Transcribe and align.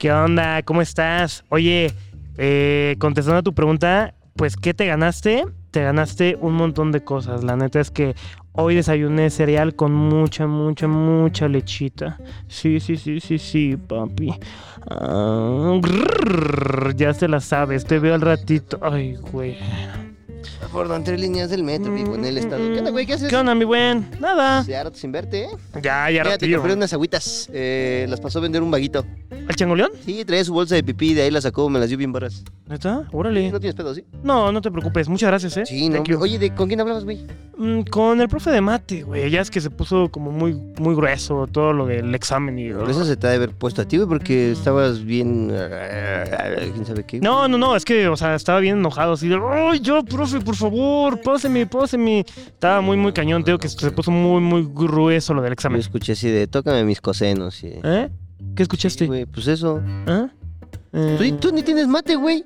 ¿Qué 0.00 0.12
onda? 0.12 0.62
¿Cómo 0.62 0.80
estás? 0.80 1.42
Oye, 1.48 1.92
eh, 2.36 2.94
contestando 3.00 3.40
a 3.40 3.42
tu 3.42 3.52
pregunta, 3.52 4.14
pues, 4.36 4.54
¿qué 4.54 4.72
te 4.72 4.86
ganaste? 4.86 5.44
Te 5.72 5.82
ganaste 5.82 6.38
un 6.40 6.54
montón 6.54 6.92
de 6.92 7.02
cosas. 7.02 7.42
La 7.42 7.56
neta 7.56 7.80
es 7.80 7.90
que 7.90 8.14
hoy 8.52 8.76
desayuné 8.76 9.28
cereal 9.30 9.74
con 9.74 9.92
mucha, 9.92 10.46
mucha, 10.46 10.86
mucha 10.86 11.48
lechita. 11.48 12.16
Sí, 12.46 12.78
sí, 12.78 12.96
sí, 12.96 13.18
sí, 13.18 13.38
sí, 13.38 13.76
papi. 13.76 14.30
Ah, 14.88 15.80
ya 16.94 17.12
se 17.12 17.26
la 17.26 17.40
sabes, 17.40 17.84
te 17.84 17.98
veo 17.98 18.14
al 18.14 18.20
ratito. 18.20 18.78
Ay, 18.80 19.16
güey. 19.16 19.56
Por 20.72 20.90
entre 20.92 21.16
líneas 21.16 21.50
del 21.50 21.64
metro, 21.64 21.92
vivo 21.92 22.14
en 22.14 22.24
el 22.24 22.36
estado. 22.38 22.62
¿Qué 22.72 22.78
onda, 22.78 22.90
güey? 22.90 23.06
¿Qué 23.06 23.14
haces? 23.14 23.28
¿Qué 23.30 23.36
onda, 23.36 23.54
mi 23.54 23.64
buen? 23.64 24.10
Nada. 24.20 24.62
Ya 24.66 24.84
rato 24.84 24.96
sin 24.98 25.10
verte, 25.12 25.44
¿eh? 25.44 25.48
Ya, 25.82 26.10
ya, 26.10 26.22
Mira, 26.24 26.38
te 26.38 26.52
compré 26.52 26.74
unas 26.74 26.92
agüitas. 26.92 27.48
Eh, 27.52 28.06
las 28.08 28.20
pasó 28.20 28.38
a 28.38 28.42
vender 28.42 28.62
un 28.62 28.70
vaguito. 28.70 29.04
¿El 29.30 29.56
changoleón? 29.56 29.90
Sí, 30.04 30.24
traía 30.26 30.44
su 30.44 30.52
bolsa 30.52 30.74
de 30.74 30.82
pipí, 30.82 31.14
de 31.14 31.22
ahí 31.22 31.30
la 31.30 31.40
sacó, 31.40 31.70
me 31.70 31.78
las 31.78 31.88
dio 31.88 31.96
bien 31.96 32.12
barras. 32.12 32.44
¿Neta? 32.66 33.08
Órale. 33.12 33.50
¿No 33.50 33.58
tienes 33.58 33.74
pedo, 33.74 33.94
sí? 33.94 34.04
No, 34.22 34.52
no 34.52 34.60
te 34.60 34.70
preocupes. 34.70 35.08
Muchas 35.08 35.28
gracias, 35.30 35.56
¿eh? 35.56 35.64
Sí, 35.64 35.88
no. 35.88 36.02
Oye, 36.20 36.38
¿de, 36.38 36.54
¿con 36.54 36.68
quién 36.68 36.80
hablabas, 36.80 37.04
güey? 37.04 37.24
Mm, 37.56 37.82
Con 37.90 38.20
el 38.20 38.28
profe 38.28 38.50
de 38.50 38.60
mate, 38.60 39.02
güey. 39.02 39.30
Ya 39.30 39.40
es 39.40 39.50
que 39.50 39.60
se 39.60 39.70
puso 39.70 40.10
como 40.10 40.30
muy, 40.30 40.52
muy 40.78 40.94
grueso 40.94 41.46
todo 41.50 41.72
lo 41.72 41.86
del 41.86 42.14
examen 42.14 42.58
y... 42.58 42.70
Por 42.72 42.90
eso 42.90 43.04
se 43.04 43.16
te 43.16 43.26
ha 43.26 43.30
de 43.30 43.36
haber 43.36 43.50
puesto 43.52 43.80
a 43.82 43.84
ti, 43.86 43.96
güey, 43.96 44.08
porque 44.08 44.52
estabas 44.52 45.02
bien. 45.02 45.48
eh, 45.50 46.70
¿Quién 46.74 46.84
sabe 46.86 47.04
qué? 47.04 47.20
No, 47.20 47.48
no, 47.48 47.56
no, 47.56 47.74
es 47.74 47.84
que, 47.86 48.06
o 48.08 48.16
sea, 48.16 48.34
estaba 48.34 48.60
bien 48.60 48.78
enojado, 48.78 49.14
así 49.14 49.28
de, 49.28 49.40
¡ay, 49.50 49.80
yo, 49.80 50.04
profe, 50.04 50.40
por 50.40 50.54
favor, 50.58 51.20
páseme, 51.22 51.66
páseme! 51.66 52.20
Estaba 52.20 52.80
muy, 52.80 52.96
muy 52.96 53.12
cañón, 53.12 53.42
te 53.44 53.50
digo 53.50 53.58
que 53.58 53.68
se 53.68 53.90
puso 53.92 54.10
muy, 54.10 54.40
muy 54.40 54.68
grueso 54.72 55.32
lo 55.34 55.42
del 55.42 55.50
Yo 55.50 55.54
examen. 55.54 55.80
escuché 55.80 56.12
así 56.12 56.28
de, 56.28 56.46
tócame 56.46 56.84
mis 56.84 57.00
cosenos. 57.00 57.62
Y... 57.64 57.68
¿Eh? 57.82 58.10
¿Qué 58.10 58.44
Sí, 58.56 58.62
escuchaste? 58.62 59.06
güey, 59.06 59.26
pues 59.26 59.46
eso. 59.46 59.80
¿Ah? 60.06 60.28
Eh, 60.92 61.16
Tú, 61.18 61.48
tú 61.48 61.52
ni 61.54 61.62
tienes 61.62 61.86
mate, 61.86 62.16
güey. 62.16 62.44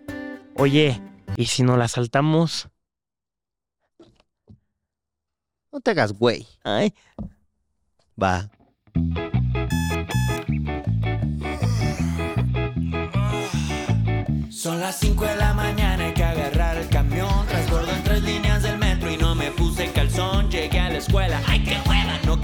Oye, 0.56 1.00
¿y 1.36 1.46
si 1.46 1.62
nos 1.62 1.78
la 1.78 1.88
saltamos? 1.88 2.68
No 5.72 5.80
te 5.80 5.90
hagas, 5.92 6.12
güey. 6.12 6.46
Ay, 6.64 6.92
Va. 8.22 8.50
Son 14.50 14.78
las 14.80 14.98
5 15.00 15.24
de 15.24 15.36
la 15.36 15.51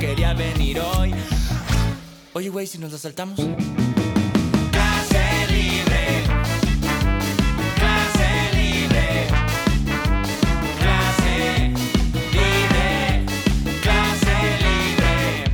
quería 0.08 0.32
venir 0.32 0.80
hoy. 0.80 1.12
Oye, 2.32 2.48
güey, 2.48 2.66
si 2.66 2.78
nos 2.78 2.90
la 2.92 2.98
saltamos. 2.98 3.36
Clase 3.36 3.56
libre. 5.50 6.22
Clase 7.76 8.30
libre. 8.54 9.26
Clase 10.80 11.74
libre. 12.40 13.26
Clase 13.82 14.36
libre. 14.64 15.44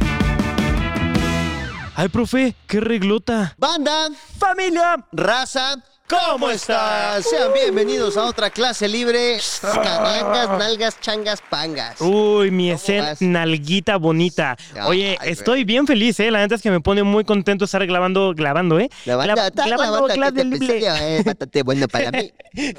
ay, 1.96 2.08
profe, 2.08 2.54
qué 2.68 2.78
reglota. 2.80 3.56
Banda, 3.58 4.10
¡Familia! 4.38 5.04
raza. 5.10 5.82
¿Cómo 6.06 6.50
estás? 6.50 7.24
Sean 7.26 7.50
bienvenidos 7.54 8.18
a 8.18 8.24
otra 8.26 8.50
clase 8.50 8.86
libre. 8.88 9.38
Carangas, 9.62 10.48
nalgas, 10.58 11.00
changas, 11.00 11.40
pangas. 11.48 11.98
Uy, 12.02 12.50
mi 12.50 12.64
¿Cómo 12.64 12.74
escena 12.76 13.14
nalguita 13.20 13.96
bonita. 13.96 14.54
Oye, 14.86 15.16
Ay, 15.18 15.30
estoy 15.30 15.64
bien 15.64 15.86
feliz, 15.86 16.20
¿eh? 16.20 16.30
La 16.30 16.40
neta 16.40 16.56
es 16.56 16.62
que 16.62 16.70
me 16.70 16.80
pone 16.80 17.02
muy 17.04 17.24
contento 17.24 17.64
estar 17.64 17.84
grabando, 17.86 18.34
grabando, 18.36 18.78
¿eh? 18.78 18.90
La 19.06 19.16
banda, 19.16 19.34
Gra- 19.34 19.46
está 19.48 19.66
grabando 19.66 20.06
clase 20.08 20.44
libre. 20.44 21.22
bastante 21.24 21.62
bueno 21.62 21.88
para 21.88 22.10
mí. 22.10 22.30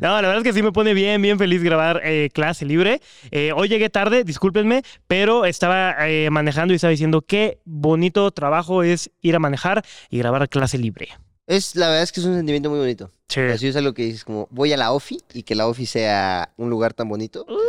No, 0.00 0.20
la 0.20 0.28
verdad 0.28 0.38
es 0.38 0.42
que 0.42 0.52
sí 0.52 0.62
me 0.62 0.72
pone 0.72 0.92
bien, 0.92 1.22
bien 1.22 1.38
feliz 1.38 1.62
grabar 1.62 2.00
eh, 2.04 2.30
clase 2.34 2.64
libre. 2.64 3.00
Eh, 3.30 3.52
hoy 3.54 3.68
llegué 3.68 3.90
tarde, 3.90 4.24
discúlpenme, 4.24 4.82
pero 5.06 5.44
estaba 5.44 6.08
eh, 6.08 6.28
manejando 6.30 6.72
y 6.72 6.76
estaba 6.76 6.90
diciendo 6.90 7.22
qué 7.22 7.60
bonito 7.64 8.28
trabajo 8.32 8.82
es 8.82 9.10
ir 9.22 9.36
a 9.36 9.38
manejar 9.38 9.84
y 10.10 10.18
grabar 10.18 10.48
clase 10.48 10.78
libre. 10.78 11.08
Es, 11.46 11.76
la 11.76 11.88
verdad 11.88 12.02
es 12.02 12.12
que 12.12 12.20
es 12.20 12.26
un 12.26 12.34
sentimiento 12.34 12.70
muy 12.70 12.78
bonito. 12.78 13.10
Sí. 13.28 13.40
Así 13.40 13.68
es 13.68 13.76
algo 13.76 13.94
que 13.94 14.04
dices 14.04 14.24
como, 14.24 14.48
voy 14.50 14.72
a 14.72 14.76
la 14.76 14.92
OFI 14.92 15.20
y 15.32 15.42
que 15.42 15.54
la 15.54 15.66
OFI 15.68 15.86
sea 15.86 16.52
un 16.56 16.70
lugar 16.70 16.92
tan 16.94 17.08
bonito. 17.08 17.44
pues, 17.46 17.60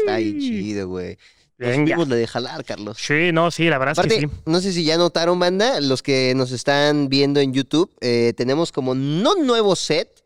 está 0.00 0.14
ahí 0.14 0.38
chido, 0.38 0.88
güey. 0.88 1.18
Venga. 1.58 1.96
la 1.96 2.16
de 2.16 2.26
jalar, 2.26 2.64
Carlos. 2.64 2.98
Sí, 3.00 3.32
no, 3.32 3.50
sí, 3.50 3.68
la 3.68 3.78
verdad 3.78 3.98
es 3.98 4.12
que 4.12 4.20
sí. 4.20 4.26
no 4.44 4.60
sé 4.60 4.72
si 4.72 4.84
ya 4.84 4.98
notaron, 4.98 5.38
banda, 5.38 5.80
los 5.80 6.02
que 6.02 6.34
nos 6.36 6.52
están 6.52 7.08
viendo 7.08 7.40
en 7.40 7.54
YouTube, 7.54 7.90
eh, 8.00 8.34
tenemos 8.36 8.72
como 8.72 8.94
no 8.94 9.34
nuevo 9.36 9.74
set, 9.74 10.22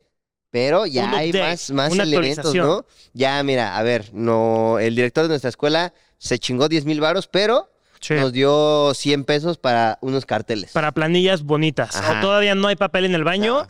pero 0.50 0.87
ya 0.87 1.04
Un 1.04 1.15
hay 1.15 1.31
update, 1.31 1.50
más, 1.50 1.70
más 1.70 1.99
elementos. 1.99 2.54
¿no? 2.54 2.84
Ya, 3.12 3.41
mira, 3.44 3.76
a 3.76 3.82
ver, 3.84 4.10
no, 4.12 4.81
el 4.81 4.97
director 4.97 5.22
de 5.25 5.28
nuestra 5.28 5.50
escuela 5.50 5.94
se 6.19 6.38
chingó 6.38 6.69
10 6.69 6.84
mil 6.84 7.00
varos, 7.00 7.28
pero 7.28 7.70
Sí. 8.00 8.15
nos 8.15 8.33
dio 8.33 8.93
100 8.94 9.25
pesos 9.25 9.59
para 9.59 9.99
unos 10.00 10.27
carteles. 10.27 10.72
Para 10.72 10.93
planillas 10.93 11.43
bonitas. 11.43 11.94
Ajá. 11.97 12.21
Todavía 12.21 12.55
no 12.55 12.69
hay 12.69 12.77
papel 12.77 13.05
en 13.05 13.15
el 13.15 13.25
baño, 13.25 13.66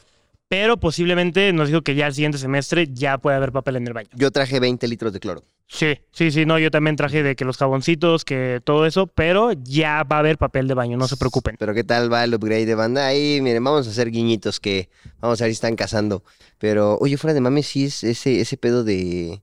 pero 0.49 0.79
posiblemente 0.79 1.53
nos 1.53 1.69
dijo 1.69 1.83
que 1.83 1.95
ya 1.95 2.07
el 2.07 2.15
siguiente 2.15 2.39
semestre 2.39 2.89
ya 2.93 3.19
puede 3.19 3.37
haber 3.37 3.53
papel 3.53 3.77
en 3.77 3.87
el 3.87 3.93
baño. 3.93 4.09
Yo 4.15 4.31
traje 4.31 4.61
20 4.61 4.87
litros 4.89 5.13
de 5.13 5.21
cloro. 5.21 5.45
Sí, 5.73 6.01
sí, 6.11 6.33
sí, 6.33 6.47
no, 6.47 6.59
yo 6.59 6.73
también 6.73 6.97
traje 6.97 7.23
de 7.23 7.37
que 7.37 7.45
los 7.45 7.57
jaboncitos, 7.57 8.25
que 8.25 8.61
todo 8.65 8.87
eso, 8.87 9.07
pero 9.07 9.53
ya 9.53 10.03
va 10.03 10.17
a 10.17 10.19
haber 10.19 10.37
papel 10.37 10.67
de 10.67 10.75
baño, 10.75 10.97
no 10.97 11.07
se 11.07 11.17
preocupen. 11.17 11.55
Pero 11.61 11.73
¿qué 11.75 11.85
tal 11.85 12.13
va 12.13 12.25
el 12.25 12.35
upgrade 12.35 12.67
de 12.67 12.75
banda? 12.75 13.07
Ahí, 13.07 13.41
miren, 13.41 13.63
vamos 13.63 13.87
a 13.87 13.91
hacer 13.91 14.11
guiñitos 14.11 14.59
que 14.59 14.89
vamos 15.21 15.41
a 15.41 15.45
ver 15.45 15.53
si 15.53 15.55
están 15.55 15.77
cazando. 15.77 16.25
Pero, 16.59 16.99
oye, 16.99 17.17
fuera 17.17 17.35
de 17.35 17.41
mames, 17.41 17.69
sí 17.69 17.85
es 17.85 18.03
ese, 18.03 18.41
ese 18.41 18.57
pedo 18.57 18.83
de 18.83 19.43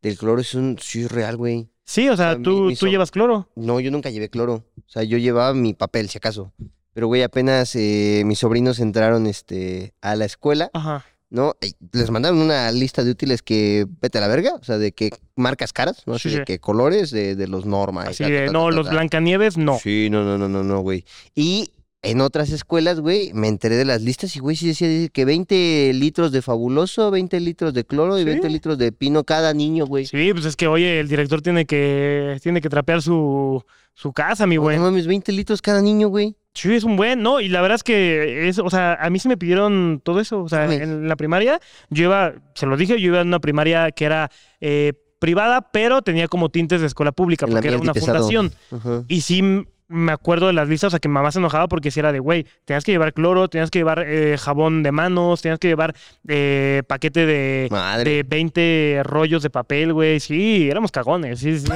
del 0.00 0.16
cloro 0.16 0.40
es 0.40 0.54
un 0.54 0.78
sí 0.80 1.02
es 1.02 1.12
real, 1.12 1.36
güey. 1.36 1.68
Sí, 1.88 2.06
o 2.10 2.16
sea, 2.18 2.36
tú, 2.36 2.64
mi 2.64 2.74
tú 2.74 2.80
so- 2.84 2.86
llevas 2.88 3.10
cloro. 3.10 3.48
No, 3.56 3.80
yo 3.80 3.90
nunca 3.90 4.10
llevé 4.10 4.28
cloro. 4.28 4.62
O 4.76 4.90
sea, 4.90 5.04
yo 5.04 5.16
llevaba 5.16 5.54
mi 5.54 5.72
papel, 5.72 6.10
si 6.10 6.18
acaso. 6.18 6.52
Pero, 6.92 7.06
güey, 7.06 7.22
apenas 7.22 7.74
eh, 7.76 8.24
mis 8.26 8.40
sobrinos 8.40 8.78
entraron 8.78 9.26
este, 9.26 9.94
a 10.02 10.14
la 10.14 10.26
escuela, 10.26 10.68
Ajá. 10.74 11.06
¿no? 11.30 11.54
Les 11.92 12.10
mandaron 12.10 12.40
una 12.40 12.70
lista 12.72 13.04
de 13.04 13.10
útiles 13.12 13.40
que 13.40 13.86
vete 14.02 14.18
a 14.18 14.20
la 14.20 14.28
verga. 14.28 14.54
O 14.60 14.64
sea, 14.64 14.76
de 14.76 14.92
qué 14.92 15.08
marcas 15.34 15.72
caras, 15.72 16.02
¿no? 16.06 16.18
Sí, 16.18 16.28
Así 16.28 16.36
de 16.36 16.42
sí. 16.42 16.44
qué 16.46 16.58
colores, 16.58 17.10
de, 17.10 17.34
de 17.36 17.48
los 17.48 17.64
Norma. 17.64 18.04
y 18.04 18.08
Así 18.10 18.22
ta, 18.24 18.28
de, 18.28 18.46
ta, 18.46 18.52
no, 18.52 18.68
ta, 18.68 18.74
los. 18.76 18.90
Blancanieves, 18.90 19.56
no. 19.56 19.78
Sí, 19.78 20.08
no, 20.10 20.24
no, 20.24 20.36
no, 20.36 20.46
no, 20.50 20.62
no, 20.62 20.80
güey. 20.80 21.06
Y 21.34 21.70
en 22.02 22.20
otras 22.20 22.50
escuelas, 22.50 23.00
güey, 23.00 23.32
me 23.34 23.48
enteré 23.48 23.74
de 23.76 23.84
las 23.84 24.02
listas 24.02 24.34
y, 24.36 24.38
güey, 24.38 24.54
sí 24.54 24.68
decía 24.68 25.08
que 25.08 25.24
20 25.24 25.92
litros 25.94 26.30
de 26.30 26.42
fabuloso, 26.42 27.10
20 27.10 27.40
litros 27.40 27.74
de 27.74 27.84
cloro 27.84 28.16
y 28.18 28.20
Sí. 28.20 28.26
20 28.26 28.48
litros 28.50 28.78
de 28.78 28.92
pino 28.92 29.24
cada 29.24 29.52
niño, 29.52 29.84
güey. 29.86 30.06
Sí, 30.06 30.30
pues 30.32 30.44
es 30.44 30.54
que, 30.56 30.68
oye, 30.68 31.00
el 31.00 31.08
director 31.08 31.42
tiene 31.42 31.66
que, 31.66 32.38
tiene 32.42 32.60
que 32.60 32.68
trapear 32.68 33.02
su, 33.02 33.64
su 33.94 34.12
casa, 34.12 34.46
mi 34.46 34.54
No 34.56 34.62
güey. 34.62 34.78
mames, 34.78 35.08
20 35.08 35.32
litros 35.32 35.60
cada 35.60 35.82
niño, 35.82 36.08
güey. 36.08 36.36
Sí, 36.54 36.72
es 36.74 36.84
un 36.84 36.96
buen, 36.96 37.20
¿no? 37.22 37.40
Y 37.40 37.48
la 37.48 37.60
verdad 37.60 37.76
es 37.76 37.82
que, 37.82 38.48
es, 38.48 38.58
o 38.58 38.70
sea, 38.70 38.94
a 38.94 39.10
mí 39.10 39.18
sí 39.18 39.28
me 39.28 39.36
pidieron 39.36 40.00
todo 40.04 40.20
eso. 40.20 40.42
O 40.42 40.48
sea, 40.48 40.72
en 40.72 41.08
la 41.08 41.16
primaria, 41.16 41.60
yo 41.90 42.04
iba, 42.04 42.32
se 42.54 42.66
lo 42.66 42.76
dije, 42.76 43.00
yo 43.00 43.08
iba 43.08 43.20
en 43.20 43.28
una 43.28 43.40
primaria 43.40 43.90
que 43.90 44.04
era 44.04 44.30
eh, 44.60 44.92
privada, 45.18 45.70
pero 45.72 46.02
tenía 46.02 46.28
como 46.28 46.48
tintes 46.48 46.80
de 46.80 46.86
escuela 46.86 47.10
pública, 47.12 47.46
porque 47.48 47.68
era 47.68 47.78
una 47.78 47.94
fundación. 47.94 48.52
Ajá. 48.70 49.04
Y 49.08 49.20
sí 49.22 49.66
me 49.88 50.12
acuerdo 50.12 50.46
de 50.48 50.52
las 50.52 50.68
listas, 50.68 50.88
o 50.88 50.90
sea, 50.90 50.98
que 51.00 51.08
mamá 51.08 51.32
se 51.32 51.38
enojaba 51.38 51.66
porque 51.66 51.90
si 51.90 51.98
era 52.00 52.12
de, 52.12 52.18
güey, 52.18 52.46
tenías 52.64 52.84
que 52.84 52.92
llevar 52.92 53.14
cloro, 53.14 53.48
tenías 53.48 53.70
que 53.70 53.78
llevar 53.78 54.04
eh, 54.06 54.36
jabón 54.38 54.82
de 54.82 54.92
manos, 54.92 55.40
tenías 55.42 55.58
que 55.58 55.68
llevar 55.68 55.94
eh, 56.28 56.82
paquete 56.86 57.24
de, 57.26 57.68
Madre. 57.70 58.10
de 58.10 58.22
20 58.22 59.00
rollos 59.04 59.42
de 59.42 59.50
papel, 59.50 59.92
güey. 59.94 60.20
Sí, 60.20 60.68
éramos 60.70 60.92
cagones, 60.92 61.40
sí, 61.40 61.58
sí. 61.58 61.66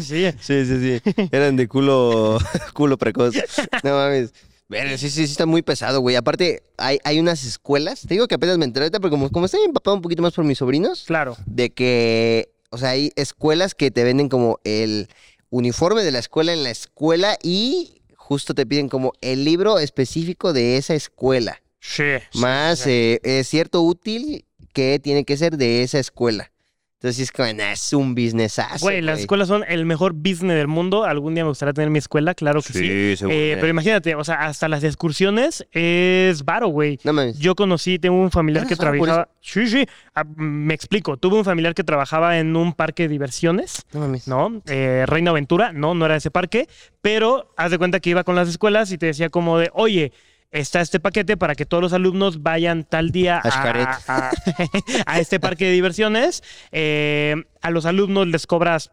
sí. 0.00 0.32
Sí, 0.40 0.64
sí, 0.64 1.00
sí. 1.04 1.12
Eran 1.30 1.56
de 1.56 1.68
culo, 1.68 2.38
culo 2.72 2.96
precoz. 2.96 3.34
No 3.82 3.90
mames. 3.96 4.32
Sí, 4.96 4.96
sí, 4.96 5.10
sí 5.10 5.22
está 5.24 5.44
muy 5.44 5.60
pesado, 5.60 6.00
güey. 6.00 6.16
Aparte, 6.16 6.62
hay, 6.78 6.98
hay 7.04 7.20
unas 7.20 7.44
escuelas, 7.44 8.00
te 8.00 8.14
digo 8.14 8.26
que 8.26 8.36
apenas 8.36 8.56
me 8.56 8.64
enteré 8.64 8.84
ahorita, 8.84 9.00
pero 9.00 9.10
como, 9.10 9.28
como 9.30 9.44
estoy 9.44 9.60
empapado 9.66 9.94
un 9.96 10.02
poquito 10.02 10.22
más 10.22 10.32
por 10.32 10.46
mis 10.46 10.56
sobrinos, 10.56 11.04
Claro. 11.06 11.36
de 11.44 11.68
que, 11.70 12.48
o 12.70 12.78
sea, 12.78 12.90
hay 12.90 13.12
escuelas 13.16 13.74
que 13.74 13.90
te 13.90 14.02
venden 14.02 14.30
como 14.30 14.60
el 14.64 15.08
uniforme 15.52 16.02
de 16.02 16.10
la 16.10 16.18
escuela 16.18 16.54
en 16.54 16.64
la 16.64 16.70
escuela 16.70 17.36
y 17.42 18.00
justo 18.16 18.54
te 18.54 18.64
piden 18.64 18.88
como 18.88 19.12
el 19.20 19.44
libro 19.44 19.78
específico 19.78 20.54
de 20.54 20.78
esa 20.78 20.94
escuela. 20.94 21.62
Sí. 21.78 22.04
sí, 22.30 22.38
más 22.38 22.80
sí. 22.80 22.90
eh, 22.90 23.20
es 23.22 23.48
cierto 23.48 23.82
útil 23.82 24.46
que 24.72 24.98
tiene 24.98 25.24
que 25.24 25.36
ser 25.36 25.58
de 25.58 25.82
esa 25.82 25.98
escuela. 25.98 26.51
Entonces 27.02 27.16
sí 27.16 27.22
es 27.24 27.32
como, 27.32 27.52
nah, 27.52 27.72
es 27.72 27.92
un 27.94 28.14
businessazo. 28.14 28.78
Güey, 28.86 29.00
las 29.00 29.18
escuelas 29.18 29.48
son 29.48 29.64
el 29.66 29.84
mejor 29.84 30.12
business 30.12 30.56
del 30.56 30.68
mundo. 30.68 31.02
Algún 31.02 31.34
día 31.34 31.42
me 31.42 31.48
gustaría 31.48 31.72
tener 31.72 31.90
mi 31.90 31.98
escuela, 31.98 32.32
claro 32.32 32.62
que 32.62 32.72
sí. 32.72 33.16
seguro. 33.16 33.36
Eh, 33.36 33.56
pero 33.56 33.66
imagínate, 33.66 34.14
o 34.14 34.22
sea, 34.22 34.46
hasta 34.46 34.68
las 34.68 34.84
excursiones 34.84 35.66
es 35.72 36.44
varo, 36.44 36.68
güey. 36.68 37.00
No 37.02 37.12
mames. 37.12 37.40
Yo 37.40 37.56
conocí, 37.56 37.98
tengo 37.98 38.14
un 38.22 38.30
familiar 38.30 38.68
que 38.68 38.76
¿Ganas 38.76 38.84
varo 38.84 38.98
por 38.98 39.06
trabajaba. 39.08 39.28
Sí, 39.40 39.66
sí. 39.66 39.84
Ah, 40.14 40.22
me 40.36 40.74
explico. 40.74 41.16
Tuve 41.16 41.38
un 41.38 41.44
familiar 41.44 41.74
que 41.74 41.82
trabajaba 41.82 42.38
en 42.38 42.54
un 42.54 42.72
parque 42.72 43.02
de 43.02 43.08
diversiones, 43.08 43.84
No 43.92 43.98
mames. 43.98 44.28
¿no? 44.28 44.62
Eh, 44.66 45.02
Reina 45.08 45.32
Aventura, 45.32 45.72
no, 45.72 45.94
no 45.94 46.06
era 46.06 46.14
ese 46.14 46.30
parque. 46.30 46.68
Pero 47.00 47.52
haz 47.56 47.72
de 47.72 47.78
cuenta 47.78 47.98
que 47.98 48.10
iba 48.10 48.22
con 48.22 48.36
las 48.36 48.48
escuelas 48.48 48.92
y 48.92 48.98
te 48.98 49.06
decía 49.06 49.28
como 49.28 49.58
de, 49.58 49.70
oye, 49.74 50.12
está 50.52 50.80
este 50.80 51.00
paquete 51.00 51.36
para 51.36 51.54
que 51.54 51.66
todos 51.66 51.82
los 51.82 51.92
alumnos 51.92 52.42
vayan 52.42 52.84
tal 52.84 53.10
día 53.10 53.40
a, 53.44 53.48
a- 54.06 54.30
a 55.06 55.18
este 55.20 55.40
parque 55.40 55.64
de 55.66 55.72
diversiones. 55.72 56.42
Eh, 56.70 57.34
a 57.60 57.70
los 57.70 57.86
alumnos 57.86 58.28
les 58.28 58.46
cobras 58.46 58.90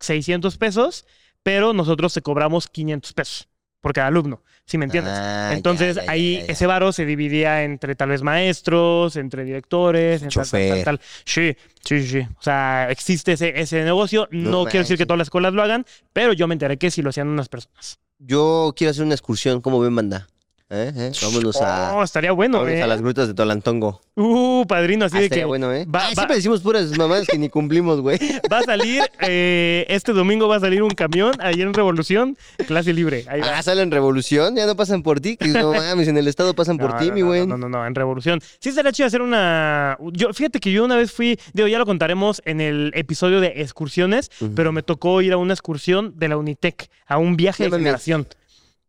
600 0.00 0.56
pesos, 0.58 1.06
pero 1.42 1.72
nosotros 1.72 2.12
te 2.14 2.22
cobramos 2.22 2.68
500 2.68 3.12
pesos 3.12 3.48
por 3.80 3.92
cada 3.92 4.08
alumno, 4.08 4.42
si 4.64 4.78
me 4.78 4.86
entiendes. 4.86 5.12
Ah, 5.14 5.50
Entonces 5.52 5.96
ya, 5.96 6.04
ya, 6.06 6.10
ahí 6.10 6.38
ya, 6.46 6.52
ese 6.52 6.66
varo 6.66 6.90
se 6.92 7.04
dividía 7.06 7.62
entre 7.62 7.94
tal 7.94 8.08
vez 8.08 8.22
maestros, 8.22 9.14
entre 9.16 9.44
directores, 9.44 10.22
entre 10.22 10.42
tal, 10.84 10.84
tal. 10.84 11.00
Sí, 11.24 11.56
sí, 11.84 12.04
sí. 12.06 12.18
O 12.20 12.42
sea, 12.42 12.90
existe 12.90 13.32
ese, 13.32 13.60
ese 13.60 13.84
negocio. 13.84 14.28
No, 14.32 14.50
No 14.50 14.64
quiero 14.64 14.80
decir 14.80 14.98
que 14.98 15.06
todas 15.06 15.18
las 15.18 15.26
escuelas 15.26 15.52
lo 15.52 15.62
hagan, 15.62 15.86
pero 16.12 16.32
yo 16.32 16.48
me 16.48 16.54
enteré 16.54 16.78
que 16.78 16.90
sí 16.90 17.00
lo 17.00 17.10
hacían 17.10 17.28
unas 17.28 17.48
personas. 17.48 18.00
Yo 18.18 18.72
quiero 18.76 18.90
hacer 18.90 19.04
una 19.04 19.14
excursión, 19.14 19.60
¿cómo 19.60 19.78
ven, 19.78 19.94
banda? 19.94 20.26
¿Eh? 20.68 20.92
¿Eh? 20.96 21.12
Vámonos 21.22 21.60
a, 21.62 21.94
Oh, 21.96 22.02
estaría 22.02 22.32
bueno, 22.32 22.58
vámonos 22.58 22.78
¿eh? 22.80 22.82
a 22.82 22.88
las 22.88 23.00
grutas 23.00 23.28
de 23.28 23.34
Tolantongo. 23.34 24.00
Uh, 24.16 24.66
padrino, 24.66 25.04
así 25.04 25.16
Ah, 25.16 25.20
de 25.20 25.30
que 25.30 25.44
bueno, 25.44 25.72
¿eh? 25.72 25.84
va- 25.84 26.00
va- 26.08 26.14
siempre 26.14 26.34
decimos 26.36 26.60
puras 26.60 26.90
mamadas 26.98 27.28
que 27.28 27.38
ni 27.38 27.48
cumplimos, 27.48 28.00
güey. 28.00 28.18
va 28.52 28.58
a 28.58 28.62
salir, 28.64 29.02
eh, 29.20 29.86
este 29.88 30.12
domingo 30.12 30.48
va 30.48 30.56
a 30.56 30.60
salir 30.60 30.82
un 30.82 30.90
camión 30.90 31.34
ahí 31.38 31.62
en 31.62 31.72
Revolución, 31.72 32.36
clase 32.66 32.92
libre. 32.92 33.24
Ahí 33.28 33.42
va. 33.42 33.58
Ah, 33.58 33.62
salen 33.62 33.92
Revolución, 33.92 34.56
ya 34.56 34.66
no 34.66 34.74
pasan 34.74 35.04
por 35.04 35.20
ti. 35.20 35.36
Que 35.36 35.46
no 35.48 35.72
mames, 35.72 36.08
en 36.08 36.18
el 36.18 36.26
estado 36.26 36.52
pasan 36.52 36.78
por 36.78 36.94
No, 36.94 36.98
ti, 36.98 37.08
no, 37.10 37.14
mi 37.14 37.20
no, 37.20 37.26
güey. 37.28 37.46
No, 37.46 37.56
no, 37.56 37.68
no, 37.68 37.86
en 37.86 37.94
Revolución. 37.94 38.40
Sí 38.58 38.70
estaría 38.70 38.90
chido 38.90 39.06
hacer 39.06 39.22
una... 39.22 39.96
Yo, 40.14 40.32
fíjate 40.34 40.58
que 40.58 40.72
yo 40.72 40.84
una 40.84 40.96
vez 40.96 41.12
fui, 41.12 41.38
digo, 41.52 41.68
ya 41.68 41.78
lo 41.78 41.86
contaremos 41.86 42.42
en 42.44 42.60
el 42.60 42.90
episodio 42.96 43.40
de 43.40 43.52
excursiones, 43.62 44.32
pero 44.56 44.72
me 44.72 44.82
tocó 44.82 45.22
ir 45.22 45.32
a 45.32 45.36
una 45.36 45.52
excursión 45.54 46.18
de 46.18 46.26
la 46.26 46.36
Unitec, 46.36 46.88
a 47.06 47.18
un 47.18 47.36
viaje 47.36 47.68
No 47.68 47.70
de 47.70 47.78
generación. 47.78 48.26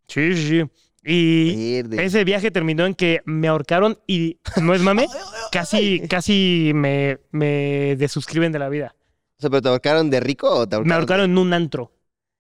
Sí, 0.08 0.36
sí, 0.36 0.48
sí. 0.48 0.64
Y 1.10 1.82
Verde. 1.84 2.06
ese 2.06 2.24
viaje 2.24 2.52
terminó 2.52 2.86
en 2.86 2.94
que 2.94 3.22
me 3.26 3.48
ahorcaron 3.48 3.98
y, 4.08 4.38
no 4.62 4.74
es 4.74 4.82
mame, 4.82 5.08
casi, 5.52 6.02
casi 6.08 6.72
me, 6.76 7.20
me 7.32 7.96
desuscriben 7.98 8.52
de 8.52 8.60
la 8.60 8.70
vida. 8.70 8.94
O 9.38 9.42
sea, 9.42 9.50
¿pero 9.50 9.62
te 9.62 9.70
ahorcaron 9.70 10.10
de 10.10 10.20
rico 10.20 10.50
o 10.50 10.68
te 10.68 10.76
ahorcaron? 10.76 10.88
Me 10.88 10.96
ahorcaron 10.96 11.32
en 11.32 11.38
un 11.38 11.54
antro. 11.54 11.94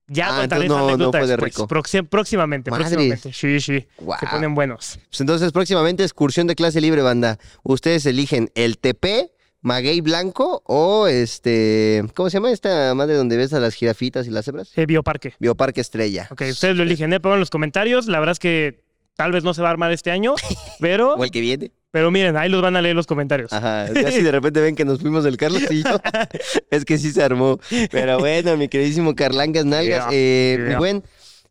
Ya 0.09 0.35
Ah, 0.35 0.39
contaré 0.41 0.65
esa 0.65 0.73
no- 0.73 0.79
no 0.79 0.87
anécdota 0.87 1.17
fue 1.19 1.27
de 1.27 1.33
después. 1.33 1.53
rico. 1.53 1.67
Proxi- 1.67 2.07
próximamente, 2.07 2.71
Madres. 2.71 2.87
próximamente. 2.89 3.33
Sí, 3.33 3.59
sí. 3.59 3.87
Guau. 3.99 4.19
Se 4.19 4.25
ponen 4.27 4.55
buenos. 4.55 4.99
Pues 5.09 5.21
entonces, 5.21 5.51
próximamente, 5.51 6.03
excursión 6.03 6.47
de 6.47 6.55
clase 6.55 6.79
libre, 6.81 7.01
banda. 7.01 7.37
Ustedes 7.63 8.05
eligen 8.05 8.49
el 8.55 8.77
TP, 8.77 9.31
maguey 9.61 10.01
blanco 10.01 10.61
o 10.65 11.07
este. 11.07 12.03
¿Cómo 12.15 12.29
se 12.29 12.37
llama 12.37 12.51
esta 12.51 12.93
madre 12.95 13.15
donde 13.15 13.37
ves 13.37 13.53
a 13.53 13.59
las 13.59 13.73
jirafitas 13.73 14.27
y 14.27 14.29
las 14.29 14.45
cebras? 14.45 14.71
Eh, 14.77 14.85
Bioparque. 14.85 15.33
Bioparque 15.39 15.81
Estrella. 15.81 16.27
Ok, 16.31 16.43
ustedes 16.49 16.75
lo 16.75 16.83
eligen, 16.83 17.11
¿eh? 17.13 17.19
Pongan 17.19 17.37
en 17.37 17.41
los 17.41 17.49
comentarios. 17.49 18.07
La 18.07 18.19
verdad 18.19 18.33
es 18.33 18.39
que 18.39 18.83
tal 19.15 19.31
vez 19.31 19.43
no 19.43 19.53
se 19.53 19.61
va 19.61 19.69
a 19.69 19.71
armar 19.71 19.91
este 19.91 20.11
año, 20.11 20.35
pero, 20.79 21.15
O 21.15 21.23
el 21.23 21.31
que 21.31 21.41
viene. 21.41 21.71
pero 21.91 22.11
miren, 22.11 22.37
ahí 22.37 22.49
los 22.49 22.61
van 22.61 22.75
a 22.75 22.81
leer 22.81 22.95
los 22.95 23.07
comentarios. 23.07 23.51
Ajá. 23.51 23.91
Ya 23.91 24.11
si 24.11 24.21
de 24.21 24.31
repente 24.31 24.61
ven 24.61 24.75
que 24.75 24.85
nos 24.85 24.99
fuimos 25.01 25.23
del 25.23 25.37
Carlos 25.37 25.63
y 25.71 25.83
yo, 25.83 25.97
es 26.71 26.85
que 26.85 26.97
sí 26.97 27.11
se 27.11 27.23
armó. 27.23 27.59
Pero 27.91 28.19
bueno, 28.19 28.55
mi 28.57 28.67
queridísimo 28.67 29.15
Carlangas 29.15 29.65
Nalgas, 29.65 30.05
Yeah, 30.05 30.09
eh, 30.11 30.57
mi 30.59 30.67
yeah. 30.69 30.77
buen. 30.77 31.03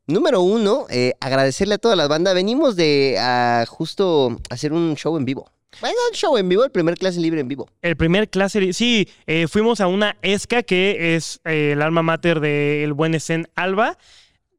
Número 0.08 0.40
uno, 0.40 0.86
eh, 0.88 1.14
agradecerle 1.18 1.74
a 1.74 1.78
toda 1.78 1.96
la 1.96 2.06
banda. 2.06 2.32
Venimos 2.32 2.76
de 2.76 3.16
ah, 3.18 3.64
justo 3.66 4.38
hacer 4.50 4.72
un 4.72 4.94
show 4.94 5.16
en 5.16 5.24
vivo. 5.24 5.50
Bueno, 5.80 5.96
un 6.10 6.16
show 6.16 6.36
en 6.36 6.48
vivo, 6.48 6.64
el 6.64 6.70
primer 6.70 6.96
clase 6.96 7.20
libre 7.20 7.40
en 7.40 7.48
vivo. 7.48 7.68
El 7.82 7.96
primer 7.96 8.28
clase, 8.28 8.72
sí, 8.72 9.08
eh, 9.26 9.46
fuimos 9.48 9.80
a 9.80 9.86
una 9.86 10.16
ESCA 10.22 10.62
que 10.62 11.16
es 11.16 11.40
eh, 11.44 11.72
el 11.72 11.82
alma 11.82 12.02
mater 12.02 12.40
del 12.40 12.92
buen 12.92 13.14
Esen 13.14 13.48
Alba. 13.54 13.98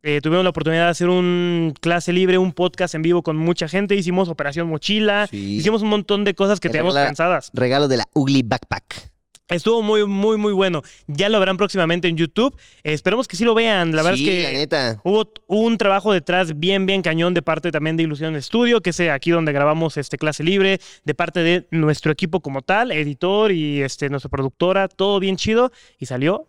Eh, 0.03 0.21
tuvimos 0.21 0.43
la 0.43 0.51
oportunidad 0.51 0.85
de 0.85 0.91
hacer 0.91 1.09
un 1.09 1.73
clase 1.81 2.13
libre, 2.13 2.37
un 2.37 2.53
podcast 2.53 2.95
en 2.95 3.01
vivo 3.01 3.23
con 3.23 3.35
mucha 3.35 3.67
gente. 3.67 3.95
Hicimos 3.95 4.29
Operación 4.29 4.67
Mochila. 4.67 5.27
Sí. 5.27 5.57
Hicimos 5.57 5.81
un 5.81 5.89
montón 5.89 6.23
de 6.23 6.33
cosas 6.33 6.59
que 6.59 6.67
Era 6.67 6.79
teníamos 6.79 6.95
pensadas. 6.95 7.49
Regalo 7.53 7.87
de 7.87 7.97
la 7.97 8.05
Ugly 8.13 8.43
Backpack. 8.43 9.16
Estuvo 9.49 9.81
muy, 9.81 10.05
muy, 10.05 10.37
muy 10.37 10.51
bueno. 10.51 10.81
Ya 11.07 11.29
lo 11.29 11.39
verán 11.39 11.55
próximamente 11.55 12.07
en 12.09 12.17
YouTube. 12.17 12.55
Esperemos 12.83 13.27
que 13.27 13.37
sí 13.37 13.45
lo 13.45 13.55
vean. 13.55 13.95
La 13.95 14.03
verdad 14.03 14.17
sí, 14.17 14.27
es 14.29 14.35
que 14.35 14.43
la 14.43 14.59
neta. 14.59 15.01
Hubo 15.03 15.31
un 15.47 15.77
trabajo 15.77 16.11
detrás 16.11 16.59
bien, 16.59 16.85
bien 16.85 17.01
cañón 17.01 17.33
de 17.33 17.41
parte 17.41 17.71
también 17.71 17.95
de 17.95 18.03
Ilusión 18.03 18.35
Estudio, 18.35 18.81
que 18.81 18.89
es 18.89 18.99
aquí 18.99 19.31
donde 19.31 19.53
grabamos 19.53 19.95
este 19.97 20.17
clase 20.17 20.43
libre, 20.43 20.79
de 21.05 21.13
parte 21.15 21.39
de 21.41 21.67
nuestro 21.71 22.11
equipo 22.11 22.41
como 22.41 22.61
tal, 22.61 22.91
editor 22.91 23.51
y 23.53 23.81
este, 23.81 24.09
nuestra 24.09 24.29
productora, 24.29 24.87
todo 24.89 25.19
bien 25.21 25.37
chido 25.37 25.71
y 25.97 26.07
salió. 26.07 26.47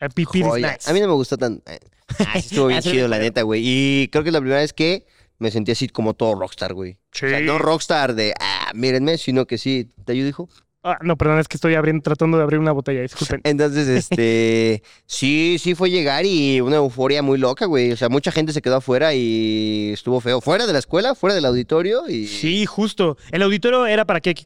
eh, 0.00 0.08
Joya. 0.42 0.72
nice. 0.72 0.90
A 0.90 0.92
mí 0.92 1.00
no 1.00 1.06
me 1.08 1.14
gustó 1.14 1.38
tan. 1.38 1.62
eh, 1.66 1.78
Ah, 2.20 2.34
sí 2.34 2.48
estuvo 2.50 2.66
bien 2.68 2.80
chido, 2.82 3.08
la 3.08 3.18
neta, 3.18 3.42
güey. 3.42 3.62
Y 3.64 4.08
creo 4.08 4.22
que 4.22 4.28
es 4.28 4.32
la 4.34 4.40
primera 4.40 4.60
vez 4.60 4.72
que 4.72 5.06
me 5.38 5.50
sentí 5.50 5.72
así 5.72 5.88
como 5.88 6.14
todo 6.14 6.34
rockstar, 6.34 6.72
güey. 6.74 6.98
Sí. 7.12 7.26
O 7.26 7.28
sea, 7.30 7.40
no 7.40 7.58
rockstar 7.58 8.14
de, 8.14 8.32
ah, 8.38 8.70
mírenme, 8.74 9.16
sino 9.18 9.46
que 9.46 9.58
sí. 9.58 9.90
¿Te 10.04 10.12
ayudo, 10.12 10.28
hijo? 10.28 10.48
Ah, 10.88 10.98
no, 11.02 11.16
perdón, 11.16 11.40
es 11.40 11.48
que 11.48 11.56
estoy 11.56 11.74
abriendo, 11.74 12.00
tratando 12.00 12.36
de 12.36 12.44
abrir 12.44 12.60
una 12.60 12.70
botella, 12.70 13.00
disculpen. 13.00 13.40
Entonces, 13.42 13.88
este, 13.88 14.84
sí, 15.06 15.56
sí 15.58 15.74
fue 15.74 15.90
llegar 15.90 16.24
y 16.24 16.60
una 16.60 16.76
euforia 16.76 17.22
muy 17.22 17.38
loca, 17.38 17.66
güey. 17.66 17.90
O 17.90 17.96
sea, 17.96 18.08
mucha 18.08 18.30
gente 18.30 18.52
se 18.52 18.62
quedó 18.62 18.76
afuera 18.76 19.12
y 19.12 19.90
estuvo 19.92 20.20
feo. 20.20 20.40
Fuera 20.40 20.64
de 20.64 20.72
la 20.72 20.78
escuela, 20.78 21.16
fuera 21.16 21.34
del 21.34 21.44
auditorio 21.44 22.08
y... 22.08 22.28
Sí, 22.28 22.66
justo. 22.66 23.16
¿El 23.32 23.42
auditorio 23.42 23.84
era 23.86 24.04
para 24.04 24.20
qué? 24.20 24.36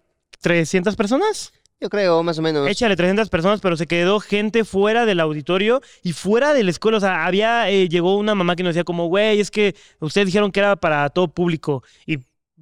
¿300 0.43 0.97
personas? 0.97 1.53
Yo 1.79 1.91
creo, 1.91 2.23
más 2.23 2.39
o 2.39 2.43
menos. 2.43 2.69
Échale 2.69 2.97
300 2.97 3.29
personas, 3.29 3.61
pero 3.61 3.77
se 3.77 3.87
quedó 3.87 4.19
gente 4.21 4.65
fuera 4.65 5.05
del 5.05 5.21
auditorio 5.21 5.83
y 6.03 6.15
fuera 6.15 6.55
de 6.55 6.65
la 6.65 6.71
escuela. 6.71 6.97
O 6.97 7.01
sea, 7.01 7.27
había, 7.27 7.71
eh, 7.71 7.89
llegó 7.89 8.17
una 8.17 8.35
mamá 8.35 8.57
que 8.57 8.63
nos 8.63 8.75
decía 8.75 8.85
como, 8.85 9.09
güey, 9.09 9.41
es 9.41 9.51
que 9.51 9.75
ustedes 9.99 10.27
dijeron 10.27 10.53
que 10.53 10.61
era 10.61 10.77
para 10.77 11.09
todo 11.11 11.29
público. 11.29 11.83
Y 12.07 12.19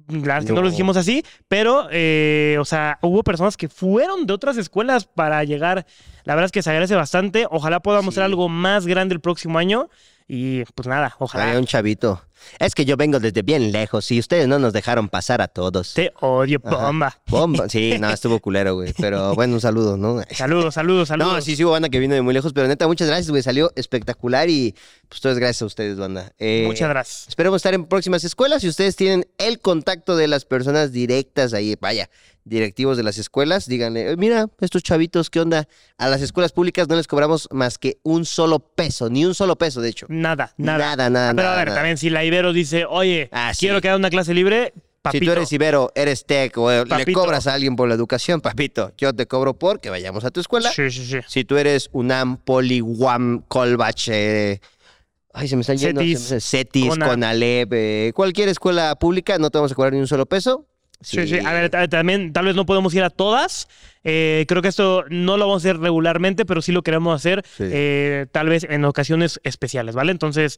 es 0.09 0.45
que 0.45 0.49
no 0.53 0.55
lo 0.55 0.63
No. 0.63 0.69
dijimos 0.71 0.97
así, 0.97 1.23
pero, 1.47 1.87
eh, 1.91 2.57
o 2.59 2.65
sea, 2.65 2.97
hubo 3.01 3.23
personas 3.23 3.55
que 3.57 3.69
fueron 3.69 4.25
de 4.25 4.33
otras 4.33 4.57
escuelas 4.57 5.05
para 5.05 5.43
llegar. 5.43 5.85
La 6.23 6.35
verdad 6.35 6.45
es 6.47 6.51
que 6.51 6.61
se 6.63 6.69
agradece 6.71 6.95
bastante. 6.95 7.45
Ojalá 7.49 7.79
podamos 7.79 8.13
Sí. 8.13 8.19
hacer 8.19 8.23
algo 8.23 8.49
más 8.49 8.85
grande 8.87 9.13
el 9.13 9.21
próximo 9.21 9.57
año. 9.59 9.89
Y 10.31 10.63
pues 10.75 10.87
nada, 10.87 11.15
ojalá. 11.17 11.45
Había 11.45 11.59
un 11.59 11.65
chavito. 11.65 12.21
Es 12.59 12.75
que 12.75 12.85
yo 12.85 12.95
vengo 12.97 13.19
desde 13.19 13.41
bien 13.41 13.71
lejos 13.71 14.11
y 14.11 14.19
ustedes 14.19 14.47
no 14.47 14.59
nos 14.59 14.73
dejaron 14.73 15.09
pasar 15.09 15.41
a 15.41 15.47
todos. 15.47 15.95
Te 15.95 16.13
odio, 16.21 16.61
Ajá. 16.63 16.85
bomba. 16.85 17.19
Bomba. 17.25 17.67
Sí, 17.67 17.97
no, 17.99 18.11
estuvo 18.11 18.39
culero, 18.39 18.75
güey. 18.75 18.93
Pero 18.93 19.33
bueno, 19.33 19.55
un 19.55 19.61
saludo, 19.61 19.97
¿no? 19.97 20.21
Saludos, 20.29 20.75
saludos, 20.75 21.07
saludos. 21.07 21.33
No, 21.33 21.41
sí, 21.41 21.55
sí 21.55 21.65
hubo 21.65 21.71
banda 21.71 21.89
que 21.89 21.97
vino 21.97 22.13
de 22.13 22.21
muy 22.21 22.35
lejos, 22.35 22.53
pero 22.53 22.67
neta, 22.67 22.85
muchas 22.85 23.07
gracias, 23.07 23.31
güey. 23.31 23.41
Salió 23.41 23.71
espectacular 23.75 24.51
y 24.51 24.75
pues 25.07 25.19
todo 25.19 25.33
es 25.33 25.39
gracias 25.39 25.63
a 25.63 25.65
ustedes, 25.65 25.97
banda. 25.97 26.31
Eh, 26.37 26.63
Muchas 26.67 26.89
gracias. 26.89 27.27
Esperemos 27.27 27.57
estar 27.57 27.73
en 27.73 27.85
próximas 27.85 28.23
escuelas. 28.23 28.61
Si 28.61 28.67
ustedes 28.67 28.95
tienen 28.95 29.27
el 29.39 29.59
contacto 29.59 30.15
de 30.15 30.27
las 30.27 30.45
personas 30.45 30.91
directas 30.91 31.53
ahí, 31.53 31.75
vaya, 31.81 32.07
directivos 32.49 32.97
de 32.97 33.03
las 33.03 33.17
escuelas, 33.17 33.67
díganle, 33.67 34.11
"Eh, 34.11 34.17
mira, 34.17 34.47
estos 34.59 34.83
chavitos, 34.83 35.29
¿qué 35.29 35.39
onda? 35.39 35.67
A 35.97 36.09
las 36.09 36.21
escuelas 36.21 36.51
públicas 36.51 36.87
no 36.89 36.95
les 36.95 37.07
cobramos 37.07 37.47
más 37.51 37.77
que 37.77 37.99
un 38.03 38.25
solo 38.25 38.59
peso, 38.59 39.09
ni 39.09 39.25
un 39.25 39.35
solo 39.35 39.55
peso, 39.57 39.79
de 39.81 39.89
hecho. 39.89 40.05
Nada, 40.09 40.53
nada. 40.57 40.77
Nada, 40.95 41.09
nada, 41.09 41.33
Pero 41.35 41.47
a 41.47 41.51
nada, 41.51 41.57
ver, 41.57 41.67
nada. 41.67 41.77
también 41.77 41.97
si 41.97 42.09
la 42.09 42.25
Ibero 42.25 42.51
dice, 42.51 42.85
oye, 42.85 43.29
Ah, 43.31 43.53
sí. 43.53 43.65
quiero 43.67 43.79
que 43.81 43.87
haga 43.89 43.97
una 43.97 44.09
clase 44.09 44.33
libre, 44.33 44.73
papito. 45.01 45.19
Si 45.23 45.25
tú 45.27 45.31
eres 45.31 45.51
Ibero, 45.53 45.91
eres 45.95 46.25
Tech 46.25 46.57
o 46.57 46.69
le 46.83 47.13
cobras 47.13 47.47
a 47.47 47.53
alguien 47.53 47.75
por 47.75 47.87
la 47.87 47.95
educación, 47.95 48.41
papito, 48.41 48.91
yo 48.97 49.13
te 49.13 49.27
cobro 49.27 49.53
por 49.53 49.79
que 49.79 49.89
vayamos 49.89 50.25
a 50.25 50.31
tu 50.31 50.39
escuela. 50.41 50.69
Sí, 50.71 50.89
sí, 50.91 51.05
sí. 51.05 51.17
Si 51.27 51.45
tú 51.45 51.57
eres 51.57 51.89
UNAM, 51.93 52.37
Poli, 52.37 52.81
UAM, 52.81 53.43
Colbach, 53.47 54.07
eh, 54.09 54.59
ay, 55.33 55.47
se 55.47 55.55
me 55.55 55.61
están 55.61 55.77
yendo. 55.77 56.01
Cetis, 56.01 56.33
Cetis, 56.43 56.89
Cona. 56.89 57.07
Conalep, 57.07 57.71
eh, 57.73 58.11
cualquier 58.15 58.49
escuela 58.49 58.95
pública, 58.97 59.37
no 59.37 59.49
te 59.49 59.57
vamos 59.57 59.71
a 59.71 59.75
cobrar 59.75 59.93
ni 59.93 59.99
un 59.99 60.07
solo 60.07 60.25
peso. 60.25 60.65
Sí, 61.01 61.25
sí. 61.27 61.39
A 61.45 61.53
ver, 61.53 61.69
ta- 61.69 61.87
también 61.87 62.33
tal 62.33 62.45
vez 62.45 62.55
no 62.55 62.65
podemos 62.65 62.93
ir 62.93 63.03
a 63.03 63.09
todas. 63.09 63.67
Eh, 64.03 64.45
creo 64.47 64.61
que 64.61 64.67
esto 64.67 65.05
no 65.09 65.37
lo 65.37 65.47
vamos 65.47 65.63
a 65.63 65.69
hacer 65.69 65.79
regularmente, 65.79 66.45
pero 66.45 66.61
sí 66.61 66.71
lo 66.71 66.81
queremos 66.83 67.15
hacer 67.15 67.43
Sí. 67.57 67.63
eh, 67.71 68.25
tal 68.31 68.49
vez 68.49 68.65
en 68.69 68.83
ocasiones 68.85 69.39
especiales, 69.43 69.95
¿vale? 69.95 70.11
Entonces, 70.11 70.57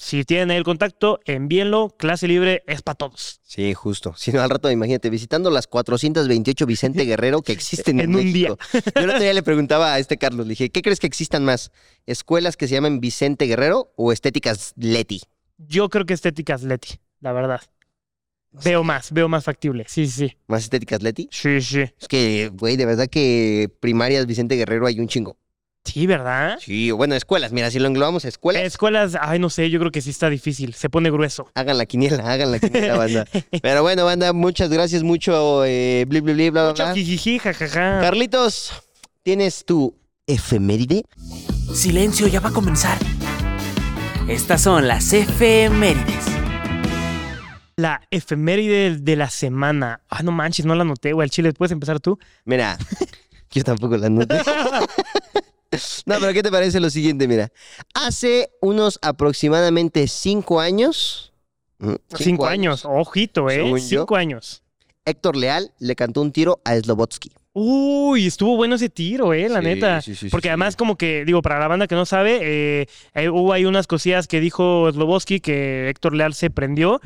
si 0.00 0.24
tienen 0.24 0.50
ahí 0.52 0.56
el 0.56 0.62
contacto, 0.64 1.18
envíenlo. 1.24 1.94
Clase 1.98 2.28
libre 2.28 2.62
es 2.68 2.82
para 2.82 2.94
todos. 2.96 3.40
Sí, 3.42 3.74
justo. 3.74 4.14
Si 4.16 4.30
no, 4.30 4.40
al 4.40 4.50
rato, 4.50 4.70
imagínate, 4.70 5.10
visitando 5.10 5.50
las 5.50 5.66
428 5.66 6.66
Vicente 6.66 7.04
Guerrero 7.04 7.42
que 7.42 7.52
existen 7.52 7.98
en, 8.00 8.10
En 8.10 8.16
un 8.16 8.32
día. 8.32 8.48
Yo 8.72 8.80
el 9.02 9.10
otro 9.10 9.20
día 9.22 9.32
le 9.34 9.42
preguntaba 9.42 9.94
a 9.94 9.98
este 9.98 10.16
Carlos, 10.16 10.46
le 10.46 10.50
dije, 10.50 10.70
¿qué 10.70 10.82
crees 10.82 11.00
que 11.00 11.06
existan 11.08 11.44
más? 11.44 11.70
¿Escuelas 12.06 12.56
que 12.56 12.68
se 12.68 12.74
llaman 12.74 13.00
Vicente 13.00 13.46
Guerrero 13.46 13.92
o 13.96 14.12
estéticas 14.12 14.72
Leti? 14.76 15.20
Yo 15.56 15.88
creo 15.88 16.06
que 16.06 16.14
estéticas 16.14 16.62
Leti, 16.62 17.00
la 17.20 17.32
verdad. 17.32 17.60
Veo 18.64 18.82
más, 18.82 19.12
veo 19.12 19.28
más 19.28 19.44
factible. 19.44 19.84
Sí, 19.88 20.06
sí, 20.06 20.28
sí. 20.28 20.36
¿Más 20.46 20.64
estéticas 20.64 21.02
Leti? 21.02 21.28
Sí, 21.30 21.60
sí. 21.60 21.80
Es 22.00 22.08
que, 22.08 22.50
güey, 22.52 22.76
de 22.76 22.86
verdad 22.86 23.06
que 23.08 23.70
primarias 23.80 24.26
Vicente 24.26 24.56
Guerrero 24.56 24.86
hay 24.86 24.98
un 25.00 25.08
chingo. 25.08 25.36
Sí, 25.84 26.06
¿verdad? 26.06 26.58
Sí, 26.60 26.90
bueno, 26.90 27.14
escuelas, 27.14 27.52
mira, 27.52 27.70
si 27.70 27.78
lo 27.78 27.86
englobamos 27.88 28.24
escuelas, 28.26 28.62
Escuelas, 28.62 29.16
ay, 29.18 29.38
no 29.38 29.48
sé, 29.48 29.70
yo 29.70 29.78
creo 29.78 29.90
que 29.90 30.02
sí 30.02 30.10
está 30.10 30.28
difícil. 30.28 30.74
Se 30.74 30.90
pone 30.90 31.10
grueso. 31.10 31.50
hagan 31.54 31.78
la 31.78 31.86
quiniela, 31.86 32.30
hagan 32.30 32.50
la 32.52 32.58
quiniela, 32.58 32.96
banda. 32.96 33.26
Pero 33.62 33.82
bueno, 33.82 34.04
banda, 34.04 34.32
muchas 34.34 34.68
gracias, 34.70 35.02
mucho 35.02 35.64
eh, 35.64 36.04
bli, 36.06 36.20
bli, 36.20 36.34
bli, 36.34 36.50
bla, 36.50 36.62
bla, 36.62 36.70
Mucho 36.72 36.84
bla. 36.84 36.94
jijiji, 36.94 37.38
jajaja. 37.38 38.00
Carlitos, 38.00 38.72
¿tienes 39.22 39.64
tu 39.64 39.94
efeméride? 40.26 41.04
Silencio, 41.72 42.26
ya 42.26 42.40
va 42.40 42.50
a 42.50 42.52
comenzar. 42.52 42.98
Estas 44.28 44.60
son 44.62 44.88
las 44.88 45.12
efemérides. 45.14 46.37
La 47.78 48.00
efeméride 48.10 48.96
de 48.98 49.14
la 49.14 49.30
semana. 49.30 50.00
Ah, 50.08 50.24
no 50.24 50.32
manches, 50.32 50.66
no 50.66 50.74
la 50.74 50.82
anoté, 50.82 51.12
güey. 51.12 51.26
El 51.26 51.30
chile, 51.30 51.52
¿puedes 51.52 51.70
empezar 51.70 52.00
tú? 52.00 52.18
Mira, 52.44 52.76
yo 53.52 53.62
tampoco 53.62 53.96
la 53.96 54.08
noté. 54.10 54.40
No, 56.06 56.16
pero 56.18 56.32
¿qué 56.32 56.42
te 56.42 56.50
parece 56.50 56.80
lo 56.80 56.88
siguiente? 56.88 57.28
Mira, 57.28 57.52
hace 57.92 58.50
unos 58.62 58.98
aproximadamente 59.02 60.08
cinco 60.08 60.60
años. 60.60 61.34
¿mm? 61.78 61.92
Cinco, 62.16 62.46
años. 62.46 62.86
Ojito, 62.86 63.50
¿eh? 63.50 63.56
Según 63.56 63.78
yo. 63.78 64.00
Cinco 64.00 64.16
años. 64.16 64.62
Héctor 65.04 65.36
Leal 65.36 65.70
le 65.78 65.94
cantó 65.94 66.22
un 66.22 66.32
tiro 66.32 66.60
a 66.64 66.74
Slobotsky. 66.74 67.30
Uy, 67.52 68.26
estuvo 68.26 68.56
bueno 68.56 68.76
ese 68.76 68.88
tiro, 68.88 69.34
eh, 69.34 69.48
la 69.50 69.60
Sí, 69.60 69.64
neta. 69.66 70.00
sí, 70.00 70.14
sí, 70.16 70.30
Porque 70.30 70.48
además, 70.48 70.74
como 70.74 70.96
que, 70.96 71.24
digo, 71.26 71.42
para 71.42 71.58
la 71.58 71.68
banda 71.68 71.86
que 71.86 71.94
no 71.94 72.06
sabe, 72.06 72.38
eh, 72.42 72.86
eh, 73.14 73.28
hubo 73.28 73.52
ahí 73.52 73.66
unas 73.66 73.86
cosillas 73.86 74.26
que 74.26 74.40
dijo 74.40 74.90
Sloboski 74.90 75.40
que 75.40 75.90
Héctor 75.90 76.14
Leal 76.14 76.32
se 76.32 76.48
prendió. 76.48 77.00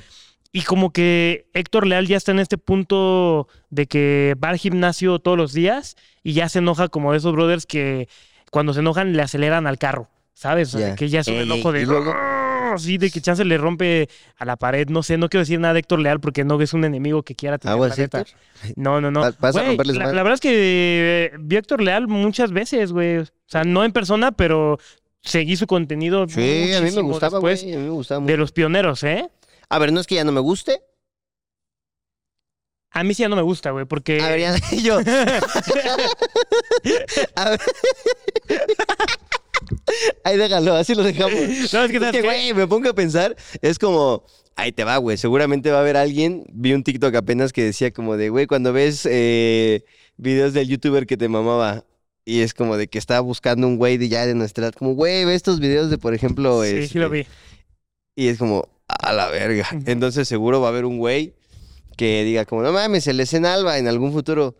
Y 0.52 0.62
como 0.62 0.92
que 0.92 1.46
Héctor 1.54 1.86
Leal 1.86 2.06
ya 2.06 2.16
está 2.18 2.30
en 2.32 2.38
este 2.38 2.58
punto 2.58 3.48
de 3.70 3.86
que 3.86 4.36
va 4.42 4.50
al 4.50 4.58
gimnasio 4.58 5.18
todos 5.18 5.38
los 5.38 5.52
días 5.54 5.96
y 6.22 6.34
ya 6.34 6.48
se 6.50 6.58
enoja 6.58 6.88
como 6.88 7.12
de 7.12 7.18
esos 7.18 7.32
brothers 7.32 7.64
que 7.64 8.06
cuando 8.50 8.74
se 8.74 8.80
enojan 8.80 9.14
le 9.16 9.22
aceleran 9.22 9.66
al 9.66 9.78
carro, 9.78 10.10
¿sabes? 10.34 10.74
O 10.74 10.78
sea, 10.78 10.88
Ya. 10.90 10.94
que 10.94 11.08
ya 11.08 11.20
es 11.20 11.28
un 11.28 11.34
Ey, 11.36 11.42
enojo 11.44 11.72
de... 11.72 11.82
y 11.82 11.86
luego- 11.86 12.14
Sí, 12.78 12.96
de 12.96 13.10
que 13.10 13.20
chance 13.20 13.44
le 13.44 13.58
rompe 13.58 14.08
a 14.38 14.46
la 14.46 14.56
pared. 14.56 14.88
No 14.88 15.02
sé, 15.02 15.18
no 15.18 15.28
quiero 15.28 15.42
decir 15.42 15.60
nada 15.60 15.74
de 15.74 15.80
Héctor 15.80 16.00
Leal 16.00 16.20
porque 16.20 16.42
no 16.42 16.58
es 16.60 16.72
un 16.72 16.84
enemigo 16.86 17.22
que 17.22 17.34
quiera 17.34 17.58
tener. 17.58 17.72
¿Aguas, 17.72 17.98
la 17.98 18.04
neta. 18.04 18.20
Héctor? 18.20 18.38
No, 18.76 18.98
no, 19.00 19.10
no. 19.10 19.20
¿Vas- 19.20 19.38
vas 19.38 19.56
a 19.56 19.62
la, 19.62 19.74
la 19.74 20.22
verdad 20.22 20.32
es 20.34 20.40
que 20.40 20.50
eh, 21.34 21.36
vi 21.38 21.56
a 21.56 21.58
Héctor 21.58 21.82
Leal 21.82 22.08
muchas 22.08 22.50
veces, 22.52 22.92
güey. 22.92 23.18
O 23.18 23.24
sea, 23.46 23.64
no 23.64 23.84
en 23.84 23.92
persona, 23.92 24.32
pero 24.32 24.78
seguí 25.22 25.56
su 25.56 25.66
contenido. 25.66 26.26
Sí, 26.28 26.72
a 26.72 26.80
mí 26.80 26.90
me 26.92 27.02
gustaba, 27.02 27.38
güey. 27.40 27.74
A 27.74 27.76
mí 27.78 27.84
me 27.84 27.90
gustaba 27.90 28.20
mucho. 28.20 28.30
De 28.32 28.38
los 28.38 28.52
pioneros, 28.52 29.02
¿eh? 29.04 29.28
A 29.72 29.78
ver, 29.78 29.90
no 29.90 30.00
es 30.00 30.06
que 30.06 30.16
ya 30.16 30.24
no 30.24 30.32
me 30.32 30.40
guste. 30.40 30.82
A 32.90 33.02
mí 33.04 33.14
sí 33.14 33.22
ya 33.22 33.30
no 33.30 33.36
me 33.36 33.42
gusta, 33.42 33.70
güey, 33.70 33.86
porque. 33.86 34.20
A 34.20 34.28
ver, 34.28 34.40
ya 34.40 34.54
yo. 34.82 34.98
A 37.36 37.50
ver. 37.50 37.60
Ahí 40.24 40.36
déjalo, 40.36 40.74
así 40.74 40.94
lo 40.94 41.02
dejamos. 41.02 41.40
No, 41.40 41.44
es 41.44 41.50
que, 41.50 41.64
Es 41.64 41.70
¿sabes 41.70 42.12
que, 42.12 42.20
güey, 42.22 42.52
me 42.52 42.66
pongo 42.66 42.90
a 42.90 42.94
pensar, 42.94 43.34
es 43.62 43.78
como, 43.78 44.26
ahí 44.56 44.72
te 44.72 44.84
va, 44.84 44.98
güey, 44.98 45.16
seguramente 45.16 45.70
va 45.70 45.78
a 45.78 45.80
haber 45.80 45.96
alguien, 45.96 46.44
vi 46.52 46.74
un 46.74 46.84
TikTok 46.84 47.14
apenas 47.14 47.54
que 47.54 47.62
decía 47.64 47.92
como 47.92 48.18
de, 48.18 48.28
güey, 48.28 48.46
cuando 48.46 48.74
ves 48.74 49.08
eh, 49.10 49.84
videos 50.18 50.52
del 50.52 50.68
youtuber 50.68 51.06
que 51.06 51.16
te 51.16 51.28
mamaba, 51.28 51.86
y 52.26 52.40
es 52.42 52.52
como 52.52 52.76
de 52.76 52.88
que 52.88 52.98
estaba 52.98 53.20
buscando 53.20 53.66
un 53.66 53.78
güey 53.78 53.96
de 53.96 54.10
ya 54.10 54.26
de 54.26 54.34
nuestra 54.34 54.66
edad, 54.66 54.74
como, 54.74 54.92
güey, 54.94 55.24
ve 55.24 55.34
estos 55.34 55.60
videos 55.60 55.88
de, 55.88 55.96
por 55.96 56.12
ejemplo, 56.12 56.62
Sí, 56.64 56.70
sí 56.72 56.76
este, 56.78 56.98
lo 56.98 57.08
vi. 57.08 57.26
y 58.16 58.28
es 58.28 58.36
como, 58.38 58.68
a 59.02 59.12
la 59.12 59.28
verga. 59.28 59.68
Entonces 59.86 60.28
seguro 60.28 60.60
va 60.60 60.68
a 60.68 60.70
haber 60.70 60.84
un 60.84 60.98
güey 60.98 61.34
que 61.96 62.24
diga 62.24 62.44
como, 62.44 62.62
no 62.62 62.72
mames, 62.72 63.06
el 63.06 63.20
en 63.20 63.46
Alba 63.46 63.78
en 63.78 63.88
algún 63.88 64.12
futuro. 64.12 64.56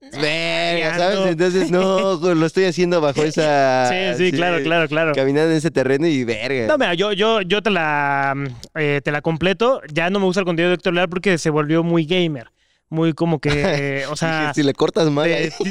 Verga, 0.00 0.98
¿sabes? 0.98 1.18
no. 1.20 1.26
Entonces, 1.28 1.70
no, 1.70 2.18
güey, 2.18 2.34
lo 2.34 2.46
estoy 2.46 2.64
haciendo 2.64 3.00
bajo 3.00 3.22
esa... 3.24 3.88
Sí, 3.88 4.24
sí, 4.24 4.32
claro, 4.32 4.62
claro, 4.62 4.88
claro. 4.88 5.12
Caminando 5.14 5.52
en 5.52 5.58
ese 5.58 5.70
terreno 5.70 6.06
y 6.08 6.24
verga. 6.24 6.66
No, 6.66 6.76
mira, 6.76 6.94
yo, 6.94 7.12
yo, 7.12 7.40
yo 7.42 7.62
te 7.62 7.70
la 7.70 8.34
eh, 8.74 9.00
te 9.04 9.12
la 9.12 9.22
completo. 9.22 9.80
Ya 9.92 10.10
no 10.10 10.18
me 10.18 10.26
gusta 10.26 10.40
el 10.40 10.46
contenido 10.46 10.70
de 10.70 10.74
Héctor 10.74 10.94
Leal 10.94 11.08
porque 11.08 11.38
se 11.38 11.50
volvió 11.50 11.84
muy 11.84 12.04
gamer. 12.04 12.50
Muy 12.92 13.14
como 13.14 13.38
que, 13.38 13.48
eh, 14.02 14.06
o 14.06 14.16
sea, 14.16 14.52
si 14.54 14.62
le 14.62 14.74
cortas 14.74 15.10
mal. 15.10 15.30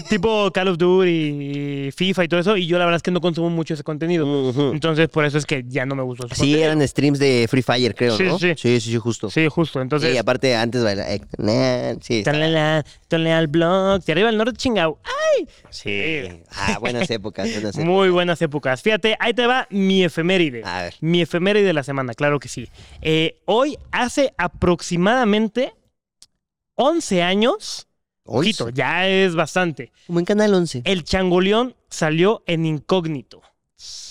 tipo 0.10 0.52
Call 0.52 0.70
of 0.70 0.78
Duty 0.80 1.08
y 1.10 1.92
FIFA 1.92 2.24
y 2.24 2.28
todo 2.28 2.40
eso. 2.40 2.58
Y 2.58 2.66
yo 2.66 2.80
la 2.80 2.86
verdad 2.86 2.98
es 2.98 3.04
que 3.04 3.12
no 3.12 3.22
consumo 3.22 3.52
mucho 3.52 3.76
ese 3.76 3.84
contenido. 3.84 4.26
Entonces, 4.74 5.08
por 5.08 5.24
eso 5.26 5.38
es 5.38 5.46
que 5.46 5.64
ya 5.68 5.86
no 5.86 5.94
me 5.96 6.02
gustó. 6.02 6.26
ese 6.26 6.34
Sí, 6.34 6.42
contenido. 6.42 6.64
eran 6.66 6.88
streams 6.88 7.20
de 7.20 7.46
Free 7.48 7.62
Fire, 7.62 7.94
creo, 7.94 8.18
Sí, 8.18 8.24
¿no? 8.24 8.40
sí. 8.40 8.54
sí, 8.58 8.80
sí, 8.80 8.92
sí, 8.92 8.98
justo. 8.98 9.30
Sí, 9.30 9.48
justo. 9.50 9.82
Entonces, 9.82 10.16
y 10.16 10.18
aparte 10.18 10.56
antes 10.56 10.84
bailaba. 10.84 11.10
eh, 11.14 11.98
Sí, 12.02 12.24
Tonelal, 12.24 12.84
Tonelal 13.08 13.48
Blog, 13.48 14.04
de 14.04 14.12
arriba 14.14 14.30
al 14.30 14.38
norte 14.38 14.54
chingao. 14.58 14.98
sí. 15.70 16.24
Ah, 16.52 16.78
buenas 16.80 17.08
épocas, 17.12 17.46
buenas 17.52 17.76
épocas. 17.76 17.86
Muy 17.86 18.10
buenas 18.10 18.42
épocas. 18.42 18.82
Fíjate, 18.82 19.16
ahí 19.20 19.34
te 19.36 19.46
va 19.46 19.68
mi 19.70 20.04
efeméride. 20.04 20.64
A 20.66 20.82
ver. 20.84 20.96
Mi 21.02 21.22
efeméride 21.22 21.66
de 21.68 21.74
la 21.74 21.84
semana, 21.84 22.16
claro 22.16 22.40
que 22.40 22.48
sí. 22.48 22.68
Eh, 23.04 23.38
hoy, 23.46 23.78
hace 23.92 24.34
aproximadamente 24.38 25.74
11 26.82 27.22
años, 27.22 27.88
ojito, 28.24 28.70
ya 28.70 29.08
es 29.08 29.36
bastante, 29.36 29.92
Como 30.08 30.18
en 30.18 30.26
Canal 30.26 30.54
11. 30.54 30.82
el 30.86 31.04
changoleón 31.04 31.76
salió 31.90 32.44
en 32.48 32.66
incógnito. 32.66 33.42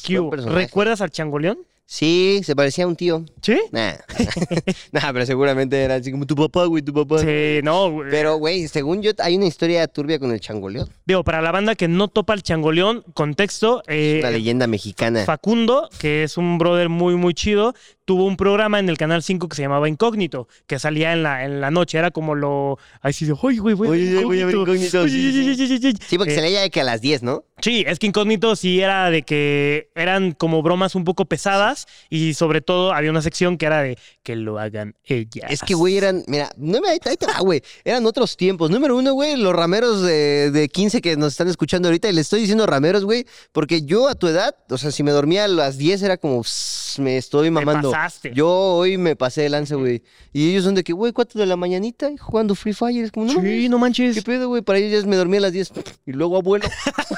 ¿Recuerdas 0.06 1.00
al 1.00 1.10
changoleón? 1.10 1.58
Sí, 1.92 2.40
se 2.44 2.54
parecía 2.54 2.84
a 2.84 2.86
un 2.86 2.94
tío. 2.94 3.24
Sí. 3.42 3.58
Nah. 3.72 3.94
nah, 4.92 5.12
pero 5.12 5.26
seguramente 5.26 5.82
era 5.82 5.96
así 5.96 6.12
como 6.12 6.24
tu 6.24 6.36
papá, 6.36 6.66
güey, 6.66 6.84
tu 6.84 6.94
papá. 6.94 7.18
Sí, 7.18 7.58
no, 7.64 7.90
güey. 7.90 8.08
Pero, 8.12 8.36
güey, 8.36 8.68
según 8.68 9.02
yo, 9.02 9.10
hay 9.18 9.34
una 9.34 9.46
historia 9.46 9.88
turbia 9.88 10.20
con 10.20 10.30
el 10.30 10.38
changoleón. 10.38 10.88
Digo, 11.04 11.24
para 11.24 11.42
la 11.42 11.50
banda 11.50 11.74
que 11.74 11.88
no 11.88 12.06
topa 12.06 12.34
el 12.34 12.44
changoleón, 12.44 13.02
contexto, 13.12 13.82
eh, 13.88 14.18
Una 14.20 14.30
leyenda 14.30 14.68
mexicana. 14.68 15.24
Facundo, 15.24 15.88
que 15.98 16.22
es 16.22 16.36
un 16.36 16.58
brother 16.58 16.88
muy, 16.90 17.16
muy 17.16 17.34
chido, 17.34 17.74
tuvo 18.10 18.26
un 18.26 18.36
programa 18.36 18.80
en 18.80 18.88
el 18.88 18.98
Canal 18.98 19.22
5 19.22 19.48
que 19.48 19.54
se 19.54 19.62
llamaba 19.62 19.88
Incógnito, 19.88 20.48
que 20.66 20.80
salía 20.80 21.12
en 21.12 21.22
la, 21.22 21.44
en 21.44 21.60
la 21.60 21.70
noche. 21.70 21.96
Era 21.96 22.10
como 22.10 22.34
lo... 22.34 22.76
Ahí 23.02 23.12
sí 23.12 23.24
de, 23.24 23.36
oye, 23.40 23.60
güey, 23.60 23.76
voy 23.76 23.86
a 23.86 23.90
ver 23.92 24.00
Oye, 24.00 24.24
voy 24.24 24.40
a 24.40 24.46
ver 24.46 24.54
Incógnito, 24.56 25.06
sí, 25.06 25.32
sí, 25.32 25.74
oye". 25.76 25.94
Sí, 26.08 26.18
porque 26.18 26.32
Eh, 26.32 26.34
se 26.34 26.42
leía 26.42 26.62
de 26.62 26.70
que 26.70 26.80
a 26.80 26.84
las 26.84 27.00
10, 27.00 27.22
¿no? 27.22 27.44
Sí, 27.62 27.84
es 27.86 28.00
que 28.00 28.08
Incógnito 28.08 28.56
sí 28.56 28.80
era 28.80 29.10
de 29.10 29.22
que 29.22 29.90
eran 29.94 30.32
como 30.32 30.60
bromas 30.62 30.96
un 30.96 31.04
poco 31.04 31.26
pesadas 31.26 31.86
y 32.08 32.34
sobre 32.34 32.62
todo 32.62 32.92
había 32.92 33.10
una 33.10 33.22
sección 33.22 33.58
que 33.58 33.66
era 33.66 33.80
de 33.82 33.96
que 34.24 34.34
lo 34.34 34.58
hagan 34.58 34.96
ellas. 35.04 35.50
Es 35.50 35.60
que, 35.60 35.74
güey, 35.74 35.96
eran. 35.96 36.24
Mira, 36.26 36.50
no 36.56 36.80
me. 36.80 36.88
Ahí 36.88 36.98
te 36.98 37.26
va, 37.26 37.38
güey. 37.40 37.62
Eran 37.84 38.06
otros 38.06 38.36
tiempos. 38.36 38.70
Número 38.70 38.96
uno, 38.96 39.12
güey, 39.12 39.36
los 39.36 39.54
rameros 39.54 40.02
de, 40.02 40.50
de 40.50 40.68
15 40.68 41.00
que 41.02 41.16
nos 41.16 41.32
están 41.32 41.48
escuchando 41.48 41.88
ahorita. 41.88 42.08
Y 42.08 42.12
les 42.14 42.22
estoy 42.26 42.40
diciendo 42.40 42.66
rameros, 42.66 43.04
güey, 43.04 43.26
porque 43.52 43.82
yo 43.82 44.08
a 44.08 44.14
tu 44.14 44.26
edad, 44.26 44.56
o 44.70 44.78
sea, 44.78 44.90
si 44.90 45.02
me 45.02 45.10
dormía 45.10 45.44
a 45.44 45.48
las 45.48 45.76
10 45.76 46.02
era 46.02 46.16
como. 46.16 46.42
"Sss, 46.92 46.98
me 47.00 47.16
estoy 47.16 47.46
Te 47.46 47.50
mamando. 47.50 47.90
pasaste. 47.90 48.32
Yo 48.34 48.48
hoy 48.48 48.98
me 48.98 49.16
pasé 49.16 49.42
de 49.42 49.48
lanza, 49.48 49.74
güey. 49.76 50.02
Y 50.32 50.50
ellos 50.50 50.64
son 50.64 50.74
de 50.74 50.84
que, 50.84 50.92
güey, 50.92 51.12
4 51.12 51.40
de 51.40 51.46
la 51.46 51.56
mañanita 51.56 52.10
y 52.10 52.16
jugando 52.16 52.54
Free 52.54 52.72
Fire. 52.72 53.04
Es 53.04 53.12
como, 53.12 53.26
no. 53.32 53.40
Sí, 53.40 53.68
no 53.68 53.78
manches. 53.78 54.14
¿Qué 54.14 54.22
pedo, 54.22 54.48
güey? 54.48 54.62
Para 54.62 54.78
ellos 54.78 55.02
ya 55.02 55.08
me 55.08 55.16
dormía 55.16 55.38
a 55.38 55.42
las 55.42 55.52
10. 55.52 55.72
Y 56.06 56.12
luego 56.12 56.36
abuelo. 56.36 56.68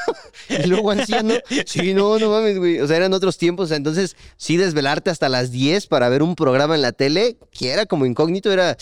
y 0.49 0.67
luego 0.67 0.91
anciano. 0.91 1.35
Sí, 1.67 1.95
no, 1.95 2.19
no 2.19 2.31
mames, 2.31 2.59
güey. 2.59 2.81
O 2.81 2.87
sea, 2.87 2.97
eran 2.97 3.13
otros 3.13 3.39
tiempos. 3.39 3.65
O 3.65 3.69
sea, 3.69 3.77
entonces, 3.77 4.17
sí, 4.37 4.57
desvelarte 4.57 5.11
hasta 5.11 5.29
las 5.29 5.51
10 5.51 5.87
para 5.87 6.09
ver 6.09 6.23
un 6.23 6.35
programa 6.35 6.75
en 6.75 6.83
la 6.83 6.93
tele, 6.93 7.37
que 7.51 7.71
era 7.71 7.87
como 7.87 8.07
incógnito, 8.07 8.51
era. 8.53 8.77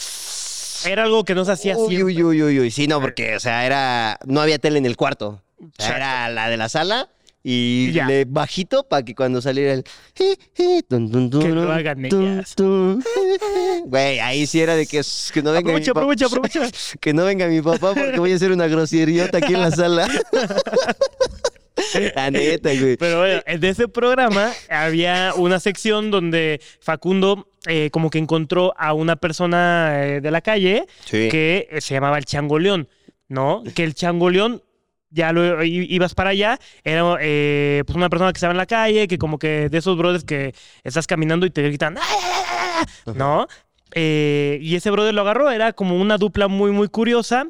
Era 0.86 1.02
algo 1.02 1.24
que 1.24 1.34
no 1.34 1.44
se 1.44 1.52
hacía 1.52 1.76
Uy, 1.76 1.88
siempre. 1.96 2.04
uy, 2.04 2.22
uy, 2.22 2.42
uy, 2.42 2.60
uy. 2.60 2.70
Sí, 2.70 2.86
no, 2.86 3.00
porque, 3.00 3.36
o 3.36 3.40
sea, 3.40 3.66
era. 3.66 4.18
No 4.24 4.40
había 4.40 4.58
tele 4.58 4.78
en 4.78 4.86
el 4.86 4.96
cuarto. 4.96 5.42
O 5.60 5.70
sea, 5.82 5.96
era 5.96 6.28
la 6.30 6.48
de 6.48 6.56
la 6.56 6.68
sala. 6.70 7.10
Y 7.42 7.92
Ya. 7.92 8.06
le 8.06 8.26
bajito 8.26 8.86
para 8.86 9.02
que 9.02 9.14
cuando 9.14 9.40
saliera 9.40 9.72
el. 9.72 9.84
Que 10.14 10.84
lo 10.90 11.72
hagan 11.72 12.04
ellas. 12.04 12.54
Güey, 13.86 14.20
ahí 14.20 14.46
sí 14.46 14.60
era 14.60 14.74
de 14.76 14.86
que, 14.86 15.00
que 15.32 15.42
no 15.42 15.52
venga 15.52 15.72
mi 15.72 15.78
Aprovecha, 15.80 15.92
papá. 15.94 16.00
aprovecha, 16.00 16.26
aprovecha. 16.26 16.60
Que 17.00 17.14
no 17.14 17.24
venga 17.24 17.46
mi 17.46 17.62
papá 17.62 17.94
porque 17.94 18.18
voy 18.18 18.32
a 18.32 18.36
hacer 18.36 18.52
una 18.52 18.66
groseriota 18.66 19.38
aquí 19.38 19.54
en 19.54 19.60
la 19.62 19.70
sala. 19.70 20.08
La 22.14 22.30
neta, 22.30 22.70
güey. 22.78 22.96
Pero 22.98 23.20
bueno, 23.20 23.42
en 23.46 23.64
ese 23.64 23.88
programa 23.88 24.52
había 24.68 25.32
una 25.34 25.58
sección 25.60 26.10
donde 26.10 26.60
Facundo 26.80 27.48
eh, 27.66 27.88
como 27.90 28.10
que 28.10 28.18
encontró 28.18 28.74
a 28.76 28.92
una 28.92 29.16
persona 29.16 29.92
eh, 30.04 30.20
de 30.20 30.30
la 30.30 30.42
calle 30.42 30.84
Sí. 31.06 31.28
que 31.30 31.68
eh, 31.70 31.80
se 31.80 31.94
llamaba 31.94 32.18
el 32.18 32.26
Changoleón, 32.26 32.88
¿no? 33.28 33.62
Que 33.74 33.84
el 33.84 33.94
Changoleón, 33.94 34.62
ya 35.10 35.32
lo 35.32 35.62
ibas 35.64 36.14
para 36.14 36.30
allá, 36.30 36.58
era 36.84 37.16
eh, 37.20 37.82
pues 37.86 37.96
una 37.96 38.08
persona 38.08 38.32
que 38.32 38.38
estaba 38.38 38.52
en 38.52 38.58
la 38.58 38.66
calle, 38.66 39.08
que 39.08 39.18
como 39.18 39.38
que 39.38 39.68
de 39.68 39.78
esos 39.78 39.96
brothers 39.96 40.24
que 40.24 40.54
estás 40.84 41.06
caminando 41.06 41.46
y 41.46 41.50
te 41.50 41.62
gritan, 41.62 41.96
¿no? 43.14 43.46
Eh, 43.94 44.58
y 44.60 44.76
ese 44.76 44.90
brother 44.90 45.14
lo 45.14 45.22
agarró, 45.22 45.50
era 45.50 45.72
como 45.72 45.96
una 45.96 46.16
dupla 46.16 46.48
muy, 46.48 46.70
muy 46.70 46.88
curiosa. 46.88 47.46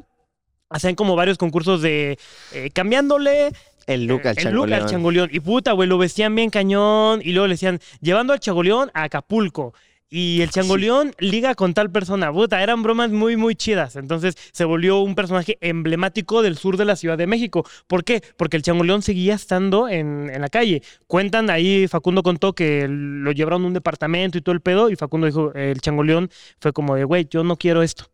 Hacían 0.69 0.95
como 0.95 1.15
varios 1.15 1.37
concursos 1.37 1.81
de 1.81 2.17
eh, 2.53 2.69
cambiándole, 2.73 3.51
El 3.87 4.05
look 4.05 4.25
al 4.25 4.37
el 4.37 4.53
look 4.53 4.63
al 4.63 4.69
changoleón. 4.69 4.87
changoleón. 4.87 5.29
Y 5.33 5.39
puta, 5.41 5.73
güey, 5.73 5.87
lo 5.89 5.97
vestían 5.97 6.33
bien 6.33 6.49
cañón. 6.49 7.21
Y 7.23 7.33
luego 7.33 7.47
le 7.47 7.55
decían, 7.55 7.79
llevando 7.99 8.31
al 8.33 8.39
changoleón 8.39 8.89
a 8.93 9.03
Acapulco. 9.03 9.73
Y 10.13 10.41
el 10.41 10.49
changoleón 10.49 11.13
liga 11.19 11.55
con 11.55 11.73
tal 11.73 11.89
persona. 11.89 12.33
Puta, 12.33 12.61
eran 12.61 12.83
bromas 12.83 13.11
muy, 13.11 13.37
muy 13.37 13.55
chidas. 13.55 13.95
Entonces 13.95 14.35
se 14.51 14.65
volvió 14.65 14.99
un 14.99 15.15
personaje 15.15 15.57
emblemático 15.61 16.41
del 16.41 16.57
sur 16.57 16.75
de 16.75 16.83
la 16.83 16.97
Ciudad 16.97 17.17
de 17.17 17.27
México. 17.27 17.65
¿Por 17.87 18.03
qué? 18.03 18.21
Porque 18.35 18.57
el 18.57 18.63
changoleón 18.63 19.03
seguía 19.03 19.35
estando 19.35 19.87
en, 19.87 20.29
en 20.29 20.41
la 20.41 20.49
calle. 20.49 20.83
Cuentan 21.07 21.49
ahí, 21.49 21.87
Facundo 21.87 22.23
contó 22.23 22.51
que 22.51 22.87
lo 22.89 23.31
llevaron 23.31 23.63
a 23.63 23.67
un 23.67 23.73
departamento 23.73 24.37
y 24.37 24.41
todo 24.41 24.53
el 24.53 24.59
pedo. 24.59 24.89
Y 24.89 24.97
Facundo 24.97 25.27
dijo, 25.27 25.53
el 25.53 25.79
changoleón 25.79 26.29
fue 26.59 26.73
como 26.73 26.95
de, 26.95 27.05
güey, 27.05 27.25
yo 27.29 27.45
no 27.45 27.55
quiero 27.55 27.81
esto. 27.81 28.11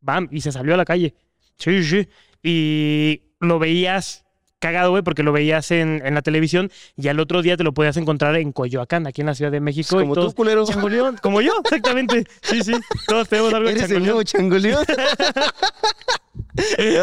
Bam, 0.00 0.28
y 0.30 0.40
se 0.40 0.50
salió 0.50 0.72
a 0.72 0.78
la 0.78 0.86
calle. 0.86 1.14
Sí, 1.58 1.84
sí. 1.84 2.08
Y 2.42 3.20
lo 3.40 3.58
veías 3.58 4.23
cagado, 4.64 4.90
güey, 4.90 5.02
porque 5.02 5.22
lo 5.22 5.32
veías 5.32 5.70
en, 5.70 6.00
en 6.04 6.14
la 6.14 6.22
televisión 6.22 6.70
y 6.96 7.08
al 7.08 7.20
otro 7.20 7.42
día 7.42 7.56
te 7.58 7.64
lo 7.64 7.74
podías 7.74 7.96
encontrar 7.98 8.34
en 8.36 8.52
Coyoacán, 8.52 9.06
aquí 9.06 9.20
en 9.20 9.26
la 9.26 9.34
Ciudad 9.34 9.52
de 9.52 9.60
México. 9.60 9.98
y 10.00 10.04
Como 10.04 10.14
tú, 10.14 10.20
todos- 10.22 10.34
culero. 10.34 10.64
Changoleón, 10.66 11.18
como 11.22 11.42
yo, 11.42 11.52
exactamente. 11.62 12.24
Sí, 12.42 12.62
sí. 12.62 12.72
Todos 13.06 13.28
tenemos 13.28 13.52
algo 13.52 13.66
de 13.68 13.72
¿Eres 13.74 13.82
el 13.84 13.88
changoleón. 13.90 14.06
nuevo 14.16 14.22
changoleón? 14.22 14.84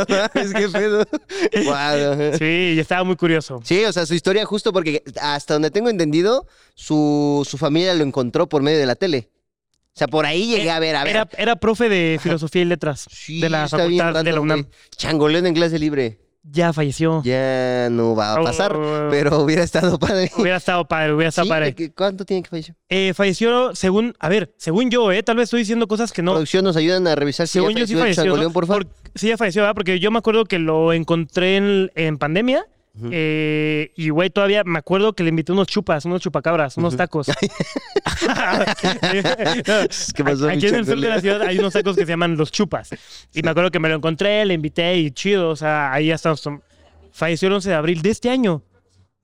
mames, 0.10 0.54
qué 0.54 0.70
pedo. 0.70 1.06
Guau. 1.66 2.38
Sí, 2.38 2.74
y 2.76 2.80
estaba 2.80 3.04
muy 3.04 3.16
curioso. 3.16 3.62
Sí, 3.64 3.84
o 3.86 3.94
sea, 3.94 4.06
su 4.06 4.14
historia 4.14 4.46
justo 4.46 4.74
porque 4.74 5.04
hasta 5.22 5.54
donde 5.54 5.72
tengo 5.72 5.90
entendido, 5.90 6.48
su, 6.76 7.46
su 7.50 7.58
familia 7.58 7.94
lo 7.94 8.04
encontró 8.04 8.48
por 8.50 8.62
medio 8.62 8.80
de 8.80 8.86
la 8.86 8.96
tele. 8.96 9.30
O 9.94 9.98
sea, 10.00 10.08
por 10.08 10.26
ahí 10.26 10.48
llegué 10.48 10.72
a 10.72 10.80
ver, 10.80 10.96
a 10.96 11.04
ver. 11.04 11.16
Era, 11.16 11.30
era 11.38 11.56
profe 11.58 11.90
de 11.90 12.18
filosofía 12.22 12.62
y 12.62 12.66
letras 12.66 13.08
Sí, 13.12 13.42
de 13.42 13.50
la 13.50 13.68
facultad 13.68 14.24
de 14.24 14.32
la 14.32 14.40
UNAM. 14.40 14.68
Changoleón 14.96 15.48
en 15.48 15.54
clase 15.54 15.78
libre. 15.80 16.20
Ya 16.44 16.74
falleció. 16.74 17.22
Ya 17.24 17.88
no 17.92 18.16
va 18.16 18.34
a 18.34 18.42
pasar, 18.44 18.76
Oh. 18.76 19.10
pero 19.12 19.42
hubiera 19.42 19.62
estado 19.64 20.00
padre. 20.00 20.32
Hubiera 20.36 20.58
estado 20.58 20.86
padre, 20.88 21.14
hubiera 21.14 21.30
estado 21.30 21.46
Sí, 21.46 21.50
padre. 21.50 21.66
¿de 21.68 21.76
qué- 21.76 21.92
¿Cuánto 21.94 22.26
tiene 22.26 22.42
que 22.42 22.50
fallecer? 22.50 22.76
Eh, 22.90 23.14
falleció 23.14 23.76
según, 23.76 24.16
a 24.20 24.28
ver, 24.28 24.52
según 24.58 24.90
yo, 24.90 25.12
eh, 25.12 25.22
tal 25.22 25.38
vez 25.38 25.44
estoy 25.46 25.60
diciendo 25.60 25.88
cosas 25.88 26.12
que 26.12 26.24
no. 26.24 26.32
Producción, 26.32 26.64
¿nos 26.66 26.76
ayudan 26.78 27.06
a 27.08 27.14
revisar 27.16 27.48
si 27.48 27.54
Según 27.54 27.74
ya 27.74 27.82
yo 27.82 27.88
sí 27.88 27.94
falleció 27.94 28.24
falleció. 28.36 28.92
sí, 29.16 29.28
ya 29.30 29.38
falleció, 29.38 29.62
¿verdad? 29.62 29.76
Porque 29.76 30.00
yo 30.00 30.10
me 30.10 30.18
acuerdo 30.18 30.46
que 30.46 30.58
lo 30.58 30.94
encontré 30.94 31.58
en, 31.58 31.92
en 31.96 32.18
pandemia. 32.18 32.66
Eh, 33.10 33.94
y 33.96 34.10
güey, 34.10 34.30
todavía 34.30 34.64
me 34.66 34.80
acuerdo 34.80 35.14
que 35.14 35.24
le 35.24 35.30
invité 35.30 35.54
unos 35.54 35.68
chupas, 35.68 36.04
unos 36.06 36.22
chupacabras, 36.22 36.76
unos 36.78 36.98
tacos. 36.98 37.28
¿Qué 40.16 40.24
pasó, 40.24 40.50
Aquí 40.50 40.68
en 40.68 40.76
el 40.76 40.86
sur 40.86 41.00
de 41.00 41.08
la 41.08 41.22
ciudad 41.22 41.42
hay 41.44 41.58
unos 41.58 41.74
tacos 41.74 41.96
que 41.96 42.06
se 42.06 42.12
llaman 42.12 42.36
los 42.36 42.52
chupas. 42.52 42.90
Y 43.34 43.44
me 43.44 43.52
acuerdo 43.52 43.72
que 43.72 43.80
me 43.80 43.88
lo 43.88 43.96
encontré, 43.96 44.46
le 44.46 44.54
invité 44.54 44.98
y 44.98 45.12
chido, 45.12 45.50
o 45.50 45.56
sea, 45.56 45.94
ahí 45.94 46.08
ya 46.08 46.16
estamos. 46.16 46.44
Falleció 47.12 47.48
el 47.48 47.54
11 47.56 47.70
de 47.70 47.76
abril 47.76 48.02
de 48.02 48.10
este 48.10 48.30
año. 48.30 48.62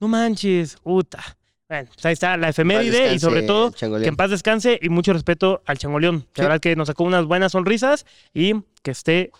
No 0.00 0.08
manches, 0.08 0.76
puta. 0.76 1.22
Bueno, 1.68 1.90
pues 1.92 2.06
ahí 2.06 2.14
está 2.14 2.36
la 2.38 2.48
efeméride 2.48 3.12
y 3.12 3.18
sobre 3.18 3.42
todo 3.42 3.72
que 3.72 3.84
en 3.84 4.16
paz 4.16 4.30
descanse 4.30 4.78
y 4.80 4.88
mucho 4.88 5.12
respeto 5.12 5.62
al 5.66 5.76
changoleón. 5.76 6.20
Sí. 6.20 6.26
La 6.36 6.44
verdad 6.44 6.60
que 6.60 6.74
nos 6.76 6.86
sacó 6.88 7.04
unas 7.04 7.26
buenas 7.26 7.52
sonrisas 7.52 8.06
y 8.32 8.54
que 8.82 8.92
esté 8.92 9.32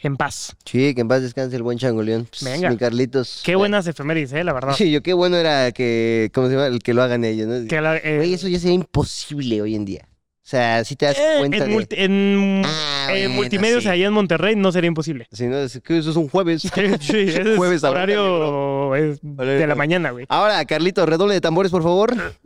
en 0.00 0.16
paz. 0.16 0.56
Sí, 0.64 0.94
que 0.94 1.00
en 1.00 1.08
paz 1.08 1.22
descanse 1.22 1.56
el 1.56 1.62
buen 1.62 1.78
changoleón. 1.78 2.26
Pss, 2.30 2.44
Venga. 2.44 2.70
Mi 2.70 2.76
Carlitos. 2.76 3.42
Qué 3.44 3.56
buenas 3.56 3.86
efemérides, 3.86 4.32
eh, 4.32 4.44
la 4.44 4.52
verdad. 4.52 4.74
Sí, 4.74 4.90
yo 4.90 5.02
qué 5.02 5.12
bueno 5.12 5.36
era 5.36 5.72
que, 5.72 6.30
¿cómo 6.34 6.46
se 6.48 6.54
llama? 6.54 6.66
El 6.66 6.80
que 6.82 6.94
lo 6.94 7.02
hagan 7.02 7.24
ellos, 7.24 7.46
¿no? 7.48 7.66
Que 7.68 7.80
la- 7.80 7.96
eh, 7.96 8.32
eso 8.32 8.48
ya 8.48 8.58
sería 8.58 8.74
imposible 8.74 9.62
hoy 9.62 9.74
en 9.74 9.84
día. 9.84 10.08
O 10.46 10.48
sea, 10.48 10.84
si 10.84 10.94
te 10.94 11.06
das 11.06 11.18
eh, 11.18 11.34
cuenta 11.40 11.56
en, 11.56 11.64
de... 11.70 11.74
multi- 11.76 11.96
en, 11.98 12.62
Ah, 12.64 13.08
en 13.10 13.22
bueno, 13.24 13.34
multimedios 13.34 13.82
sí. 13.82 13.88
ahí 13.88 14.04
en 14.04 14.12
Monterrey 14.12 14.54
no 14.54 14.70
sería 14.70 14.86
imposible. 14.86 15.26
Si 15.32 15.48
no, 15.48 15.58
es 15.58 15.80
que 15.82 15.98
eso 15.98 16.10
es 16.10 16.14
un 16.16 16.28
jueves. 16.28 16.62
Sí, 16.62 16.70
es 17.36 17.56
Jueves 17.56 17.82
horario 17.82 18.94
es 18.94 19.18
de 19.22 19.66
la 19.66 19.74
mañana, 19.74 20.10
güey. 20.12 20.24
Ahora, 20.28 20.64
Carlito, 20.64 21.04
redoble 21.04 21.34
de 21.34 21.40
tambores, 21.40 21.72
por 21.72 21.82
favor. 21.82 22.14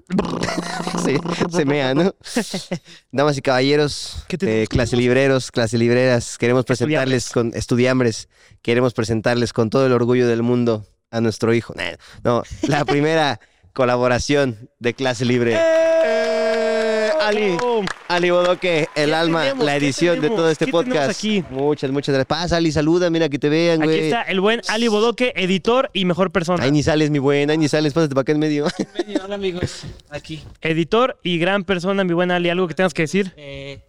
Sí, 1.04 1.16
se 1.50 1.64
mea, 1.64 1.94
¿no? 1.94 2.14
Damas 3.12 3.36
y 3.38 3.42
caballeros, 3.42 4.24
¿Qué 4.28 4.36
te- 4.36 4.62
eh, 4.62 4.66
clase 4.66 4.96
libreros, 4.96 5.50
clase 5.50 5.78
libreras, 5.78 6.36
queremos 6.36 6.64
presentarles 6.64 7.30
con 7.30 7.52
estudiambres, 7.54 8.28
queremos 8.60 8.92
presentarles 8.92 9.52
con 9.52 9.70
todo 9.70 9.86
el 9.86 9.92
orgullo 9.92 10.26
del 10.28 10.42
mundo 10.42 10.84
a 11.10 11.20
nuestro 11.20 11.54
hijo. 11.54 11.74
Nah, 11.76 11.92
No, 12.24 12.42
la 12.62 12.84
primera 12.84 13.40
colaboración 13.72 14.68
de 14.78 14.94
clase 14.94 15.24
libre. 15.24 15.56
Eh, 15.58 16.79
Ali, 17.20 17.56
Ali 18.08 18.30
Bodoque, 18.30 18.88
el 18.94 19.10
¿Qué 19.10 19.14
alma, 19.14 19.42
tenemos? 19.42 19.66
la 19.66 19.72
¿Qué 19.78 19.84
edición 19.84 20.20
de 20.20 20.28
todo 20.30 20.50
este 20.50 20.64
¿Qué 20.66 20.72
tenemos 20.72 20.94
podcast. 20.94 21.18
aquí? 21.18 21.44
Muchas, 21.50 21.90
muchas 21.90 22.14
gracias. 22.14 22.26
Pasa, 22.26 22.56
Ali, 22.56 22.72
saluda, 22.72 23.10
mira 23.10 23.28
que 23.28 23.38
te 23.38 23.48
vean, 23.48 23.82
Aquí 23.82 23.90
güey. 23.90 24.04
está 24.04 24.22
el 24.22 24.40
buen 24.40 24.60
Ali 24.68 24.88
Bodoque, 24.88 25.32
editor 25.36 25.90
y 25.92 26.04
mejor 26.06 26.32
persona. 26.32 26.64
Ahí 26.64 26.72
ni 26.72 26.82
sales, 26.82 27.10
mi 27.10 27.18
buen, 27.18 27.50
ahí 27.50 27.58
ni 27.58 27.68
sales, 27.68 27.92
pásate 27.92 28.14
para 28.14 28.22
acá 28.22 28.32
en 28.32 28.38
medio. 28.38 28.66
Hola 29.22 29.34
amigos, 29.34 29.82
aquí. 30.08 30.42
Editor 30.62 31.18
y 31.22 31.38
gran 31.38 31.64
persona, 31.64 32.04
mi 32.04 32.14
buen 32.14 32.30
Ali. 32.30 32.48
¿Algo 32.48 32.66
que 32.68 32.74
tengas 32.74 32.94
que 32.94 33.02
decir? 33.02 33.32
Eh, 33.36 33.84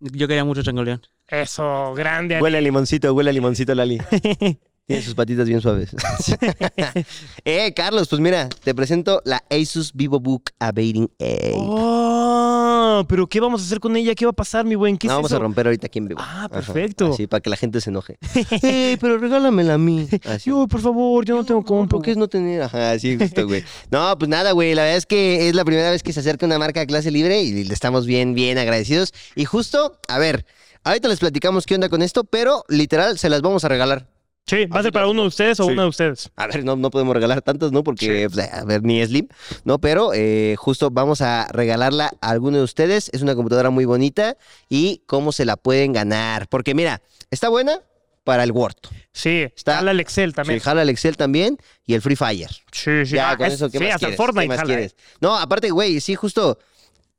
yo 0.00 0.26
quería 0.26 0.44
mucho 0.44 0.62
changoleón. 0.62 1.02
Eso, 1.28 1.92
grande 1.94 2.36
Ali. 2.36 2.42
Huele 2.42 2.58
a 2.58 2.60
limoncito, 2.62 3.12
huele 3.12 3.30
a 3.30 3.32
limoncito, 3.32 3.74
Lali. 3.74 3.98
Tiene 4.84 5.00
sus 5.02 5.14
patitas 5.14 5.46
bien 5.46 5.60
suaves. 5.60 5.94
eh, 7.44 7.72
Carlos, 7.72 8.08
pues 8.08 8.20
mira, 8.20 8.48
te 8.48 8.74
presento 8.74 9.22
la 9.24 9.42
Asus 9.48 9.92
VivoBook 9.94 10.50
Abating 10.58 11.08
A. 11.20 11.52
Oh, 11.54 12.61
pero 13.08 13.26
¿qué 13.26 13.40
vamos 13.40 13.60
a 13.62 13.64
hacer 13.64 13.80
con 13.80 13.96
ella? 13.96 14.14
¿Qué 14.14 14.24
va 14.24 14.30
a 14.30 14.34
pasar, 14.34 14.64
mi 14.64 14.74
buen? 14.74 14.96
¿Qué 14.98 15.06
No, 15.06 15.14
es 15.14 15.16
vamos 15.16 15.30
eso? 15.30 15.36
a 15.36 15.40
romper 15.40 15.66
ahorita 15.66 15.86
aquí 15.86 15.98
en 15.98 16.08
vivo. 16.08 16.20
Ah, 16.22 16.48
perfecto. 16.50 17.12
Así, 17.12 17.26
para 17.26 17.40
que 17.40 17.50
la 17.50 17.56
gente 17.56 17.80
se 17.80 17.90
enoje. 17.90 18.18
eh, 18.62 18.96
pero 19.00 19.18
regálamela 19.18 19.74
a 19.74 19.78
mí. 19.78 20.08
Así. 20.24 20.50
Yo, 20.50 20.66
por 20.68 20.80
favor, 20.80 21.24
yo 21.24 21.36
no 21.36 21.44
tengo 21.44 21.64
compu. 21.64 21.96
¿Por 21.96 22.02
qué 22.02 22.12
es 22.12 22.16
no 22.16 22.28
tener? 22.28 22.62
Ajá, 22.62 22.92
así 22.92 23.16
justo, 23.18 23.46
güey. 23.46 23.64
No, 23.90 24.16
pues 24.18 24.28
nada, 24.28 24.52
güey. 24.52 24.74
La 24.74 24.82
verdad 24.82 24.98
es 24.98 25.06
que 25.06 25.48
es 25.48 25.54
la 25.54 25.64
primera 25.64 25.90
vez 25.90 26.02
que 26.02 26.12
se 26.12 26.20
acerca 26.20 26.46
una 26.46 26.58
marca 26.58 26.80
de 26.80 26.86
clase 26.86 27.10
libre 27.10 27.42
y 27.42 27.64
le 27.64 27.74
estamos 27.74 28.06
bien, 28.06 28.34
bien 28.34 28.58
agradecidos. 28.58 29.12
Y 29.34 29.44
justo, 29.44 29.98
a 30.08 30.18
ver, 30.18 30.46
ahorita 30.84 31.08
les 31.08 31.18
platicamos 31.20 31.66
qué 31.66 31.74
onda 31.74 31.88
con 31.88 32.02
esto, 32.02 32.24
pero 32.24 32.64
literal 32.68 33.18
se 33.18 33.28
las 33.28 33.42
vamos 33.42 33.64
a 33.64 33.68
regalar. 33.68 34.11
Sí, 34.46 34.66
¿va 34.66 34.80
a 34.80 34.82
ser 34.82 34.92
para 34.92 35.06
uno 35.06 35.22
de 35.22 35.28
ustedes 35.28 35.60
o 35.60 35.66
Sí. 35.66 35.72
uno 35.72 35.82
de 35.82 35.88
ustedes? 35.88 36.30
A 36.36 36.46
ver, 36.48 36.64
no, 36.64 36.74
no 36.76 36.90
podemos 36.90 37.14
regalar 37.14 37.42
tantas, 37.42 37.70
¿no? 37.70 37.84
Porque, 37.84 38.28
pues, 38.32 38.52
a 38.52 38.64
ver, 38.64 38.82
ni 38.82 39.04
Slim, 39.06 39.28
¿no? 39.64 39.78
Pero 39.78 40.10
eh, 40.14 40.56
justo 40.58 40.90
vamos 40.90 41.20
a 41.20 41.46
regalarla 41.52 42.10
a 42.20 42.30
alguno 42.30 42.58
de 42.58 42.64
ustedes. 42.64 43.08
Es 43.12 43.22
una 43.22 43.34
computadora 43.36 43.70
muy 43.70 43.84
bonita 43.84 44.36
y 44.68 45.02
cómo 45.06 45.30
se 45.32 45.44
la 45.44 45.56
pueden 45.56 45.92
ganar. 45.92 46.48
Porque 46.48 46.74
mira, 46.74 47.02
está 47.30 47.48
buena 47.50 47.80
para 48.24 48.42
el 48.42 48.50
Word. 48.52 48.74
Sí, 49.12 49.42
Está- 49.54 49.78
está 49.78 49.90
el 49.90 50.00
Excel 50.00 50.34
también. 50.34 50.58
jala 50.60 50.82
el 50.82 50.88
Excel 50.88 51.16
también 51.16 51.56
y 51.86 51.94
el 51.94 52.02
Free 52.02 52.16
Fire. 52.16 52.50
Sí, 52.72 53.06
sí. 53.06 53.14
Ya, 53.14 53.30
Ah, 53.30 53.36
con 53.36 53.46
es- 53.46 53.54
eso, 53.54 53.70
¿qué 53.70 53.78
sí, 53.78 53.84
más 53.84 53.94
hasta 53.94 54.06
el 54.06 54.10
quieres? 54.10 54.16
Fortnite 54.16 54.42
¿Qué 54.44 54.48
más 54.48 54.58
jala, 54.58 54.72
¿eh? 54.72 54.76
quieres? 54.76 54.96
No, 55.20 55.36
aparte, 55.38 55.70
güey, 55.70 56.00
sí, 56.00 56.14
justo 56.16 56.58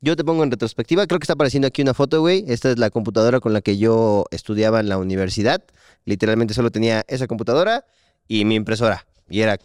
yo 0.00 0.14
te 0.14 0.24
pongo 0.24 0.44
en 0.44 0.50
retrospectiva. 0.50 1.06
Creo 1.06 1.18
que 1.18 1.24
está 1.24 1.32
apareciendo 1.32 1.66
aquí 1.68 1.80
una 1.82 1.94
foto, 1.94 2.20
güey. 2.20 2.44
Esta 2.48 2.70
es 2.70 2.78
la 2.78 2.90
computadora 2.90 3.40
con 3.40 3.54
la 3.54 3.62
que 3.62 3.78
yo 3.78 4.26
estudiaba 4.30 4.80
en 4.80 4.90
la 4.90 4.98
universidad. 4.98 5.64
Literalmente 6.04 6.54
solo 6.54 6.70
tenía 6.70 7.04
esa 7.08 7.26
computadora 7.26 7.84
y 8.28 8.44
mi 8.44 8.54
impresora. 8.56 9.06
Y 9.28 9.40
era 9.40 9.58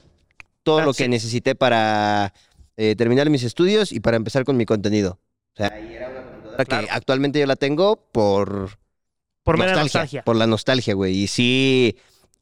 todo 0.63 0.80
lo 0.80 0.88
That's 0.88 0.97
que 0.97 1.04
it. 1.06 1.10
necesité 1.10 1.56
para 1.56 2.34
eh, 2.78 2.95
terminar 2.95 3.30
mis 3.30 3.43
estudios 3.43 3.91
y 3.91 3.99
para 3.99 4.17
empezar 4.17 4.43
con 4.45 4.56
mi 4.58 4.65
contenido. 4.65 5.19
O 5.54 5.58
sea, 5.58 5.80
y 5.80 5.93
era 5.93 6.10
una 6.10 6.21
computadora 6.23 6.65
Claro. 6.65 6.88
que 6.88 6.91
actualmente 6.91 7.39
yo 7.39 7.45
la 7.45 7.56
tengo 7.56 7.97
por 8.12 8.78
Por 9.43 9.58
mera 9.58 9.71
nostalgia, 9.71 9.84
nostalgia. 10.02 10.23
Por 10.23 10.36
la 10.36 10.47
nostalgia, 10.47 10.93
güey. 10.93 11.15
Y 11.23 11.28
sí, 11.28 11.97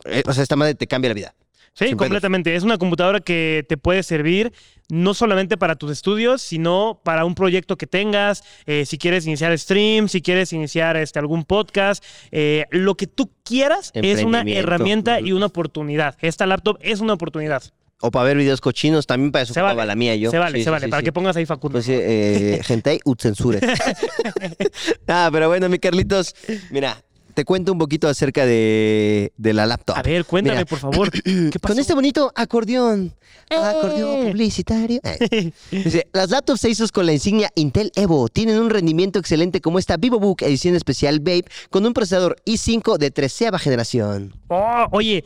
eh, 0.06 0.24
o 0.28 0.34
sea, 0.34 0.44
esta 0.44 0.56
madre 0.56 0.76
te 0.76 0.88
cambia 0.88 1.10
la 1.10 1.14
vida. 1.16 1.36
Sí, 1.78 1.86
Sin 1.86 1.98
pedos. 1.98 2.08
completamente. 2.08 2.56
Es 2.56 2.63
una 2.63 2.78
computadora 2.80 3.20
que 3.20 3.63
te 3.70 3.78
puede 3.78 4.02
servir 4.02 4.52
no 4.90 5.13
solamente 5.13 5.58
para 5.58 5.76
tus 5.76 5.92
estudios, 5.92 6.42
sino 6.42 7.02
para 7.04 7.24
un 7.24 7.36
proyecto 7.36 7.78
que 7.78 7.86
tengas, 7.86 8.44
eh, 8.66 8.86
si 8.86 8.98
quieres 8.98 9.28
iniciar 9.28 9.58
stream, 9.60 10.08
si 10.08 10.22
quieres 10.22 10.54
iniciar 10.54 10.98
este, 10.98 11.20
algún 11.20 11.44
podcast, 11.44 12.04
eh, 12.32 12.66
lo 12.72 12.96
que 12.96 13.06
tú 13.06 13.30
quieras 13.44 13.92
es 13.94 14.24
una 14.24 14.42
herramienta 14.42 15.20
y 15.20 15.34
una 15.34 15.46
oportunidad. 15.48 16.16
Esta 16.20 16.48
laptop 16.48 16.80
es 16.82 17.00
una 17.00 17.13
oportunidad. 17.13 17.62
O 18.00 18.12
para 18.12 18.26
ver 18.26 18.38
videos 18.38 18.62
cochinos, 18.62 19.08
también 19.08 19.32
para 19.32 19.44
eso 19.44 19.54
Se 19.54 19.62
vale. 19.62 19.84
la 19.86 19.96
mía 19.96 20.16
yo. 20.16 20.30
se 20.30 20.38
vale, 20.38 20.60
Sí, 20.60 20.63
se 20.63 20.66
sí, 20.66 20.70
vale, 20.72 20.86
sí, 20.86 20.92
para 20.92 21.02
que 21.04 21.12
pongas 21.12 21.36
ahí 21.36 21.46
Facundo. 21.46 21.78
Pues 21.78 21.90
eh, 21.90 22.62
hentai 22.68 23.00
ut 23.06 23.20
censure. 23.22 23.60
ah, 25.08 25.30
pero 25.32 25.48
bueno, 25.48 25.68
mi 25.68 25.80
Carlitos, 25.80 26.36
mira, 26.70 27.04
te 27.38 27.45
cuento 27.45 27.71
un 27.71 27.78
poquito 27.78 28.08
acerca 28.08 28.47
de, 28.47 29.32
de 29.38 29.54
la 29.54 29.67
laptop. 29.67 29.95
A 29.95 30.02
ver, 30.02 30.26
cuéntame, 30.26 30.56
Mira, 30.56 30.65
por 30.65 30.80
favor. 30.80 31.12
¿Qué 31.23 31.60
pasó? 31.62 31.71
Con 31.76 31.80
este 31.80 31.93
bonito 31.93 32.32
acordeón. 32.34 33.13
¡Eh! 33.47 33.56
Acordeón 33.56 34.26
publicitario. 34.26 35.00
Eh. 35.04 35.52
Dice, 35.71 36.08
las 36.13 36.32
laptops 36.32 36.65
Asus 36.65 36.91
con 36.91 37.06
la 37.06 37.13
insignia 37.13 37.52
Intel 37.54 37.91
Evo 37.95 38.28
tienen 38.28 38.58
un 38.58 38.71
rendimiento 38.71 39.19
excelente 39.19 39.62
como 39.62 39.78
esta 39.78 39.97
VivoBook 39.97 40.41
edición 40.41 40.73
especial 40.73 41.19
Babe 41.19 41.45
con 41.69 41.86
un 41.86 41.93
procesador 41.93 42.38
i5 42.43 42.97
de 42.97 43.12
treceava 43.12 43.60
generación. 43.60 44.34
Oh, 44.47 44.88
oye, 44.89 45.23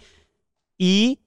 y 0.77 1.17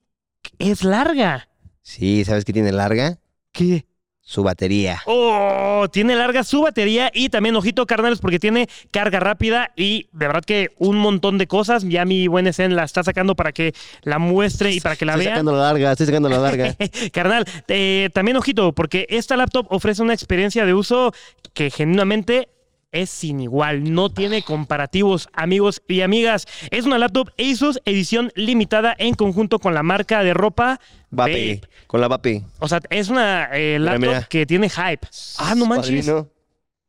es 0.59 0.85
larga. 0.85 1.49
Sí, 1.81 2.27
¿sabes 2.27 2.45
qué 2.45 2.53
tiene 2.53 2.73
larga? 2.73 3.19
¿Qué? 3.53 3.87
Su 4.27 4.43
batería. 4.43 5.03
Oh, 5.05 5.87
tiene 5.93 6.17
larga 6.17 6.45
su 6.45 6.63
batería 6.63 7.11
y 7.13 7.29
también, 7.29 7.57
ojito, 7.57 7.85
carnales, 7.85 8.21
porque 8.21 8.39
tiene 8.39 8.69
carga 8.91 9.21
rápida 9.21 9.71
y 9.77 10.07
de 10.13 10.27
verdad 10.27 10.43
que 10.43 10.71
un 10.79 10.97
montón 10.97 11.37
de 11.37 11.47
cosas. 11.47 11.85
Ya 11.85 12.07
mi 12.07 12.27
buen 12.27 12.47
Esen 12.47 12.75
la 12.75 12.85
está 12.85 13.03
sacando 13.03 13.37
para 13.37 13.53
que 13.53 13.75
la 14.03 14.19
muestre 14.19 14.73
y 14.73 14.81
para 14.81 14.97
que 14.97 15.05
la 15.05 15.13
estoy 15.13 15.27
vean. 15.27 15.35
sacando 15.35 15.53
la 15.53 15.59
larga, 15.59 15.93
estoy 15.93 16.07
sacando 16.07 16.31
la 16.31 16.39
larga. 16.39 16.75
Carnal, 17.13 17.45
eh, 17.69 18.09
también 18.15 18.39
ojito, 18.39 18.73
porque 18.73 19.07
esta 19.11 19.37
laptop 19.37 19.67
ofrece 19.69 20.01
una 20.01 20.15
experiencia 20.15 20.65
de 20.65 20.73
uso 20.73 21.13
que 21.53 21.71
genuinamente 21.71 22.49
es 22.95 23.11
sin 23.11 23.41
igual, 23.41 23.93
no 23.93 24.09
tiene 24.09 24.43
comparativos, 24.43 25.29
amigos 25.35 25.83
y 25.89 26.01
amigas. 26.01 26.47
Es 26.71 26.87
una 26.87 26.97
laptop 26.97 27.29
Asus 27.39 27.81
edición 27.85 28.33
limitada 28.37 28.95
en 28.97 29.15
conjunto 29.15 29.59
con 29.59 29.75
la 29.75 29.83
marca 29.83 30.23
de 30.23 30.33
ropa 30.33 30.81
Vape, 31.11 31.61
con 31.87 32.01
la 32.01 32.09
Vape. 32.09 32.43
O 32.61 32.69
sea, 32.69 32.81
es 32.89 33.09
una 33.09 33.51
eh, 33.53 33.79
laptop 33.79 34.01
mira. 34.01 34.23
que 34.31 34.47
tiene 34.47 34.71
hype. 34.71 35.07
Ah, 35.39 35.55
no 35.55 35.67
manches. 35.67 36.07
Padrino. 36.07 36.29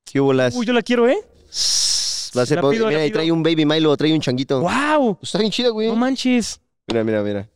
¿Qué 0.06 0.22
hubo 0.22 0.32
las? 0.32 0.56
Uy, 0.56 0.66
yo 0.66 0.74
la 0.74 0.82
quiero, 0.82 1.10
¿eh? 1.10 1.18
La 2.34 2.46
po- 2.62 2.70
pido, 2.70 2.86
la 2.86 2.92
mira, 2.92 3.06
y 3.06 3.12
trae 3.12 3.32
un 3.32 3.42
Baby 3.42 3.66
Milo, 3.66 3.96
trae 3.98 4.14
un 4.14 4.22
changuito. 4.22 4.62
¡Wow! 4.62 5.20
Está 5.22 5.40
bien 5.40 5.52
chida, 5.52 5.70
güey. 5.70 5.88
No 5.88 5.96
manches. 5.96 6.60
Mira, 6.88 7.04
mira, 7.04 7.24
mira. 7.24 7.50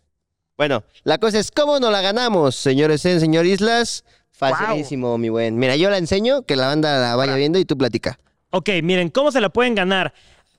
Bueno, 0.58 0.84
la 1.04 1.18
cosa 1.20 1.40
es, 1.40 1.52
¿cómo 1.52 1.80
no 1.80 1.92
la 1.92 2.02
ganamos, 2.02 2.56
señores 2.56 3.06
en 3.06 3.20
señor 3.20 3.46
Islas? 3.46 4.04
Facilísimo, 4.32 5.18
mi 5.18 5.30
buen. 5.30 5.58
Mira, 5.58 5.76
yo 5.76 5.90
la 5.90 5.98
enseño, 5.98 6.44
que 6.44 6.56
la 6.56 6.68
banda 6.68 6.98
la 7.00 7.16
vaya 7.16 7.36
viendo 7.36 7.60
y 7.60 7.66
tú 7.66 7.78
platica. 7.78 8.18
Ok, 8.52 8.70
miren, 8.82 9.10
¿cómo 9.10 9.32
se 9.32 9.42
la 9.42 9.50
pueden 9.50 9.76
ganar? 9.76 10.12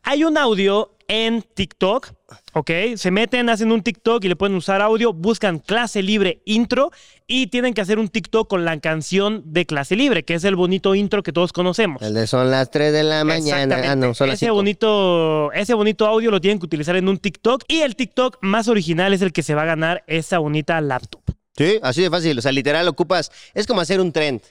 Hay 0.04 0.22
un 0.22 0.38
audio 0.38 0.96
en 1.08 1.42
TikTok, 1.42 2.12
¿ok? 2.52 2.70
Se 2.94 3.10
meten, 3.10 3.48
hacen 3.48 3.72
un 3.72 3.82
TikTok 3.82 4.24
y 4.24 4.28
le 4.28 4.36
pueden 4.36 4.54
usar 4.54 4.80
audio, 4.80 5.12
buscan 5.12 5.58
clase 5.58 6.00
libre 6.00 6.40
intro 6.44 6.92
y 7.26 7.48
tienen 7.48 7.74
que 7.74 7.80
hacer 7.80 7.98
un 7.98 8.08
TikTok 8.08 8.48
con 8.48 8.64
la 8.64 8.78
canción 8.78 9.42
de 9.44 9.66
clase 9.66 9.96
libre, 9.96 10.24
que 10.24 10.34
es 10.34 10.44
el 10.44 10.54
bonito 10.54 10.94
intro 10.94 11.24
que 11.24 11.32
todos 11.32 11.52
conocemos. 11.52 12.00
El 12.00 12.14
de 12.14 12.28
son 12.28 12.48
las 12.52 12.70
3 12.70 12.92
de 12.92 13.02
la 13.02 13.24
mañana. 13.24 13.82
Ah, 13.84 13.96
no, 13.96 14.14
son 14.14 14.28
las 14.28 14.36
ese 14.36 14.46
5. 14.46 14.54
bonito, 14.54 15.52
ese 15.52 15.74
bonito 15.74 16.06
audio 16.06 16.30
lo 16.30 16.40
tienen 16.40 16.60
que 16.60 16.66
utilizar 16.66 16.94
en 16.94 17.08
un 17.08 17.18
TikTok 17.18 17.64
y 17.66 17.80
el 17.80 17.96
TikTok 17.96 18.38
más 18.40 18.68
original 18.68 19.12
es 19.12 19.20
el 19.20 19.32
que 19.32 19.42
se 19.42 19.56
va 19.56 19.62
a 19.62 19.66
ganar 19.66 20.04
esa 20.06 20.38
bonita 20.38 20.80
laptop. 20.80 21.22
Sí, 21.56 21.80
así 21.82 22.02
de 22.02 22.10
fácil. 22.10 22.38
O 22.38 22.42
sea, 22.42 22.52
literal 22.52 22.86
ocupas. 22.86 23.32
Es 23.52 23.66
como 23.66 23.80
hacer 23.80 24.00
un 24.00 24.12
trend. 24.12 24.42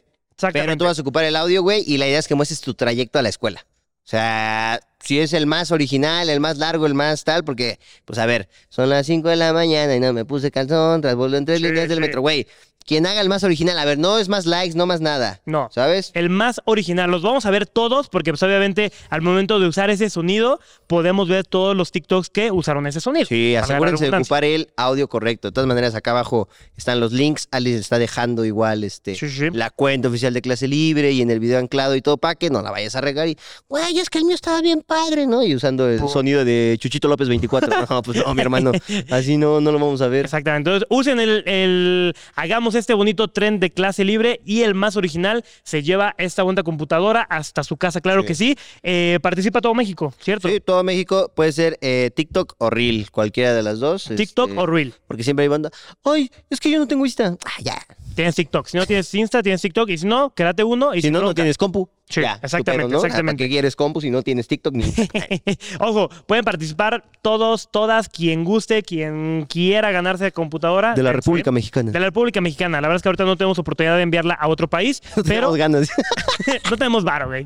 Pero 0.52 0.78
tú 0.78 0.86
vas 0.86 0.98
a 0.98 1.02
ocupar 1.02 1.26
el 1.26 1.36
audio, 1.36 1.62
güey, 1.62 1.84
y 1.86 1.98
la 1.98 2.08
idea 2.08 2.20
es 2.20 2.28
que 2.28 2.36
muestres 2.36 2.62
tu 2.62 2.74
trayecto 2.74 3.20
a 3.20 3.22
la 3.22 3.30
escuela. 3.30 3.66
O 4.06 4.10
sea, 4.10 4.80
si 5.00 5.20
es 5.20 5.34
el 5.34 5.46
más 5.46 5.72
original, 5.72 6.30
el 6.30 6.40
más 6.40 6.58
largo, 6.58 6.88
el 6.88 6.96
más 6.96 7.24
tal, 7.24 7.44
porque, 7.44 7.80
pues 8.06 8.18
a 8.18 8.26
ver, 8.26 8.50
son 8.70 8.90
las 8.90 9.06
5 9.06 9.30
de 9.30 9.36
la 9.36 9.54
mañana 9.54 9.96
y 9.96 10.00
no 10.00 10.14
me 10.14 10.26
puse 10.26 10.50
calzón, 10.50 11.02
transbordo 11.02 11.38
en 11.38 11.46
tres 11.46 11.62
Sí, 11.62 11.68
líneas 11.68 11.88
del 11.88 12.00
sí. 12.00 12.02
metro, 12.02 12.22
güey. 12.22 12.48
Quien 12.90 13.06
haga 13.06 13.22
el 13.22 13.30
más 13.30 13.44
original, 13.44 13.78
a 13.78 13.86
ver, 13.86 14.00
no 14.00 14.18
es 14.18 14.30
más 14.30 14.48
likes, 14.48 14.76
no 14.76 14.88
más 14.88 15.00
nada. 15.00 15.42
No. 15.46 15.70
¿Sabes? 15.72 16.10
El 16.16 16.32
más 16.32 16.60
original. 16.66 17.12
Los 17.12 17.22
vamos 17.22 17.46
a 17.46 17.52
ver 17.52 17.68
todos 17.68 18.10
porque 18.10 18.32
pues, 18.32 18.42
obviamente 18.42 18.92
al 19.12 19.22
momento 19.22 19.60
de 19.60 19.68
usar 19.68 19.92
ese 19.92 20.10
sonido 20.10 20.60
podemos 20.88 21.28
ver 21.30 21.46
todos 21.46 21.78
los 21.78 21.92
TikToks 21.92 22.32
que 22.32 22.50
usaron 22.52 22.88
ese 22.88 23.00
sonido. 23.00 23.28
Sí, 23.28 23.56
asegúrense 23.56 24.10
de 24.10 24.18
ocupar 24.18 24.44
el 24.44 24.70
audio 24.76 25.08
correcto. 25.08 25.50
De 25.50 25.52
todas 25.52 25.68
maneras, 25.68 25.94
acá 25.94 26.10
abajo 26.10 26.50
están 26.78 27.00
los 27.00 27.12
links. 27.12 27.48
Alice 27.52 27.78
está 27.78 28.00
dejando 28.00 28.44
igual 28.44 28.84
este, 28.84 29.14
Sí, 29.14 29.30
sí. 29.30 29.50
la 29.54 29.70
cuenta 29.70 30.08
oficial 30.08 30.34
de 30.34 30.42
clase 30.42 30.68
libre 30.68 31.12
y 31.12 31.22
en 31.22 31.30
el 31.30 31.40
video 31.40 31.60
anclado 31.60 31.96
y 31.96 32.02
todo 32.02 32.18
para 32.18 32.34
que 32.34 32.50
no 32.50 32.64
la 32.64 32.72
vayas 32.72 32.96
a 32.96 33.02
regar 33.02 33.28
y, 33.28 33.38
güey, 33.68 34.00
es 34.00 34.10
que 34.10 34.18
el 34.18 34.26
mío 34.26 34.34
estaba 34.34 34.62
bien 34.62 34.82
padre, 34.82 35.28
¿no? 35.28 35.44
Y 35.44 35.54
usando 35.54 35.88
el 35.88 36.00
sonido 36.10 36.44
de 36.44 36.76
Chuchito 36.80 37.08
López 37.08 37.28
24. 37.30 37.86
No, 37.88 38.02
pues 38.02 38.18
no, 38.26 38.34
mi 38.34 38.42
hermano, 38.42 38.72
así 39.12 39.38
no, 39.38 39.62
no 39.62 39.72
lo 39.72 39.78
vamos 39.78 40.02
a 40.02 40.08
ver. 40.08 40.26
Exactamente. 40.26 40.72
Entonces, 40.72 40.88
usen 40.90 41.20
el, 41.20 41.44
el- 41.48 42.16
Hagamos 42.36 42.79
este 42.80 42.94
bonito 42.94 43.28
tren 43.28 43.60
de 43.60 43.70
clase 43.72 44.04
libre 44.04 44.42
y 44.46 44.62
el 44.62 44.74
más 44.74 44.96
original 44.96 45.44
se 45.64 45.84
lleva 45.84 46.16
esta 46.18 46.44
bonita 46.44 46.64
computadora 46.64 47.22
hasta 47.22 47.64
su 47.64 47.78
casa, 47.78 48.02
claro 48.02 48.22
Sí. 48.22 48.28
que 48.28 48.36
sí. 48.36 48.56
Eh, 48.84 49.20
participa 49.22 49.62
todo 49.62 49.74
México, 49.76 50.14
¿cierto? 50.20 50.48
Sí, 50.50 50.60
todo 50.60 50.84
México 50.84 51.32
puede 51.36 51.52
ser 51.52 51.78
eh, 51.82 52.12
TikTok 52.16 52.56
o 52.58 52.70
Reel, 52.70 53.12
cualquiera 53.12 53.54
de 53.54 53.62
las 53.64 53.80
dos. 53.80 54.06
TikTok 54.16 54.50
este, 54.50 54.62
o 54.62 54.66
Reel. 54.66 54.94
Porque 55.08 55.24
siempre 55.24 55.44
hay 55.44 55.50
banda. 55.50 55.70
Ay, 56.04 56.30
es 56.50 56.60
que 56.60 56.72
yo 56.72 56.80
no 56.80 56.88
tengo 56.88 57.06
Insta. 57.06 57.38
Ah, 57.46 57.62
ya. 57.64 57.78
Tienes 58.16 58.36
TikTok. 58.36 58.68
Si 58.68 58.78
no 58.78 58.86
tienes 58.86 59.14
Insta, 59.14 59.42
tienes 59.42 59.62
TikTok. 59.62 59.90
Y 59.90 59.98
si 59.98 60.06
no, 60.06 60.34
quédate 60.34 60.64
uno. 60.64 60.94
Y 60.94 61.00
Y 61.00 61.02
si 61.04 61.12
no, 61.12 61.22
no 61.22 61.34
tienes 61.34 61.58
compu. 61.58 61.90
Sí, 62.10 62.22
Ya, 62.22 62.40
exactamente, 62.42 62.94
exactamente. 62.96 63.24
¿Para 63.24 63.38
qué 63.38 63.50
quieres 63.50 63.76
compu 63.76 64.02
si 64.02 64.10
no 64.10 64.24
tienes 64.24 64.48
TikTok 64.48 64.74
ni 64.74 64.84
Ojo, 65.80 66.10
pueden 66.26 66.44
participar 66.44 67.04
todos, 67.22 67.70
todas, 67.72 68.10
quien 68.10 68.44
guste, 68.44 68.82
quien 68.84 69.46
quiera 69.48 69.92
ganarse 69.92 70.24
de 70.26 70.32
computadora. 70.32 70.96
de 70.96 71.04
la 71.04 71.14
República 71.14 71.52
Mexicana? 71.52 71.92
De 71.92 72.00
la 72.00 72.06
República 72.08 72.42
Mexicana. 72.42 72.82
La 72.82 72.88
verdad 72.88 72.96
es 72.98 73.04
que 73.04 73.10
ahorita 73.10 73.26
no 73.26 73.38
tenemos 73.38 73.60
oportunidad 73.60 73.96
de 73.96 74.02
enviarla 74.04 74.34
a 74.34 74.48
otro 74.48 74.68
país, 74.68 75.02
No 75.16 75.24
pero 75.24 75.54
tenemos 75.54 75.58
ganas. 75.58 75.90
no 76.72 76.78
tenemos 76.78 77.04
varo, 77.04 77.28
güey. 77.28 77.46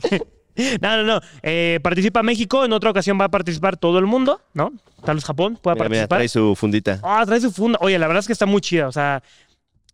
No, 0.81 0.97
no, 0.97 1.03
no. 1.03 1.19
Eh, 1.41 1.79
participa 1.81 2.21
México, 2.23 2.63
en 2.63 2.73
otra 2.73 2.91
ocasión 2.91 3.19
va 3.19 3.25
a 3.25 3.29
participar 3.31 3.75
todo 3.75 3.97
el 3.97 4.05
mundo, 4.05 4.39
¿no? 4.53 4.71
Tal 5.03 5.15
vez 5.15 5.25
Japón 5.25 5.57
pueda 5.61 5.73
Mira, 5.75 5.89
mira, 5.89 6.07
participar. 6.07 6.17
trae 6.19 6.29
su 6.29 6.55
fundita. 6.55 6.99
Ah, 7.03 7.23
trae 7.25 7.41
su 7.41 7.51
funda. 7.51 7.79
Oye, 7.81 7.97
la 7.99 8.05
verdad 8.07 8.19
es 8.21 8.27
que 8.27 8.33
está 8.33 8.45
muy 8.45 8.61
chida. 8.61 8.87
O 8.87 8.91
sea, 8.91 9.23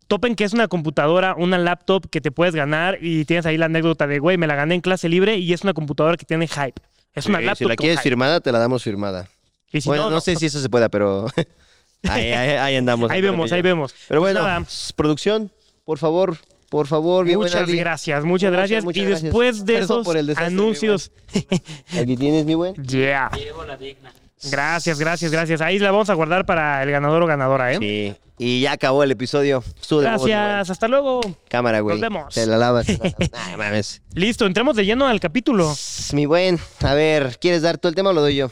topen 0.09 0.35
que 0.35 0.43
es 0.43 0.51
una 0.53 0.67
computadora, 0.67 1.35
una 1.37 1.57
laptop 1.57 2.09
que 2.09 2.19
te 2.19 2.31
puedes 2.31 2.53
ganar 2.53 2.97
y 3.01 3.23
tienes 3.23 3.45
ahí 3.45 3.55
la 3.57 3.67
anécdota 3.67 4.05
de, 4.07 4.19
güey, 4.19 4.37
me 4.37 4.47
la 4.47 4.55
gané 4.55 4.75
en 4.75 4.81
clase 4.81 5.07
libre 5.07 5.37
y 5.37 5.53
es 5.53 5.63
una 5.63 5.73
computadora 5.73 6.17
que 6.17 6.25
tiene 6.25 6.47
hype. 6.47 6.73
Es 7.13 7.25
una 7.27 7.39
Sí, 7.39 7.45
laptop 7.45 7.57
si 7.65 7.69
la 7.69 7.75
quieres 7.77 7.99
hype. 7.99 8.09
firmada, 8.09 8.41
te 8.41 8.51
la 8.51 8.59
damos 8.59 8.83
firmada. 8.83 9.29
Y 9.71 9.79
si 9.81 9.87
bueno, 9.87 10.03
no, 10.05 10.09
no, 10.09 10.15
no. 10.17 10.21
sé 10.21 10.35
si 10.35 10.47
eso 10.47 10.59
se 10.59 10.67
pueda, 10.69 10.89
pero 10.89 11.27
ahí, 12.03 12.31
ahí- 12.33 12.49
ahí 12.57 12.75
andamos. 12.75 13.09
Ahí 13.11 13.21
vemos, 13.21 13.51
ahí 13.53 13.61
vemos. 13.61 13.93
Pero 14.07 14.19
Pues 14.19 14.33
bueno, 14.35 14.65
producción, 14.95 15.51
por 15.85 15.97
favor, 15.97 16.37
por 16.69 16.87
favor, 16.87 17.25
muchas 17.25 17.67
gracias, 17.67 18.23
muchas 18.25 18.25
Muchas, 18.25 18.51
gracias. 18.51 18.83
muchas 18.83 19.01
y 19.01 19.05
gracias. 19.05 19.23
después 19.23 19.65
de 19.65 19.73
Perdón 19.73 19.83
esos 19.99 20.05
por 20.05 20.17
el 20.17 20.27
desastre, 20.27 20.49
mi 20.55 20.59
anuncios, 20.61 21.11
Aquí 21.99 22.15
tienes, 22.17 22.45
mi 22.45 22.55
buen. 22.55 22.75
yeah. 22.85 23.29
Llevo 23.35 23.63
la 23.63 23.77
digna. 23.77 24.11
Gracias, 24.43 24.99
gracias, 24.99 25.31
gracias. 25.31 25.61
Ahí 25.61 25.79
la 25.79 25.91
vamos 25.91 26.09
a 26.09 26.13
guardar 26.13 26.45
para 26.45 26.81
el 26.83 26.91
ganador 26.91 27.23
o 27.23 27.25
ganadora, 27.25 27.73
¿eh? 27.73 27.77
Sí. 27.79 28.15
Y 28.37 28.61
ya 28.61 28.71
acabó 28.71 29.03
el 29.03 29.11
episodio. 29.11 29.61
Buen. 29.89 30.03
Gracias, 30.03 30.69
hasta 30.69 30.87
luego. 30.87 31.19
Cámara, 31.49 31.81
güey. 31.81 31.95
Nos 31.95 32.01
vemos. 32.01 32.33
Te 32.33 32.45
la 32.45 32.57
lavas. 32.57 32.87
Ay, 33.33 33.57
mames. 33.57 34.01
Listo, 34.13 34.45
entremos 34.45 34.77
de 34.77 34.85
lleno 34.85 35.07
al 35.07 35.19
capítulo. 35.19 35.75
Mi 36.13 36.25
buen, 36.25 36.57
a 36.81 36.93
ver, 36.93 37.37
¿quieres 37.39 37.63
dar 37.63 37.77
tú 37.77 37.89
el 37.89 37.95
tema 37.95 38.11
o 38.11 38.13
lo 38.13 38.21
doy 38.21 38.37
yo? 38.37 38.49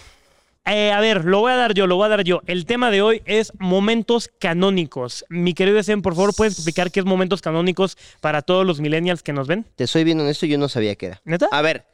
Eh, 0.65 0.91
a 0.91 0.99
ver, 0.99 1.23
lo 1.23 1.39
voy 1.39 1.53
a 1.53 1.55
dar 1.55 1.73
yo, 1.73 1.87
lo 1.87 1.95
voy 1.95 2.07
a 2.07 2.09
dar 2.09 2.23
yo. 2.25 2.41
El 2.45 2.65
tema 2.65 2.91
de 2.91 3.01
hoy 3.01 3.21
es 3.25 3.53
momentos 3.57 4.29
canónicos. 4.39 5.23
Mi 5.29 5.53
querido 5.53 5.79
Esen, 5.79 6.01
por 6.01 6.15
favor, 6.15 6.35
¿puedes 6.35 6.55
explicar 6.55 6.91
qué 6.91 6.99
es 6.99 7.05
momentos 7.05 7.41
canónicos 7.41 7.97
para 8.19 8.41
todos 8.41 8.65
los 8.65 8.81
millennials 8.81 9.23
que 9.23 9.31
nos 9.31 9.47
ven? 9.47 9.65
Te 9.77 9.87
soy 9.87 10.03
bien 10.03 10.19
honesto, 10.19 10.45
yo 10.45 10.57
no 10.57 10.67
sabía 10.67 10.95
qué 10.95 11.05
era. 11.05 11.21
¿Neta? 11.23 11.47
A 11.51 11.61
ver, 11.61 11.85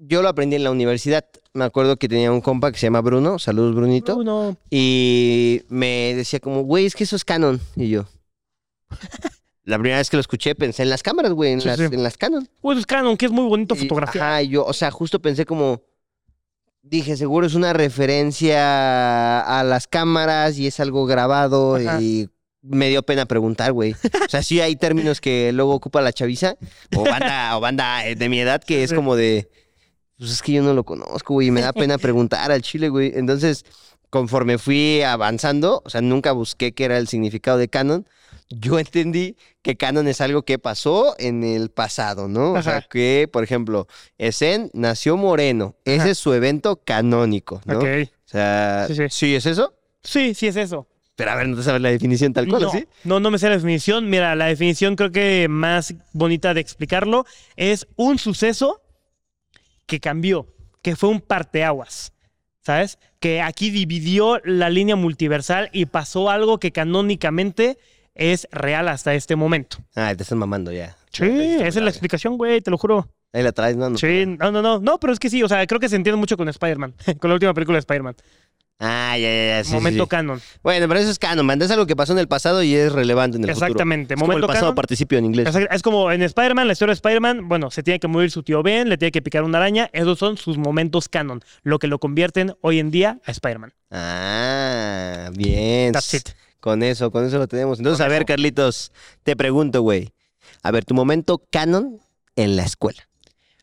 yo 0.00 0.22
lo 0.22 0.28
aprendí 0.28 0.56
en 0.56 0.64
la 0.64 0.70
universidad. 0.70 1.24
Me 1.52 1.64
acuerdo 1.64 1.96
que 1.96 2.08
tenía 2.08 2.32
un 2.32 2.40
compa 2.40 2.72
que 2.72 2.78
se 2.78 2.86
llama 2.86 3.00
Bruno. 3.02 3.38
Saludos, 3.38 3.74
Brunito. 3.74 4.16
No, 4.16 4.50
no. 4.50 4.56
Y 4.70 5.62
me 5.68 6.14
decía 6.14 6.40
como, 6.40 6.62
güey, 6.62 6.86
es 6.86 6.94
que 6.94 7.04
eso 7.04 7.16
es 7.16 7.24
canon. 7.24 7.60
Y 7.76 7.90
yo. 7.90 8.06
La 9.64 9.78
primera 9.78 9.98
vez 9.98 10.08
que 10.10 10.16
lo 10.16 10.20
escuché 10.22 10.54
pensé 10.54 10.82
en 10.82 10.90
las 10.90 11.02
cámaras, 11.02 11.32
güey, 11.32 11.52
en, 11.52 11.60
Sí, 11.60 11.68
las, 11.68 11.78
sí. 11.78 11.84
en 11.84 12.02
las 12.02 12.16
canon. 12.16 12.48
Uy, 12.62 12.78
es 12.78 12.86
canon, 12.86 13.16
que 13.16 13.26
es 13.26 13.32
muy 13.32 13.44
bonito 13.46 13.74
fotografía. 13.76 14.22
Ajá, 14.22 14.42
yo, 14.42 14.64
o 14.64 14.72
sea, 14.72 14.90
justo 14.90 15.20
pensé 15.20 15.44
como. 15.44 15.82
Dije, 16.82 17.16
seguro 17.16 17.46
es 17.46 17.54
una 17.54 17.74
referencia 17.74 19.40
a 19.40 19.62
las 19.64 19.86
cámaras 19.86 20.58
y 20.58 20.66
es 20.66 20.80
algo 20.80 21.04
grabado 21.04 21.76
Ajá. 21.76 22.00
y 22.00 22.28
me 22.62 22.88
dio 22.88 23.02
pena 23.02 23.26
preguntar, 23.26 23.72
güey. 23.72 23.92
O 23.92 24.28
sea, 24.28 24.42
sí 24.42 24.60
hay 24.60 24.76
términos 24.76 25.20
que 25.20 25.52
luego 25.52 25.74
ocupa 25.74 26.00
la 26.00 26.12
chaviza 26.12 26.56
o 26.96 27.02
banda, 27.04 27.56
o 27.56 27.60
banda 27.60 28.06
eh, 28.06 28.14
de 28.16 28.28
mi 28.30 28.40
edad 28.40 28.62
que 28.62 28.82
es 28.82 28.94
como 28.94 29.14
de. 29.14 29.50
Pues 30.20 30.32
es 30.32 30.42
que 30.42 30.52
yo 30.52 30.62
no 30.62 30.74
lo 30.74 30.84
conozco, 30.84 31.32
güey, 31.34 31.48
y 31.48 31.50
me 31.50 31.62
da 31.62 31.72
pena 31.72 31.96
preguntar 31.98 32.52
al 32.52 32.60
chile, 32.60 32.90
güey. 32.90 33.10
Entonces, 33.16 33.64
conforme 34.10 34.58
fui 34.58 35.00
avanzando, 35.02 35.82
o 35.84 35.88
sea, 35.90 36.02
nunca 36.02 36.32
busqué 36.32 36.72
qué 36.72 36.84
era 36.84 36.98
el 36.98 37.08
significado 37.08 37.56
de 37.56 37.68
canon. 37.68 38.06
Yo 38.50 38.78
entendí 38.78 39.36
que 39.62 39.76
canon 39.76 40.08
es 40.08 40.20
algo 40.20 40.42
que 40.42 40.58
pasó 40.58 41.14
en 41.18 41.42
el 41.42 41.70
pasado, 41.70 42.28
¿no? 42.28 42.52
O 42.52 42.62
sea, 42.62 42.82
que, 42.82 43.28
por 43.32 43.44
ejemplo, 43.44 43.86
Esen 44.18 44.70
nació 44.74 45.16
moreno. 45.16 45.76
Ese 45.86 46.00
Ajá. 46.02 46.10
es 46.10 46.18
su 46.18 46.34
evento 46.34 46.76
canónico, 46.84 47.62
¿no? 47.64 47.78
Ok. 47.78 47.84
O 47.86 48.28
sea, 48.28 48.84
Sí, 48.88 48.94
sí. 48.96 49.02
sí. 49.08 49.34
es 49.36 49.46
eso? 49.46 49.72
Sí, 50.02 50.34
sí 50.34 50.48
es 50.48 50.56
eso. 50.56 50.86
Pero 51.16 51.30
a 51.30 51.34
ver, 51.36 51.48
no 51.48 51.56
te 51.56 51.62
sabes 51.62 51.80
la 51.80 51.90
definición 51.90 52.32
tal 52.32 52.48
cual, 52.48 52.62
no, 52.62 52.70
¿sí? 52.70 52.86
no, 53.04 53.20
no 53.20 53.30
me 53.30 53.38
sé 53.38 53.48
la 53.48 53.54
definición. 53.54 54.10
Mira, 54.10 54.34
la 54.34 54.46
definición 54.46 54.96
creo 54.96 55.12
que 55.12 55.46
más 55.48 55.94
bonita 56.12 56.52
de 56.52 56.60
explicarlo 56.60 57.26
es 57.56 57.86
un 57.96 58.18
suceso 58.18 58.82
que 59.90 59.98
cambió, 59.98 60.46
que 60.82 60.94
fue 60.94 61.08
un 61.08 61.20
parteaguas, 61.20 62.12
¿sabes? 62.62 63.00
Que 63.18 63.42
aquí 63.42 63.70
dividió 63.70 64.40
la 64.44 64.70
línea 64.70 64.94
multiversal 64.94 65.68
y 65.72 65.86
pasó 65.86 66.30
algo 66.30 66.60
que 66.60 66.70
canónicamente 66.70 67.76
es 68.14 68.46
real 68.52 68.86
hasta 68.86 69.14
este 69.14 69.34
momento. 69.34 69.78
Ah, 69.96 70.14
te 70.14 70.22
están 70.22 70.38
mamando 70.38 70.70
ya. 70.70 70.96
Sí, 71.10 71.24
esa 71.24 71.66
es 71.66 71.76
la 71.82 71.90
explicación, 71.90 72.38
güey, 72.38 72.60
te 72.60 72.70
lo 72.70 72.78
juro. 72.78 73.08
Ahí 73.32 73.42
la 73.42 73.50
traes, 73.50 73.76
¿no? 73.76 73.90
No. 73.90 73.98
Sí, 73.98 74.26
no, 74.26 74.52
no, 74.52 74.62
no, 74.62 74.78
no, 74.78 75.00
pero 75.00 75.12
es 75.12 75.18
que 75.18 75.28
sí, 75.28 75.42
o 75.42 75.48
sea, 75.48 75.66
creo 75.66 75.80
que 75.80 75.88
se 75.88 75.96
entiende 75.96 76.20
mucho 76.20 76.36
con 76.36 76.48
Spider-Man, 76.48 76.94
con 77.18 77.30
la 77.30 77.34
última 77.34 77.52
película 77.52 77.74
de 77.74 77.80
Spider-Man. 77.80 78.14
Ah, 78.82 79.16
ya, 79.18 79.28
ya, 79.28 79.46
ya. 79.58 79.64
sí, 79.64 79.74
Momento 79.74 80.04
sí. 80.04 80.08
canon. 80.08 80.40
Bueno, 80.62 80.88
pero 80.88 81.00
eso 81.00 81.10
es 81.10 81.18
canon, 81.18 81.44
man. 81.44 81.60
Es 81.60 81.70
algo 81.70 81.86
que 81.86 81.94
pasó 81.94 82.14
en 82.14 82.18
el 82.18 82.28
pasado 82.28 82.62
y 82.62 82.74
es 82.74 82.90
relevante 82.90 83.36
en 83.36 83.44
el 83.44 83.50
futuro. 83.50 83.66
Exactamente, 83.66 84.14
como 84.14 84.32
el 84.32 84.40
pasado 84.40 84.60
canon. 84.66 84.74
participio 84.74 85.18
en 85.18 85.26
inglés. 85.26 85.54
Es 85.70 85.82
como 85.82 86.10
en 86.10 86.22
Spider-Man, 86.22 86.66
la 86.66 86.72
historia 86.72 86.92
de 86.92 86.94
Spider-Man, 86.94 87.46
bueno, 87.46 87.70
se 87.70 87.82
tiene 87.82 88.00
que 88.00 88.08
morir 88.08 88.30
su 88.30 88.42
tío 88.42 88.62
Ben, 88.62 88.88
le 88.88 88.96
tiene 88.96 89.12
que 89.12 89.20
picar 89.20 89.42
una 89.42 89.58
araña, 89.58 89.90
esos 89.92 90.18
son 90.18 90.38
sus 90.38 90.56
momentos 90.56 91.10
canon, 91.10 91.42
lo 91.62 91.78
que 91.78 91.88
lo 91.88 91.98
convierten 91.98 92.54
hoy 92.62 92.78
en 92.78 92.90
día 92.90 93.18
a 93.26 93.30
Spider-Man. 93.30 93.74
Ah, 93.90 95.30
bien. 95.34 95.92
That's 95.92 96.14
it. 96.14 96.28
Con 96.60 96.82
eso, 96.82 97.10
con 97.10 97.26
eso 97.26 97.38
lo 97.38 97.48
tenemos. 97.48 97.78
Entonces, 97.78 97.98
Con 97.98 98.06
a 98.06 98.08
ver, 98.08 98.22
eso. 98.22 98.26
Carlitos, 98.26 98.92
te 99.22 99.36
pregunto, 99.36 99.82
güey. 99.82 100.12
A 100.62 100.70
ver, 100.70 100.84
tu 100.84 100.94
momento 100.94 101.42
canon 101.50 101.98
en 102.36 102.56
la 102.56 102.64
escuela. 102.64 103.08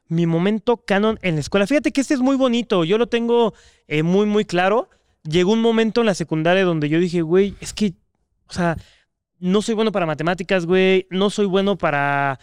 Mi 0.08 0.26
momento 0.26 0.78
canon 0.78 1.20
en 1.22 1.36
la 1.36 1.42
escuela. 1.42 1.68
Fíjate 1.68 1.92
que 1.92 2.02
este 2.02 2.14
es 2.14 2.22
muy 2.22 2.36
bonito, 2.36 2.84
yo 2.84 2.98
lo 2.98 3.08
tengo 3.08 3.54
eh, 3.88 4.04
muy, 4.04 4.26
muy 4.26 4.46
claro. 4.46 4.90
Llegó 5.30 5.52
un 5.54 5.62
momento 5.62 6.02
en 6.02 6.08
la 6.08 6.14
secundaria 6.14 6.64
donde 6.64 6.90
yo 6.90 7.00
dije, 7.00 7.22
güey, 7.22 7.56
es 7.60 7.74
que, 7.74 7.94
o 8.48 8.54
sea, 8.54 8.78
no 9.40 9.62
soy 9.62 9.76
bueno 9.76 9.92
para 9.92 10.06
matemáticas, 10.06 10.66
güey, 10.66 11.08
no 11.10 11.30
soy 11.30 11.46
bueno 11.46 11.78
para, 11.78 12.40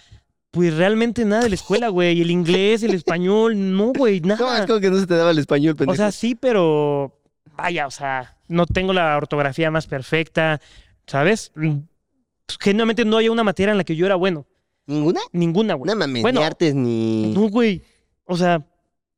pues 0.50 0.74
realmente 0.76 1.24
nada 1.24 1.42
de 1.44 1.48
la 1.50 1.54
escuela, 1.54 1.88
güey. 1.88 2.20
El 2.20 2.30
inglés, 2.30 2.82
el 2.82 2.94
español, 2.94 3.54
no, 3.76 3.92
güey, 3.92 4.20
No, 4.24 4.34
es 4.34 4.40
nada. 4.40 4.66
como 4.66 4.80
que 4.80 4.90
no 4.90 4.98
se 4.98 5.06
te 5.06 5.14
daba 5.16 5.30
el 5.30 5.38
español, 5.38 5.76
pendejo. 5.76 5.94
O 5.94 5.96
sea, 5.96 6.12
sí, 6.12 6.34
pero 6.34 7.18
vaya, 7.56 7.86
o 7.86 7.90
sea, 7.90 8.36
no 8.48 8.66
tengo 8.66 8.92
la 8.92 9.16
ortografía 9.16 9.70
más 9.70 9.86
perfecta, 9.86 10.60
¿sabes? 11.06 11.52
Pues, 11.54 12.58
Genuinamente 12.60 13.04
no 13.04 13.16
había 13.16 13.32
una 13.32 13.42
materia 13.44 13.72
en 13.72 13.78
la 13.78 13.84
que 13.84 13.96
yo 13.96 14.04
era 14.06 14.16
bueno. 14.16 14.46
¿Ninguna? 14.86 15.20
Ninguna, 15.32 15.74
güey. 15.74 15.90
No 15.90 15.96
mames, 15.98 16.22
Bueno, 16.22 16.40
ni 16.40 16.46
artes 16.46 16.74
ni... 16.74 17.32
No, 17.32 17.48
güey. 17.48 17.82
O 18.26 18.36
sea, 18.36 18.66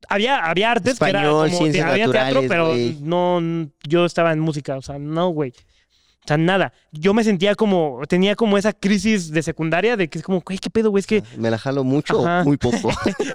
había, 0.09 0.45
había 0.45 0.71
artes 0.71 0.99
que 0.99 1.09
era 1.09 1.19
Español, 1.21 1.49
como, 1.49 1.57
ciencias 1.59 1.89
había 1.89 2.09
teatro, 2.09 2.43
pero 2.47 2.73
no, 3.01 3.69
yo 3.87 4.05
estaba 4.05 4.31
en 4.33 4.39
música, 4.39 4.77
o 4.77 4.81
sea, 4.81 4.97
no, 4.99 5.29
güey. 5.29 5.51
O 5.51 6.27
sea, 6.27 6.37
nada. 6.37 6.73
Yo 6.91 7.13
me 7.13 7.23
sentía 7.23 7.55
como, 7.55 8.01
tenía 8.09 8.35
como 8.35 8.57
esa 8.57 8.73
crisis 8.73 9.31
de 9.31 9.41
secundaria 9.41 9.95
de 9.95 10.09
que 10.09 10.17
es 10.17 10.25
como, 10.25 10.41
güey, 10.41 10.59
¿qué 10.59 10.69
pedo, 10.69 10.89
güey? 10.89 10.99
Es 10.99 11.07
que, 11.07 11.23
¿Me 11.37 11.49
la 11.49 11.57
jalo 11.57 11.85
mucho 11.85 12.19
Ajá. 12.19 12.41
o 12.41 12.43
muy 12.43 12.57
poco? 12.57 12.91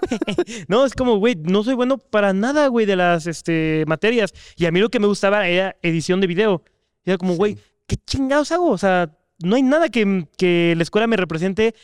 no, 0.69 0.85
es 0.85 0.93
como, 0.95 1.17
güey, 1.17 1.37
no 1.37 1.65
soy 1.65 1.75
bueno 1.75 1.97
para 1.97 2.35
nada, 2.35 2.67
güey, 2.67 2.85
de 2.85 2.97
las 2.97 3.27
este, 3.27 3.85
materias. 3.87 4.35
Y 4.57 4.67
a 4.67 4.71
mí 4.71 4.79
lo 4.79 4.91
que 4.91 5.01
me 5.01 5.07
gustaba 5.07 5.49
era 5.49 5.75
edición 5.81 6.21
de 6.21 6.27
video. 6.27 6.65
Y 7.07 7.11
era 7.11 7.17
como, 7.17 7.35
güey, 7.35 7.57
¿qué 7.87 7.97
chingados 7.97 8.53
hago? 8.53 8.69
O 8.71 8.77
sea, 8.77 9.11
no 9.39 9.57
hay 9.57 9.63
nada 9.63 9.89
que, 9.89 10.29
que 10.37 10.75
la 10.77 10.83
escuela 10.83 11.07
me 11.07 11.17
represente 11.17 11.75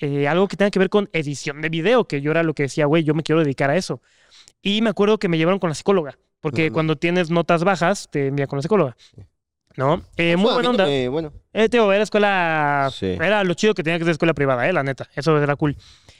eh, 0.00 0.28
algo 0.28 0.46
que 0.46 0.56
tenga 0.56 0.70
que 0.70 0.78
ver 0.78 0.90
con 0.90 1.08
edición 1.12 1.60
de 1.60 1.70
video, 1.70 2.06
que 2.06 2.20
yo 2.20 2.30
era 2.30 2.42
lo 2.42 2.54
que 2.54 2.64
decía, 2.64 2.86
güey, 2.86 3.02
yo 3.02 3.14
me 3.14 3.22
quiero 3.22 3.42
dedicar 3.42 3.70
a 3.70 3.76
eso. 3.76 4.00
Y 4.62 4.82
me 4.82 4.90
acuerdo 4.90 5.18
que 5.18 5.28
me 5.28 5.38
llevaron 5.38 5.58
con 5.58 5.68
la 5.70 5.74
psicóloga, 5.74 6.18
porque 6.40 6.70
cuando 6.70 6.96
tienes 6.96 7.30
notas 7.30 7.64
bajas, 7.64 8.08
te 8.10 8.28
envía 8.28 8.46
con 8.46 8.58
la 8.58 8.62
psicóloga. 8.62 8.96
¿No? 9.76 10.02
Eh, 10.16 10.36
muy 10.36 10.46
a 10.46 10.50
mí 10.50 10.54
buena 10.54 10.70
onda. 10.70 10.86
bueno, 11.10 11.32
Eh, 11.52 11.68
tío, 11.68 11.92
era 11.92 12.02
escuela. 12.02 12.90
Sí. 12.92 13.06
Era 13.06 13.44
lo 13.44 13.54
chido 13.54 13.74
que 13.74 13.84
tenía 13.84 13.98
que 13.98 14.04
ser 14.04 14.12
escuela 14.12 14.34
privada, 14.34 14.68
eh, 14.68 14.72
la 14.72 14.82
neta. 14.82 15.08
Eso 15.14 15.40
era 15.40 15.54
cool. 15.54 15.76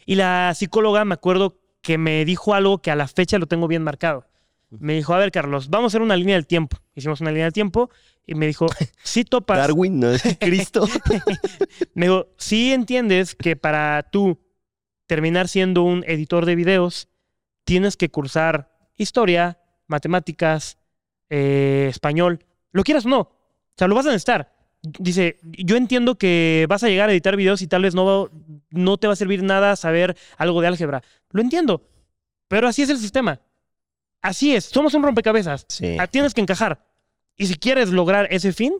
Y 0.06 0.14
la 0.14 0.52
psicóloga, 0.54 1.04
me 1.04 1.14
acuerdo 1.14 1.58
que 1.82 1.98
me 1.98 2.24
dijo 2.24 2.54
algo 2.54 2.78
que 2.78 2.92
a 2.92 2.96
la 2.96 3.08
fecha 3.08 3.36
lo 3.38 3.46
tengo 3.46 3.66
bien 3.66 3.82
marcado. 3.82 4.26
Me 4.70 4.94
dijo, 4.94 5.12
a 5.14 5.18
ver, 5.18 5.32
Carlos, 5.32 5.70
vamos 5.70 5.86
a 5.86 5.90
hacer 5.92 6.02
una 6.02 6.16
línea 6.16 6.36
del 6.36 6.46
tiempo. 6.46 6.76
Hicimos 6.94 7.20
una 7.20 7.30
línea 7.30 7.46
del 7.46 7.52
tiempo 7.52 7.90
y 8.26 8.34
me 8.34 8.46
dijo, 8.46 8.66
sí 9.02 9.24
topas. 9.24 9.58
Darwin, 9.58 9.98
¿no? 9.98 10.08
Cristo. 10.40 10.86
Me 11.94 12.06
dijo, 12.06 12.28
sí 12.36 12.72
entiendes 12.72 13.34
que 13.34 13.56
para 13.56 14.04
tú 14.12 14.38
terminar 15.06 15.48
siendo 15.48 15.82
un 15.82 16.04
editor 16.06 16.44
de 16.44 16.54
videos, 16.54 17.08
tienes 17.68 17.98
que 17.98 18.08
cursar 18.08 18.70
historia, 18.96 19.58
matemáticas, 19.88 20.78
eh, 21.28 21.88
español, 21.90 22.42
lo 22.72 22.82
quieras 22.82 23.04
o 23.04 23.10
no. 23.10 23.20
O 23.20 23.74
sea, 23.76 23.88
lo 23.88 23.94
vas 23.94 24.06
a 24.06 24.08
necesitar. 24.08 24.54
Dice, 24.80 25.38
yo 25.42 25.76
entiendo 25.76 26.16
que 26.16 26.64
vas 26.66 26.82
a 26.82 26.88
llegar 26.88 27.10
a 27.10 27.12
editar 27.12 27.36
videos 27.36 27.60
y 27.60 27.66
tal 27.66 27.82
vez 27.82 27.94
no, 27.94 28.30
no 28.70 28.96
te 28.96 29.06
va 29.06 29.12
a 29.12 29.16
servir 29.16 29.42
nada 29.42 29.76
saber 29.76 30.16
algo 30.38 30.62
de 30.62 30.68
álgebra. 30.68 31.02
Lo 31.30 31.42
entiendo. 31.42 31.82
Pero 32.48 32.68
así 32.68 32.80
es 32.80 32.88
el 32.88 32.96
sistema. 32.96 33.38
Así 34.22 34.56
es. 34.56 34.64
Somos 34.64 34.94
un 34.94 35.02
rompecabezas. 35.02 35.66
Sí. 35.68 35.98
Ah, 36.00 36.06
Tienes 36.06 36.32
que 36.32 36.40
encajar. 36.40 36.82
Y 37.36 37.48
si 37.48 37.56
quieres 37.56 37.90
lograr 37.90 38.28
ese 38.30 38.54
fin, 38.54 38.72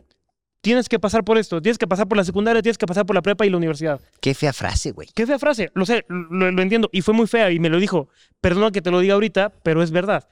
tienes 0.60 0.88
que 0.88 0.98
pasar 0.98 1.24
por 1.24 1.38
esto. 1.38 1.60
Tienes 1.62 1.78
que 1.78 1.86
pasar 1.86 2.08
por 2.08 2.16
la 2.16 2.24
secundaria, 2.24 2.62
tienes 2.62 2.78
que 2.78 2.86
pasar 2.86 3.06
por 3.06 3.14
la 3.14 3.22
prepa 3.22 3.46
y 3.46 3.50
la 3.50 3.56
universidad. 3.56 4.00
Qué 4.20 4.34
fea 4.34 4.52
frase, 4.52 4.92
güey. 4.92 5.08
Qué 5.14 5.26
fea 5.26 5.38
frase. 5.38 5.70
Lo 5.74 5.86
sé, 5.86 6.04
lo, 6.08 6.50
lo 6.50 6.62
entiendo. 6.62 6.88
Y 6.92 7.02
fue 7.02 7.14
muy 7.14 7.26
fea 7.26 7.50
y 7.50 7.58
me 7.58 7.68
lo 7.68 7.78
dijo. 7.78 8.08
Perdona 8.40 8.70
que 8.70 8.82
te 8.82 8.90
lo 8.90 9.00
diga 9.00 9.14
ahorita, 9.14 9.52
pero 9.62 9.82
es 9.82 9.90
verdad. 9.90 10.28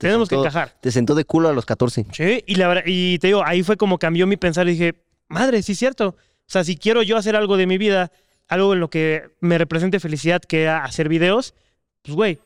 Te 0.00 0.06
Tenemos 0.06 0.28
que 0.30 0.36
encajar. 0.36 0.74
Te 0.80 0.90
sentó 0.90 1.14
de 1.14 1.24
culo 1.24 1.50
a 1.50 1.52
los 1.52 1.66
14. 1.66 2.06
Sí, 2.12 2.42
y, 2.46 2.54
la, 2.54 2.82
y 2.86 3.18
te 3.18 3.26
digo, 3.26 3.44
ahí 3.44 3.62
fue 3.62 3.76
como 3.76 3.98
cambió 3.98 4.26
mi 4.26 4.38
pensar 4.38 4.66
y 4.66 4.72
dije, 4.72 4.94
madre, 5.28 5.62
sí 5.62 5.72
es 5.72 5.78
cierto. 5.78 6.16
O 6.16 6.52
sea, 6.52 6.64
si 6.64 6.76
quiero 6.76 7.02
yo 7.02 7.18
hacer 7.18 7.36
algo 7.36 7.58
de 7.58 7.66
mi 7.66 7.76
vida, 7.76 8.10
algo 8.48 8.72
en 8.72 8.80
lo 8.80 8.88
que 8.88 9.30
me 9.40 9.58
represente 9.58 10.00
felicidad, 10.00 10.40
que 10.40 10.62
era 10.62 10.84
hacer 10.84 11.08
videos, 11.08 11.54
pues 12.02 12.16
güey, 12.16 12.38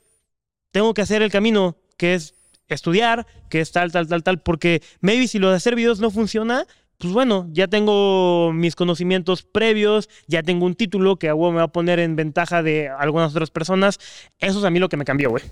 tengo 0.73 0.95
que 0.95 1.03
hacer 1.03 1.23
el 1.23 1.31
camino 1.31 1.77
que 1.97 2.15
es 2.15 2.35
estudiar, 2.69 3.27
que 3.49 3.61
es 3.61 3.71
tal, 3.73 3.93
tal, 3.93 4.09
tal, 4.09 4.23
tal, 4.23 4.41
porque 4.43 4.83
maybe 5.01 5.29
si 5.29 5.39
lo 5.39 5.51
de 5.51 5.57
hacer 5.57 5.77
videos 5.77 6.01
no 6.01 6.11
funciona, 6.11 6.67
pues 6.99 7.13
bueno, 7.13 7.47
ya 7.51 7.67
tengo 7.69 8.53
mis 8.53 8.77
conocimientos 8.77 9.43
previos, 9.43 10.09
ya 10.27 10.43
tengo 10.43 10.65
un 10.67 10.75
título 10.75 11.17
que 11.17 11.29
a 11.29 11.35
huevo 11.35 11.53
me 11.53 11.59
va 11.59 11.65
a 11.65 11.69
poner 11.73 11.99
en 11.99 12.17
ventaja 12.17 12.63
de 12.63 12.89
algunas 12.89 13.33
otras 13.33 13.51
personas. 13.51 13.99
Eso 14.39 14.59
es 14.59 14.65
a 14.65 14.71
mí 14.71 14.79
lo 14.79 14.89
que 14.89 14.97
me 14.97 15.05
cambió, 15.05 15.31
güey. 15.31 15.43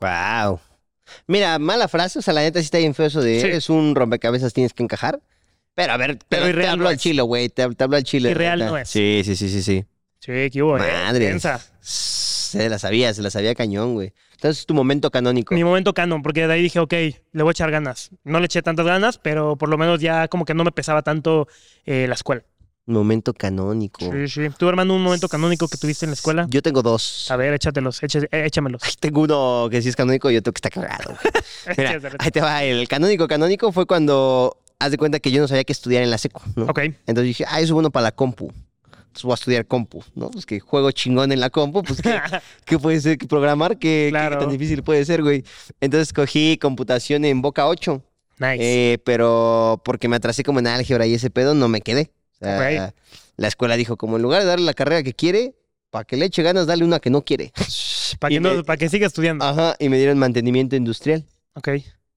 Wow. 0.00 0.60
Mira, 1.26 1.58
mala 1.58 1.88
frase, 1.88 2.20
o 2.20 2.22
sea, 2.22 2.32
la 2.34 2.42
neta 2.42 2.60
sí 2.60 2.64
está 2.66 2.78
bien 2.78 2.94
feo 2.94 3.06
eso 3.06 3.20
de 3.20 3.40
Sí. 3.40 3.46
es 3.48 3.68
un 3.68 3.94
rompecabezas, 3.94 4.52
tienes 4.52 4.72
que 4.72 4.82
encajar. 4.82 5.20
Pero 5.74 5.92
a 5.92 5.96
ver, 5.96 6.18
pero 6.28 6.44
te 6.54 6.66
hablo 6.66 6.84
no 6.84 6.88
al 6.88 6.96
es. 6.96 7.00
chile, 7.02 7.22
güey, 7.22 7.48
te, 7.48 7.68
te 7.74 7.84
hablo 7.84 7.96
al 7.96 8.04
chile. 8.04 8.30
Irreal 8.30 8.58
no 8.60 8.76
es. 8.76 8.88
Sí, 8.88 9.22
sí, 9.24 9.34
sí, 9.36 9.48
sí, 9.48 9.62
sí. 9.62 9.84
Sí, 10.18 10.50
que 10.50 10.62
hubo, 10.62 10.76
eh. 10.78 10.80
Madre. 10.80 11.28
Tensa. 11.28 11.60
Se 11.80 12.68
la 12.68 12.78
sabía, 12.78 13.14
se 13.14 13.22
la 13.22 13.30
sabía 13.30 13.54
cañón, 13.54 13.94
güey. 13.94 14.12
Entonces, 14.40 14.64
tu 14.64 14.72
momento 14.72 15.10
canónico. 15.10 15.54
mi 15.54 15.62
momento 15.62 15.92
canon, 15.92 16.22
porque 16.22 16.46
de 16.46 16.52
ahí 16.54 16.62
dije, 16.62 16.78
ok, 16.80 16.92
le 16.92 17.42
voy 17.42 17.50
a 17.50 17.52
echar 17.52 17.70
ganas. 17.70 18.10
No 18.24 18.40
le 18.40 18.46
eché 18.46 18.62
tantas 18.62 18.86
ganas, 18.86 19.18
pero 19.18 19.56
por 19.56 19.68
lo 19.68 19.76
menos 19.76 20.00
ya 20.00 20.28
como 20.28 20.46
que 20.46 20.54
no 20.54 20.64
me 20.64 20.72
pesaba 20.72 21.02
tanto 21.02 21.46
eh, 21.84 22.06
la 22.08 22.14
escuela. 22.14 22.42
Momento 22.86 23.34
canónico. 23.34 24.00
Sí, 24.10 24.28
sí. 24.28 24.48
¿Tú, 24.58 24.66
hermano, 24.68 24.94
un 24.94 25.02
momento 25.02 25.28
canónico 25.28 25.68
que 25.68 25.76
tuviste 25.76 26.06
en 26.06 26.10
la 26.10 26.14
escuela? 26.14 26.46
Yo 26.48 26.62
tengo 26.62 26.80
dos. 26.82 27.30
A 27.30 27.36
ver, 27.36 27.52
échatelos, 27.52 28.02
éche- 28.02 28.28
eh, 28.32 28.46
échamelos. 28.46 28.82
Tengo 28.98 29.20
uno 29.20 29.68
que 29.70 29.82
sí 29.82 29.90
es 29.90 29.94
canónico 29.96 30.30
y 30.30 30.38
otro 30.38 30.52
que 30.54 30.58
está 30.58 30.70
cagado. 30.70 31.14
Mira, 31.76 32.00
ahí 32.18 32.30
te 32.30 32.40
va. 32.40 32.64
El 32.64 32.88
canónico 32.88 33.28
canónico 33.28 33.70
fue 33.72 33.84
cuando 33.86 34.56
haz 34.78 34.90
de 34.90 34.96
cuenta 34.96 35.20
que 35.20 35.30
yo 35.30 35.42
no 35.42 35.48
sabía 35.48 35.64
qué 35.64 35.72
estudiar 35.74 36.02
en 36.02 36.10
la 36.10 36.16
seco, 36.16 36.42
¿no? 36.56 36.64
Ok, 36.64 36.78
Entonces 37.06 37.24
dije, 37.24 37.44
ah, 37.46 37.58
eso 37.58 37.64
es 37.66 37.72
bueno 37.72 37.90
para 37.90 38.04
la 38.04 38.12
compu. 38.12 38.50
Entonces 39.10 39.24
voy 39.24 39.32
a 39.32 39.34
estudiar 39.34 39.66
compu, 39.66 40.04
¿no? 40.14 40.30
Pues 40.30 40.46
que 40.46 40.60
juego 40.60 40.92
chingón 40.92 41.32
en 41.32 41.40
la 41.40 41.50
compu, 41.50 41.82
pues 41.82 42.00
que 42.00 42.14
¿Qué 42.64 42.78
puede 42.78 43.00
ser? 43.00 43.18
¿Qué 43.18 43.26
programar? 43.26 43.76
¿Qué, 43.76 44.10
tan 44.12 44.48
difícil 44.48 44.84
puede 44.84 45.04
ser, 45.04 45.22
güey? 45.22 45.44
Entonces 45.80 46.12
cogí 46.12 46.56
computación 46.58 47.24
en 47.24 47.42
Boca 47.42 47.66
8, 47.66 48.02
nice. 48.38 48.56
eh, 48.60 48.98
pero 49.04 49.82
porque 49.84 50.06
me 50.06 50.14
atrasé 50.16 50.44
como 50.44 50.60
en 50.60 50.68
álgebra 50.68 51.06
y 51.06 51.14
ese 51.14 51.28
pedo, 51.28 51.54
no 51.54 51.68
me 51.68 51.80
quedé. 51.80 52.12
O 52.40 52.44
sea. 52.44 52.94
La 53.36 53.48
escuela 53.48 53.76
dijo, 53.76 53.96
como 53.96 54.16
en 54.16 54.22
lugar 54.22 54.42
de 54.42 54.46
darle 54.48 54.66
la 54.66 54.74
carrera 54.74 55.02
que 55.02 55.14
quiere, 55.14 55.54
para 55.90 56.04
que 56.04 56.16
le 56.16 56.26
eche 56.26 56.42
ganas, 56.42 56.66
dale 56.66 56.84
una 56.84 57.00
que 57.00 57.08
no 57.10 57.22
quiere. 57.24 57.52
Para 58.20 58.30
que, 58.34 58.38
no- 58.38 58.62
pa' 58.64 58.76
que 58.76 58.88
siga 58.88 59.06
estudiando. 59.06 59.44
Ajá, 59.44 59.74
y 59.80 59.88
me 59.88 59.96
dieron 59.96 60.18
mantenimiento 60.18 60.76
industrial. 60.76 61.24
Ok. 61.54 61.70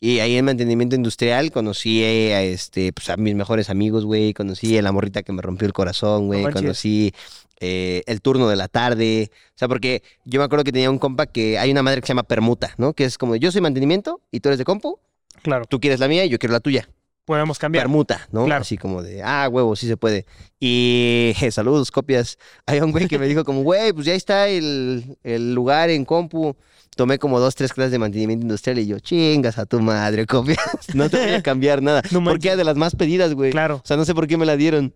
Y 0.04 0.20
ahí 0.20 0.36
en 0.36 0.44
mantenimiento 0.44 0.98
industrial 0.98 1.50
conocí 1.50 2.04
eh, 2.04 2.36
a, 2.36 2.44
este, 2.44 2.92
pues, 2.92 3.10
a 3.10 3.16
mis 3.16 3.36
mejores 3.36 3.70
amigos, 3.70 4.04
güey. 4.04 4.34
Conocí 4.34 4.78
a 4.78 4.82
la 4.82 4.92
morrita 4.92 5.24
que 5.24 5.32
me 5.32 5.42
rompió 5.42 5.66
el 5.66 5.72
corazón, 5.72 6.28
güey. 6.28 6.44
conocí 6.52 7.14
eh, 7.62 8.04
el 8.06 8.20
turno 8.22 8.50
de 8.50 8.58
la 8.58 8.68
tarde. 8.68 9.32
O 9.32 9.58
sea, 9.58 9.70
porque 9.70 10.04
yo 10.26 10.42
me 10.42 10.44
acuerdo 10.44 10.66
que 10.66 10.74
tenía 10.74 10.92
un 10.92 11.00
compa 11.00 11.26
que 11.26 11.58
hay 11.58 11.72
una 11.72 11.84
madre 11.84 12.02
que 12.02 12.08
se 12.08 12.12
llama 12.12 12.24
permuta, 12.24 12.74
¿no? 12.78 12.92
Que 12.92 13.06
es 13.06 13.18
como 13.18 13.38
yo 13.38 13.50
soy 13.50 13.62
mantenimiento 13.62 14.20
y 14.30 14.42
tú 14.42 14.50
eres 14.50 14.60
de 14.60 14.66
compu. 14.66 15.00
Claro, 15.42 15.64
Tú 15.70 15.80
quieres 15.80 16.02
la 16.02 16.10
mía 16.10 16.26
y 16.26 16.30
yo 16.30 16.38
quiero 16.38 16.52
la 16.52 16.60
tuya. 16.60 16.90
podemos 17.24 17.58
cambiar. 17.58 17.86
Permuta, 17.86 18.28
¿no? 18.34 18.44
Claro. 18.44 18.64
Así 18.64 18.78
como 18.78 19.02
de, 19.04 19.24
ah, 19.24 19.48
huevo, 19.50 19.74
sí 19.78 19.88
se 19.88 19.96
puede. 19.96 20.26
Y 20.60 21.34
saludos, 21.52 21.92
copias. 21.92 22.38
Hay 22.66 22.82
un 22.82 22.92
güey 22.92 23.08
que 23.08 23.18
me 23.18 23.28
dijo 23.28 23.46
como, 23.46 23.64
güey, 23.64 23.94
pues 23.94 24.06
ya 24.06 24.16
está 24.16 24.50
el, 24.50 25.18
el 25.24 25.56
lugar 25.56 25.90
en 25.90 26.04
compu. 26.04 26.58
Tomé 26.96 27.18
como 27.20 27.40
dos, 27.40 27.56
tres 27.56 27.74
clases 27.74 27.92
de 27.92 28.00
mantenimiento 28.00 28.44
industrial 28.44 28.80
y 28.80 28.86
yo, 28.88 29.00
chingas 29.00 29.58
a 29.58 29.66
tu 29.66 29.80
madre, 29.80 30.26
copias. 30.28 30.60
No 30.94 31.10
te 31.10 31.18
voy 31.24 31.34
a 31.36 31.42
cambiar 31.42 31.82
nada. 31.82 32.02
No 32.12 32.24
porque 32.24 32.50
era 32.50 32.58
de 32.58 32.64
las 32.64 32.76
más 32.78 32.96
pedidas, 32.96 33.34
güey. 33.34 33.52
Claro. 33.52 33.82
O 33.84 33.88
sea, 33.88 33.98
no 33.98 34.06
sé 34.06 34.14
por 34.14 34.28
qué 34.28 34.38
me 34.38 34.46
la 34.46 34.56
dieron. 34.58 34.94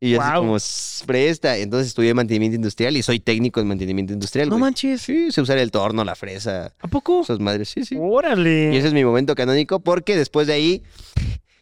Y 0.00 0.10
yo 0.10 0.20
así 0.20 0.32
como, 0.34 0.56
"S- 0.56 1.04
presta. 1.06 1.56
Entonces 1.58 1.86
estudié 1.88 2.12
mantenimiento 2.12 2.56
industrial 2.56 2.96
y 2.96 3.02
soy 3.02 3.20
técnico 3.20 3.60
en 3.60 3.68
mantenimiento 3.68 4.12
industrial, 4.12 4.48
No 4.48 4.58
manches. 4.58 5.00
Sí, 5.02 5.30
sé 5.30 5.40
usar 5.40 5.58
el 5.58 5.70
torno, 5.70 6.04
la 6.04 6.16
fresa, 6.16 6.74
¿A 6.80 6.88
poco? 6.88 7.20
esas 7.22 7.38
madres, 7.38 7.68
sí, 7.68 7.84
sí. 7.84 7.94
Y 7.94 7.98
Órale. 8.00 8.76
ese 8.76 8.88
es 8.88 8.94
mi 8.94 9.04
momento 9.04 9.34
canónico 9.36 9.78
porque 9.78 10.16
después 10.16 10.48
de 10.48 10.54
ahí 10.54 10.82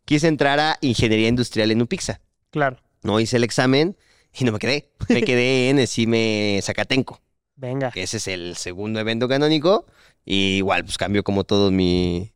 quise 0.07 0.27
entrar 0.27 0.59
a 0.59 0.79
ingeniería 0.81 1.29
industrial 1.29 1.71
en 1.71 1.83
UPIXA. 1.83 2.21
Claro. 2.51 2.79
No 3.03 3.21
hice 3.21 3.37
el 3.37 3.45
examen 3.45 3.95
y 4.35 4.45
no 4.45 4.53
me 4.53 4.59
quedé. 4.59 4.89
Me 5.11 5.23
quedé 5.23 5.69
en 5.69 5.79
Esime 5.79 6.61
Zacatenco, 6.63 7.21
Venga. 7.61 7.93
ese 7.95 8.17
es 8.17 8.27
el 8.29 8.57
segundo 8.57 9.01
evento 9.01 9.29
canónico. 9.29 9.85
Y 10.25 10.57
igual, 10.59 10.85
pues 10.85 10.97
cambió 10.99 11.23
como 11.23 11.45
todo 11.45 11.71
mi, 11.71 12.33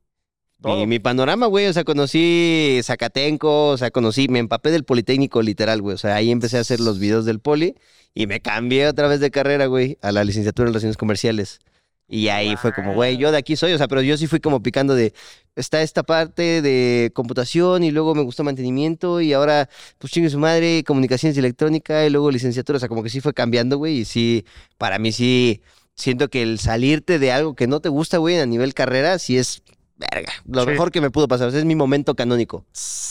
Todo. 0.60 0.80
mi, 0.80 0.86
mi 0.86 0.98
panorama, 0.98 1.46
güey. 1.46 1.66
O 1.66 1.72
sea, 1.72 1.84
conocí 1.84 2.80
Zacatenco, 2.82 3.68
o 3.70 3.76
sea, 3.78 3.90
conocí, 3.90 4.28
me 4.28 4.38
empapé 4.38 4.70
del 4.70 4.84
Politécnico 4.84 5.42
literal, 5.42 5.80
güey. 5.82 5.94
O 5.94 5.98
sea, 5.98 6.14
ahí 6.16 6.30
empecé 6.30 6.58
a 6.58 6.60
hacer 6.60 6.80
los 6.80 6.98
videos 6.98 7.24
del 7.24 7.40
Poli 7.40 7.74
y 8.14 8.26
me 8.26 8.40
cambié 8.40 8.86
otra 8.86 9.08
vez 9.08 9.20
de 9.20 9.30
carrera, 9.30 9.66
güey, 9.66 9.98
a 10.02 10.12
la 10.12 10.24
licenciatura 10.24 10.68
en 10.68 10.72
Relaciones 10.72 10.96
Comerciales. 10.96 11.58
Y 12.06 12.28
ahí 12.28 12.54
fue 12.56 12.72
como, 12.72 12.92
güey, 12.92 13.16
yo 13.16 13.32
de 13.32 13.38
aquí 13.38 13.56
soy, 13.56 13.72
o 13.72 13.78
sea, 13.78 13.88
pero 13.88 14.02
yo 14.02 14.16
sí 14.18 14.26
fui 14.26 14.38
como 14.38 14.62
picando 14.62 14.94
de, 14.94 15.14
está 15.56 15.80
esta 15.82 16.02
parte 16.02 16.60
de 16.60 17.10
computación 17.14 17.82
y 17.82 17.90
luego 17.90 18.14
me 18.14 18.22
gustó 18.22 18.44
mantenimiento 18.44 19.22
y 19.22 19.32
ahora, 19.32 19.70
pues 19.98 20.12
chingue 20.12 20.28
su 20.28 20.38
madre, 20.38 20.84
comunicaciones 20.84 21.36
y 21.36 21.40
electrónica 21.40 22.04
y 22.04 22.10
luego 22.10 22.30
licenciatura, 22.30 22.76
o 22.76 22.80
sea, 22.80 22.88
como 22.88 23.02
que 23.02 23.08
sí 23.08 23.20
fue 23.20 23.32
cambiando, 23.32 23.78
güey, 23.78 24.00
y 24.00 24.04
sí, 24.04 24.44
para 24.76 24.98
mí 24.98 25.12
sí, 25.12 25.62
siento 25.94 26.28
que 26.28 26.42
el 26.42 26.58
salirte 26.58 27.18
de 27.18 27.32
algo 27.32 27.54
que 27.54 27.66
no 27.66 27.80
te 27.80 27.88
gusta, 27.88 28.18
güey, 28.18 28.38
a 28.38 28.46
nivel 28.46 28.74
carrera, 28.74 29.18
sí 29.18 29.38
es, 29.38 29.62
verga, 29.96 30.32
lo 30.46 30.62
Sí. 30.62 30.70
mejor 30.70 30.90
que 30.90 31.00
me 31.00 31.10
pudo 31.10 31.28
pasar, 31.28 31.48
o 31.48 31.50
sea, 31.50 31.60
es 31.60 31.64
mi 31.66 31.74
momento 31.76 32.14
canónico. 32.14 32.64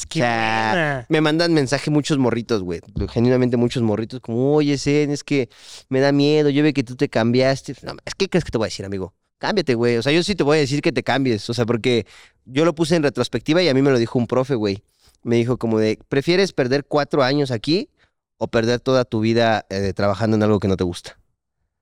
Qué 0.10 0.20
o 0.20 0.24
sea, 0.24 0.70
buena. 0.72 1.06
Me 1.10 1.22
mandan 1.22 1.54
mensaje 1.54 1.90
muchos 1.92 2.18
morritos, 2.18 2.62
güey. 2.62 2.82
Genuinamente 3.10 3.58
muchos 3.58 3.82
morritos, 3.84 4.20
como, 4.20 4.54
oye, 4.56 4.78
Zen, 4.78 5.12
es 5.12 5.24
que 5.24 5.50
me 5.90 6.00
da 6.02 6.12
miedo, 6.12 6.50
yo 6.50 6.62
veo 6.64 6.74
que 6.74 6.84
tú 6.84 6.96
te 6.96 7.10
cambiaste. 7.10 7.76
No, 7.84 7.94
es 8.06 8.16
que 8.16 8.28
crees 8.30 8.44
que 8.44 8.52
te 8.52 8.58
voy 8.58 8.66
a 8.66 8.68
decir, 8.68 8.86
amigo. 8.86 9.14
cámbiate, 9.40 9.76
güey. 9.76 9.98
O 9.98 10.02
sea, 10.02 10.14
yo 10.14 10.24
sí 10.24 10.36
te 10.36 10.44
voy 10.44 10.58
a 10.58 10.62
decir 10.62 10.82
que 10.82 10.94
te 10.94 11.04
cambies. 11.04 11.50
O 11.50 11.54
sea, 11.54 11.66
porque 11.66 12.06
yo 12.46 12.64
lo 12.64 12.74
puse 12.76 12.96
en 12.96 13.04
retrospectiva 13.04 13.62
y 13.62 13.68
a 13.68 13.74
mí 13.74 13.82
me 13.82 13.92
lo 13.92 13.98
dijo 14.00 14.18
un 14.18 14.26
profe, 14.26 14.56
güey. 14.56 14.84
Me 15.22 15.36
dijo 15.36 15.58
como 15.58 15.80
de, 15.80 16.00
¿prefieres 16.08 16.54
perder 16.54 16.86
cuatro 16.86 17.24
años 17.24 17.52
aquí 17.52 17.90
o 18.38 18.48
perder 18.48 18.80
toda 18.80 19.04
tu 19.04 19.20
vida 19.20 19.66
eh, 19.70 19.92
trabajando 19.94 20.38
en 20.38 20.44
algo 20.44 20.60
que 20.62 20.70
no 20.70 20.78
te 20.78 20.86
gusta? 20.86 21.20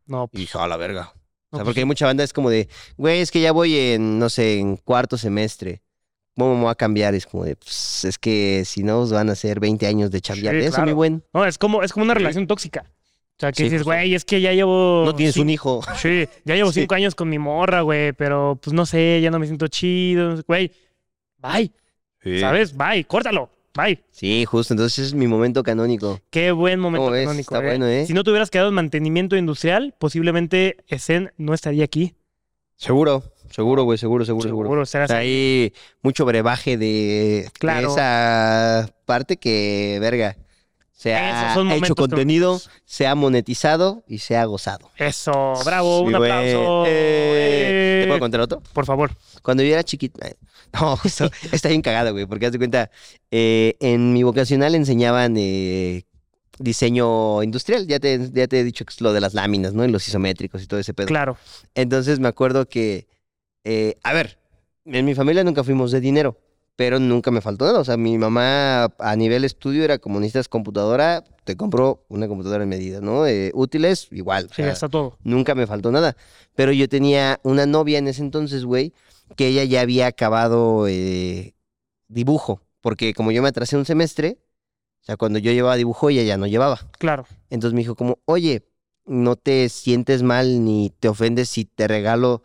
No, 0.07 0.23
Y 0.23 0.27
pues, 0.29 0.41
dije, 0.41 0.57
a 0.57 0.67
la 0.67 0.77
verga. 0.77 1.13
O 1.51 1.57
sea, 1.57 1.63
pues, 1.63 1.65
porque 1.65 1.79
hay 1.81 1.85
mucha 1.85 2.05
banda 2.05 2.23
es 2.23 2.33
como 2.33 2.49
de, 2.49 2.67
güey, 2.97 3.19
es 3.21 3.29
que 3.31 3.41
ya 3.41 3.51
voy 3.51 3.77
en, 3.77 4.19
no 4.19 4.29
sé, 4.29 4.57
en 4.59 4.77
cuarto 4.77 5.17
semestre. 5.17 5.81
¿Cómo 6.37 6.55
me 6.55 6.61
voy 6.61 6.71
a 6.71 6.75
cambiar? 6.75 7.13
Es 7.13 7.25
como 7.25 7.43
de, 7.43 7.55
pues, 7.57 8.05
es 8.05 8.17
que 8.17 8.63
si 8.65 8.83
no, 8.83 9.01
os 9.01 9.11
van 9.11 9.29
a 9.29 9.35
ser 9.35 9.59
20 9.59 9.85
años 9.85 10.11
de 10.11 10.21
chambear 10.21 10.55
Sí, 10.55 10.61
eso, 10.61 10.75
claro. 10.75 10.87
mi 10.87 10.93
buen. 10.93 11.23
no, 11.33 11.45
es 11.45 11.57
como, 11.57 11.83
es 11.83 11.91
como 11.91 12.05
una 12.05 12.13
relación 12.13 12.47
tóxica. 12.47 12.85
O 12.87 13.39
sea, 13.41 13.51
que 13.51 13.57
Sí, 13.57 13.63
dices, 13.63 13.83
güey, 13.83 14.13
es 14.15 14.23
que 14.23 14.39
ya 14.39 14.53
llevo. 14.53 15.03
No 15.05 15.13
tienes 15.15 15.35
un 15.37 15.49
hijo. 15.49 15.81
Sí, 15.97 16.25
ya 16.45 16.55
llevo 16.55 16.71
Sí. 16.73 16.81
cinco 16.81 16.95
años 16.95 17.15
con 17.15 17.27
mi 17.27 17.37
morra, 17.39 17.81
güey, 17.81 18.13
pero 18.13 18.57
pues 18.61 18.73
no 18.73 18.85
sé, 18.85 19.19
ya 19.21 19.29
no 19.31 19.39
me 19.39 19.45
siento 19.47 19.67
chido. 19.67 20.41
Güey, 20.47 20.71
bye, 21.37 21.71
¿sabes? 22.39 22.75
Bye, 22.77 23.03
córtalo, 23.05 23.49
bye. 23.75 24.03
Sí, 24.11 24.45
justo. 24.45 24.73
Entonces 24.73 25.07
es 25.07 25.13
mi 25.13 25.27
momento 25.27 25.63
canónico. 25.63 26.19
Qué 26.29 26.51
buen 26.51 26.79
momento 26.79 27.05
¿Cómo 27.05 27.11
ves? 27.11 27.25
canónico. 27.25 27.55
Está 27.55 27.65
eh. 27.65 27.69
bueno, 27.69 27.87
¿eh? 27.87 28.05
Si 28.05 28.13
no 28.13 28.23
te 28.23 28.31
hubieras 28.31 28.49
quedado 28.49 28.69
en 28.69 28.75
mantenimiento 28.75 29.35
industrial, 29.35 29.93
posiblemente 29.97 30.77
Esen 30.87 31.31
no 31.37 31.53
estaría 31.53 31.83
aquí. 31.83 32.15
Seguro, 32.75 33.23
seguro, 33.51 33.83
güey, 33.83 33.99
seguro, 33.99 34.25
seguro, 34.25 34.47
seguro. 34.47 34.67
Seguro, 34.67 34.81
O 34.81 34.85
sea, 34.85 35.05
hay 35.09 35.71
mucho 36.01 36.25
brebaje 36.25 36.77
de, 36.77 37.47
esa 37.61 38.89
parte 39.05 39.37
que, 39.37 39.99
verga, 40.01 40.35
se 41.01 41.15
ha 41.15 41.55
hecho 41.75 41.95
contenido, 41.95 42.61
se 42.85 43.07
ha 43.07 43.15
monetizado 43.15 44.03
y 44.07 44.19
se 44.19 44.37
ha 44.37 44.45
gozado. 44.45 44.91
Eso, 44.97 45.53
bravo, 45.65 46.01
Sí, 46.01 46.05
un 46.05 46.15
aplauso. 46.15 46.83
Eh, 46.85 48.01
¿Te 48.01 48.03
Eh, 48.03 48.07
puedo 48.07 48.19
contar 48.19 48.41
otro? 48.41 48.61
Por 48.71 48.85
favor. 48.85 49.09
Cuando 49.41 49.63
yo 49.63 49.73
era 49.73 49.83
chiquito. 49.83 50.19
eh, 50.23 50.35
No, 50.73 50.95
justo, 50.97 51.29
está 51.51 51.69
bien 51.69 51.81
cagado, 51.81 52.11
güey, 52.13 52.27
porque 52.27 52.45
haz 52.45 52.51
de 52.51 52.57
cuenta, 52.59 52.91
eh, 53.31 53.75
en 53.79 54.13
mi 54.13 54.21
vocacional 54.23 54.75
enseñaban 54.75 55.35
eh, 55.37 56.03
diseño 56.59 57.41
industrial. 57.41 57.87
Ya 57.87 57.99
te, 57.99 58.29
ya 58.31 58.47
te 58.47 58.59
he 58.59 58.63
dicho 58.63 58.85
que 58.85 58.91
es 58.93 59.01
lo 59.01 59.11
de 59.11 59.21
las 59.21 59.33
láminas, 59.33 59.73
¿no? 59.73 59.83
Y 59.83 59.89
los 59.91 60.07
isométricos 60.07 60.61
y 60.61 60.67
todo 60.67 60.79
ese 60.79 60.93
pedo. 60.93 61.07
Claro. 61.07 61.35
Entonces 61.73 62.19
me 62.19 62.27
acuerdo 62.27 62.69
que, 62.69 63.07
eh, 63.63 63.95
a 64.03 64.13
ver, 64.13 64.37
en 64.85 65.03
mi 65.03 65.15
familia 65.15 65.43
nunca 65.43 65.63
fuimos 65.63 65.91
de 65.91 65.99
dinero, 65.99 66.37
pero 66.81 66.99
nunca 66.99 67.29
me 67.29 67.41
faltó 67.41 67.65
nada. 67.65 67.79
O 67.79 67.83
sea, 67.85 67.95
mi 67.95 68.17
mamá 68.17 68.85
a 68.97 69.15
nivel 69.15 69.43
estudio 69.43 69.83
era 69.83 69.99
como 69.99 70.19
necesitas 70.19 70.47
computadora, 70.47 71.23
te 71.43 71.55
compró 71.55 72.03
una 72.09 72.27
computadora 72.27 72.63
en 72.63 72.69
medida, 72.69 73.01
¿no? 73.01 73.27
Eh, 73.27 73.51
útiles, 73.53 74.07
igual. 74.09 74.45
o 74.45 74.47
Sí, 74.55 74.63
sea, 74.63 74.71
está 74.71 74.89
todo. 74.89 75.15
Nunca 75.23 75.53
me 75.53 75.67
faltó 75.67 75.91
nada. 75.91 76.17
Pero 76.55 76.71
yo 76.71 76.89
tenía 76.89 77.39
una 77.43 77.67
novia 77.67 77.99
en 77.99 78.07
ese 78.07 78.23
entonces, 78.23 78.65
güey, 78.65 78.93
que 79.35 79.45
ella 79.49 79.63
ya 79.63 79.81
había 79.81 80.07
acabado 80.07 80.87
eh, 80.87 81.53
dibujo. 82.07 82.61
Porque 82.81 83.13
como 83.13 83.31
yo 83.31 83.43
me 83.43 83.49
atrasé 83.49 83.77
un 83.77 83.85
semestre, 83.85 84.39
o 85.03 85.05
sea, 85.05 85.17
cuando 85.17 85.37
yo 85.37 85.51
llevaba 85.51 85.75
dibujo, 85.75 86.09
ella 86.09 86.23
ya 86.23 86.37
no 86.37 86.47
llevaba. 86.47 86.79
Claro. 86.97 87.27
Entonces 87.51 87.75
me 87.75 87.81
dijo 87.81 87.93
como, 87.93 88.17
oye, 88.25 88.65
no 89.05 89.35
te 89.35 89.69
sientes 89.69 90.23
mal 90.23 90.65
ni 90.65 90.91
te 90.99 91.09
ofendes 91.09 91.47
si 91.49 91.65
te 91.65 91.87
regalo 91.87 92.41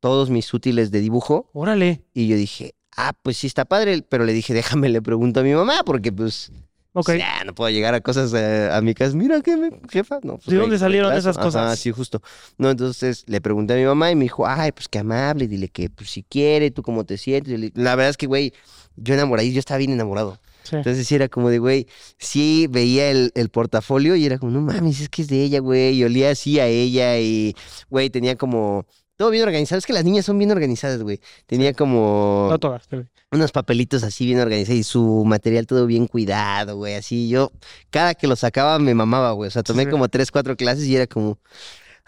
todos 0.00 0.28
mis 0.28 0.52
útiles 0.52 0.90
de 0.90 1.00
dibujo. 1.00 1.48
Órale. 1.54 2.02
Y 2.12 2.28
yo 2.28 2.36
dije, 2.36 2.74
ah, 2.98 3.12
pues 3.22 3.36
sí 3.38 3.46
está 3.46 3.64
padre, 3.64 4.02
pero 4.02 4.24
le 4.24 4.32
dije, 4.32 4.52
déjame, 4.52 4.88
le 4.88 5.00
pregunto 5.00 5.40
a 5.40 5.42
mi 5.44 5.52
mamá, 5.54 5.82
porque 5.84 6.10
pues 6.12 6.50
Ok. 6.94 7.12
ya 7.16 7.44
no 7.44 7.54
puedo 7.54 7.70
llegar 7.70 7.94
a 7.94 8.00
cosas 8.00 8.32
eh, 8.34 8.68
a 8.72 8.80
mi 8.80 8.92
casa. 8.92 9.14
Mira, 9.16 9.40
¿qué, 9.40 9.56
me- 9.56 9.70
jefa? 9.88 10.18
No, 10.24 10.38
pues, 10.38 10.48
¿De 10.48 10.56
dónde 10.56 10.78
salieron 10.78 11.12
esas 11.12 11.38
cosas? 11.38 11.62
Ajá, 11.66 11.76
sí, 11.76 11.92
justo. 11.92 12.20
No, 12.56 12.70
entonces 12.70 13.22
le 13.28 13.40
pregunté 13.40 13.74
a 13.74 13.76
mi 13.76 13.84
mamá 13.84 14.10
y 14.10 14.16
me 14.16 14.24
dijo, 14.24 14.46
ay, 14.46 14.72
pues 14.72 14.88
qué 14.88 14.98
amable, 14.98 15.46
dile 15.46 15.68
que 15.68 15.90
pues 15.90 16.10
si 16.10 16.24
quiere, 16.24 16.70
tú 16.72 16.82
cómo 16.82 17.04
te 17.04 17.16
sientes. 17.18 17.58
Le- 17.58 17.72
La 17.74 17.94
verdad 17.94 18.10
es 18.10 18.16
que, 18.16 18.26
güey, 18.26 18.52
yo 18.96 19.14
enamorado, 19.14 19.46
yo 19.48 19.60
estaba 19.60 19.78
bien 19.78 19.92
enamorado. 19.92 20.40
Sí. 20.64 20.74
Entonces 20.76 21.06
sí 21.06 21.14
era 21.14 21.28
como 21.28 21.48
de, 21.50 21.60
güey, 21.60 21.86
sí 22.18 22.66
veía 22.68 23.10
el, 23.10 23.30
el 23.36 23.48
portafolio 23.48 24.16
y 24.16 24.26
era 24.26 24.38
como, 24.38 24.50
no 24.52 24.60
mames, 24.60 25.00
es 25.00 25.08
que 25.08 25.22
es 25.22 25.28
de 25.28 25.42
ella, 25.44 25.60
güey. 25.60 25.94
Y 25.94 26.04
olía 26.04 26.30
así 26.30 26.58
a 26.58 26.66
ella 26.66 27.18
y, 27.20 27.54
güey, 27.90 28.10
tenía 28.10 28.34
como... 28.36 28.86
Todo 29.18 29.30
bien 29.30 29.42
organizado. 29.42 29.78
Es 29.78 29.84
que 29.84 29.92
las 29.92 30.04
niñas 30.04 30.24
son 30.24 30.38
bien 30.38 30.50
organizadas, 30.52 31.02
güey. 31.02 31.20
Tenía 31.46 31.74
como 31.74 32.46
No 32.50 32.58
todas, 32.58 32.86
pero. 32.88 33.04
unos 33.32 33.50
papelitos 33.52 34.04
así 34.04 34.24
bien 34.24 34.38
organizados 34.38 34.78
y 34.78 34.84
su 34.84 35.24
material 35.26 35.66
todo 35.66 35.86
bien 35.86 36.06
cuidado, 36.06 36.76
güey. 36.76 36.94
Así 36.94 37.28
yo, 37.28 37.50
cada 37.90 38.14
que 38.14 38.26
lo 38.28 38.36
sacaba 38.36 38.78
me 38.78 38.94
mamaba, 38.94 39.32
güey. 39.32 39.48
O 39.48 39.50
sea, 39.50 39.62
tomé 39.64 39.84
Sí. 39.84 39.90
como 39.90 40.08
tres, 40.08 40.30
cuatro 40.30 40.56
clases 40.56 40.84
y 40.86 40.94
era 40.96 41.06
como... 41.06 41.32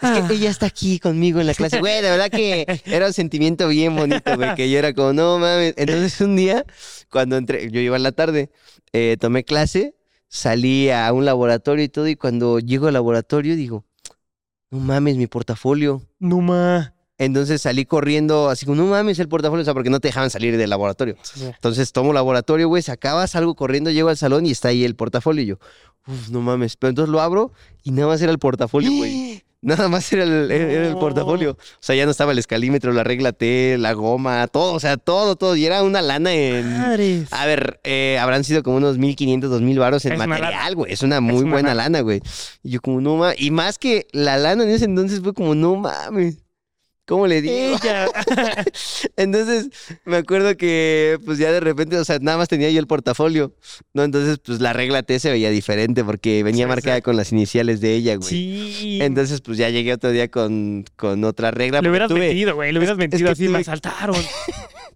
Es 0.00 0.08
Ah. 0.08 0.24
que 0.26 0.32
ella 0.34 0.48
está 0.48 0.64
aquí 0.66 0.98
conmigo 0.98 1.40
en 1.40 1.46
la 1.48 1.52
clase. 1.54 1.78
Güey, 1.80 2.00
de 2.00 2.08
verdad 2.10 2.30
que 2.30 2.64
era 2.86 3.06
un 3.08 3.12
sentimiento 3.12 3.68
bien 3.68 3.94
bonito, 3.96 4.34
güey. 4.36 4.54
Que 4.54 4.70
yo 4.70 4.78
era 4.78 4.94
como, 4.94 5.12
no 5.12 5.38
mames. 5.38 5.74
Entonces 5.76 6.18
un 6.22 6.36
día, 6.36 6.64
cuando 7.10 7.36
entré, 7.36 7.70
yo 7.70 7.80
iba 7.80 7.96
en 7.96 8.02
la 8.04 8.12
tarde, 8.12 8.50
eh, 8.94 9.16
tomé 9.20 9.44
clase, 9.44 9.94
salí 10.28 10.88
a 10.90 11.12
un 11.12 11.24
laboratorio 11.26 11.84
y 11.84 11.88
todo. 11.90 12.08
Y 12.08 12.14
cuando 12.16 12.60
llego 12.60 12.86
al 12.86 12.94
laboratorio, 12.94 13.56
digo, 13.56 13.84
no 14.70 14.78
mames, 14.78 15.16
mi 15.16 15.26
portafolio. 15.26 16.00
Numa. 16.20 16.94
Entonces 17.20 17.60
salí 17.60 17.84
corriendo, 17.84 18.48
así 18.48 18.64
como, 18.64 18.76
no 18.82 18.86
mames, 18.86 19.18
el 19.18 19.28
portafolio. 19.28 19.60
O 19.60 19.64
sea, 19.66 19.74
porque 19.74 19.90
no 19.90 20.00
te 20.00 20.08
dejaban 20.08 20.30
salir 20.30 20.56
del 20.56 20.70
laboratorio. 20.70 21.16
Entonces 21.38 21.92
tomo 21.92 22.14
laboratorio, 22.14 22.66
güey, 22.68 22.82
sacaba, 22.82 23.26
salgo 23.26 23.54
corriendo, 23.54 23.90
llego 23.90 24.08
al 24.08 24.16
salón 24.16 24.46
y 24.46 24.50
está 24.52 24.68
ahí 24.68 24.84
el 24.86 24.96
portafolio. 24.96 25.42
Y 25.42 25.46
yo, 25.46 25.58
uff, 26.06 26.30
no 26.30 26.40
mames. 26.40 26.78
Pero 26.78 26.88
entonces 26.88 27.12
lo 27.12 27.20
abro 27.20 27.52
y 27.82 27.90
nada 27.90 28.08
más 28.08 28.22
era 28.22 28.32
el 28.32 28.38
portafolio, 28.38 28.90
güey. 28.92 29.44
Nada 29.62 29.88
más 29.88 30.10
era 30.14 30.22
el, 30.24 30.50
era 30.50 30.86
el 30.86 30.92
No. 30.94 30.98
portafolio. 30.98 31.50
O 31.50 31.56
sea, 31.80 31.94
ya 31.94 32.06
no 32.06 32.12
estaba 32.12 32.32
el 32.32 32.38
escalímetro, 32.38 32.94
la 32.94 33.04
regla 33.04 33.32
T, 33.32 33.76
la 33.78 33.92
goma, 33.92 34.46
todo, 34.46 34.72
o 34.72 34.80
sea, 34.80 34.96
todo, 34.96 35.36
todo. 35.36 35.54
Y 35.54 35.66
era 35.66 35.82
una 35.82 36.00
lana 36.00 36.32
en... 36.32 36.78
Madres. 36.78 37.30
A 37.30 37.44
ver, 37.44 37.78
eh, 37.84 38.16
habrán 38.18 38.42
sido 38.42 38.62
como 38.62 38.78
unos 38.78 38.96
1500, 38.96 39.50
2000 39.50 39.78
varos 39.78 40.02
en 40.06 40.12
Es 40.12 40.18
material, 40.26 40.74
güey. 40.76 40.90
Es 40.90 41.02
una 41.02 41.20
muy 41.20 41.44
buena 41.44 41.74
lana. 41.74 41.82
lana, 41.90 42.00
güey. 42.00 42.22
Y 42.62 42.70
yo 42.70 42.80
como, 42.80 43.02
no 43.02 43.16
mames. 43.16 43.38
Y 43.38 43.50
más 43.50 43.76
que 43.76 44.06
la 44.12 44.38
lana 44.38 44.64
en 44.64 44.70
ese 44.70 44.86
entonces 44.86 45.20
fue 45.20 45.34
como, 45.34 45.54
no 45.54 45.76
mames. 45.76 46.38
¿Cómo 47.10 47.26
le 47.26 47.42
digo? 47.42 47.52
Ella. 47.82 48.06
Entonces, 49.16 49.68
me 50.04 50.16
acuerdo 50.18 50.56
que, 50.56 51.18
pues 51.26 51.38
ya 51.38 51.50
de 51.50 51.58
repente, 51.58 51.96
o 51.98 52.04
sea, 52.04 52.18
nada 52.20 52.38
más 52.38 52.48
tenía 52.48 52.70
yo 52.70 52.78
el 52.78 52.86
portafolio, 52.86 53.52
¿no? 53.94 54.04
Entonces, 54.04 54.38
pues 54.38 54.60
la 54.60 54.72
regla 54.72 55.02
T 55.02 55.18
se 55.18 55.28
veía 55.30 55.50
diferente 55.50 56.04
porque 56.04 56.44
venía 56.44 56.66
Sí, 56.66 56.68
marcada 56.68 56.96
sí. 56.96 57.02
con 57.02 57.16
las 57.16 57.32
iniciales 57.32 57.80
de 57.80 57.94
ella, 57.94 58.14
güey. 58.14 58.28
Sí. 58.28 58.98
Entonces, 59.02 59.40
pues 59.40 59.58
ya 59.58 59.68
llegué 59.70 59.92
otro 59.92 60.10
día 60.12 60.28
con, 60.30 60.84
con 60.96 61.24
otra 61.24 61.50
regla. 61.50 61.80
Le 61.80 61.90
hubieras 61.90 62.10
tuve- 62.10 62.20
mentido, 62.20 62.54
güey. 62.54 62.70
Le 62.72 62.78
hubieras 62.78 62.96
mentido 62.96 63.26
que 63.26 63.32
así. 63.32 63.48
Me 63.48 63.58
asaltaron. 63.58 64.16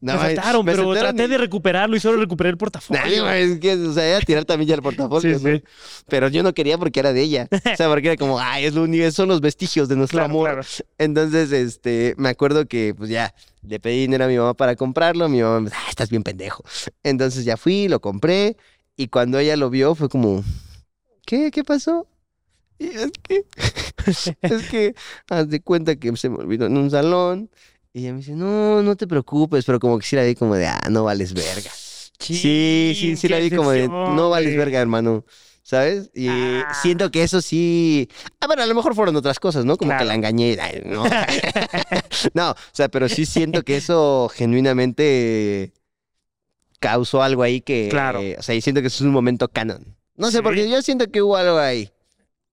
No, 0.01 0.13
me 0.15 0.19
asaltaron, 0.19 0.67
me 0.67 0.73
pero 0.73 0.93
traté 0.93 1.29
de 1.29 1.39
recuperarlo 1.39 1.97
y 1.97 2.01
solo 2.01 2.19
recuperé 2.21 2.51
el 2.51 2.59
portafolio. 2.59 3.03
Nadie, 3.03 3.23
güey, 3.23 3.53
es 3.53 3.59
que, 3.59 3.73
o 3.73 3.93
sea, 3.95 4.07
iba 4.07 4.19
a 4.19 4.21
tirar 4.21 4.45
también 4.45 4.69
ya 4.69 4.75
el 4.75 4.83
portafolio, 4.83 5.39
Sí, 5.39 5.43
¿no? 5.43 5.57
sí. 5.57 5.63
Pero 6.11 6.29
yo 6.29 6.43
no 6.43 6.53
quería 6.53 6.77
porque 6.77 7.01
era 7.01 7.15
de 7.15 7.23
ella. 7.23 7.49
O 7.73 7.77
sea, 7.77 7.89
porque 7.89 8.09
era 8.09 8.17
como, 8.19 8.39
ay, 8.39 8.67
es 8.67 8.75
lo 8.75 8.83
único, 8.83 9.11
son 9.13 9.29
los 9.29 9.41
vestigios 9.41 9.89
de 9.89 9.97
nuestro 9.97 10.19
Claro, 10.19 10.31
amor. 10.31 10.51
claro. 10.51 10.63
Entonces, 10.99 11.53
este, 11.53 12.04
me 12.17 12.29
acuerdo 12.29 12.67
que, 12.67 12.95
pues 12.97 13.11
ya, 13.11 13.35
le 13.63 13.81
pedí 13.81 14.03
dinero 14.03 14.25
a 14.25 14.29
mi 14.29 14.37
mamá 14.37 14.55
para 14.55 14.77
comprarlo. 14.77 15.29
Mi 15.29 15.43
mamá 15.43 15.61
me 15.61 15.71
dijo, 15.71 15.81
ah, 15.83 15.91
estás 15.91 16.11
bien 16.11 16.23
pendejo. 16.23 16.65
Entonces 17.03 17.45
ya 17.45 17.57
fui, 17.57 17.89
lo 17.89 18.01
compré. 18.01 18.57
Y 18.97 19.09
cuando 19.09 19.39
ella 19.39 19.57
lo 19.57 19.71
vio, 19.71 19.95
fue 19.95 20.09
como, 20.09 20.45
¿qué? 21.27 21.51
¿Qué 21.51 21.65
pasó? 21.65 22.07
Y 22.79 22.87
es 22.89 23.13
que, 23.23 23.45
es 24.43 24.69
que, 24.69 24.95
haz 25.31 25.49
de 25.49 25.61
cuenta 25.61 25.97
que 25.97 26.17
se 26.17 26.29
me 26.29 26.37
olvidó 26.37 26.67
en 26.67 26.77
un 26.77 26.91
salón. 26.91 27.51
Y 27.93 28.01
ella 28.01 28.13
me 28.13 28.19
dice, 28.19 28.33
no, 28.33 28.83
no 28.83 28.97
te 28.97 29.07
preocupes. 29.07 29.65
Pero 29.65 29.81
como 29.81 29.99
que 29.99 30.07
sí 30.07 30.17
la 30.17 30.25
vi 30.25 30.35
como 30.35 30.55
de, 30.55 30.67
ah, 30.67 30.89
no 30.91 31.05
vales 31.05 31.33
verga. 31.33 31.71
Sí, 32.19 32.95
sí, 32.97 33.17
sí 33.17 33.29
la 33.29 33.39
vi 33.39 33.51
como 33.51 33.71
de, 33.71 33.89
no 33.89 34.31
vales 34.31 34.57
verga, 34.57 34.81
hermano. 34.81 35.25
¿Sabes? 35.67 36.11
Y 36.15 36.29
Ah. 36.29 36.75
siento 36.83 37.11
que 37.11 37.23
eso 37.23 37.41
sí. 37.41 38.09
A 38.39 38.47
ver, 38.47 38.61
a 38.61 38.67
lo 38.67 38.75
mejor 38.75 38.95
fueron 38.95 39.17
otras 39.17 39.41
cosas, 39.41 39.65
¿no? 39.65 39.79
Como 39.79 39.97
que 39.97 40.05
la 40.05 40.15
engañé. 40.15 40.59
ay, 40.61 40.83
No. 40.85 41.05
no, 42.35 42.51
o 42.51 42.57
sea, 42.73 42.89
pero 42.91 43.09
sí 43.09 43.25
siento 43.25 43.63
que 43.63 43.79
eso 43.79 44.31
genuinamente 44.35 45.73
causó 46.81 47.23
algo 47.23 47.43
ahí 47.43 47.63
que. 47.63 47.89
Claro. 47.91 48.21
o 48.39 48.43
sea, 48.43 48.55
y 48.55 48.61
siento 48.61 48.83
que 48.83 48.89
eso 48.89 48.97
es 49.05 49.07
un 49.07 49.13
momento 49.13 49.49
canon. 49.49 49.97
No 50.17 50.31
sé, 50.31 50.39
Sí. 50.39 50.43
porque 50.43 50.69
yo 50.69 50.81
siento 50.83 51.11
que 51.11 51.23
hubo 51.23 51.37
algo 51.37 51.57
ahí. 51.59 51.91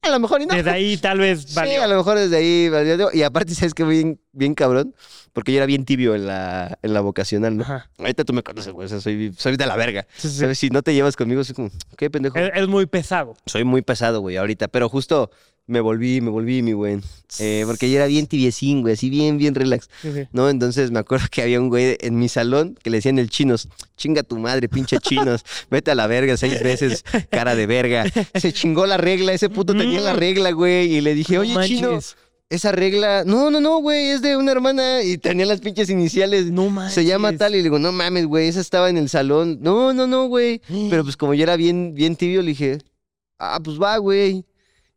A 0.04 0.10
lo 0.10 0.20
mejor 0.20 0.42
y 0.42 0.46
no. 0.48 0.56
Desde 0.56 0.70
ahí 0.72 0.98
tal 0.98 1.20
vez 1.20 1.44
Sí, 1.48 1.56
valió. 1.56 1.84
a 1.84 1.88
lo 1.88 1.98
mejor 1.98 2.18
desde 2.18 2.38
ahí 2.38 2.70
valió. 2.70 3.10
Y 3.14 3.24
aparte, 3.24 3.54
¿sabes 3.54 3.74
qué? 3.74 3.84
Bien, 3.84 4.20
bien 4.32 4.56
cabrón. 4.56 4.96
Porque 5.34 5.52
yo 5.54 5.58
era 5.58 5.66
bien 5.66 5.86
tibio 5.86 6.14
en 6.16 6.28
la, 6.28 6.78
en 6.82 6.94
la 6.94 7.00
vocacional, 7.02 7.56
¿no? 7.56 7.64
Ajá. 7.64 7.90
Ahorita 7.98 8.26
tú 8.26 8.34
me 8.34 8.44
conoces, 8.44 8.74
güey. 8.74 8.86
O 8.86 8.90
sea, 8.90 9.00
soy, 9.00 9.34
soy 9.38 9.56
de 9.56 9.66
la 9.66 9.76
verga. 9.78 10.06
Sí, 10.18 10.28
sí. 10.30 10.38
¿Sabes? 10.40 10.60
Si 10.60 10.70
no 10.70 10.82
te 10.82 10.94
llevas 10.94 11.16
conmigo, 11.16 11.44
soy 11.44 11.56
como, 11.56 11.70
¿qué 11.98 12.10
pendejo? 12.10 12.38
Es, 12.38 12.52
es 12.54 12.68
muy 12.68 12.86
pesado. 12.86 13.36
Soy 13.46 13.64
muy 13.64 13.82
pesado, 13.82 14.20
güey, 14.22 14.38
ahorita. 14.38 14.68
Pero 14.68 14.90
justo 14.90 15.32
me 15.68 15.80
volví, 15.80 16.20
me 16.22 16.30
volví, 16.30 16.62
mi 16.62 16.74
güey. 16.74 17.00
Eh, 17.40 17.64
porque 17.66 17.90
yo 17.90 17.96
era 17.98 18.08
bien 18.08 18.28
tibiecín, 18.28 18.82
güey. 18.82 18.96
Así 18.96 19.10
bien, 19.10 19.38
bien 19.38 19.56
relax. 19.56 19.90
¿No? 20.34 20.50
Entonces 20.50 20.92
me 20.92 21.00
acuerdo 21.00 21.28
que 21.32 21.42
había 21.42 21.62
un 21.62 21.70
güey 21.70 21.96
en 22.02 22.18
mi 22.20 22.28
salón 22.28 22.78
que 22.84 22.90
le 22.90 22.98
decían 22.98 23.20
el 23.20 23.30
chinos. 23.30 23.70
Chinga 23.96 24.24
tu 24.24 24.38
madre, 24.38 24.68
pinche 24.68 24.98
chinos. 25.00 25.44
Vete 25.70 25.92
a 25.92 25.96
la 25.96 26.08
verga 26.08 26.36
seis 26.36 26.62
veces, 26.62 27.06
cara 27.30 27.56
de 27.56 27.68
verga. 27.68 28.06
Se 28.36 28.52
chingó 28.52 28.86
la 28.86 28.98
regla. 28.98 29.32
Ese 29.34 29.50
puto 29.50 29.74
tenía 29.74 30.02
la 30.02 30.14
Mm. 30.14 30.18
regla, 30.18 30.52
güey. 30.52 30.94
Y 30.96 31.02
le 31.02 31.14
dije, 31.16 31.38
oye, 31.40 31.56
chino. 31.66 31.92
manches. 31.92 32.18
esa 32.50 32.74
regla, 32.74 33.24
no, 33.26 33.50
no, 33.50 33.62
no, 33.62 33.78
güey, 33.78 34.10
es 34.10 34.22
de 34.22 34.36
una 34.36 34.52
hermana 34.52 35.04
y 35.04 35.18
tenía 35.18 35.46
las 35.46 35.62
pinches 35.62 35.90
iniciales. 35.90 36.48
No 36.52 36.70
manches. 36.70 36.96
Se 36.96 37.06
llama 37.06 37.32
tal 37.38 37.54
y 37.54 37.60
le 37.60 37.64
digo, 37.64 37.80
no 37.80 37.94
mames, 37.94 38.26
güey, 38.26 38.50
esa 38.50 38.60
estaba 38.60 38.90
en 38.90 38.98
el 38.98 39.08
salón. 39.08 39.60
No, 39.62 39.94
no, 39.94 40.06
no, 40.06 40.28
güey. 40.28 40.60
Pero 40.90 41.06
pues 41.06 41.16
como 41.16 41.34
yo 41.34 41.44
era 41.44 41.56
bien, 41.56 41.94
bien 41.94 42.18
tibio, 42.18 42.42
le 42.42 42.50
dije, 42.50 42.80
ah, 43.40 43.58
pues 43.64 43.80
va, 43.82 43.96
güey. 44.00 44.44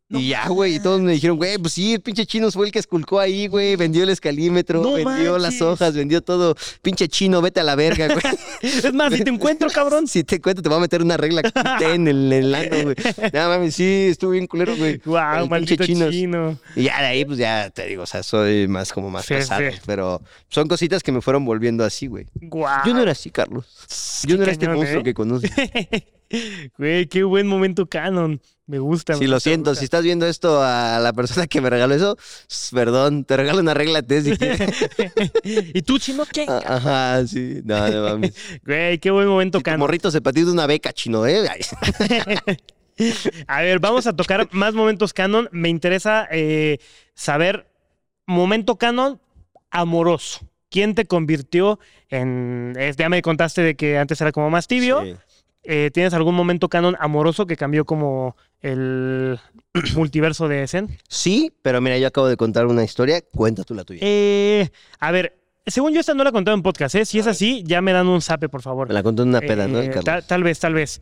No 0.07 0.19
y 0.19 0.27
ya, 0.27 0.47
güey, 0.49 0.75
y 0.75 0.79
todos 0.79 1.01
me 1.01 1.13
dijeron, 1.13 1.35
güey, 1.35 1.57
pues 1.57 1.73
sí, 1.73 1.95
el 1.95 2.01
pinche 2.01 2.27
chino 2.27 2.51
fue 2.51 2.67
el 2.67 2.71
que 2.71 2.77
esculcó 2.77 3.19
ahí, 3.19 3.47
güey, 3.47 3.75
vendió 3.75 4.03
el 4.03 4.09
escalímetro, 4.09 4.79
No 4.83 4.93
vendió 4.93 5.39
las 5.39 5.59
hojas, 5.63 5.95
vendió 5.95 6.21
todo. 6.21 6.55
Pinche 6.83 7.07
chino, 7.07 7.41
vete 7.41 7.61
a 7.61 7.63
la 7.63 7.73
verga, 7.75 8.07
güey. 8.09 8.19
Es 8.61 8.93
más, 8.93 9.11
si 9.11 9.23
te 9.23 9.31
encuentro, 9.31 9.67
cabrón. 9.71 10.05
si 10.07 10.23
te 10.23 10.39
cuento, 10.39 10.61
te 10.61 10.69
voy 10.69 10.77
a 10.77 10.81
meter 10.81 11.01
una 11.01 11.17
regla 11.17 11.41
en 11.81 12.07
el, 12.07 12.31
el 12.31 12.53
ano, 12.53 12.83
güey. 12.83 12.95
No 13.33 13.49
mames, 13.49 13.73
sí, 13.73 14.07
estuvo 14.11 14.31
bien 14.31 14.45
culero, 14.45 14.75
güey. 14.77 15.01
Wow, 15.05 15.47
maldito 15.47 15.83
pinche 15.83 15.85
chinos. 15.85 16.11
chino. 16.11 16.59
Y 16.75 16.83
ya 16.83 16.99
de 17.01 17.07
ahí, 17.07 17.25
pues 17.25 17.39
ya 17.39 17.71
te 17.71 17.87
digo, 17.87 18.03
o 18.03 18.05
sea, 18.05 18.21
soy 18.21 18.67
más 18.67 18.93
como 18.93 19.09
más 19.09 19.25
Sí, 19.25 19.33
pasado. 19.33 19.71
sí. 19.71 19.77
Pero 19.87 20.21
son 20.49 20.67
cositas 20.67 21.01
que 21.01 21.11
me 21.11 21.21
fueron 21.21 21.45
volviendo 21.45 21.83
así, 21.83 22.05
güey. 22.05 22.27
Wow. 22.41 22.67
Yo 22.85 22.93
no 22.93 23.01
era 23.01 23.13
así, 23.13 23.31
Carlos. 23.31 23.65
Yo 24.27 24.37
no 24.37 24.43
era 24.43 24.51
este 24.51 24.67
monstruo 24.69 25.01
¿eh? 25.01 25.03
que 25.03 25.13
conoces. 25.15 25.51
Güey, 26.77 27.07
qué 27.07 27.23
buen 27.23 27.47
momento 27.47 27.87
canon. 27.87 28.39
Me 28.67 28.79
gusta. 28.79 29.13
Sí, 29.13 29.21
me 29.21 29.27
lo 29.27 29.39
siento. 29.39 29.69
gusta. 29.71 29.79
Si 29.79 29.85
estás 29.85 30.03
viendo 30.03 30.25
esto 30.25 30.61
a 30.63 30.99
la 30.99 31.13
persona 31.13 31.45
que 31.45 31.61
me 31.61 31.69
regaló 31.69 31.93
eso, 31.93 32.17
perdón, 32.73 33.23
te 33.23 33.37
regalo 33.37 33.59
una 33.59 33.75
regla 33.75 34.01
de 34.01 34.21
si 34.23 34.37
quieres. 34.37 34.71
¿Y 35.43 35.81
tú, 35.83 35.99
chino, 35.99 36.23
qué? 36.31 36.45
Ah, 36.47 36.61
Ajá, 36.65 37.27
sí. 37.27 37.61
No, 37.63 37.87
no 37.87 38.03
mames. 38.09 38.33
Güey, 38.65 38.97
qué 38.97 39.11
buen 39.11 39.27
momento 39.27 39.59
Si 39.59 39.63
tu 39.63 39.65
canon. 39.65 39.79
morrito 39.81 40.09
se 40.09 40.21
patió 40.21 40.45
de 40.45 40.51
una 40.51 40.65
beca, 40.65 40.91
chino, 40.93 41.27
¿eh? 41.27 41.47
A 43.47 43.61
ver, 43.61 43.79
vamos 43.79 44.07
a 44.07 44.15
tocar 44.15 44.47
más 44.51 44.73
momentos 44.73 45.13
canon. 45.13 45.49
Me 45.51 45.69
interesa 45.69 46.27
eh, 46.31 46.77
saber 47.13 47.67
momento 48.25 48.77
canon 48.77 49.19
amoroso. 49.69 50.39
¿Quién 50.69 50.95
te 50.95 51.05
convirtió 51.05 51.79
en... 52.09 52.73
ya 52.97 53.09
me 53.09 53.21
contaste 53.21 53.61
de 53.61 53.75
que 53.75 53.97
antes 53.97 54.19
era 54.21 54.31
como 54.31 54.49
más 54.49 54.67
tibio. 54.67 55.03
Sí. 55.03 55.15
Eh, 55.67 55.89
¿Tienes 55.93 56.13
algún 56.13 56.35
momento 56.35 56.69
canon 56.69 56.95
amoroso 56.99 57.45
que 57.47 57.57
cambió 57.57 57.85
como 57.85 58.35
el 58.61 59.39
multiverso 59.95 60.47
de 60.47 60.67
Zen? 60.67 60.97
Sí, 61.07 61.51
pero 61.61 61.81
mira, 61.81 61.97
yo 61.97 62.07
acabo 62.07 62.27
de 62.27 62.37
contar 62.37 62.65
una 62.67 62.83
historia. 62.83 63.21
Cuenta 63.33 63.63
tú 63.63 63.73
la 63.73 63.83
tuya. 63.83 63.99
Eh, 64.03 64.69
a 64.99 65.11
ver, 65.11 65.37
según 65.65 65.93
yo 65.93 65.99
esta 65.99 66.13
no 66.13 66.23
la 66.23 66.29
he 66.29 66.33
contado 66.33 66.55
en 66.55 66.61
podcast, 66.63 66.93
¿eh? 66.95 67.05
Si 67.05 67.17
es 67.17 67.25
así, 67.27 67.63
ya 67.65 67.81
me 67.81 67.91
dan 67.91 68.07
un 68.07 68.21
zape, 68.21 68.49
por 68.49 68.61
favor. 68.61 68.87
Me 68.87 68.93
la 68.93 69.01
contó 69.03 69.23
en 69.23 69.29
una 69.29 69.41
peda, 69.41 69.67
¿no, 69.67 69.79
Eh, 69.79 69.87
Carlos? 69.87 70.05
tal, 70.05 70.25
tal 70.27 70.43
vez, 70.43 70.59
tal 70.59 70.73
vez. 70.75 71.01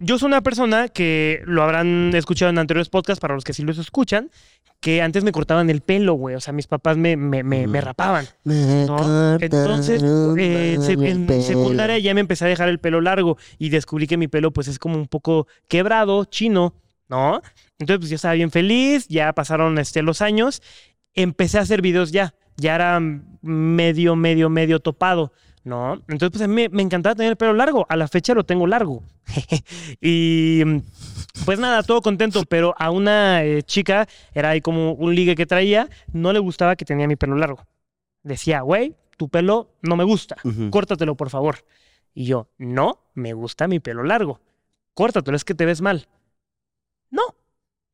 Yo 0.00 0.18
soy 0.18 0.26
una 0.26 0.40
persona 0.40 0.88
que 0.88 1.42
lo 1.44 1.62
habrán 1.62 2.10
escuchado 2.14 2.50
en 2.50 2.58
anteriores 2.58 2.88
podcasts, 2.88 3.20
para 3.20 3.34
los 3.34 3.44
que 3.44 3.52
sí 3.52 3.62
los 3.62 3.78
escuchan, 3.78 4.30
que 4.80 5.02
antes 5.02 5.24
me 5.24 5.32
cortaban 5.32 5.68
el 5.70 5.82
pelo, 5.82 6.14
güey. 6.14 6.34
O 6.34 6.40
sea, 6.40 6.52
mis 6.52 6.66
papás 6.66 6.96
me, 6.96 7.16
me, 7.16 7.42
me, 7.42 7.66
me 7.66 7.80
rapaban. 7.80 8.26
Entonces, 9.40 10.02
eh, 10.38 10.78
en 10.88 11.42
secundaria 11.42 11.98
ya 11.98 12.14
me 12.14 12.20
empecé 12.20 12.46
a 12.46 12.48
dejar 12.48 12.68
el 12.68 12.78
pelo 12.78 13.00
largo 13.00 13.36
y 13.58 13.68
descubrí 13.68 14.06
que 14.06 14.16
mi 14.16 14.26
pelo 14.26 14.52
pues 14.52 14.68
es 14.68 14.78
como 14.78 14.96
un 14.96 15.06
poco 15.06 15.46
quebrado, 15.68 16.24
chino, 16.24 16.74
¿no? 17.08 17.42
Entonces 17.78 17.98
pues 17.98 18.10
yo 18.10 18.16
estaba 18.16 18.34
bien 18.34 18.50
feliz, 18.50 19.06
ya 19.08 19.32
pasaron 19.34 19.78
este, 19.78 20.02
los 20.02 20.22
años, 20.22 20.62
empecé 21.14 21.58
a 21.58 21.62
hacer 21.62 21.82
videos 21.82 22.10
ya, 22.10 22.34
ya 22.56 22.74
era 22.74 23.00
medio, 23.42 24.16
medio, 24.16 24.48
medio 24.48 24.80
topado, 24.80 25.32
¿no? 25.64 25.94
Entonces 26.08 26.30
pues 26.30 26.42
a 26.42 26.48
mí 26.48 26.68
me 26.70 26.82
encantaba 26.82 27.14
tener 27.14 27.32
el 27.32 27.36
pelo 27.36 27.52
largo, 27.52 27.86
a 27.88 27.96
la 27.96 28.08
fecha 28.08 28.32
lo 28.32 28.44
tengo 28.44 28.66
largo. 28.66 29.02
y 30.00 30.62
pues 31.44 31.58
nada, 31.58 31.82
todo 31.82 32.02
contento, 32.02 32.44
pero 32.44 32.74
a 32.78 32.90
una 32.90 33.44
eh, 33.44 33.62
chica 33.62 34.08
era 34.34 34.50
ahí 34.50 34.60
como 34.60 34.92
un 34.92 35.14
ligue 35.14 35.34
que 35.34 35.46
traía, 35.46 35.88
no 36.12 36.32
le 36.32 36.38
gustaba 36.38 36.76
que 36.76 36.84
tenía 36.84 37.06
mi 37.06 37.16
pelo 37.16 37.36
largo. 37.36 37.66
Decía, 38.22 38.60
güey, 38.60 38.94
tu 39.16 39.28
pelo 39.28 39.70
no 39.82 39.96
me 39.96 40.04
gusta, 40.04 40.36
Ujú. 40.44 40.70
córtatelo 40.70 41.14
por 41.16 41.30
favor. 41.30 41.64
Y 42.14 42.24
yo, 42.24 42.48
no, 42.58 43.00
me 43.14 43.32
gusta 43.32 43.68
mi 43.68 43.80
pelo 43.80 44.02
largo. 44.02 44.40
Córtatelo, 44.94 45.36
es 45.36 45.44
que 45.44 45.54
te 45.54 45.64
ves 45.64 45.80
mal. 45.80 46.08
No, 47.10 47.22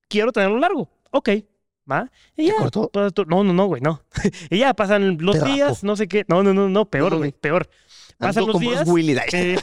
quiero 0.09 0.33
tenerlo 0.33 0.59
largo. 0.59 0.89
Ok, 1.11 1.31
va. 1.91 2.11
Y 2.37 2.47
ya, 2.47 2.55
cortó? 2.57 2.91
No, 3.27 3.45
no, 3.45 3.53
no, 3.53 3.67
güey, 3.67 3.83
no. 3.83 4.03
y 4.51 4.59
ya 4.59 4.75
pasan 4.75 5.19
los 5.21 5.39
Te 5.39 5.45
días, 5.45 5.85
no 5.85 5.97
sé 5.97 6.09
qué. 6.09 6.25
No, 6.29 6.43
no, 6.43 6.55
no, 6.55 6.69
no, 6.69 6.87
peor, 6.87 7.13
No, 7.13 7.19
güey, 7.19 7.33
peor. 7.33 7.69
Pasan 8.19 8.47
los 8.47 8.59
días. 8.61 8.89
Eh, 9.33 9.59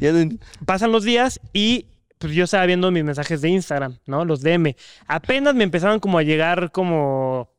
pasan 0.66 0.92
los 0.92 1.04
días 1.04 1.40
y 1.52 1.86
pues 2.24 2.34
yo 2.34 2.44
estaba 2.44 2.64
viendo 2.64 2.90
mis 2.90 3.04
mensajes 3.04 3.42
de 3.42 3.50
Instagram, 3.50 3.98
¿no? 4.06 4.24
Los 4.24 4.40
DM. 4.40 4.74
Apenas 5.06 5.54
me 5.54 5.64
empezaban 5.64 6.00
como 6.00 6.16
a 6.18 6.22
llegar 6.22 6.72
como... 6.72 7.50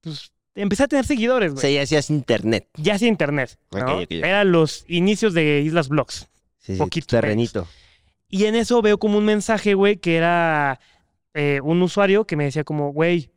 Pues 0.00 0.32
empecé 0.56 0.82
a 0.82 0.88
tener 0.88 1.04
seguidores, 1.04 1.50
O 1.50 1.54
güey. 1.54 1.60
sea, 1.60 1.70
ya 1.70 1.82
hacías 1.82 2.10
internet. 2.10 2.66
Ya 2.76 2.94
hacía 2.94 3.06
internet, 3.08 3.56
¿no? 3.70 3.78
Ok, 3.78 3.88
ok, 3.88 4.02
ok. 4.02 4.10
Eran 4.10 4.50
los 4.50 4.84
inicios 4.88 5.32
de 5.32 5.60
Islas 5.60 5.88
Blogs. 5.88 6.28
Sí, 6.58 6.72
sí, 6.72 6.78
Poquito 6.78 7.06
terrenito. 7.06 7.68
Y 8.28 8.46
en 8.46 8.56
eso 8.56 8.82
veo 8.82 8.98
como 8.98 9.18
un 9.18 9.24
mensaje, 9.26 9.74
güey, 9.74 9.98
que 9.98 10.16
era 10.16 10.80
eh, 11.34 11.60
un 11.62 11.80
usuario 11.82 12.26
que 12.26 12.34
me 12.36 12.44
decía 12.44 12.64
como, 12.64 12.92
güey, 12.92 13.30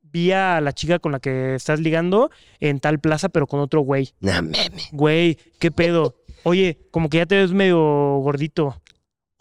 vi 0.00 0.32
a 0.32 0.60
la 0.62 0.72
chica 0.72 0.98
con 1.00 1.12
la 1.12 1.20
que 1.20 1.54
estás 1.54 1.80
ligando 1.80 2.30
en 2.60 2.80
tal 2.80 2.98
plaza, 2.98 3.28
pero 3.28 3.46
con 3.46 3.60
otro 3.60 3.82
güey. 3.82 4.14
No 4.20 4.32
mames. 4.32 4.88
Güey, 4.92 5.36
¿qué 5.58 5.70
pedo? 5.70 6.16
Oye, 6.44 6.78
como 6.90 7.08
que 7.08 7.18
ya 7.18 7.26
te 7.26 7.36
ves 7.36 7.52
medio 7.52 7.78
gordito. 8.18 8.80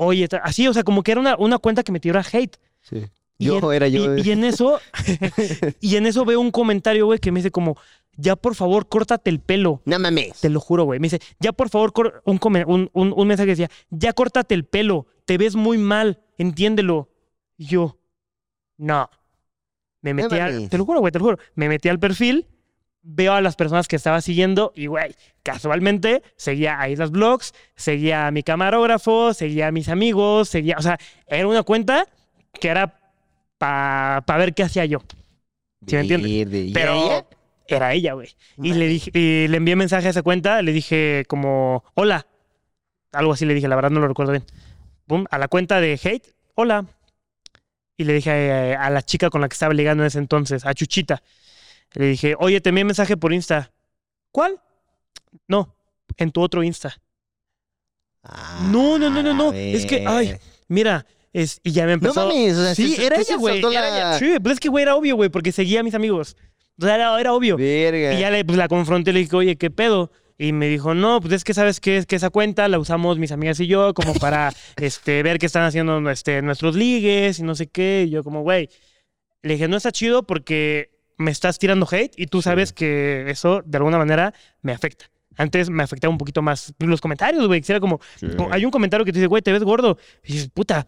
Oye, 0.06 0.28
así, 0.44 0.68
o 0.68 0.74
sea, 0.74 0.84
como 0.84 1.04
que 1.04 1.12
era 1.12 1.22
una, 1.22 1.36
una 1.38 1.58
cuenta 1.58 1.84
que 1.84 1.92
me 1.92 2.00
tiró 2.00 2.20
a 2.20 2.26
hate. 2.32 2.58
Sí. 2.82 3.04
Y 3.38 3.46
Yo 3.46 3.58
en- 3.58 3.76
era 3.76 3.88
yo. 3.88 4.16
Y, 4.18 4.22
y 4.22 4.32
en 4.32 4.44
eso, 4.44 4.80
y 5.82 5.96
en 5.96 6.06
eso 6.06 6.26
veo 6.26 6.40
un 6.40 6.52
comentario, 6.52 7.06
güey, 7.08 7.20
que 7.20 7.32
me 7.32 7.40
dice 7.40 7.52
como, 7.52 7.76
ya 8.16 8.36
por 8.36 8.56
favor, 8.56 8.88
córtate 8.88 9.30
el 9.30 9.40
pelo. 9.40 9.82
No 9.86 9.98
mames. 10.00 10.40
Te 10.40 10.50
lo 10.50 10.60
juro, 10.60 10.84
güey. 10.86 11.00
Me 11.00 11.06
dice, 11.08 11.20
ya 11.40 11.52
por 11.52 11.70
favor, 11.70 12.22
un, 12.26 12.40
un, 12.68 12.90
un- 12.94 13.14
un 13.16 13.28
mensaje 13.28 13.48
que 13.48 13.52
decía, 13.56 13.72
ya 13.90 14.14
córtate 14.14 14.54
el 14.54 14.66
pelo, 14.66 15.08
te 15.26 15.38
ves 15.38 15.56
muy 15.56 15.78
mal, 15.78 16.22
entiéndelo. 16.38 17.10
Y 17.58 17.66
yo, 17.66 17.98
no. 18.78 19.10
Me 20.02 20.14
metí 20.14 20.36
al, 20.38 20.54
mames. 20.54 20.70
te 20.70 20.78
lo 20.78 20.86
juro, 20.86 21.00
güey, 21.00 21.12
te 21.12 21.20
lo 21.20 21.26
juro. 21.26 21.38
Me 21.56 21.70
metí 21.70 21.90
al 21.90 22.00
perfil, 22.00 22.46
veo 23.04 23.34
a 23.34 23.42
las 23.42 23.56
personas 23.56 23.88
que 23.88 23.96
estaba 23.96 24.22
siguiendo 24.22 24.72
y, 24.76 24.88
güey, 24.88 25.16
casualmente 25.44 26.24
seguía 26.36 26.80
a 26.80 26.90
Islas 26.90 27.12
Blogs, 27.12 27.54
seguía 27.76 28.28
a 28.28 28.32
mi 28.32 28.44
camarógrafo, 28.44 29.34
seguía 29.34 29.68
a 29.68 29.72
mis 29.72 29.90
amigos, 29.90 30.50
seguía, 30.50 30.78
o 30.78 30.82
sea, 30.82 30.98
era 31.28 31.48
una 31.48 31.64
cuenta 31.64 32.08
que 32.60 32.70
era 32.70 33.00
para 33.58 34.38
ver 34.38 34.54
qué 34.54 34.64
hacía 34.64 34.86
yo. 34.86 35.00
¿Sí 35.86 35.96
me 35.96 36.02
entiendes? 36.02 36.50
Verde. 36.50 36.60
¿Y 36.60 36.74
Pero 36.74 36.94
ella? 36.94 37.26
era 37.68 37.94
ella, 37.94 38.14
güey. 38.14 38.30
Y 38.58 38.74
le 38.74 38.88
dije, 38.88 39.12
y 39.14 39.48
le 39.48 39.58
envié 39.58 39.76
mensaje 39.76 40.08
a 40.08 40.10
esa 40.10 40.22
cuenta, 40.22 40.62
le 40.62 40.72
dije 40.72 41.26
como, 41.28 41.84
hola. 41.94 42.28
Algo 43.12 43.34
así 43.34 43.46
le 43.46 43.54
dije, 43.54 43.68
la 43.68 43.76
verdad 43.76 43.92
no 43.92 44.00
lo 44.00 44.08
recuerdo 44.08 44.32
bien. 44.32 44.44
Pum, 45.06 45.26
a 45.30 45.38
la 45.38 45.48
cuenta 45.48 45.80
de 45.80 46.00
hate, 46.04 46.34
hola. 46.56 46.86
Y 47.96 48.06
le 48.06 48.14
dije 48.14 48.32
eh, 48.32 48.76
a, 48.76 48.90
la 48.90 49.04
chica 49.04 49.30
con 49.30 49.42
la 49.42 49.48
que 49.48 49.54
estaba 49.54 49.74
ligando 49.74 50.04
en 50.04 50.08
ese 50.08 50.18
entonces, 50.18 50.66
a 50.66 50.74
Chuchita. 50.74 51.22
Le 51.94 52.08
dije, 52.08 52.36
oye, 52.40 52.60
te 52.62 52.70
envié 52.70 52.84
mensaje 52.86 53.18
por 53.18 53.34
Insta. 53.34 53.72
¿Cuál? 54.32 54.60
No, 55.48 55.76
en 56.18 56.32
tu 56.32 56.42
otro 56.42 56.64
Insta. 56.64 56.96
No, 58.72 58.98
no, 58.98 59.10
no, 59.10 59.22
no, 59.22 59.34
no. 59.34 59.50
Ah, 59.52 59.58
Es 59.58 59.86
que, 59.86 60.06
ay, 60.08 60.36
Mira, 60.70 61.06
es, 61.34 61.60
y 61.64 61.72
ya 61.72 61.84
me 61.84 61.90
No 61.90 61.94
empezó. 61.96 62.26
mames, 62.28 62.56
o 62.58 62.64
sea, 62.64 62.74
Sí, 62.76 62.96
era 63.00 63.20
ella, 63.20 63.36
güey. 63.36 63.62
la-. 63.62 64.18
Sí, 64.18 64.36
pues 64.42 64.54
es 64.54 64.60
que, 64.60 64.70
güey, 64.70 64.84
era 64.84 64.96
obvio, 64.96 65.16
güey, 65.16 65.30
porque 65.30 65.52
seguía 65.52 65.82
a 65.82 65.84
mis 65.84 65.94
amigos. 65.94 66.38
O 66.80 66.86
sea, 66.86 66.96
era, 66.96 67.20
era 67.20 67.34
obvio. 67.34 67.58
Verga. 67.58 68.14
Y 68.14 68.20
ya 68.20 68.32
le, 68.32 68.46
pues, 68.46 68.58
la 68.58 68.68
confronté 68.68 69.12
y 69.12 69.14
le 69.14 69.20
dije, 69.20 69.36
oye, 69.36 69.56
¿qué 69.58 69.70
pedo? 69.70 70.12
Y 70.38 70.52
me 70.52 70.68
dijo, 70.68 70.96
no, 70.96 71.22
pues 71.22 71.34
es 71.34 71.44
que 71.44 71.54
sabes 71.54 71.80
qué 71.80 71.98
es 71.98 72.06
que 72.08 72.16
esa 72.16 72.30
cuenta 72.32 72.68
la 72.68 72.80
usamos 72.80 73.20
mis 73.20 73.32
amigas 73.32 73.60
y 73.60 73.68
yo 73.68 73.94
como 73.94 74.14
para 74.16 74.52
este, 74.78 75.22
ver 75.22 75.38
qué 75.38 75.46
están 75.46 75.64
haciendo 75.64 76.10
este, 76.10 76.42
nuestros 76.42 76.76
ligues 76.76 77.38
y 77.40 77.44
no 77.44 77.54
sé 77.56 77.68
qué. 77.68 78.06
Y 78.08 78.10
yo 78.12 78.24
como, 78.24 78.42
güey, 78.42 78.70
le 79.44 79.54
dije, 79.54 79.68
no 79.68 79.78
está 79.78 79.92
chido 79.92 80.24
porque 80.24 80.92
me 81.18 81.32
estás 81.32 81.60
tirando 81.60 81.88
hate 81.90 82.14
y 82.18 82.28
tú 82.28 82.42
sabes 82.42 82.74
que 82.74 83.26
eso 83.30 83.62
de 83.66 83.78
alguna 83.78 83.98
manera 83.98 84.34
me 84.62 84.72
afecta. 84.72 85.06
Antes 85.36 85.70
me 85.70 85.84
afectaba 85.84 86.12
un 86.12 86.18
poquito 86.18 86.42
más 86.42 86.74
los 86.80 87.02
comentarios, 87.02 87.48
güey. 87.48 87.62
que 87.62 87.72
Era 87.72 87.80
como, 87.80 88.00
hay 88.52 88.66
un 88.66 88.72
comentario 88.72 89.06
que 89.06 89.12
te 89.12 89.20
dice, 89.20 89.28
güey, 89.28 89.42
te 89.42 89.52
ves 89.52 89.64
gordo. 89.64 89.98
Y 90.24 90.34
dices, 90.34 90.50
puta, 90.54 90.86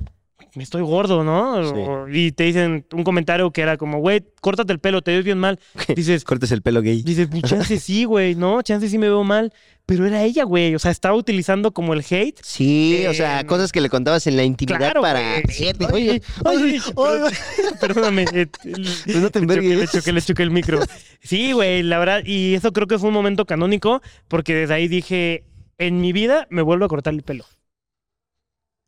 estoy 0.56 0.82
gordo, 0.84 1.24
¿no? 1.24 1.64
Sí. 1.64 1.74
O- 1.76 2.08
y 2.08 2.32
te 2.32 2.44
dicen 2.46 2.86
un 2.94 3.04
comentario 3.04 3.52
que 3.52 3.62
era 3.62 3.78
como, 3.78 4.00
güey, 4.00 4.24
córtate 4.42 4.72
el 4.74 4.80
pelo, 4.80 5.02
te 5.02 5.12
ves 5.16 5.26
bien 5.26 5.38
mal. 5.38 5.60
Dices, 5.96 6.24
Cortes 6.24 6.52
el 6.52 6.62
pelo 6.62 6.82
gay. 6.82 7.02
Dices, 7.04 7.28
pues 7.30 7.44
chance 7.44 7.80
sí, 7.80 8.06
güey, 8.06 8.36
¿no? 8.36 8.62
Chance 8.62 8.90
sí 8.90 8.98
me 8.98 9.08
veo 9.08 9.24
mal. 9.24 9.54
Pero 9.88 10.08
era 10.08 10.24
ella, 10.24 10.46
güey. 10.46 10.74
O 10.74 10.80
sea, 10.80 10.90
estaba 10.90 11.14
utilizando 11.16 11.72
como 11.72 11.94
el 11.94 12.04
hate. 12.10 12.40
Sí, 12.42 13.06
o 13.08 13.14
sea, 13.14 13.46
cosas 13.46 13.72
que 13.72 13.82
le 13.82 13.90
contabas 13.90 14.26
en 14.26 14.36
la 14.36 14.44
intimidad 14.44 14.80
Claro, 14.80 15.02
para... 15.02 15.20
Verte. 15.20 15.86
Oye, 15.94 16.22
oye. 16.44 16.80
Perdóname. 17.80 18.26
eh, 18.34 18.48
Pues 18.64 19.16
no 19.18 19.30
te 19.30 19.40
le 19.42 19.46
choqué, 19.48 19.62
le 19.62 19.74
envergues. 19.74 19.92
choqué, 19.92 20.12
le 20.12 20.22
choqué 20.24 20.42
el 20.44 20.50
micro. 20.52 20.80
Sí, 21.22 21.52
güey, 21.52 21.84
la 21.84 22.00
verdad. 22.00 22.22
Y 22.26 22.56
eso 22.56 22.74
creo 22.74 22.88
que 22.88 22.98
fue 22.98 23.10
un 23.10 23.14
momento 23.14 23.46
canónico 23.46 24.02
porque 24.28 24.56
desde 24.56 24.74
ahí 24.74 24.88
dije, 24.88 25.44
en 25.78 26.02
mi 26.02 26.14
vida 26.14 26.48
me 26.50 26.64
vuelvo 26.64 26.86
a 26.86 26.88
cortar 26.88 27.14
el 27.14 27.22
pelo. 27.22 27.46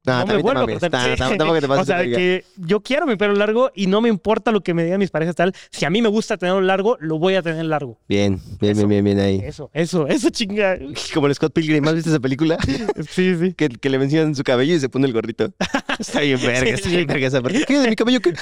No, 0.07 0.19
no 0.21 0.25
me 0.25 0.41
vuelvo 0.41 0.61
a 0.61 0.65
cortar. 0.65 0.91
No, 0.91 0.97
Sí. 0.99 1.15
tampoco- 1.17 1.37
tampoco 1.37 1.61
te 1.61 1.67
pases 1.67 1.81
O 1.81 1.85
sea, 1.85 2.03
que 2.03 2.45
yo 2.55 2.79
quiero 2.81 3.05
mi 3.05 3.15
pelo 3.17 3.33
largo 3.35 3.71
y 3.75 3.87
no 3.87 4.01
me 4.01 4.09
importa 4.09 4.51
lo 4.51 4.61
que 4.61 4.73
me 4.73 4.83
digan 4.83 4.99
mis 4.99 5.11
parejas 5.11 5.35
tal. 5.35 5.53
Si 5.69 5.85
a 5.85 5.89
mí 5.89 6.01
me 6.01 6.09
gusta 6.09 6.37
tenerlo 6.37 6.61
largo, 6.61 6.97
lo 6.99 7.19
voy 7.19 7.35
a 7.35 7.41
tener 7.41 7.65
largo. 7.65 7.99
Bien, 8.07 8.39
bien, 8.59 8.71
Eso. 8.71 8.87
bien, 8.87 9.03
bien, 9.03 9.17
bien 9.17 9.19
ahí. 9.19 9.41
Eso, 9.45 9.69
eso, 9.73 10.07
eso 10.07 10.29
chinga. 10.29 10.77
Como 11.13 11.27
el 11.27 11.35
Scott 11.35 11.53
Pilgrim, 11.53 11.87
¿has 11.87 11.95
visto 11.95 12.09
esa 12.09 12.19
película? 12.19 12.57
Sí, 13.09 13.35
sí. 13.39 13.53
que, 13.53 13.69
que 13.69 13.89
le 13.89 13.99
mencionan 13.99 14.33
su 14.35 14.43
cabello 14.43 14.73
y 14.75 14.79
se 14.79 14.89
pone 14.89 15.05
el 15.07 15.13
gorrito. 15.13 15.51
Está 15.99 16.21
bien 16.21 16.39
verga, 16.41 16.69
está 16.71 16.89
bien 16.89 17.07
verga 17.07 17.27
esa 17.27 17.41
parte. 17.41 17.63
¿Qué 17.67 17.79
de 17.79 17.89
mi 17.89 17.95
cabello 17.95 18.19
qué? 18.21 18.33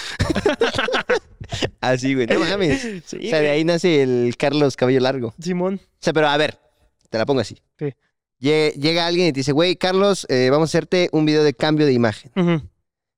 Así, 1.82 2.13
güey, 2.16 2.28
no 2.28 2.39
mames. 2.39 2.82
Sí, 3.05 3.18
O 3.18 3.30
sea, 3.30 3.39
de 3.39 3.49
ahí 3.49 3.63
nace 3.63 4.01
el 4.01 4.36
Carlos 4.38 4.76
Cabello 4.76 4.99
Largo. 4.99 5.28
O 5.30 5.41
Simón. 5.41 5.80
sea, 5.99 6.13
pero 6.13 6.28
a 6.28 6.38
ver, 6.38 6.57
te 7.09 7.18
la 7.18 7.26
pongo 7.26 7.41
así. 7.41 7.57
Llega 8.39 9.07
alguien 9.07 9.27
y 9.27 9.31
te 9.33 9.39
dice, 9.39 9.51
güey, 9.51 9.75
Carlos, 9.75 10.25
eh, 10.29 10.49
vamos 10.51 10.69
a 10.69 10.71
hacerte 10.71 11.09
un 11.11 11.25
video 11.25 11.43
de 11.43 11.53
cambio 11.53 11.86
de 11.86 11.93
imagen. 11.93 12.31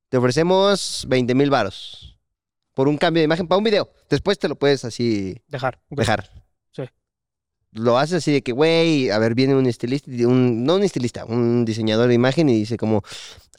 Te 0.09 0.17
ofrecemos 0.17 1.05
20 1.09 1.35
mil 1.35 1.49
varos 1.49 2.17
por 2.73 2.87
un 2.87 2.97
cambio 2.97 3.21
de 3.21 3.25
imagen 3.25 3.47
para 3.47 3.57
un 3.57 3.63
video. 3.63 3.89
Después 4.09 4.37
te 4.39 4.47
lo 4.47 4.55
puedes 4.55 4.85
así 4.85 5.41
Dejar. 5.47 5.79
dejar. 5.89 6.29
Sí. 6.71 6.83
Lo 7.71 7.97
haces 7.97 8.17
así 8.17 8.31
de 8.31 8.41
que, 8.41 8.51
güey, 8.51 9.09
a 9.09 9.17
ver, 9.17 9.33
viene 9.35 9.55
un 9.55 9.65
estilista, 9.65 10.09
un, 10.09 10.63
no 10.63 10.75
un 10.75 10.83
estilista, 10.83 11.25
un 11.25 11.65
diseñador 11.65 12.07
de 12.07 12.13
imagen 12.13 12.47
y 12.49 12.53
dice 12.53 12.77
como, 12.77 13.03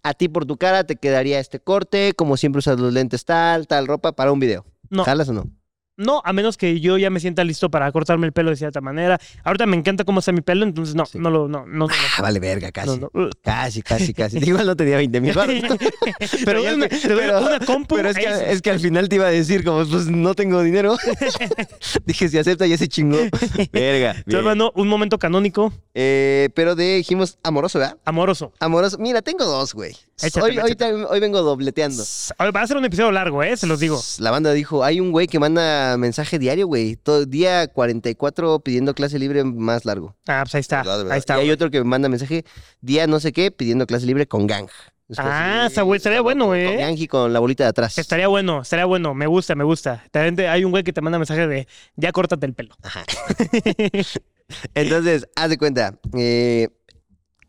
a 0.03 0.15
ti 0.15 0.29
por 0.29 0.47
tu 0.47 0.57
cara 0.57 0.85
te 0.85 0.97
quedaría 0.97 1.41
este 1.41 1.61
corte, 1.61 2.15
como 2.15 2.37
siempre 2.37 2.61
usas 2.61 2.79
los 2.79 2.93
lentes 2.93 3.25
tal, 3.25 3.67
tal 3.67 3.87
ropa 3.87 4.13
para 4.13 4.33
un 4.33 4.41
video. 4.41 4.65
No. 4.89 5.05
¿Jalas 5.05 5.29
o 5.29 5.33
no? 5.35 5.51
No, 5.99 6.23
a 6.25 6.33
menos 6.33 6.57
que 6.57 6.79
yo 6.81 6.97
ya 6.97 7.11
me 7.11 7.19
sienta 7.19 7.43
listo 7.43 7.71
para 7.71 7.91
cortarme 7.93 8.25
el 8.27 8.33
pelo 8.33 8.51
de 8.51 8.57
cierta 8.57 8.81
manera. 8.81 9.19
Ahorita 9.43 9.67
me 9.67 9.77
encanta 9.77 10.05
cómo 10.05 10.21
está 10.21 10.31
mi 10.31 10.41
pelo, 10.41 10.65
entonces 10.65 10.95
no, 10.95 11.05
Sí. 11.07 11.19
no 11.19 11.29
lo, 11.29 11.49
no, 11.49 11.67
no, 11.67 11.87
no, 11.87 11.95
Ah, 12.17 12.23
vale, 12.23 12.39
verga, 12.39 12.71
casi. 12.71 12.99
no, 13.01 13.11
no. 13.13 13.29
Casi, 13.43 13.83
casi, 13.83 14.15
casi. 14.15 14.39
Igual 14.39 14.65
no 14.67 14.77
tenía 14.77 14.97
20 14.97 15.21
mil 15.21 15.35
baros. 15.35 15.57
Pero 16.45 16.63
una, 16.63 16.89
te 16.89 17.09
doy 17.09 17.19
pero- 17.19 17.41
una 17.41 17.59
compu. 17.61 17.97
Pero 17.97 18.11
es 18.11 18.17
que, 18.17 18.53
es 18.53 18.63
que 18.63 18.71
al 18.71 18.79
final 18.81 19.09
te 19.09 19.17
iba 19.17 19.27
a 19.27 19.31
decir, 19.31 19.65
como, 19.65 19.85
pues 19.87 20.07
no 20.07 20.35
tengo 20.35 20.63
dinero. 20.63 20.97
Dije, 22.07 22.29
si 22.29 22.39
acepta, 22.39 22.67
ya 22.67 22.79
se 22.79 22.89
chingó. 22.89 23.19
Verga. 23.73 24.15
Bien. 24.25 24.39
hablando 24.39 24.73
un 24.77 24.89
momento 24.89 25.19
canónico, 25.19 25.73
Eh, 25.95 26.51
pero 26.55 26.77
de, 26.77 26.97
dijimos, 26.99 27.39
amoroso, 27.43 27.79
¿verdad? 27.81 27.97
amoroso. 28.05 28.53
Amoroso. 28.61 28.99
Mira, 28.99 29.21
tengo 29.23 29.45
dos, 29.45 29.75
güey. 29.75 29.97
Hoy, 30.41 30.59
hoy, 30.59 30.77
hoy 31.09 31.21
vengo 31.21 31.43
dobleteando. 31.43 32.03
Va 32.41 32.61
a 32.63 32.67
ser 32.67 32.77
un 32.77 32.85
episodio 32.85 33.11
largo, 33.13 33.43
¿eh? 33.43 33.57
Se 33.57 33.67
los 33.67 33.81
digo. 33.81 34.01
La 34.19 34.31
banda 34.31 34.53
dijo, 34.53 34.85
hay 34.85 35.01
un 35.01 35.11
güey 35.13 35.27
que 35.27 35.39
manda 35.39 35.88
mensaje 35.97 36.39
diario, 36.39 36.67
güey. 36.67 36.97
Todo 36.97 37.25
día 37.27 37.67
44 37.69 38.61
pidiendo 38.61 38.95
clase 38.95 39.19
libre 39.19 39.45
más 39.45 39.85
largo. 39.85 40.17
Ah, 40.27 40.43
pues 40.45 40.55
ahí 40.57 40.61
está. 40.61 40.79
¿Verdad, 40.79 40.99
verdad? 40.99 41.13
Ahí 41.13 41.19
está. 41.19 41.35
Y 41.35 41.41
hay 41.41 41.47
güey. 41.47 41.55
otro 41.55 41.71
que 41.71 41.83
manda 41.85 42.09
mensaje 42.09 42.45
día 42.81 43.07
no 43.07 43.21
sé 43.21 43.33
qué 43.33 43.51
pidiendo 43.51 43.87
clase 43.87 44.07
libre 44.07 44.27
con 44.27 44.47
gang. 44.47 44.69
Ah, 45.17 45.71
güey, 45.83 45.97
estaría 45.97 46.21
bueno, 46.21 46.49
Con 46.49 46.57
¿eh? 46.59 46.77
gang 46.77 46.95
y 46.99 47.09
con 47.09 47.33
la 47.33 47.39
bolita 47.39 47.65
de 47.65 47.71
atrás. 47.71 47.97
Estaría 47.97 48.29
bueno, 48.29 48.61
estaría 48.61 48.85
bueno. 48.85 49.15
Me 49.15 49.27
gusta, 49.27 49.55
me 49.55 49.65
gusta. 49.65 50.05
También 50.11 50.49
hay 50.49 50.65
un 50.65 50.71
güey 50.71 50.85
que 50.85 50.93
te 50.93 51.01
manda 51.01 51.19
mensaje 51.19 51.47
de 51.47 51.67
ya 51.97 52.13
córtate 52.13 52.45
el 52.45 52.53
pelo. 52.53 52.75
Ajá. 52.83 53.05
Entonces, 54.75 55.27
haz 55.35 55.49
de 55.49 55.59
cuenta. 55.59 55.99
eh, 56.15 56.69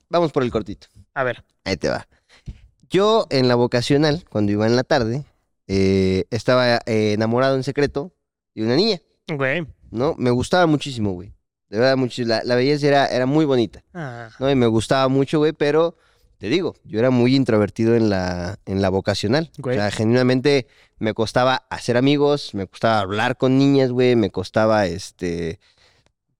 vamos 0.09 0.31
por 0.31 0.43
el 0.43 0.51
cortito. 0.51 0.87
A 1.13 1.23
ver. 1.23 1.43
Ahí 1.65 1.75
te 1.75 1.89
va. 1.89 2.07
Yo 2.89 3.27
en 3.29 3.47
la 3.47 3.55
vocacional, 3.55 4.25
cuando 4.29 4.51
iba 4.51 4.65
en 4.65 4.75
la 4.75 4.83
tarde, 4.83 5.25
eh, 5.67 6.25
estaba 6.31 6.77
eh, 6.85 7.13
enamorado 7.13 7.55
en 7.55 7.63
secreto 7.63 8.13
de 8.61 8.67
una 8.67 8.75
niña, 8.75 9.01
Güey. 9.27 9.65
¿no? 9.91 10.15
Me 10.17 10.31
gustaba 10.31 10.65
muchísimo, 10.65 11.11
güey. 11.13 11.33
De 11.69 11.77
verdad, 11.77 11.97
mucho. 11.97 12.23
La, 12.23 12.41
la 12.43 12.55
belleza 12.55 12.87
era, 12.87 13.05
era 13.07 13.25
muy 13.27 13.45
bonita, 13.45 13.83
Ah, 13.93 14.29
¿no? 14.39 14.49
Y 14.49 14.55
me 14.55 14.65
gustaba 14.67 15.07
mucho, 15.07 15.37
güey, 15.39 15.53
pero 15.53 15.95
te 16.39 16.47
digo, 16.47 16.73
yo 16.83 16.97
era 16.99 17.09
muy 17.11 17.35
introvertido 17.35 17.95
en 17.95 18.09
la, 18.09 18.57
en 18.65 18.81
la 18.81 18.89
vocacional. 18.89 19.51
Güey. 19.59 19.77
O 19.77 19.79
sea, 19.79 19.91
genuinamente 19.91 20.67
me 20.97 21.13
costaba 21.13 21.67
hacer 21.69 21.95
amigos, 21.97 22.55
me 22.55 22.65
costaba 22.65 22.99
hablar 23.01 23.37
con 23.37 23.57
niñas, 23.59 23.91
güey, 23.91 24.15
me 24.15 24.31
costaba, 24.31 24.87
este, 24.87 25.59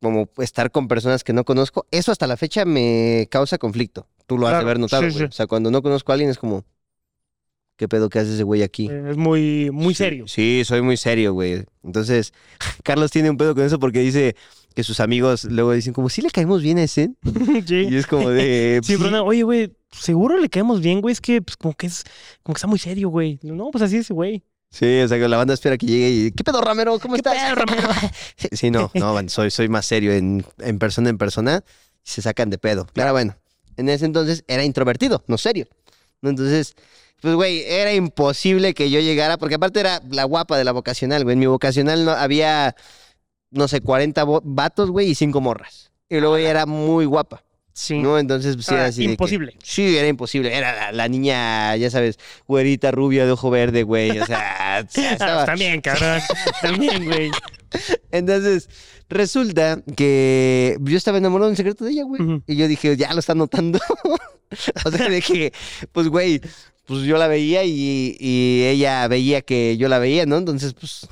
como 0.01 0.29
estar 0.37 0.71
con 0.71 0.87
personas 0.87 1.23
que 1.23 1.33
no 1.33 1.43
conozco. 1.45 1.85
Eso 1.91 2.11
hasta 2.11 2.25
la 2.25 2.37
fecha 2.37 2.65
me 2.65 3.27
causa 3.29 3.57
conflicto. 3.57 4.07
Tú 4.25 4.37
lo 4.37 4.47
has 4.47 4.53
de 4.53 4.59
haber 4.61 4.79
notado, 4.79 5.03
sí, 5.03 5.09
güey. 5.09 5.19
sí. 5.19 5.23
O 5.25 5.31
sea, 5.31 5.47
cuando 5.47 5.69
no 5.69 5.81
conozco 5.83 6.11
a 6.11 6.13
alguien 6.13 6.31
es 6.31 6.37
como, 6.39 6.63
¿qué 7.79 7.87
pedo 7.87 8.09
que 8.09 8.19
hace 8.19 8.33
ese 8.33 8.43
güey 8.43 8.61
aquí? 8.61 8.89
es 8.89 9.15
muy, 9.15 9.71
muy 9.71 9.93
Sí, 9.93 10.03
serio. 10.03 10.27
Sí, 10.27 10.63
soy 10.65 10.81
muy 10.81 10.97
serio, 10.97 11.33
güey. 11.33 11.63
Entonces, 11.81 12.33
Carlos 12.83 13.09
tiene 13.09 13.29
un 13.29 13.37
pedo 13.37 13.55
con 13.55 13.63
eso 13.63 13.79
porque 13.79 14.01
dice 14.01 14.35
que 14.75 14.83
sus 14.83 14.99
amigos 14.99 15.45
luego 15.45 15.71
dicen 15.71 15.93
como, 15.93 16.09
¿sí 16.09 16.21
le 16.21 16.29
caemos 16.29 16.61
bien 16.61 16.77
a 16.77 16.83
ese? 16.83 17.11
sí. 17.65 17.87
Y 17.89 17.95
es 17.95 18.05
como 18.05 18.29
de... 18.29 18.81
Sí, 18.83 18.95
pero 18.97 19.09
no, 19.11 19.23
oye, 19.23 19.43
güey, 19.43 19.71
seguro 19.91 20.37
le 20.37 20.49
caemos 20.49 20.81
bien, 20.81 20.99
güey. 20.99 21.13
Es 21.13 21.21
que, 21.21 21.41
pues, 21.41 21.55
como 21.55 21.73
que 21.73 21.87
es, 21.87 22.03
como 22.43 22.53
que 22.53 22.57
está 22.57 22.67
muy 22.67 22.79
serio, 22.79 23.09
güey. 23.09 23.39
No, 23.41 23.71
pues 23.71 23.81
así 23.81 23.95
es, 23.95 24.11
güey. 24.11 24.43
Sí, 24.71 24.99
o 24.99 25.07
sea, 25.07 25.17
que 25.17 25.27
la 25.29 25.37
banda 25.37 25.53
espera 25.53 25.77
que 25.77 25.87
llegue 25.87 26.09
y, 26.09 26.31
¿qué 26.31 26.43
pedo, 26.43 26.61
Ramero? 26.61 26.99
¿Cómo 26.99 27.15
¿Qué 27.15 27.21
estás? 27.21 27.35
pedo? 27.55 28.09
Sí, 28.51 28.69
no, 28.69 28.91
no, 28.93 29.29
soy, 29.29 29.49
soy 29.49 29.69
más 29.69 29.85
serio 29.85 30.11
en, 30.11 30.45
en 30.59 30.77
persona 30.77 31.09
en 31.09 31.17
persona 31.17 31.63
se 32.03 32.21
sacan 32.21 32.49
de 32.49 32.57
pedo. 32.57 32.85
Claro, 32.93 33.13
bueno, 33.13 33.35
en 33.77 33.87
ese 33.89 34.05
entonces 34.05 34.43
era 34.47 34.63
introvertido, 34.65 35.23
no 35.27 35.37
serio. 35.37 35.65
Entonces, 36.21 36.75
pues, 37.21 37.35
güey, 37.35 37.63
era 37.65 37.93
imposible 37.93 38.73
que 38.73 38.89
yo 38.89 38.99
llegara, 38.99 39.37
porque 39.37 39.55
aparte 39.55 39.79
era 39.79 40.01
la 40.09 40.23
guapa 40.23 40.57
de 40.57 40.63
la 40.63 40.71
vocacional, 40.71 41.23
güey. 41.23 41.33
En 41.33 41.39
mi 41.39 41.45
vocacional 41.47 42.05
no, 42.05 42.11
había, 42.11 42.75
no 43.51 43.67
sé, 43.67 43.81
40 43.81 44.23
vo- 44.25 44.41
vatos, 44.43 44.89
güey, 44.91 45.09
y 45.09 45.15
5 45.15 45.41
morras. 45.41 45.91
Y 46.09 46.19
luego 46.19 46.37
ella 46.37 46.49
era 46.49 46.65
muy 46.65 47.05
guapa, 47.05 47.43
Sí. 47.73 47.99
¿no? 47.99 48.17
Entonces, 48.19 48.55
pues, 48.55 48.67
era 48.69 48.85
así 48.85 49.01
de 49.01 49.05
que- 49.07 49.11
imposible. 49.11 49.55
Sí, 49.63 49.97
era 49.97 50.07
imposible. 50.07 50.55
Era 50.55 50.75
la, 50.75 50.91
la 50.91 51.07
niña, 51.07 51.75
ya 51.75 51.89
sabes, 51.89 52.17
güerita, 52.47 52.91
rubia, 52.91 53.25
de 53.25 53.31
ojo 53.31 53.49
verde, 53.49 53.83
güey. 53.83 54.19
O 54.19 54.25
sea, 54.25 54.55
Ah, 54.59 54.79
estaba, 54.79 55.45
también, 55.45 55.81
cabrón. 55.81 56.21
también, 56.61 57.05
güey. 57.05 57.31
Entonces, 58.11 58.69
resulta 59.09 59.81
que 59.95 60.77
yo 60.81 60.97
estaba 60.97 61.17
enamorado 61.17 61.49
en 61.49 61.55
secreto 61.57 61.85
de 61.85 61.91
ella, 61.91 62.03
güey. 62.03 62.41
Y 62.47 62.55
yo 62.55 62.67
dije, 62.67 62.95
ya 62.97 63.13
lo 63.13 63.19
está 63.19 63.35
notando. 63.35 63.79
o 64.85 64.91
sea, 64.91 65.09
de 65.09 65.21
que, 65.21 65.53
pues, 65.91 66.07
güey, 66.07 66.41
pues 66.89 67.03
yo 67.03 67.19
la 67.19 67.27
veía 67.27 67.63
y, 67.63 68.17
y 68.19 68.63
ella 68.65 69.07
veía 69.07 69.41
que 69.41 69.77
yo 69.77 69.87
la 69.87 69.99
veía, 69.99 70.25
¿no? 70.25 70.37
Entonces, 70.37 70.73
pues, 70.73 71.07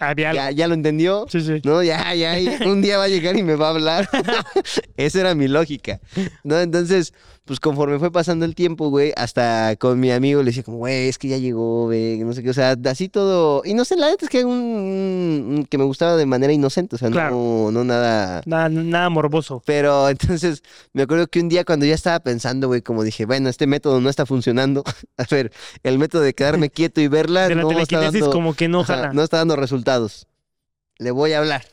Había 0.00 0.34
ya, 0.34 0.50
ya 0.50 0.66
lo 0.66 0.74
entendió. 0.74 1.26
Sí, 1.30 1.40
sí. 1.40 1.60
No, 1.62 1.80
ya, 1.80 2.12
ya, 2.12 2.36
ya, 2.36 2.58
un 2.66 2.82
día 2.82 2.98
va 2.98 3.04
a 3.04 3.08
llegar 3.08 3.36
y 3.36 3.44
me 3.44 3.54
va 3.54 3.68
a 3.68 3.70
hablar. 3.70 4.08
Esa 4.96 5.20
era 5.20 5.36
mi 5.36 5.46
lógica. 5.46 6.00
¿No? 6.42 6.58
Entonces, 6.58 7.14
pues 7.52 7.60
conforme 7.60 7.98
fue 7.98 8.10
pasando 8.10 8.46
el 8.46 8.54
tiempo, 8.54 8.88
güey, 8.88 9.12
hasta 9.14 9.76
con 9.76 10.00
mi 10.00 10.10
amigo 10.10 10.40
le 10.40 10.46
decía 10.46 10.62
como, 10.62 10.78
güey, 10.78 11.08
es 11.08 11.18
que 11.18 11.28
ya 11.28 11.36
llegó, 11.36 11.84
güey, 11.84 12.16
no 12.24 12.32
sé 12.32 12.42
qué, 12.42 12.48
o 12.48 12.54
sea, 12.54 12.74
así 12.86 13.10
todo. 13.10 13.60
Y 13.66 13.74
no 13.74 13.84
sé, 13.84 13.94
la 13.96 14.08
neta 14.08 14.24
es 14.24 14.30
que 14.30 14.42
un, 14.46 14.56
un- 14.56 15.66
que 15.68 15.76
me 15.76 15.84
gustaba 15.84 16.16
de 16.16 16.24
manera 16.24 16.50
inocente, 16.50 16.96
o 16.96 16.98
sea, 16.98 17.10
Claro. 17.10 17.34
no, 17.34 17.70
no 17.72 17.84
nada. 17.84 18.40
Nada, 18.46 18.70
nada 18.70 19.10
morboso. 19.10 19.62
Pero 19.66 20.08
entonces 20.38 20.62
me 20.94 21.02
acuerdo 21.02 21.26
que 21.26 21.40
un 21.40 21.50
día 21.50 21.62
cuando 21.66 21.84
ya 21.84 21.94
estaba 21.94 22.20
pensando, 22.20 22.68
güey, 22.68 22.80
como 22.80 23.04
dije, 23.04 23.26
bueno, 23.26 23.50
este 23.50 23.66
método 23.66 24.00
no 24.00 24.08
está 24.08 24.24
funcionando. 24.24 24.82
A 25.18 25.24
ver, 25.30 25.52
el 25.82 25.98
método 25.98 26.22
de 26.22 26.32
quedarme 26.32 26.70
quieto 26.70 27.02
y 27.02 27.08
verla 27.08 27.48
De 27.48 27.54
la 27.54 27.60
no 27.62 27.70
está 27.72 27.84
telequinesis 27.84 28.20
dando, 28.22 28.30
como 28.32 28.54
que 28.54 28.68
no 28.68 28.82
jala. 28.82 29.12
no 29.12 29.22
está 29.22 29.36
dando 29.36 29.56
resultados. 29.56 30.26
Le 30.96 31.10
voy 31.10 31.34
a 31.34 31.38
hablar. 31.40 31.66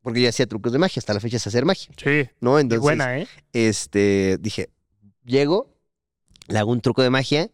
Porque 0.00 0.22
yo 0.22 0.28
hacía 0.30 0.46
trucos 0.46 0.72
de 0.72 0.78
magia, 0.78 1.00
hasta 1.00 1.12
la 1.12 1.20
fecha 1.20 1.36
es 1.36 1.46
hacer 1.46 1.64
magia, 1.66 1.90
Sí. 1.96 2.30
¿no? 2.40 2.58
Entonces, 2.60 2.80
buena, 2.80 3.18
¿eh? 3.18 3.26
este, 3.52 4.38
dije, 4.40 4.70
llego, 5.26 5.74
le 6.48 6.58
hago 6.58 6.70
un 6.72 6.80
truco 6.80 7.02
de 7.02 7.10
magia 7.10 7.50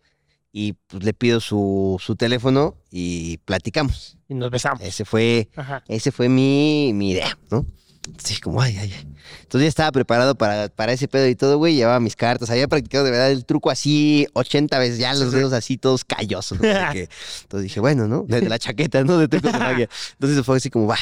y 0.53 0.75
pues, 0.75 1.03
le 1.03 1.15
pido 1.15 1.41
su, 1.41 1.99
su 2.05 2.15
teléfono 2.17 2.77
y 2.91 3.39
platicamos. 3.39 4.19
Y 4.29 4.35
nos 4.35 4.51
besamos. 4.51 4.83
Ese 4.83 5.05
fue, 5.05 5.49
Ajá. 5.57 5.83
ese 5.89 6.13
fue 6.13 6.29
mi, 6.29 6.93
mi 6.95 7.13
idea, 7.13 7.39
¿no? 7.51 7.67
Entonces, 8.05 8.41
como, 8.41 8.61
ay, 8.61 8.77
ay, 8.79 8.93
ay. 8.97 9.07
Entonces 9.43 9.67
ya 9.67 9.69
estaba 9.69 9.93
preparado 9.93 10.35
para, 10.35 10.69
para 10.69 10.93
ese 10.93 11.07
pedo 11.07 11.29
y 11.29 11.37
todo, 11.37 11.57
güey. 11.59 11.77
Llevaba 11.77 12.01
mis 12.01 12.17
cartas. 12.17 12.51
Había 12.51 12.67
practicado 12.67 13.05
de 13.05 13.13
verdad 13.13 13.31
el 13.31 13.45
truco 13.45 13.71
así 13.71 14.27
80 14.33 14.77
veces, 14.81 14.99
ya 14.99 15.15
los 15.15 15.31
dedos 15.31 15.53
así 15.53 15.79
todos 15.79 16.05
callosos. 16.05 16.61
¿no? 16.61 16.67
De 16.67 16.75
que- 16.93 17.09
Entonces 17.43 17.63
dije, 17.63 17.79
bueno, 17.79 18.09
¿no? 18.09 18.25
De, 18.25 18.41
de 18.41 18.49
la 18.49 18.59
chaqueta, 18.59 19.05
¿no? 19.05 19.19
De 19.19 19.29
trucos 19.29 19.53
de 19.53 19.59
magia. 19.61 19.89
Entonces 20.15 20.45
fue 20.45 20.57
así 20.57 20.69
como, 20.69 20.89
va. 20.89 20.99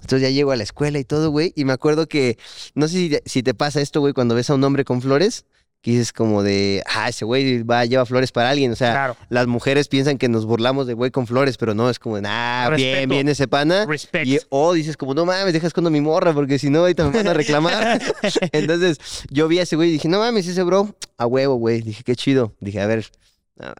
Entonces 0.00 0.22
ya 0.22 0.30
llego 0.30 0.50
a 0.50 0.56
la 0.56 0.64
escuela 0.64 0.98
y 0.98 1.04
todo, 1.04 1.30
güey. 1.30 1.52
Y 1.54 1.64
me 1.64 1.72
acuerdo 1.72 2.08
que, 2.08 2.36
no 2.74 2.88
sé 2.88 2.94
si, 2.94 3.18
si 3.24 3.42
te 3.44 3.54
pasa 3.54 3.80
esto, 3.80 4.00
güey, 4.00 4.12
cuando 4.12 4.34
ves 4.34 4.50
a 4.50 4.54
un 4.54 4.64
hombre 4.64 4.84
con 4.84 5.00
flores, 5.00 5.44
que 5.82 5.90
dices 5.90 6.12
como 6.12 6.44
de, 6.44 6.82
ah, 6.86 7.08
ese 7.08 7.24
güey 7.24 7.64
va, 7.64 7.84
lleva 7.84 8.06
flores 8.06 8.30
para 8.30 8.50
alguien. 8.50 8.70
O 8.70 8.76
sea, 8.76 8.92
Claro. 8.92 9.16
las 9.28 9.48
mujeres 9.48 9.88
piensan 9.88 10.16
que 10.16 10.28
nos 10.28 10.46
burlamos 10.46 10.86
de 10.86 10.94
güey 10.94 11.10
con 11.10 11.26
flores, 11.26 11.58
pero 11.58 11.74
no, 11.74 11.90
es 11.90 11.98
como, 11.98 12.20
nah, 12.20 12.70
bien, 12.70 12.92
Respeto. 12.94 13.08
bien 13.14 13.28
ese 13.28 13.48
pana. 13.48 13.84
Respect. 13.86 14.26
Y, 14.26 14.38
o 14.48 14.72
dices 14.72 14.96
como, 14.96 15.12
no 15.12 15.26
mames, 15.26 15.52
dejas 15.52 15.72
con 15.72 15.90
mi 15.92 16.00
morra, 16.00 16.32
porque 16.32 16.58
si 16.60 16.70
no, 16.70 16.78
ahorita 16.80 17.04
me 17.08 17.16
van 17.16 17.26
a 17.26 17.34
reclamar. 17.34 18.00
Entonces, 18.52 18.98
yo 19.28 19.48
vi 19.48 19.58
a 19.58 19.62
ese 19.64 19.74
güey 19.76 19.88
y 19.88 19.92
dije, 19.92 20.08
no 20.08 20.20
mames, 20.20 20.46
ese 20.46 20.62
bro, 20.62 20.94
a 21.18 21.26
huevo, 21.26 21.56
güey. 21.56 21.82
Dije, 21.82 22.04
qué 22.04 22.14
chido. 22.14 22.54
Dije, 22.60 22.80
a 22.80 22.86
ver, 22.86 23.10
no. 23.56 23.74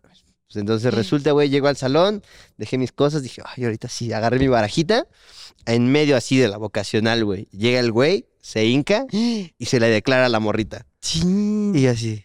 Pues 0.48 0.60
entonces 0.60 0.92
resulta, 0.92 1.30
güey, 1.32 1.48
llego 1.48 1.68
al 1.68 1.76
salón, 1.78 2.22
dejé 2.58 2.76
mis 2.76 2.92
cosas, 2.92 3.22
dije, 3.22 3.40
ay, 3.44 3.64
ahorita 3.64 3.88
sí, 3.88 4.12
agarré 4.12 4.38
mi 4.38 4.48
barajita, 4.48 5.06
en 5.64 5.90
medio 5.90 6.14
así 6.14 6.36
de 6.36 6.48
la 6.48 6.58
vocacional, 6.58 7.24
güey. 7.24 7.48
Llega 7.52 7.80
el 7.80 7.90
güey, 7.90 8.26
se 8.42 8.66
hinca 8.66 9.06
y 9.10 9.52
se 9.60 9.80
le 9.80 9.88
declara 9.88 10.26
a 10.26 10.28
la 10.28 10.40
morrita. 10.40 10.84
Sí. 11.02 11.72
Y 11.74 11.86
así, 11.86 12.24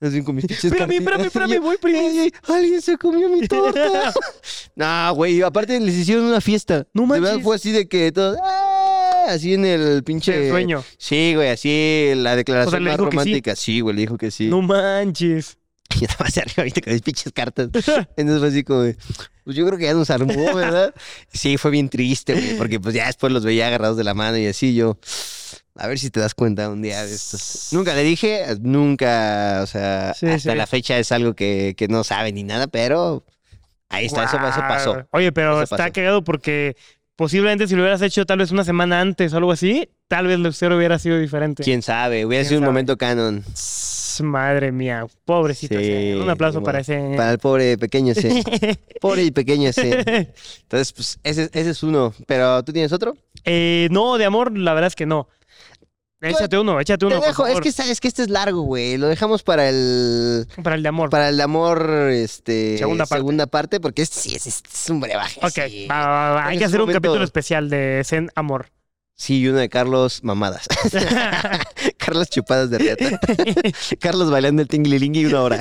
Así 0.00 0.22
con 0.22 0.34
mis 0.36 0.44
pinches 0.46 0.64
Espérame, 0.66 0.92
espérame, 0.92 1.24
espérame, 1.24 1.50
yo, 1.54 1.62
voy, 1.62 1.76
primo. 1.78 1.98
"Ey, 1.98 2.18
ey, 2.18 2.32
alguien 2.48 2.82
se 2.82 2.96
comió 2.98 3.28
mi 3.30 3.46
torta. 3.48 4.12
no, 4.76 5.14
güey, 5.14 5.40
aparte 5.42 5.80
les 5.80 5.94
hicieron 5.94 6.24
una 6.24 6.40
fiesta. 6.40 6.86
No 6.92 7.02
De 7.04 7.08
verdad 7.14 7.30
manches. 7.30 7.44
fue 7.44 7.56
así 7.56 7.72
de 7.72 7.88
que 7.88 8.12
todos, 8.12 8.38
¡ah! 8.42 9.24
así 9.28 9.54
en 9.54 9.64
el 9.64 10.04
pinche 10.04 10.44
El 10.44 10.50
sueño. 10.50 10.84
Sí, 10.98 11.32
güey, 11.34 11.48
así 11.48 12.12
la 12.14 12.36
declaración 12.36 12.68
O 12.68 12.70
sea, 12.70 12.80
más 12.80 12.96
que 12.96 13.02
sí. 13.02 13.10
romántica. 13.10 13.56
Sí, 13.56 13.80
güey, 13.80 13.96
le 13.96 14.00
dijo 14.02 14.18
que 14.18 14.30
sí. 14.30 14.48
No 14.48 14.62
manches. 14.62 15.56
Y 15.98 16.02
nada 16.04 16.16
más 16.20 16.36
arriba, 16.36 16.64
viste, 16.64 16.82
con 16.82 16.92
mis 16.92 17.00
pinches 17.02 17.32
cartas. 17.32 17.68
Entonces 18.16 18.38
fue 18.40 18.48
así 18.48 18.64
como, 18.64 18.84
pues 19.46 19.54
yo 19.56 19.64
creo 19.64 19.78
que 19.78 19.84
ya 19.84 19.94
nos 19.94 20.10
armó, 20.10 20.34
¿verdad? 20.56 20.92
Sí, 21.32 21.56
fue 21.56 21.70
bien 21.70 21.88
triste, 21.88 22.34
güey, 22.34 22.58
porque 22.58 22.80
pues 22.80 22.96
ya 22.96 23.06
después 23.06 23.32
los 23.32 23.44
veía 23.44 23.68
agarrados 23.68 23.96
de 23.96 24.02
la 24.02 24.12
mano 24.12 24.36
y 24.38 24.46
así 24.48 24.74
yo, 24.74 24.98
a 25.76 25.86
ver 25.86 26.00
si 26.00 26.10
te 26.10 26.18
das 26.18 26.34
cuenta 26.34 26.68
un 26.68 26.82
día 26.82 27.06
de 27.06 27.14
estos. 27.14 27.68
Nunca 27.70 27.94
le 27.94 28.02
dije, 28.02 28.44
nunca, 28.60 29.60
o 29.62 29.66
sea, 29.68 30.14
Sí, 30.14 30.26
hasta 30.26 30.50
sí. 30.50 30.58
la 30.58 30.66
fecha 30.66 30.98
es 30.98 31.12
algo 31.12 31.34
que, 31.34 31.74
que 31.76 31.86
no 31.86 32.02
sabe 32.02 32.32
ni 32.32 32.42
nada, 32.42 32.66
pero 32.66 33.24
ahí 33.88 34.06
está, 34.06 34.24
eso, 34.24 34.36
eso 34.36 34.60
pasó. 34.60 35.06
Oye, 35.12 35.30
pero 35.30 35.62
Eso 35.62 35.76
está 35.76 35.92
cagado 35.92 36.24
porque 36.24 36.76
posiblemente 37.14 37.68
si 37.68 37.76
lo 37.76 37.82
hubieras 37.82 38.02
hecho 38.02 38.26
tal 38.26 38.38
vez 38.40 38.50
una 38.50 38.64
semana 38.64 39.00
antes 39.00 39.32
o 39.32 39.36
algo 39.36 39.52
así, 39.52 39.88
tal 40.08 40.26
vez 40.26 40.40
la 40.40 40.48
historia 40.48 40.76
hubiera 40.76 40.98
sido 40.98 41.20
diferente. 41.20 41.62
¿Quién 41.62 41.82
sabe? 41.82 42.26
Hubiera 42.26 42.42
¿Quién 42.42 42.48
sido 42.48 42.60
un 42.62 42.66
momento 42.66 42.96
canon 42.98 43.44
Madre 44.22 44.72
mía, 44.72 45.06
pobrecito. 45.24 45.78
Sí, 45.78 45.84
ese. 45.84 46.16
Un 46.16 46.30
aplauso 46.30 46.62
para 46.62 46.80
ese. 46.80 47.14
para 47.16 47.32
el 47.32 47.38
pobre 47.38 47.78
pequeño 47.78 48.12
ese. 48.12 48.42
pobre 49.00 49.24
y 49.24 49.30
pequeño 49.30 49.68
ese. 49.68 50.32
Entonces, 50.62 50.92
pues 50.92 51.18
ese, 51.22 51.50
ese 51.52 51.70
es 51.70 51.82
uno. 51.82 52.12
Pero, 52.26 52.62
¿tú 52.64 52.72
tienes 52.72 52.92
otro? 52.92 53.16
Eh, 53.44 53.88
no, 53.90 54.18
de 54.18 54.24
amor, 54.24 54.56
la 54.56 54.74
verdad 54.74 54.88
es 54.88 54.96
que 54.96 55.06
no. 55.06 55.28
Échate 56.20 56.58
uno, 56.58 56.80
échate 56.80 57.04
uno. 57.04 57.16
Te 57.16 57.20
por 57.20 57.28
dejo, 57.28 57.46
es 57.46 57.60
que, 57.60 57.72
sabes 57.72 58.00
que 58.00 58.08
este 58.08 58.22
es 58.22 58.30
largo, 58.30 58.62
güey. 58.62 58.96
Lo 58.96 59.06
dejamos 59.06 59.42
para 59.42 59.68
el 59.68 60.46
Para 60.62 60.76
el 60.76 60.82
de 60.82 60.88
amor. 60.88 61.10
para 61.10 61.28
el 61.28 61.36
de 61.36 61.42
amor, 61.42 61.90
este 62.10 62.78
Segunda 62.78 63.04
parte. 63.04 63.20
segunda 63.20 63.46
parte, 63.46 63.80
porque 63.80 64.02
este 64.02 64.20
sí 64.20 64.34
es, 64.34 64.46
este 64.46 64.70
es 64.72 64.90
un 64.90 65.00
brebaje. 65.00 65.38
Ok, 65.42 65.68
sí. 65.68 65.86
va, 65.86 66.06
va, 66.06 66.30
va. 66.30 66.46
hay 66.46 66.58
que 66.58 66.64
ese 66.64 66.76
hacer 66.76 66.80
un 66.80 66.92
capítulo 66.92 67.22
especial 67.22 67.68
de 67.68 68.02
Zen 68.04 68.30
Amor. 68.34 68.70
Sí, 69.18 69.40
y 69.40 69.48
uno 69.48 69.56
de 69.58 69.68
Carlos 69.70 70.22
Mamadas. 70.22 70.66
Carlos 71.96 72.28
Chupadas 72.28 72.68
de 72.70 72.78
Reata. 72.78 73.18
Carlos 74.00 74.30
bailando 74.30 74.60
el 74.62 74.68
tinglilingui 74.68 75.24
una 75.24 75.42
hora. 75.42 75.58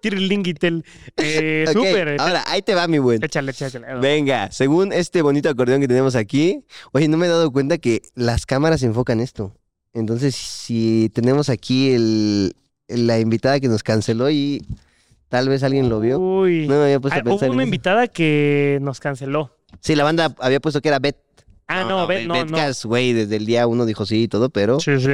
Tirlinguitel. 0.00 0.84
Eh, 1.16 1.64
Ok, 1.68 1.72
Súper. 1.74 2.16
Ahora, 2.20 2.42
ahí 2.46 2.62
te 2.62 2.74
va, 2.74 2.86
mi 2.88 2.98
buen. 2.98 3.22
Échale, 3.22 3.50
échale. 3.52 3.80
Venga, 4.00 4.50
según 4.50 4.92
este 4.92 5.22
bonito 5.22 5.48
acordeón 5.48 5.80
que 5.80 5.88
tenemos 5.88 6.14
aquí, 6.16 6.64
oye, 6.92 7.08
no 7.08 7.16
me 7.16 7.26
he 7.26 7.28
dado 7.28 7.50
cuenta 7.52 7.78
que 7.78 8.02
las 8.14 8.46
cámaras 8.46 8.82
enfocan 8.82 9.20
esto. 9.20 9.54
Entonces, 9.92 10.34
si 10.34 11.10
tenemos 11.14 11.48
aquí 11.50 11.92
el, 11.92 12.56
la 12.88 13.18
invitada 13.20 13.60
que 13.60 13.68
nos 13.68 13.82
canceló 13.82 14.30
y 14.30 14.64
tal 15.28 15.48
vez 15.48 15.62
alguien 15.62 15.88
lo 15.88 16.00
vio. 16.00 16.18
Uy. 16.18 16.66
No 16.66 16.76
me 16.78 16.84
había 16.84 17.00
puesto 17.00 17.18
Ah, 17.18 17.20
a 17.20 17.24
pensar 17.24 17.36
hubo 17.36 17.44
en 17.46 17.52
una 17.52 17.62
eso. 17.62 17.68
invitada 17.68 18.08
que 18.08 18.78
nos 18.82 19.00
canceló. 19.00 19.56
Sí, 19.80 19.94
la 19.94 20.04
banda 20.04 20.34
había 20.40 20.60
puesto 20.60 20.80
que 20.80 20.88
era 20.88 20.98
Bet. 20.98 21.16
Ah, 21.68 21.84
no, 21.84 22.06
ve, 22.06 22.26
no, 22.26 22.34
no. 22.34 22.44
Betcast, 22.44 22.84
güey, 22.84 23.12
desde 23.12 23.36
el 23.36 23.46
día 23.46 23.66
uno 23.66 23.86
dijo 23.86 24.04
sí 24.06 24.24
y 24.24 24.28
todo, 24.28 24.50
pero 24.50 24.80
Sí, 24.80 24.98
sí. 25.00 25.12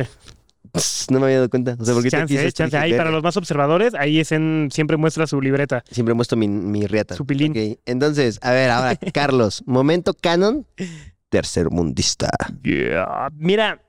pss, 0.73 1.11
no 1.11 1.21
me 1.21 1.27
había 1.27 1.37
dado 1.37 1.51
cuenta. 1.51 1.77
O 1.79 1.85
sea, 1.85 1.95
porque 1.95 2.11
Chance, 2.11 2.47
eh, 2.47 2.53
chance. 2.53 2.77
Ahí 2.77 2.93
para 2.95 3.11
los 3.11 3.23
más 3.23 3.37
observadores, 3.37 3.95
ahí 3.95 4.19
es 4.21 4.33
en, 4.33 4.69
siempre 4.73 4.97
muestra 4.97 5.27
su 5.27 5.41
libreta. 5.41 5.85
Siempre 5.91 6.13
he 6.13 6.17
puesto 6.17 6.37
mi, 6.37 6.49
mi 6.49 6.87
riata. 6.87 7.15
Su 7.15 7.25
pilín. 7.27 7.53
Ok, 7.53 7.79
Entonces, 7.87 8.39
a 8.43 8.51
ver, 8.53 8.71
ahora, 8.71 8.97
Carlos, 9.15 9.63
momento 9.67 10.13
canon, 10.15 10.67
tercermundista. 11.29 12.29
Yeah. 12.63 13.29
Mira, 13.37 13.81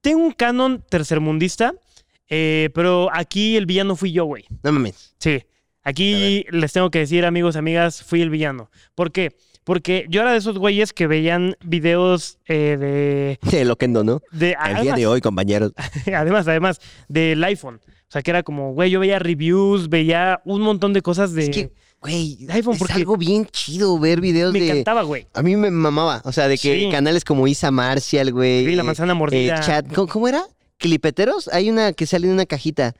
tengo 0.00 0.20
un 0.24 0.32
canon 0.32 0.82
tercermundista, 0.88 1.74
eh, 2.28 2.70
pero 2.74 3.08
aquí 3.12 3.56
el 3.56 3.66
villano 3.66 3.96
fui 3.96 4.12
yo, 4.12 4.24
güey. 4.24 4.44
No 4.62 4.72
mames. 4.72 5.14
Sí. 5.18 5.42
Aquí 5.82 6.46
les 6.50 6.72
tengo 6.72 6.90
que 6.90 7.00
decir, 7.00 7.24
amigos, 7.26 7.56
amigas, 7.56 8.02
fui 8.02 8.22
el 8.22 8.30
villano. 8.30 8.70
¿Por 8.94 9.12
qué? 9.12 9.32
Porque 9.32 9.38
yo 10.08 10.20
era 10.20 10.32
de 10.32 10.38
esos 10.38 10.58
güeyes 10.58 10.92
que 10.92 11.06
veían 11.06 11.56
videos 11.64 12.38
eh, 12.46 12.76
de... 12.78 13.38
Qué 13.50 13.64
loquendo, 13.64 14.04
¿no? 14.04 14.20
de 14.30 14.56
El 14.64 14.82
día 14.82 14.94
de 14.94 15.06
hoy, 15.06 15.20
compañeros. 15.20 15.72
además, 16.14 16.46
además, 16.46 16.80
del 17.08 17.42
iPhone. 17.44 17.80
O 17.86 18.12
sea, 18.14 18.22
que 18.22 18.30
era 18.30 18.42
como, 18.42 18.72
güey, 18.74 18.90
yo 18.90 19.00
veía 19.00 19.18
reviews, 19.18 19.88
veía 19.88 20.40
un 20.44 20.60
montón 20.60 20.92
de 20.92 21.02
cosas 21.02 21.32
de... 21.32 21.44
Es 21.44 21.50
que, 21.50 21.72
güey, 22.00 22.46
iPhone, 22.50 22.74
es 22.74 22.78
porque 22.78 22.94
algo 22.94 23.16
bien 23.16 23.46
chido 23.46 23.98
ver 23.98 24.20
videos 24.20 24.52
me 24.52 24.60
de... 24.60 24.68
encantaba, 24.68 25.02
güey. 25.02 25.26
A 25.34 25.42
mí 25.42 25.56
me 25.56 25.70
mamaba. 25.70 26.20
O 26.24 26.32
sea, 26.32 26.46
de 26.46 26.58
que 26.58 26.80
Sí. 26.80 26.88
canales 26.90 27.24
como 27.24 27.48
Isa 27.48 27.70
Marcial, 27.70 28.32
güey. 28.32 28.66
Sí, 28.66 28.76
la 28.76 28.82
manzana 28.82 29.12
eh, 29.12 29.16
mordida. 29.16 29.60
chat. 29.60 29.92
¿Cómo, 29.92 30.06
cómo 30.06 30.28
era? 30.28 30.44
¿Clipeteros? 30.78 31.48
Hay 31.48 31.70
una 31.70 31.92
que 31.92 32.06
sale 32.06 32.26
en 32.26 32.34
una 32.34 32.46
cajita. 32.46 32.94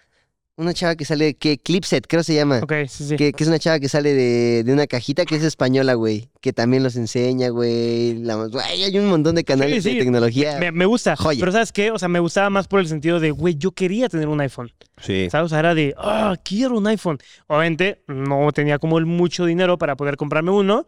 Una 0.57 0.72
chava 0.72 0.94
que 0.94 1.05
sale, 1.05 1.34
que 1.34 1.59
Clipset, 1.59 2.07
creo 2.07 2.22
se 2.22 2.32
llama. 2.32 2.61
Ok, 2.62 2.72
sí, 2.86 3.02
sí. 3.09 3.16
Que, 3.16 3.32
que 3.32 3.42
es 3.42 3.48
una 3.48 3.59
chava 3.59 3.80
que 3.80 3.88
sale 3.88 4.14
de, 4.14 4.62
de 4.62 4.72
una 4.72 4.86
cajita 4.86 5.24
que 5.24 5.34
es 5.34 5.42
española, 5.42 5.94
güey. 5.94 6.30
Que 6.40 6.52
también 6.52 6.84
los 6.84 6.94
enseña, 6.94 7.48
güey. 7.48 8.14
La- 8.18 8.36
güey, 8.36 8.84
hay 8.84 8.96
un 8.96 9.07
montón 9.07 9.34
de 9.34 9.42
canales 9.42 9.82
Sí, 9.82 9.90
sí. 9.90 9.96
de 9.96 10.05
tecnología. 10.05 10.59
Me, 10.61 10.70
me 10.70 10.86
gusta. 10.86 11.16
Joya. 11.16 11.40
Pero 11.40 11.50
¿sabes 11.50 11.72
qué? 11.72 11.90
O 11.90 11.98
sea, 11.98 12.07
me 12.07 12.20
gustaba 12.20 12.50
más 12.50 12.68
por 12.68 12.78
el 12.78 12.86
sentido 12.86 13.18
de, 13.18 13.32
güey, 13.32 13.57
yo 13.57 13.72
quería 13.72 14.09
tener 14.09 14.28
un 14.28 14.40
iPhone. 14.40 14.70
Sí. 15.02 15.26
¿Sabes? 15.28 15.46
O 15.46 15.48
sea, 15.48 15.59
era 15.59 15.74
de, 15.74 15.92
ah, 15.98 16.36
quiero 16.44 16.78
un 16.78 16.86
iPhone. 16.86 17.18
Obviamente, 17.48 18.05
no 18.07 18.52
tenía 18.52 18.78
como 18.78 18.98
el 18.98 19.07
mucho 19.07 19.46
dinero 19.46 19.76
para 19.76 19.96
poder 19.96 20.16
comprarme 20.16 20.52
uno. 20.52 20.86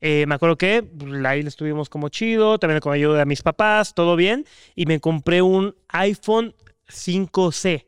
Eh, 0.00 0.26
me 0.28 0.36
acuerdo 0.36 0.56
que 0.56 0.84
pues, 0.84 1.24
ahí 1.26 1.42
le 1.42 1.48
estuvimos 1.48 1.88
como 1.88 2.08
chido, 2.08 2.58
también 2.60 2.78
con 2.78 2.92
ayuda 2.92 3.18
de 3.18 3.26
mis 3.26 3.42
papás, 3.42 3.94
todo 3.94 4.14
bien. 4.14 4.44
Y 4.76 4.86
me 4.86 5.00
compré 5.00 5.42
un 5.42 5.74
iPhone 5.88 6.54
5C. 6.88 7.86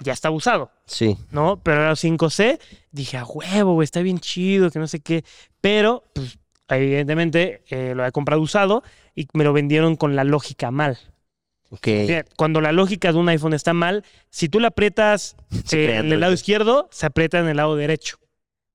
Ya 0.00 0.12
está 0.12 0.30
usado, 0.30 0.70
Sí. 0.86 1.16
¿no? 1.30 1.60
Pero 1.62 1.80
era 1.82 1.96
5C. 1.96 2.58
Dije, 2.92 3.16
a 3.16 3.24
huevo, 3.24 3.74
güey, 3.74 3.84
está 3.84 4.00
bien 4.00 4.18
chido, 4.20 4.70
que 4.70 4.78
no 4.78 4.86
sé 4.86 5.00
qué. 5.00 5.24
Pero, 5.60 6.04
pues, 6.14 6.38
evidentemente, 6.68 7.62
eh, 7.68 7.94
lo 7.94 8.02
había 8.02 8.12
comprado 8.12 8.40
usado 8.40 8.82
y 9.14 9.26
me 9.32 9.44
lo 9.44 9.52
vendieron 9.52 9.96
con 9.96 10.14
la 10.16 10.24
lógica 10.24 10.70
mal. 10.70 10.98
Ok. 11.70 11.88
Cuando 12.36 12.60
la 12.60 12.72
lógica 12.72 13.12
de 13.12 13.18
un 13.18 13.28
iPhone 13.28 13.52
está 13.54 13.74
mal, 13.74 14.04
si 14.30 14.48
tú 14.48 14.60
la 14.60 14.68
aprietas 14.68 15.36
eh, 15.72 15.96
en 15.96 16.12
el 16.12 16.20
lado 16.20 16.32
izquierdo, 16.32 16.88
se 16.90 17.06
aprieta 17.06 17.38
en 17.40 17.48
el 17.48 17.56
lado 17.58 17.76
derecho. 17.76 18.18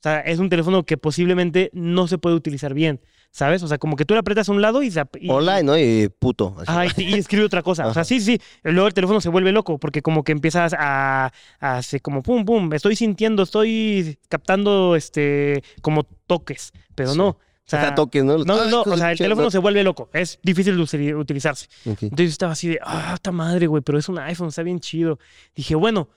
O 0.04 0.10
sea, 0.10 0.20
es 0.20 0.40
un 0.40 0.50
teléfono 0.50 0.84
que 0.84 0.98
posiblemente 0.98 1.70
no 1.72 2.10
se 2.10 2.18
puede 2.18 2.36
utilizar 2.36 2.74
bien, 2.74 3.00
¿sabes? 3.32 3.64
O 3.64 3.70
sea, 3.70 3.78
como 3.78 3.96
que 3.96 4.04
tú 4.04 4.14
le 4.16 4.20
aprietas 4.20 4.50
a 4.50 4.52
un 4.52 4.62
lado 4.62 4.84
y 4.84 4.88
y- 5.22 5.30
Hola, 5.30 5.64
¿no? 5.64 5.78
Y 5.78 6.10
puto. 6.20 6.58
Ajá, 6.68 6.88
y, 6.88 6.90
y 7.04 7.14
escribe 7.14 7.46
otra 7.46 7.62
cosa. 7.62 7.88
O 7.88 7.94
sea, 7.94 8.04
sí, 8.04 8.20
sí. 8.20 8.38
Luego 8.64 8.88
el 8.88 8.94
teléfono 8.94 9.22
se 9.22 9.30
vuelve 9.30 9.54
loco 9.54 9.78
porque 9.78 10.02
como 10.02 10.26
que 10.26 10.34
empiezas 10.34 10.74
a, 10.78 11.32
a 11.62 11.78
hacer 11.78 12.02
como 12.02 12.22
pum, 12.22 12.44
pum. 12.44 12.74
Estoy 12.74 12.98
sintiendo, 12.98 13.44
estoy 13.44 14.18
captando 14.28 14.98
este 14.98 15.64
como 15.82 16.04
toques, 16.04 16.74
pero 16.96 17.14
Sí. 17.14 17.18
no. 17.18 17.28
O 17.28 17.38
O 17.66 17.70
sea, 17.70 17.96
toques, 17.96 18.26
¿no? 18.26 18.40
no, 18.40 18.66
no, 18.66 18.82
o 18.82 18.98
sea, 18.98 19.14
el 19.14 19.18
teléfono 19.18 19.50
se 19.50 19.58
vuelve 19.60 19.86
loco. 19.86 20.10
Es 20.12 20.38
difícil 20.44 20.76
de 20.76 21.16
utilizarse. 21.16 21.68
Entonces 21.86 22.10
yo 22.18 22.24
estaba 22.26 22.52
así 22.52 22.68
de, 22.68 22.80
ah, 22.84 23.12
esta 23.14 23.32
madre, 23.32 23.68
güey, 23.68 23.82
pero 23.82 23.98
es 23.98 24.10
un 24.10 24.20
iPhone, 24.20 24.50
está 24.50 24.64
bien 24.64 24.82
chido. 24.82 25.18
Dije, 25.56 25.76
bueno, 25.76 26.10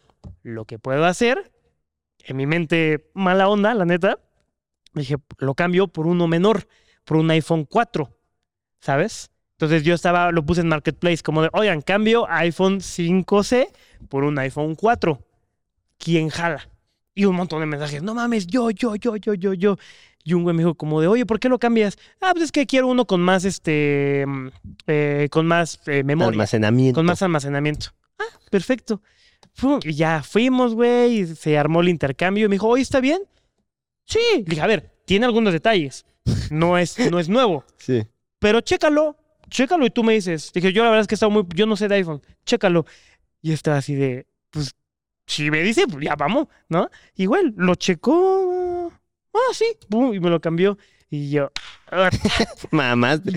lo 0.42 0.64
que 0.64 0.80
puedo 0.80 1.04
hacer, 1.04 1.52
en 2.26 2.36
mi 2.36 2.46
mente 2.46 3.08
mala 3.14 3.48
onda, 3.48 3.72
la 3.74 3.84
neta, 3.84 4.18
dije, 4.94 5.16
lo 5.38 5.54
cambio 5.54 5.86
por 5.88 6.06
uno 6.06 6.26
menor, 6.26 6.66
por 7.04 7.18
un 7.18 7.30
iPhone 7.30 7.64
4, 7.64 8.10
¿sabes? 8.80 9.30
Entonces 9.52 9.84
yo 9.84 9.94
estaba, 9.94 10.32
lo 10.32 10.44
puse 10.44 10.60
en 10.60 10.68
Marketplace, 10.68 11.22
como 11.22 11.42
de, 11.42 11.50
oigan, 11.52 11.80
cambio 11.80 12.26
iPhone 12.28 12.80
5C 12.80 13.68
por 14.08 14.24
un 14.24 14.38
iPhone 14.38 14.74
4. 14.74 15.18
¿Quién 15.98 16.28
jala? 16.28 16.68
Y 17.14 17.24
un 17.24 17.36
montón 17.36 17.60
de 17.60 17.66
mensajes, 17.66 18.02
no 18.02 18.14
mames, 18.14 18.46
yo, 18.46 18.70
yo, 18.70 18.96
yo, 18.96 19.16
yo, 19.16 19.34
yo, 19.34 19.54
yo. 19.54 19.76
Y 20.24 20.34
un 20.34 20.42
güey 20.42 20.54
me 20.54 20.62
dijo 20.62 20.74
como 20.74 21.00
de, 21.00 21.06
oye, 21.06 21.24
¿por 21.24 21.38
qué 21.38 21.48
lo 21.48 21.58
cambias? 21.58 21.96
Ah, 22.20 22.32
pues 22.32 22.46
es 22.46 22.52
que 22.52 22.66
quiero 22.66 22.88
uno 22.88 23.06
con 23.06 23.22
más, 23.22 23.44
este, 23.44 24.24
mm, 24.26 24.48
eh, 24.88 25.28
con 25.30 25.46
más 25.46 25.80
eh, 25.86 26.02
memoria. 26.02 26.32
Almacenamiento. 26.32 26.98
Con 26.98 27.06
más 27.06 27.22
almacenamiento. 27.22 27.92
Ah, 28.18 28.24
perfecto. 28.50 29.00
Y 29.84 29.94
ya 29.94 30.22
fuimos, 30.22 30.74
güey, 30.74 31.20
y 31.20 31.26
se 31.26 31.56
armó 31.56 31.80
el 31.80 31.88
intercambio. 31.88 32.46
Y 32.46 32.48
me 32.48 32.54
dijo, 32.56 32.68
oye, 32.68 32.82
¿está 32.82 33.00
bien? 33.00 33.22
Sí. 34.04 34.20
Le 34.36 34.44
dije, 34.44 34.60
a 34.60 34.66
ver, 34.66 34.92
tiene 35.04 35.26
algunos 35.26 35.52
detalles. 35.52 36.04
No 36.50 36.76
es, 36.76 36.98
no 37.10 37.18
es 37.18 37.28
nuevo. 37.28 37.64
Sí. 37.78 38.04
Pero 38.38 38.60
chécalo, 38.60 39.16
chécalo 39.48 39.86
y 39.86 39.90
tú 39.90 40.04
me 40.04 40.12
dices. 40.12 40.52
Dije, 40.52 40.72
yo 40.72 40.82
la 40.82 40.90
verdad 40.90 41.02
es 41.02 41.06
que 41.06 41.14
estaba 41.14 41.32
muy, 41.32 41.44
yo 41.54 41.66
no 41.66 41.76
sé 41.76 41.88
de 41.88 41.94
iPhone, 41.94 42.20
chécalo. 42.44 42.84
Y 43.40 43.52
estaba 43.52 43.78
así 43.78 43.94
de, 43.94 44.26
pues, 44.50 44.74
si 45.26 45.50
me 45.50 45.62
dice, 45.62 45.86
pues 45.86 46.04
ya 46.04 46.16
vamos, 46.16 46.48
¿no? 46.68 46.90
Igual, 47.14 47.54
lo 47.56 47.74
checó. 47.76 48.92
Ah, 49.32 49.52
sí, 49.52 49.66
y 49.90 50.20
me 50.20 50.30
lo 50.30 50.40
cambió. 50.40 50.76
Y 51.08 51.30
yo, 51.30 51.50
mamaste. 52.72 53.30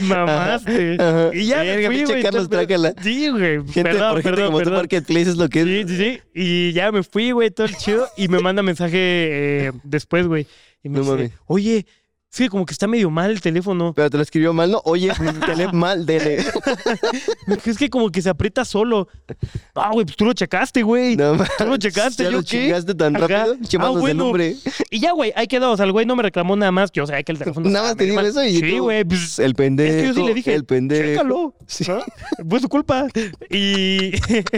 Ajá. 0.99 1.29
Y 1.33 1.45
ya 1.45 1.63
me 1.63 1.85
fui, 1.85 2.03
güey. 2.05 2.23
Carlos, 2.23 2.49
trácala. 2.49 2.93
Sí, 3.01 3.29
güey. 3.29 3.57
Gente, 3.67 3.83
perdón, 3.83 4.13
por 4.13 4.21
gente 4.23 4.29
perdón, 4.31 4.45
como 4.47 4.57
perdón. 4.57 4.73
Marketplace 4.75 5.29
es 5.29 5.37
lo 5.37 5.49
que 5.49 5.61
es. 5.61 5.65
Sí, 5.65 5.83
sí, 5.87 5.97
sí. 5.97 6.21
Y 6.33 6.71
ya 6.73 6.91
me 6.91 7.03
fui, 7.03 7.31
güey, 7.31 7.51
todo 7.51 7.67
el 7.67 7.75
chido. 7.75 8.07
Y 8.17 8.27
me 8.27 8.39
manda 8.39 8.63
mensaje 8.63 8.97
eh, 9.67 9.71
después, 9.83 10.25
güey. 10.27 10.47
Y 10.83 10.89
me 10.89 10.95
No 10.97 11.01
dice, 11.03 11.11
mames. 11.15 11.31
oye, 11.45 11.85
Sí, 12.31 12.47
como 12.47 12.63
que 12.63 12.73
está 12.73 12.87
medio 12.87 13.09
mal 13.09 13.31
el 13.31 13.41
teléfono. 13.41 13.91
Pero 13.95 14.07
te 14.09 14.17
lo 14.17 14.21
escribió 14.21 14.53
mal, 14.53 14.69
¿no? 14.69 14.81
Oye, 14.85 15.11
tele 15.47 15.71
mal, 15.73 16.05
dele. 16.05 16.45
Es 17.65 17.77
que 17.77 17.89
como 17.89 18.11
que 18.11 18.21
se 18.21 18.29
aprieta 18.29 18.63
solo. 18.65 19.07
Ah, 19.73 19.89
güey, 19.91 20.05
pues 20.05 20.15
tú 20.15 20.25
lo 20.25 20.33
checaste, 20.33 20.83
güey. 20.83 21.15
No, 21.15 21.35
Tú 21.57 21.65
lo 21.65 21.77
checaste, 21.77 22.23
¿Ya 22.23 22.29
¿yo 22.29 22.37
lo 22.37 22.43
qué? 22.43 22.65
chingaste 22.65 22.93
tan 22.93 23.15
rápido? 23.15 23.57
Ah, 23.79 23.89
bueno. 23.89 24.25
nombre. 24.25 24.55
Y 24.91 24.99
ya, 24.99 25.13
güey, 25.13 25.33
ahí 25.35 25.47
quedó. 25.47 25.71
O 25.71 25.75
sea, 25.77 25.85
el 25.87 25.91
güey 25.91 26.05
no 26.05 26.15
me 26.15 26.21
reclamó 26.21 26.55
nada 26.55 26.71
más. 26.71 26.91
Yo 26.91 27.07
sabía 27.07 27.23
que 27.23 27.31
el 27.31 27.39
teléfono. 27.39 27.67
Nada 27.67 27.87
más 27.87 27.97
te 27.97 28.05
medio 28.05 28.19
eso 28.21 28.43
y. 28.43 28.57
Sí, 28.57 28.77
güey, 28.77 29.03
pues. 29.05 29.39
El 29.39 29.55
pendejo. 29.55 29.91
Es 29.91 30.01
que 30.01 30.07
yo 30.09 30.13
sí 30.13 30.23
le 30.23 30.33
dije, 30.35 30.53
El 30.53 30.65
pendejo. 30.65 31.03
Chécalo. 31.03 31.55
¿no? 31.87 32.47
Fue 32.47 32.59
su 32.59 32.69
culpa. 32.69 33.07
Y, 33.49 34.11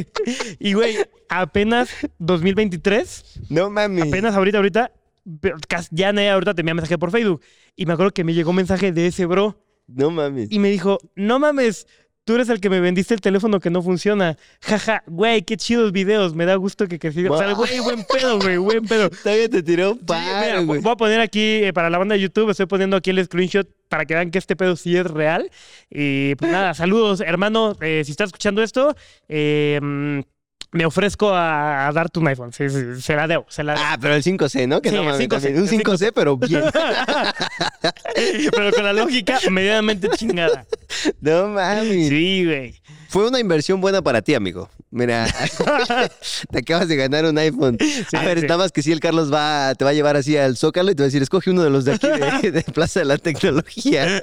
y 0.59 0.74
güey, 0.74 0.97
apenas 1.30 1.89
2023, 2.19 3.24
No 3.49 3.69
mames. 3.69 4.07
apenas 4.07 4.36
ahorita, 4.36 4.57
ahorita, 4.57 4.91
ya 5.91 6.11
nadie 6.11 6.30
ahorita 6.32 6.53
te 6.53 6.61
envía 6.61 6.74
mensaje 6.74 6.97
por 6.97 7.11
Facebook. 7.11 7.41
Y 7.76 7.86
me 7.86 7.93
acuerdo 7.93 8.11
que 8.11 8.24
me 8.24 8.34
llegó 8.34 8.49
un 8.51 8.57
mensaje 8.57 8.91
de 8.91 9.07
ese 9.07 9.26
bro 9.26 9.55
No 9.88 10.11
mames. 10.11 10.51
y 10.51 10.59
me 10.59 10.69
dijo, 10.69 10.99
no 11.15 11.39
mames, 11.39 11.88
tú 12.26 12.36
eres 12.36 12.49
el 12.49 12.59
que 12.61 12.69
me 12.69 12.80
vendiste 12.80 13.13
el 13.13 13.22
teléfono 13.22 13.59
que 13.59 13.69
no 13.69 13.82
funciona. 13.82 14.38
Jaja, 14.61 15.03
güey, 15.07 15.41
qué 15.43 15.57
chidos 15.57 15.91
videos, 15.91 16.36
me 16.36 16.45
da 16.45 16.55
gusto 16.55 16.88
que 16.88 16.99
crecí. 16.99 17.26
O 17.28 17.38
sea, 17.38 17.53
güey, 17.53 17.80
buen 17.80 18.03
pedo, 18.05 18.39
güey, 18.39 18.57
buen 18.57 18.86
pedo. 18.86 19.09
Todavía 19.24 19.49
te 19.49 19.63
tiró 19.63 19.93
un 19.93 19.97
Sí, 19.99 20.05
mira, 20.09 20.39
paro, 20.51 20.65
güey. 20.65 20.82
voy 20.82 20.91
a 20.91 20.95
poner 20.95 21.19
aquí 21.22 21.63
eh, 21.63 21.74
para 21.74 21.89
la 21.89 21.97
banda 21.97 22.13
de 22.15 22.22
YouTube, 22.22 22.49
estoy 22.51 22.67
poniendo 22.67 22.95
aquí 22.97 23.09
el 23.09 23.24
screenshot 23.26 23.67
para 23.89 24.05
que 24.05 24.13
vean 24.13 24.32
que 24.32 24.38
este 24.38 24.55
pedo 24.55 24.76
sí 24.76 24.95
es 24.95 25.05
real. 25.07 25.49
Y 25.89 26.36
pues 26.36 26.51
nada, 26.51 26.74
saludos, 26.74 27.22
hermano. 27.22 27.76
eh, 27.82 28.03
si 28.05 28.11
estás 28.11 28.28
escuchando 28.28 28.61
esto, 28.61 28.95
eh, 29.28 29.80
mm, 29.82 30.19
me 30.72 30.86
ofrezco 30.86 31.34
a, 31.34 31.88
a 31.88 31.91
darte 31.91 32.19
un 32.19 32.28
iPhone. 32.28 32.53
Sí, 32.53 32.69
sí, 32.69 33.01
se 33.01 33.15
la 33.15 33.28
debo, 33.28 33.45
se 33.49 33.63
la 33.63 33.74
debo. 33.74 33.86
Ah, 33.86 33.97
pero 33.99 34.15
el 34.15 34.24
5C, 34.24 34.67
¿no? 34.67 34.82
Que 34.82 34.89
Sí, 34.89 34.95
no 34.95 35.01
el 35.01 35.07
mames, 35.09 35.28
5C, 35.28 35.30
también. 35.30 35.57
Un 35.57 35.67
el 35.67 35.84
5C, 35.84 36.11
pero 36.13 36.38
bien. 36.38 36.63
Pero 38.51 38.72
con 38.72 38.84
la 38.84 38.93
lógica 38.93 39.39
medianamente 39.49 40.07
chingada. 40.09 40.65
No 41.19 41.47
mames. 41.47 42.09
Sí, 42.09 42.45
güey. 42.45 42.82
Fue 43.09 43.28
una 43.28 43.39
inversión 43.39 43.82
buena 43.82 44.01
para 44.01 44.22
ti, 44.22 44.34
amigo. 44.36 44.69
Mira, 44.89 45.26
te 46.51 46.59
acabas 46.59 46.88
de 46.88 46.95
ganar 46.95 47.26
un 47.26 47.38
iPhone. 47.38 47.78
a 48.13 48.24
ver, 48.24 48.39
sí. 48.39 48.45
nada 48.45 48.59
más 48.59 48.72
que 48.72 48.82
si 48.82 48.91
el 48.91 48.99
Carlos 48.99 49.34
va, 49.34 49.74
te 49.76 49.84
va 49.84 49.91
a 49.91 49.93
llevar 49.93 50.15
así 50.15 50.38
al 50.38 50.55
Zócalo 50.57 50.91
y 50.91 50.95
te 50.95 51.01
va 51.03 51.05
a 51.05 51.07
decir, 51.07 51.22
escoge 51.22 51.49
uno 51.49 51.63
de 51.63 51.69
los 51.69 51.86
de 51.86 51.93
aquí 51.93 52.07
de, 52.07 52.51
de 52.51 52.63
Plaza 52.63 52.99
de 53.01 53.05
la 53.05 53.17
Tecnología. 53.17 54.22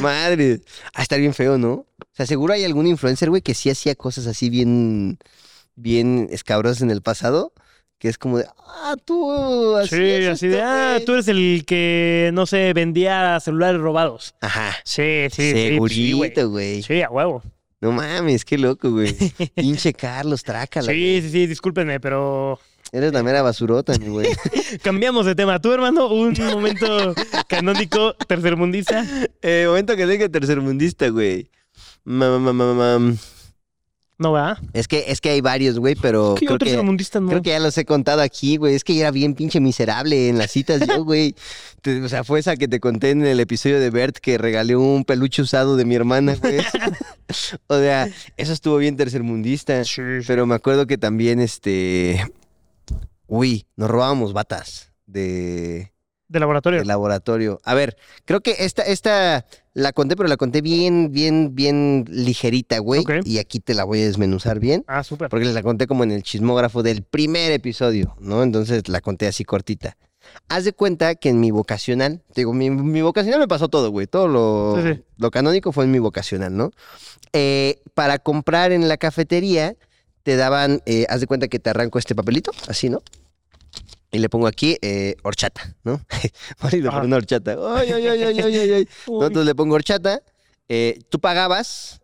Madre. 0.00 0.60
A 0.94 1.02
estar 1.02 1.18
bien 1.18 1.34
feo, 1.34 1.58
¿no? 1.58 1.86
O 2.16 2.18
sea, 2.18 2.24
seguro 2.24 2.54
hay 2.54 2.64
algún 2.64 2.86
influencer, 2.86 3.28
güey, 3.28 3.42
que 3.42 3.52
sí 3.52 3.68
hacía 3.68 3.94
cosas 3.94 4.26
así 4.26 4.48
bien, 4.48 5.18
bien 5.74 6.28
escabrosas 6.30 6.80
en 6.80 6.90
el 6.90 7.02
pasado. 7.02 7.52
Que 7.98 8.08
es 8.08 8.16
como 8.16 8.38
de, 8.38 8.46
ah, 8.58 8.96
tú. 9.04 9.76
Así 9.76 9.96
Sí, 9.96 10.24
así 10.24 10.48
de, 10.48 10.62
ah, 10.62 10.92
güey". 10.94 11.04
tú 11.04 11.12
eres 11.12 11.28
el 11.28 11.64
que, 11.66 12.30
no 12.32 12.46
sé, 12.46 12.72
vendía 12.72 13.38
celulares 13.40 13.80
robados. 13.80 14.34
Ajá. 14.40 14.74
Sí, 14.84 15.26
sí, 15.30 15.52
sí. 15.52 15.74
pues. 15.78 15.92
Segurito, 15.92 16.48
güey. 16.48 16.82
Sí, 16.82 17.02
a 17.02 17.10
huevo. 17.10 17.42
No 17.82 17.92
mames, 17.92 18.46
qué 18.46 18.56
loco, 18.56 18.90
güey. 18.90 19.14
Pinche 19.54 19.92
Carlos, 19.92 20.42
trácala. 20.42 20.90
Sí, 20.90 21.20
sí, 21.22 21.30
sí, 21.30 21.46
discúlpenme, 21.46 22.00
pero 22.00 22.58
Eres 22.92 23.12
la 23.12 23.22
mera 23.22 23.42
basurota, 23.42 23.92
mi 23.98 24.08
güey. 24.08 24.28
cambiamos 24.82 25.26
de 25.26 25.34
tema. 25.34 25.60
Tú, 25.60 25.70
hermano, 25.72 26.08
un 26.08 26.32
momento 26.52 27.14
canónico 27.46 28.14
tercermundista. 28.26 29.04
Eh, 29.42 29.64
momento 29.66 29.96
que 29.96 30.06
tenga 30.06 30.28
tercermundista, 30.30 31.08
güey. 31.08 31.50
No 34.18 34.32
va. 34.32 34.58
Es 34.72 34.88
que, 34.88 35.04
es 35.08 35.20
que 35.20 35.28
hay 35.28 35.42
varios, 35.42 35.78
güey, 35.78 35.94
pero 35.94 36.36
¿Qué 36.38 36.46
creo 36.46 36.54
otro 36.54 36.66
que, 36.66 37.20
no? 37.20 37.28
creo 37.28 37.42
que 37.42 37.50
ya 37.50 37.60
los 37.60 37.76
he 37.76 37.84
contado 37.84 38.22
aquí, 38.22 38.56
güey. 38.56 38.74
Es 38.74 38.82
que 38.82 38.98
era 38.98 39.10
bien 39.10 39.34
pinche 39.34 39.60
miserable 39.60 40.30
en 40.30 40.38
las 40.38 40.52
citas 40.52 40.86
yo, 40.86 41.04
güey. 41.04 41.34
O 42.02 42.08
sea, 42.08 42.24
fue 42.24 42.40
esa 42.40 42.56
que 42.56 42.66
te 42.66 42.80
conté 42.80 43.10
en 43.10 43.26
el 43.26 43.40
episodio 43.40 43.78
de 43.78 43.90
Bert 43.90 44.16
que 44.16 44.38
regalé 44.38 44.74
un 44.74 45.04
peluche 45.04 45.42
usado 45.42 45.76
de 45.76 45.84
mi 45.84 45.94
hermana, 45.94 46.34
güey. 46.36 46.58
o 47.66 47.78
sea, 47.78 48.08
eso 48.38 48.52
estuvo 48.54 48.78
bien 48.78 48.96
tercermundista. 48.96 49.84
Sí, 49.84 50.00
sí. 50.20 50.24
Pero 50.26 50.46
me 50.46 50.54
acuerdo 50.54 50.86
que 50.86 50.96
también, 50.96 51.40
este... 51.40 52.26
Uy, 53.26 53.66
nos 53.76 53.90
robábamos 53.90 54.32
batas 54.32 54.92
de... 55.04 55.92
De 56.28 56.40
laboratorio. 56.40 56.80
de 56.80 56.86
laboratorio. 56.86 57.60
A 57.64 57.74
ver, 57.74 57.96
creo 58.24 58.40
que 58.40 58.56
esta, 58.60 58.82
esta 58.82 59.46
la 59.74 59.92
conté, 59.92 60.16
pero 60.16 60.28
la 60.28 60.36
conté 60.36 60.60
bien, 60.60 61.12
bien, 61.12 61.54
bien 61.54 62.04
ligerita, 62.08 62.78
güey. 62.80 63.02
Ok. 63.02 63.10
Y 63.24 63.38
aquí 63.38 63.60
te 63.60 63.74
la 63.74 63.84
voy 63.84 64.02
a 64.02 64.06
desmenuzar 64.06 64.58
bien. 64.58 64.84
Ah, 64.88 65.04
súper. 65.04 65.28
Porque 65.28 65.44
la 65.46 65.62
conté 65.62 65.86
como 65.86 66.02
en 66.04 66.10
el 66.10 66.22
chismógrafo 66.22 66.82
del 66.82 67.02
primer 67.02 67.52
episodio, 67.52 68.16
¿no? 68.18 68.42
Entonces 68.42 68.88
la 68.88 69.00
conté 69.00 69.26
así 69.28 69.44
cortita. 69.44 69.96
Haz 70.48 70.64
de 70.64 70.72
cuenta 70.72 71.14
que 71.14 71.28
en 71.28 71.38
mi 71.38 71.52
vocacional, 71.52 72.20
te 72.34 72.40
digo, 72.40 72.52
mi, 72.52 72.68
mi 72.70 73.00
vocacional 73.02 73.38
me 73.38 73.46
pasó 73.46 73.68
todo, 73.68 73.90
güey. 73.90 74.08
Todo 74.08 74.26
lo, 74.26 74.82
Sí, 74.82 74.94
sí. 74.94 75.02
lo 75.18 75.30
canónico 75.30 75.70
fue 75.70 75.84
en 75.84 75.92
mi 75.92 76.00
vocacional, 76.00 76.56
¿no? 76.56 76.72
Eh, 77.32 77.80
para 77.94 78.18
comprar 78.18 78.72
en 78.72 78.88
la 78.88 78.96
cafetería, 78.96 79.76
te 80.24 80.34
daban, 80.34 80.80
eh, 80.86 81.06
haz 81.08 81.20
de 81.20 81.28
cuenta 81.28 81.46
que 81.46 81.60
te 81.60 81.70
arranco 81.70 82.00
este 82.00 82.16
papelito, 82.16 82.50
así, 82.66 82.90
¿no? 82.90 83.02
Y 84.10 84.18
le 84.18 84.28
pongo 84.28 84.46
aquí 84.46 84.76
eh, 84.82 85.16
horchata, 85.22 85.74
¿no? 85.82 86.00
Marido 86.62 86.90
por 86.90 87.04
una 87.04 87.16
horchata. 87.16 87.56
Ay, 87.76 87.90
ay, 87.92 88.06
ay, 88.06 88.22
ay, 88.22 88.40
ay, 88.40 88.72
ay, 88.72 88.88
¿no? 89.08 89.14
Entonces 89.26 89.46
le 89.46 89.54
pongo 89.54 89.74
horchata, 89.74 90.22
eh, 90.68 91.00
tú 91.08 91.20
pagabas 91.20 92.00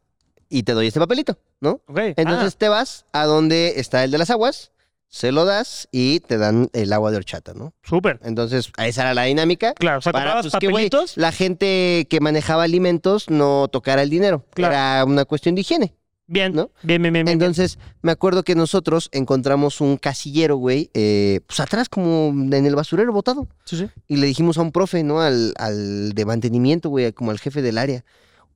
y 0.48 0.64
te 0.64 0.72
doy 0.72 0.88
este 0.88 1.00
papelito, 1.00 1.38
¿no? 1.60 1.80
ok. 1.86 1.98
Entonces 2.16 2.56
te 2.56 2.68
vas 2.68 3.06
a 3.12 3.24
donde 3.24 3.74
está 3.76 4.04
el 4.04 4.10
de 4.10 4.18
las 4.18 4.30
aguas, 4.30 4.72
se 5.12 5.30
lo 5.30 5.44
das 5.44 5.88
y 5.92 6.20
te 6.20 6.38
dan 6.38 6.70
el 6.72 6.92
agua 6.92 7.10
de 7.10 7.18
horchata, 7.18 7.52
¿no? 7.52 7.74
Ah, 7.76 7.88
súper. 7.88 8.18
Entonces, 8.22 8.72
esa 8.78 9.02
era 9.02 9.14
la 9.14 9.24
dinámica. 9.24 9.74
Claro, 9.74 9.98
o 9.98 10.00
sea, 10.00 10.10
Para 10.10 10.40
pues, 10.40 10.54
que, 10.58 10.90
la 11.16 11.32
gente 11.32 12.06
que 12.08 12.20
manejaba 12.20 12.62
alimentos 12.62 13.28
no 13.28 13.68
tocara 13.68 14.02
el 14.02 14.08
dinero. 14.08 14.46
Claro. 14.54 14.72
Era 14.72 15.04
una 15.04 15.26
cuestión 15.26 15.54
de 15.54 15.60
higiene. 15.60 15.94
Bien, 16.26 16.54
¿no? 16.54 16.70
bien, 16.82 17.02
bien, 17.02 17.12
bien. 17.12 17.26
bien. 17.26 17.28
Entonces, 17.34 17.78
me 18.00 18.12
acuerdo 18.12 18.42
que 18.42 18.54
nosotros 18.54 19.08
encontramos 19.12 19.80
un 19.80 19.96
casillero, 19.96 20.56
güey, 20.56 20.90
eh, 20.94 21.40
pues 21.46 21.60
atrás 21.60 21.88
como 21.88 22.28
en 22.30 22.64
el 22.66 22.74
basurero 22.74 23.12
botado. 23.12 23.48
Sí, 23.64 23.76
sí. 23.76 23.88
Y 24.08 24.16
le 24.16 24.26
dijimos 24.26 24.56
a 24.56 24.62
un 24.62 24.72
profe, 24.72 25.02
¿no? 25.02 25.20
Al, 25.20 25.52
al 25.58 26.12
de 26.12 26.24
mantenimiento, 26.24 26.88
güey, 26.88 27.12
como 27.12 27.32
al 27.32 27.38
jefe 27.38 27.60
del 27.60 27.76
área. 27.76 28.04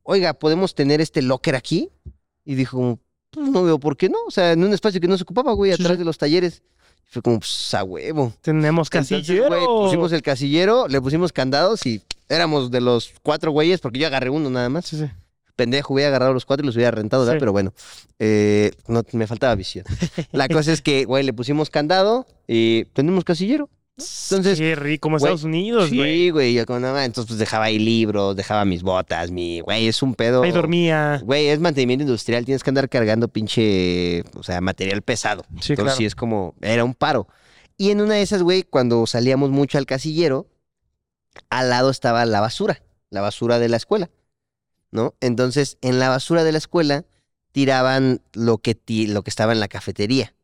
Oiga, 0.05 0.35
¿podemos 0.35 0.75
tener 0.75 1.01
este 1.01 1.21
locker 1.21 1.55
aquí? 1.57 1.91
Y 2.45 2.55
dijo, 2.55 2.99
pues 3.31 3.49
no 3.51 3.65
veo 3.65 3.79
por 3.79 3.97
qué 3.97 4.09
no. 4.09 4.19
O 4.27 4.31
sea, 4.31 4.53
en 4.53 4.63
un 4.63 4.73
espacio 4.73 5.01
que 5.01 5.09
no 5.09 5.17
se 5.17 5.25
ocupaba, 5.25 5.53
güey, 5.53 5.73
atrás 5.73 5.93
sí. 5.93 5.97
de 5.97 6.05
los 6.05 6.17
talleres. 6.17 6.63
Y 7.09 7.13
fue 7.13 7.23
como, 7.23 7.41
pues 7.41 7.75
a 7.75 7.83
huevo. 7.85 8.33
Tenemos 8.41 8.89
Entonces, 8.89 9.21
casillero. 9.21 9.49
güey, 9.49 9.67
pusimos 9.67 10.13
el 10.13 10.23
casillero, 10.23 10.89
le 10.89 11.01
pusimos 11.01 11.33
candados 11.33 11.85
y 11.85 12.01
éramos 12.29 12.71
de 12.71 12.81
los 12.81 13.13
cuatro 13.23 13.51
güeyes, 13.51 13.81
porque 13.81 13.99
yo 13.99 14.07
agarré 14.07 14.31
uno 14.31 14.49
nada 14.49 14.69
más. 14.69 14.87
Sí, 14.87 14.97
sí. 14.97 15.11
Pendejo, 15.57 15.95
hubiera 15.95 16.09
agarrado 16.09 16.33
los 16.33 16.45
cuatro 16.45 16.65
y 16.65 16.67
los 16.67 16.77
hubiera 16.77 16.91
rentado, 16.91 17.23
¿verdad? 17.25 17.35
Sí. 17.35 17.41
Pero 17.41 17.53
bueno, 17.53 17.73
eh, 18.19 18.73
no, 18.87 19.03
me 19.13 19.27
faltaba 19.27 19.55
visión. 19.55 19.85
La 20.33 20.49
cosa 20.49 20.73
es 20.73 20.83
que, 20.83 21.05
güey, 21.05 21.25
le 21.25 21.33
pusimos 21.33 21.71
candado 21.71 22.27
y 22.47 22.85
tenemos 22.93 23.25
casillero. 23.25 23.71
Entonces, 23.99 24.59
Qué 24.59 24.75
rico, 24.75 25.07
como 25.07 25.17
Estados 25.17 25.45
Unidos, 25.45 25.89
güey. 25.89 26.27
Sí, 26.27 26.31
güey, 26.31 26.53
yo 26.53 26.67
como, 26.67 26.81
no, 26.81 27.01
entonces 27.01 27.29
pues 27.29 27.39
dejaba 27.39 27.65
ahí 27.65 27.79
libros, 27.79 28.37
dejaba 28.37 28.67
mis 28.67 28.83
botas, 28.83 29.31
mi, 29.31 29.61
güey, 29.61 29.89
es 29.89 30.03
un 30.03 30.15
pedo. 30.15 30.43
Ahí 30.43 30.53
dormía. 30.53 31.23
Güey, 31.25 31.47
es 31.47 31.61
mantenimiento 31.61 32.03
industrial, 32.03 32.45
tienes 32.45 32.63
que 32.63 32.69
andar 32.69 32.91
cargando 32.91 33.29
pinche, 33.29 34.23
o 34.35 34.43
sea, 34.43 34.61
material 34.61 35.01
pesado. 35.01 35.45
Sí, 35.63 35.73
Entonces 35.73 35.77
claro. 35.77 35.97
sí 35.97 36.05
es 36.05 36.15
como, 36.15 36.55
era 36.61 36.85
un 36.85 36.93
paro. 36.93 37.27
Y 37.79 37.91
en 37.91 38.03
una 38.03 38.15
de 38.15 38.23
esas, 38.23 38.43
güey, 38.43 38.65
cuando 38.65 39.07
salíamos 39.07 39.51
mucho 39.51 39.79
al 39.79 39.87
casillero, 39.87 40.47
al 41.49 41.71
lado 41.71 41.89
estaba 41.89 42.27
la 42.27 42.43
basura, 42.43 42.83
la 43.09 43.23
basura 43.23 43.59
de 43.59 43.71
la 43.71 43.79
escuela, 43.79 44.11
¿no? 44.97 45.15
Entonces, 45.21 45.79
en 45.83 46.01
la 46.01 46.09
basura 46.09 46.43
de 46.43 46.51
la 46.51 46.59
escuela 46.59 47.05
tiraban 47.53 48.21
lo 48.33 48.59
que, 48.59 48.75
ti- 48.75 49.07
lo 49.07 49.23
que 49.23 49.31
estaba 49.31 49.53
en 49.53 49.61
la 49.61 49.69
cafetería. 49.69 50.35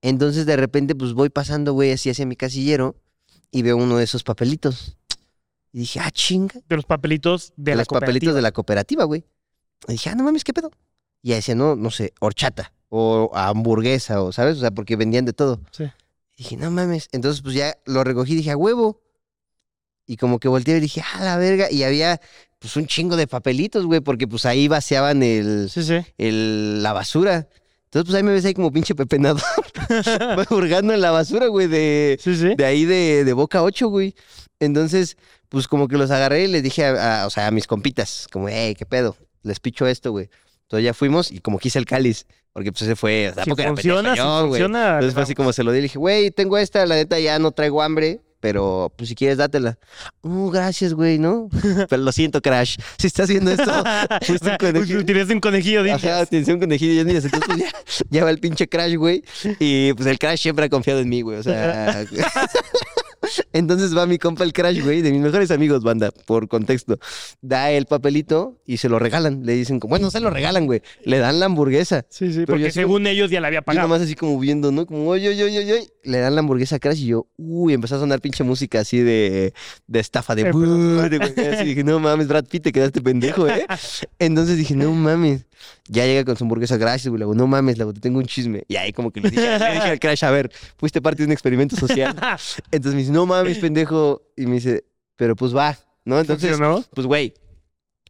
Entonces, 0.00 0.46
de 0.46 0.56
repente, 0.56 0.96
pues 0.96 1.12
voy 1.12 1.28
pasando, 1.30 1.72
güey, 1.74 1.92
así 1.92 2.10
hacia 2.10 2.26
mi 2.26 2.34
casillero 2.34 2.96
y 3.52 3.62
veo 3.62 3.76
uno 3.76 3.96
de 3.98 4.04
esos 4.04 4.24
papelitos. 4.24 4.96
Y 5.72 5.78
dije, 5.80 6.00
ah, 6.00 6.10
chinga. 6.10 6.54
De 6.68 6.74
los 6.76 6.84
papelitos 6.84 7.52
de, 7.56 7.70
De 7.70 7.76
la 7.76 7.82
los 7.82 7.88
papelitos 7.88 8.10
cooperativa. 8.30 8.34
de 8.34 8.42
la 8.42 8.52
cooperativa, 8.52 9.04
güey. 9.04 9.24
Y 9.88 9.92
dije, 9.92 10.10
ah, 10.10 10.14
no 10.16 10.24
mames, 10.24 10.42
¿qué 10.44 10.52
pedo? 10.52 10.70
Y 11.22 11.28
ya 11.30 11.36
decía, 11.36 11.54
no, 11.54 11.76
no 11.76 11.90
sé, 11.90 12.12
horchata 12.20 12.72
o 12.88 13.30
hamburguesa 13.34 14.20
o, 14.22 14.32
¿sabes? 14.32 14.56
O 14.56 14.60
sea, 14.60 14.70
porque 14.72 14.96
vendían 14.96 15.24
de 15.24 15.32
todo. 15.32 15.60
Sí. 15.70 15.84
Y 16.36 16.42
dije, 16.42 16.56
no 16.56 16.70
mames. 16.70 17.08
Entonces, 17.12 17.40
pues 17.42 17.54
ya 17.54 17.78
lo 17.86 18.02
recogí 18.04 18.32
y 18.32 18.36
dije, 18.36 18.50
a 18.50 18.56
huevo. 18.56 19.00
Y 20.06 20.16
como 20.16 20.40
que 20.40 20.48
volteé 20.48 20.76
y 20.76 20.80
dije, 20.80 21.02
ah, 21.14 21.22
la 21.24 21.36
verga. 21.36 21.70
Y 21.70 21.84
había, 21.84 22.20
pues, 22.62 22.74
un 22.76 22.86
chingo 22.86 23.16
de 23.16 23.26
papelitos, 23.26 23.84
güey, 23.84 24.00
porque 24.00 24.26
pues 24.26 24.46
ahí 24.46 24.66
vaciaban 24.68 25.22
el, 25.22 25.68
Sí, 25.70 25.82
sí. 25.82 25.98
el, 26.16 26.82
la 26.82 26.94
basura. 26.94 27.48
Entonces, 27.84 28.06
pues 28.06 28.14
ahí 28.14 28.22
me 28.22 28.32
ves 28.32 28.44
ahí 28.46 28.54
como 28.54 28.72
pinche 28.72 28.94
pepenado. 28.94 29.38
hurgando 30.50 30.94
en 30.94 31.00
la 31.00 31.10
basura, 31.10 31.48
güey, 31.48 31.66
de, 31.66 32.18
Sí, 32.22 32.34
sí. 32.36 32.54
de 32.56 32.64
ahí 32.64 32.84
de, 32.86 33.24
de 33.24 33.32
Boca 33.34 33.62
8, 33.62 33.88
güey. 33.88 34.14
Entonces, 34.60 35.16
pues 35.48 35.68
como 35.68 35.88
que 35.88 35.98
los 35.98 36.10
agarré 36.10 36.44
y 36.44 36.46
les 36.46 36.62
dije 36.62 36.84
a, 36.86 37.22
a- 37.22 37.26
o 37.26 37.30
sea, 37.30 37.48
a 37.48 37.50
mis 37.50 37.66
compitas, 37.66 38.28
como, 38.32 38.48
hey, 38.48 38.74
¿qué 38.78 38.86
pedo? 38.86 39.16
Les 39.42 39.60
picho 39.60 39.86
esto, 39.86 40.10
güey. 40.12 40.30
Entonces 40.62 40.84
ya 40.86 40.94
fuimos 40.94 41.30
y 41.30 41.40
como 41.40 41.58
quise 41.58 41.78
el 41.78 41.84
cáliz, 41.84 42.26
porque 42.54 42.72
pues 42.72 42.82
ese 42.82 42.96
fue, 42.96 43.28
Si 43.30 43.34
tampoco 43.36 43.60
era 43.60 43.70
funciona, 43.72 44.02
pendejo 44.10 44.14
si 44.38 44.42
yo, 44.42 44.48
funciona. 44.48 44.88
Entonces 44.94 45.12
fue 45.14 45.22
así 45.24 45.34
como 45.34 45.52
se 45.52 45.62
lo 45.64 45.72
di, 45.72 45.78
le 45.78 45.82
dije, 45.82 45.98
güey, 45.98 46.30
tengo 46.30 46.56
esta, 46.56 46.86
la 46.86 46.94
neta 46.94 47.18
ya 47.20 47.38
no 47.38 47.50
traigo 47.52 47.82
hambre, 47.82 48.20
pero 48.42 48.92
pues 48.96 49.08
si 49.08 49.14
quieres 49.14 49.38
dátela. 49.38 49.78
Uh, 50.22 50.50
gracias, 50.50 50.94
güey, 50.94 51.16
¿no? 51.16 51.48
pero 51.88 52.02
lo 52.02 52.10
siento, 52.10 52.42
Crash. 52.42 52.76
Si 52.98 53.06
estás 53.06 53.28
viendo 53.28 53.52
esto, 53.52 53.72
fuiste 54.26 54.50
un 54.50 54.56
conejillo. 54.56 55.04
Tienes 55.04 55.30
un 55.30 55.40
conejillo, 55.40 55.82
dices. 55.84 56.04
Ajá, 56.04 56.20
atención 56.20 56.58
conejillo. 56.58 56.94
Y 56.94 56.98
entonces 56.98 57.30
pues, 57.46 57.58
ya, 57.58 57.70
ya 58.10 58.24
va 58.24 58.30
el 58.30 58.40
pinche 58.40 58.68
Crash, 58.68 58.96
güey. 58.96 59.22
Y 59.60 59.92
pues 59.92 60.08
el 60.08 60.18
Crash 60.18 60.40
siempre 60.40 60.64
ha 60.64 60.68
confiado 60.68 60.98
en 60.98 61.08
mí, 61.08 61.22
güey. 61.22 61.38
O 61.38 61.42
sea... 61.44 62.04
Entonces 63.52 63.96
va 63.96 64.06
mi 64.06 64.18
compa 64.18 64.44
el 64.44 64.52
Crash, 64.52 64.82
güey, 64.82 65.02
de 65.02 65.10
mis 65.12 65.20
mejores 65.20 65.50
amigos, 65.50 65.82
banda, 65.82 66.10
por 66.10 66.48
contexto. 66.48 66.98
Da 67.40 67.70
el 67.70 67.86
papelito 67.86 68.60
y 68.66 68.76
se 68.78 68.88
lo 68.88 68.98
regalan. 68.98 69.44
Le 69.44 69.54
dicen, 69.54 69.80
como, 69.80 69.90
bueno, 69.90 70.06
no 70.06 70.10
se 70.10 70.20
lo 70.20 70.30
regalan, 70.30 70.66
güey. 70.66 70.82
Le 71.04 71.18
dan 71.18 71.40
la 71.40 71.46
hamburguesa. 71.46 72.04
Sí, 72.08 72.32
sí, 72.32 72.40
Pero 72.40 72.40
yo 72.40 72.46
porque 72.46 72.66
así 72.66 72.74
según 72.80 73.06
ellos 73.06 73.30
ya 73.30 73.40
la 73.40 73.48
había 73.48 73.60
Yo 73.60 73.64
pagado. 73.64 73.88
nomás 73.88 74.02
así 74.02 74.14
como 74.14 74.38
viendo, 74.38 74.72
¿no? 74.72 74.86
Como, 74.86 75.08
oye, 75.08 75.28
oye, 75.28 75.44
oye, 75.44 75.58
oye. 75.58 75.88
Le 76.04 76.18
dan 76.18 76.34
la 76.34 76.40
hamburguesa 76.40 76.76
a 76.76 76.78
Crash 76.78 77.02
y 77.02 77.06
yo, 77.06 77.26
uy, 77.36 77.74
empezó 77.74 77.96
a 77.96 78.00
sonar 78.00 78.20
pinche 78.20 78.42
música 78.44 78.80
así 78.80 78.98
de, 78.98 79.54
de 79.86 80.00
estafa, 80.00 80.34
de... 80.34 80.44
De 80.44 81.48
así 81.52 81.64
dije, 81.64 81.84
no 81.84 81.98
mames, 82.00 82.28
Brad 82.28 82.44
Pitt, 82.46 82.64
te 82.64 82.72
quedaste 82.72 83.00
pendejo, 83.00 83.48
¿eh? 83.48 83.66
Entonces 84.18 84.56
dije, 84.56 84.74
no 84.74 84.92
mames. 84.92 85.46
Ya 85.92 86.06
llega 86.06 86.24
con 86.24 86.36
su 86.36 86.44
hamburguesa, 86.44 86.78
gracias, 86.78 87.08
güey. 87.08 87.18
Le 87.18 87.24
digo, 87.26 87.34
no 87.34 87.46
mames, 87.46 87.76
le 87.76 87.84
digo, 87.84 87.92
te 87.92 88.00
tengo 88.00 88.18
un 88.18 88.24
chisme. 88.24 88.64
Y 88.66 88.76
ahí 88.76 88.92
como 88.92 89.10
que 89.10 89.20
le 89.20 89.30
dije, 89.30 89.58
le 89.58 89.72
dije 89.72 89.88
al 89.90 90.00
Crash, 90.00 90.24
a 90.24 90.30
ver, 90.30 90.50
fuiste 90.78 91.02
parte 91.02 91.22
de 91.22 91.26
un 91.26 91.32
experimento 91.32 91.76
social. 91.76 92.16
Entonces 92.70 92.94
me 92.94 93.00
dice, 93.00 93.12
no 93.12 93.26
mames, 93.26 93.58
pendejo. 93.58 94.22
Y 94.36 94.46
me 94.46 94.54
dice, 94.54 94.84
pero 95.16 95.36
pues 95.36 95.54
va, 95.54 95.78
¿no? 96.06 96.18
Entonces, 96.18 96.58
pues 96.94 97.06
güey, 97.06 97.34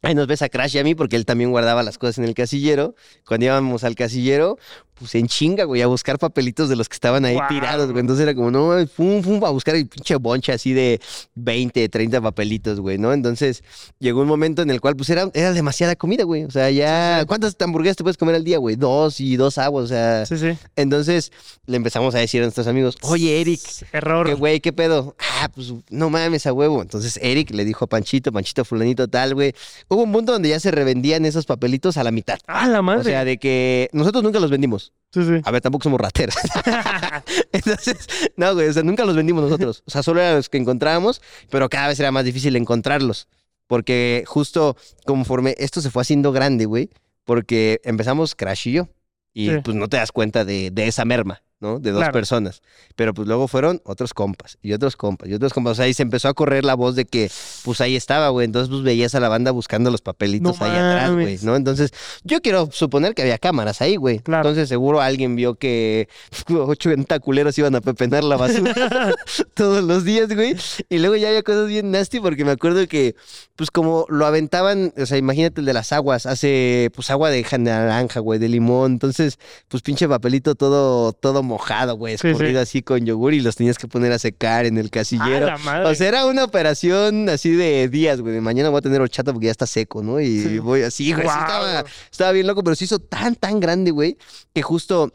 ahí 0.02 0.14
nos 0.14 0.28
ves 0.28 0.42
a 0.42 0.48
Crash 0.48 0.76
y 0.76 0.78
a 0.78 0.84
mí 0.84 0.94
porque 0.94 1.16
él 1.16 1.24
también 1.24 1.50
guardaba 1.50 1.82
las 1.82 1.98
cosas 1.98 2.18
en 2.18 2.24
el 2.24 2.34
casillero. 2.34 2.94
Cuando 3.26 3.46
íbamos 3.46 3.82
al 3.82 3.96
casillero, 3.96 4.58
pues 5.02 5.16
en 5.16 5.26
chinga, 5.26 5.64
güey, 5.64 5.82
a 5.82 5.88
buscar 5.88 6.16
papelitos 6.16 6.68
de 6.68 6.76
los 6.76 6.88
que 6.88 6.94
estaban 6.94 7.24
ahí 7.24 7.36
tirados, 7.48 7.90
güey. 7.90 8.00
Entonces 8.00 8.22
era 8.22 8.36
como, 8.36 8.52
no, 8.52 8.86
pum, 8.96 9.20
pum, 9.20 9.44
a 9.44 9.50
buscar 9.50 9.74
el 9.74 9.88
pinche 9.88 10.14
bonche 10.14 10.52
así 10.52 10.72
de 10.72 11.00
20, 11.34 11.88
30 11.88 12.20
papelitos, 12.20 12.78
güey, 12.78 12.98
¿no? 12.98 13.12
Entonces 13.12 13.64
llegó 13.98 14.20
un 14.20 14.28
momento 14.28 14.62
en 14.62 14.70
el 14.70 14.80
cual, 14.80 14.94
pues 14.94 15.10
era, 15.10 15.28
era 15.34 15.52
demasiada 15.52 15.96
comida, 15.96 16.22
güey. 16.22 16.44
O 16.44 16.50
sea, 16.52 16.70
ya, 16.70 17.24
¿cuántas 17.26 17.56
hamburguesas 17.58 17.96
te 17.96 18.04
puedes 18.04 18.16
comer 18.16 18.36
al 18.36 18.44
día, 18.44 18.58
güey? 18.58 18.76
Dos 18.76 19.18
y 19.20 19.36
dos 19.36 19.58
aguas, 19.58 19.86
o 19.86 19.88
sea. 19.88 20.24
Sí, 20.24 20.38
sí. 20.38 20.56
Entonces 20.76 21.32
le 21.66 21.76
empezamos 21.76 22.14
a 22.14 22.18
decir 22.18 22.42
a 22.42 22.44
nuestros 22.44 22.68
amigos, 22.68 22.96
oye, 23.02 23.40
Eric, 23.40 23.60
Error. 23.92 24.26
¿Qué 24.28 24.34
güey? 24.34 24.60
¿Qué 24.60 24.72
pedo? 24.72 25.16
Ah, 25.18 25.48
pues 25.52 25.74
no 25.90 26.10
mames 26.10 26.46
a 26.46 26.52
huevo. 26.52 26.80
Entonces 26.80 27.18
Eric 27.20 27.50
le 27.50 27.64
dijo 27.64 27.86
a 27.86 27.88
Panchito, 27.88 28.30
Panchito 28.30 28.64
fulanito 28.64 29.08
tal, 29.08 29.34
güey. 29.34 29.52
Hubo 29.88 30.02
un 30.02 30.12
punto 30.12 30.32
donde 30.32 30.50
ya 30.50 30.60
se 30.60 30.70
revendían 30.70 31.24
esos 31.24 31.46
papelitos 31.46 31.96
a 31.96 32.04
la 32.04 32.12
mitad. 32.12 32.38
Ah, 32.46 32.68
la 32.68 32.82
madre. 32.82 33.00
O 33.00 33.04
sea, 33.04 33.24
de 33.24 33.38
que 33.38 33.88
nosotros 33.92 34.22
nunca 34.22 34.38
los 34.38 34.50
vendimos. 34.50 34.91
Sí, 35.12 35.22
sí. 35.24 35.40
A 35.44 35.50
ver, 35.50 35.60
tampoco 35.60 35.84
somos 35.84 36.00
rateros. 36.00 36.34
Entonces, 37.52 37.96
no, 38.36 38.54
güey, 38.54 38.68
o 38.68 38.72
sea, 38.72 38.82
nunca 38.82 39.04
los 39.04 39.16
vendimos 39.16 39.42
nosotros. 39.44 39.82
O 39.86 39.90
sea, 39.90 40.02
solo 40.02 40.20
eran 40.20 40.36
los 40.36 40.48
que 40.48 40.58
encontrábamos, 40.58 41.20
pero 41.50 41.68
cada 41.68 41.88
vez 41.88 42.00
era 42.00 42.10
más 42.10 42.24
difícil 42.24 42.56
encontrarlos. 42.56 43.28
Porque 43.66 44.24
justo 44.26 44.76
conforme 45.06 45.54
esto 45.58 45.80
se 45.80 45.90
fue 45.90 46.02
haciendo 46.02 46.32
grande, 46.32 46.66
güey, 46.66 46.90
porque 47.24 47.80
empezamos 47.84 48.34
Crash 48.34 48.68
y 48.68 48.72
yo. 48.72 48.88
Y 49.34 49.48
Sí. 49.48 49.56
pues 49.64 49.76
no 49.76 49.88
te 49.88 49.96
das 49.96 50.12
cuenta 50.12 50.44
de, 50.44 50.70
de 50.70 50.86
esa 50.88 51.04
merma, 51.06 51.42
¿no? 51.62 51.78
De 51.78 51.92
dos 51.92 52.00
Claro. 52.00 52.12
personas. 52.12 52.60
Pero 52.96 53.14
pues 53.14 53.26
luego 53.26 53.48
fueron 53.48 53.80
otros 53.84 54.12
compas 54.12 54.58
y 54.60 54.72
otros 54.74 54.96
compas 54.96 55.28
y 55.30 55.32
otros 55.34 55.54
compas. 55.54 55.72
O 55.72 55.74
sea, 55.76 55.84
ahí 55.86 55.94
se 55.94 56.02
empezó 56.02 56.28
a 56.28 56.34
correr 56.34 56.64
la 56.64 56.74
voz 56.74 56.96
de 56.96 57.06
que 57.06 57.30
pues 57.64 57.80
ahí 57.80 57.96
estaba, 57.96 58.28
güey. 58.28 58.44
Entonces 58.44 58.68
pues 58.68 58.82
veías 58.82 59.14
a 59.14 59.20
la 59.20 59.28
banda 59.30 59.52
buscando 59.52 59.90
los 59.90 60.02
papelitos 60.02 60.58
No 60.60 60.66
ahí 60.66 60.72
atrás, 60.72 61.12
güey. 61.12 61.38
¿no? 61.42 61.56
Entonces 61.56 61.92
yo 62.24 62.40
quiero 62.42 62.68
suponer 62.72 63.14
que 63.14 63.22
había 63.22 63.38
cámaras 63.38 63.80
ahí, 63.80 63.96
güey. 63.96 64.18
Claro. 64.18 64.46
Entonces 64.48 64.68
seguro 64.68 65.00
alguien 65.00 65.36
vio 65.36 65.54
que 65.54 66.08
ocho 66.50 66.90
ventaculeros 66.90 67.56
iban 67.58 67.74
a 67.76 67.80
pepenar 67.80 68.24
la 68.24 68.36
basura 68.36 68.74
todos 69.54 69.84
los 69.84 70.04
días, 70.04 70.28
güey. 70.34 70.56
Y 70.88 70.98
luego 70.98 71.16
ya 71.16 71.28
había 71.28 71.42
cosas 71.44 71.68
bien 71.68 71.90
nasty 71.92 72.18
porque 72.20 72.44
me 72.44 72.50
acuerdo 72.50 72.86
que, 72.88 73.14
pues 73.56 73.70
como 73.70 74.04
lo 74.08 74.26
aventaban, 74.26 74.92
o 74.98 75.06
sea, 75.06 75.16
imagínate 75.16 75.60
el 75.60 75.66
de 75.66 75.72
las 75.72 75.92
aguas, 75.92 76.26
hace 76.26 76.90
pues 76.94 77.08
agua 77.10 77.30
de 77.30 77.44
ja- 77.44 77.58
naranja, 77.58 78.18
güey, 78.20 78.38
de 78.40 78.48
limón. 78.48 78.92
Entonces, 78.92 79.38
pues 79.68 79.82
pinche 79.82 80.08
papelito 80.08 80.54
todo, 80.56 81.12
todo 81.12 81.42
mojado, 81.52 81.96
güey, 81.96 82.14
Sí, 82.16 82.22
sí. 82.22 82.28
escurrido 82.28 82.60
así 82.60 82.82
con 82.82 83.04
yogur 83.04 83.34
y 83.34 83.40
los 83.40 83.56
tenías 83.56 83.78
que 83.78 83.88
poner 83.88 84.12
a 84.12 84.18
secar 84.18 84.64
en 84.66 84.78
el 84.78 84.86
Ah, 84.86 84.90
casillero. 84.90 85.46
la 85.46 85.58
madre. 85.58 85.88
O 85.90 85.94
sea, 85.94 86.08
era 86.08 86.26
una 86.26 86.44
operación 86.44 87.28
así 87.28 87.50
de 87.54 87.88
días, 87.88 88.20
güey. 88.20 88.34
de 88.34 88.40
Mañana 88.40 88.68
voy 88.70 88.78
a 88.78 88.82
tener 88.82 89.00
horchata 89.00 89.32
porque 89.32 89.46
ya 89.46 89.52
está 89.52 89.66
seco, 89.66 90.02
¿no? 90.02 90.20
Y 90.20 90.40
Sí. 90.40 90.58
voy 90.58 90.82
así, 90.82 91.12
güey. 91.12 91.26
estaba, 91.26 91.84
estaba 92.10 92.32
bien 92.32 92.46
loco, 92.46 92.62
pero 92.64 92.74
se 92.74 92.84
hizo 92.84 92.98
tan, 92.98 93.34
tan 93.36 93.60
grande, 93.60 93.90
güey, 93.90 94.16
que 94.54 94.62
justo 94.62 95.10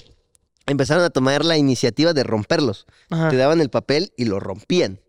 empezaron 0.66 1.04
a 1.04 1.10
tomar 1.10 1.46
la 1.46 1.58
iniciativa 1.58 2.14
de 2.14 2.24
romperlos. 2.24 2.86
Ajá. 3.10 3.30
Te 3.30 3.38
daban 3.38 3.62
el 3.62 3.70
papel 3.70 4.12
y 4.18 4.26
lo 4.26 4.40
rompían, 4.40 5.00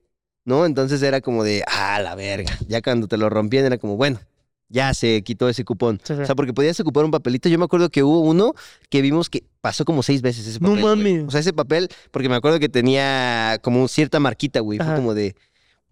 ¿no? 0.45 0.65
Entonces 0.67 1.03
era 1.03 1.21
como 1.21 1.45
de, 1.45 1.65
ah, 1.67 2.01
la 2.01 2.15
verga. 2.15 2.57
Ya 2.69 2.81
cuando 2.83 3.09
te 3.09 3.17
lo 3.17 3.29
rompían 3.29 3.65
era 3.67 3.79
como, 3.79 3.97
bueno, 3.97 4.21
ya 4.69 4.93
se 4.95 5.23
quitó 5.23 5.49
ese 5.49 5.65
cupón. 5.65 6.01
Sí, 6.05 6.15
sí. 6.15 6.21
O 6.23 6.27
sea, 6.27 6.35
porque 6.35 6.53
podías 6.53 6.79
ocupar 6.81 7.05
un 7.05 7.11
papelito. 7.11 7.49
Yo 7.49 7.59
me 7.59 7.65
acuerdo 7.65 7.89
que 7.91 8.03
hubo 8.03 8.21
uno 8.21 8.53
que 8.91 9.01
vimos 9.03 9.31
que 9.31 9.45
pasó 9.61 9.85
como 9.85 10.03
seis 10.03 10.21
veces 10.23 10.47
ese 10.47 10.61
No 10.61 10.69
papel. 10.71 10.83
güey. 10.83 10.97
mames. 10.97 11.25
O 11.29 11.31
sea, 11.31 11.41
ese 11.41 11.53
papel, 11.53 11.89
porque 12.11 12.29
me 12.29 12.37
acuerdo 12.37 12.59
que 12.61 12.69
tenía 12.69 13.59
como 13.63 13.89
cierta 13.89 14.21
marquita, 14.21 14.61
güey. 14.61 14.79
Fue 14.79 14.95
como 14.95 15.15
de, 15.15 15.35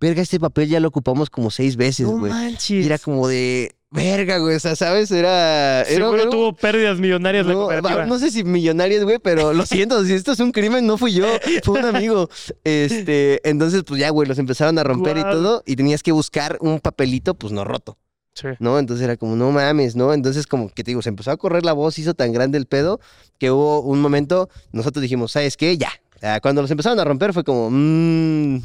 verga, 0.01 0.21
este 0.23 0.39
papel 0.39 0.69
ya 0.69 0.81
lo 0.81 0.89
ocupamos 0.89 1.31
como 1.31 1.51
seis 1.51 1.77
veces, 1.77 2.07
no 2.07 2.19
güey. 2.19 2.31
manches. 2.33 2.83
y 2.83 2.87
era 2.87 2.99
como 2.99 3.29
de, 3.29 3.75
verga, 3.91 4.37
güey. 4.39 4.57
O 4.57 4.61
sea, 4.61 4.77
¿sabes? 4.77 5.11
Era. 5.11 5.83
Seguro 5.87 6.21
era- 6.23 6.31
tuvo 6.31 6.53
pérdidas 6.55 6.99
millonarias 7.01 7.47
la 7.47 7.55
no, 7.55 7.61
cooperativa. 7.61 7.97
va- 8.01 8.07
no 8.07 8.19
sé 8.19 8.31
si 8.31 8.45
millonarios, 8.45 9.05
güey, 9.05 9.19
pero 9.19 9.55
lo 9.55 9.65
siento, 9.67 10.05
si 10.05 10.13
esto 10.13 10.33
es 10.33 10.41
un 10.41 10.53
crimen, 10.53 10.87
no 10.87 10.99
fui 10.99 11.15
yo, 11.15 11.27
fue 11.65 11.79
un 11.81 11.87
amigo. 11.87 12.29
Este, 12.63 13.41
entonces, 13.49 13.85
pues 13.87 13.99
ya, 14.01 14.11
güey, 14.11 14.29
los 14.29 14.39
empezaron 14.39 14.79
a 14.79 14.85
romper 14.85 15.17
y 15.17 15.23
todo, 15.23 15.63
y 15.67 15.77
tenías 15.77 16.03
que 16.03 16.13
buscar 16.13 16.59
un 16.61 16.79
papelito, 16.81 17.35
pues 17.35 17.53
no 17.55 17.65
roto, 17.65 17.97
Sí. 18.37 18.49
¿no? 18.59 18.79
Entonces 18.79 19.03
era 19.03 19.17
como, 19.17 19.35
no 19.35 19.51
mames, 19.51 19.97
¿no? 19.97 20.13
Entonces, 20.13 20.47
como 20.47 20.69
que 20.69 20.85
te 20.85 20.91
digo, 20.91 21.01
se 21.01 21.09
empezó 21.09 21.31
a 21.31 21.39
correr 21.39 21.65
la 21.65 21.73
voz, 21.73 21.99
hizo 21.99 22.13
tan 22.13 22.33
grande 22.35 22.59
el 22.59 22.67
pedo, 22.67 23.01
que 23.39 23.51
hubo 23.51 23.81
un 23.81 23.99
momento, 24.01 24.51
nosotros 24.73 25.01
dijimos, 25.01 25.33
¿sabes 25.33 25.57
qué? 25.57 25.79
Ya. 25.79 25.91
Ah, 26.23 26.39
Cuando 26.43 26.61
los 26.61 26.71
empezaron 26.71 27.01
a 27.01 27.05
romper 27.05 27.33
fue 27.33 27.45
como, 27.45 27.71
mmm, 27.71 28.59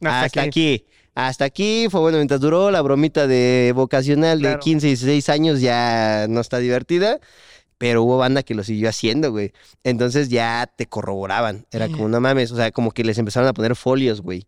hasta, 0.00 0.42
aquí. 0.42 0.86
Hasta 1.14 1.44
aquí 1.44 1.88
fue 1.90 2.00
bueno, 2.00 2.16
mientras 2.16 2.40
duró 2.40 2.70
la 2.70 2.80
bromita 2.80 3.26
de 3.26 3.72
vocacional 3.74 4.38
de 4.38 4.48
Claro. 4.48 4.60
15 4.60 4.86
y 4.86 4.90
16 4.90 5.28
años 5.28 5.60
ya 5.60 6.26
no 6.28 6.40
está 6.40 6.58
divertida, 6.58 7.20
pero 7.76 8.02
hubo 8.02 8.16
banda 8.16 8.42
que 8.42 8.54
lo 8.54 8.64
siguió 8.64 8.88
haciendo, 8.88 9.30
güey. 9.30 9.52
Entonces 9.84 10.30
ya 10.30 10.70
te 10.74 10.86
corroboraban. 10.86 11.66
Era 11.70 11.88
como, 11.88 12.08
no 12.08 12.20
mames, 12.20 12.50
o 12.52 12.56
sea, 12.56 12.70
como 12.70 12.92
que 12.92 13.04
les 13.04 13.18
empezaron 13.18 13.48
a 13.48 13.52
poner 13.52 13.76
folios, 13.76 14.22
güey. 14.22 14.46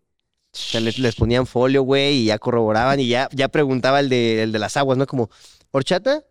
O 0.55 0.57
sea, 0.57 0.79
les, 0.79 0.97
les 0.99 1.15
ponían 1.15 1.45
folio, 1.45 1.83
güey, 1.83 2.21
y 2.21 2.25
ya 2.25 2.39
corroboraban 2.39 2.99
y 3.01 3.07
ya, 3.07 3.27
ya 3.33 3.49
preguntaba 3.49 3.99
el 3.99 4.07
de, 4.07 4.43
el 4.43 4.51
de 4.53 4.59
las 4.59 4.77
aguas, 4.77 4.97
¿no? 4.97 5.05
Como, 5.05 5.29
¿horchata? 5.71 6.23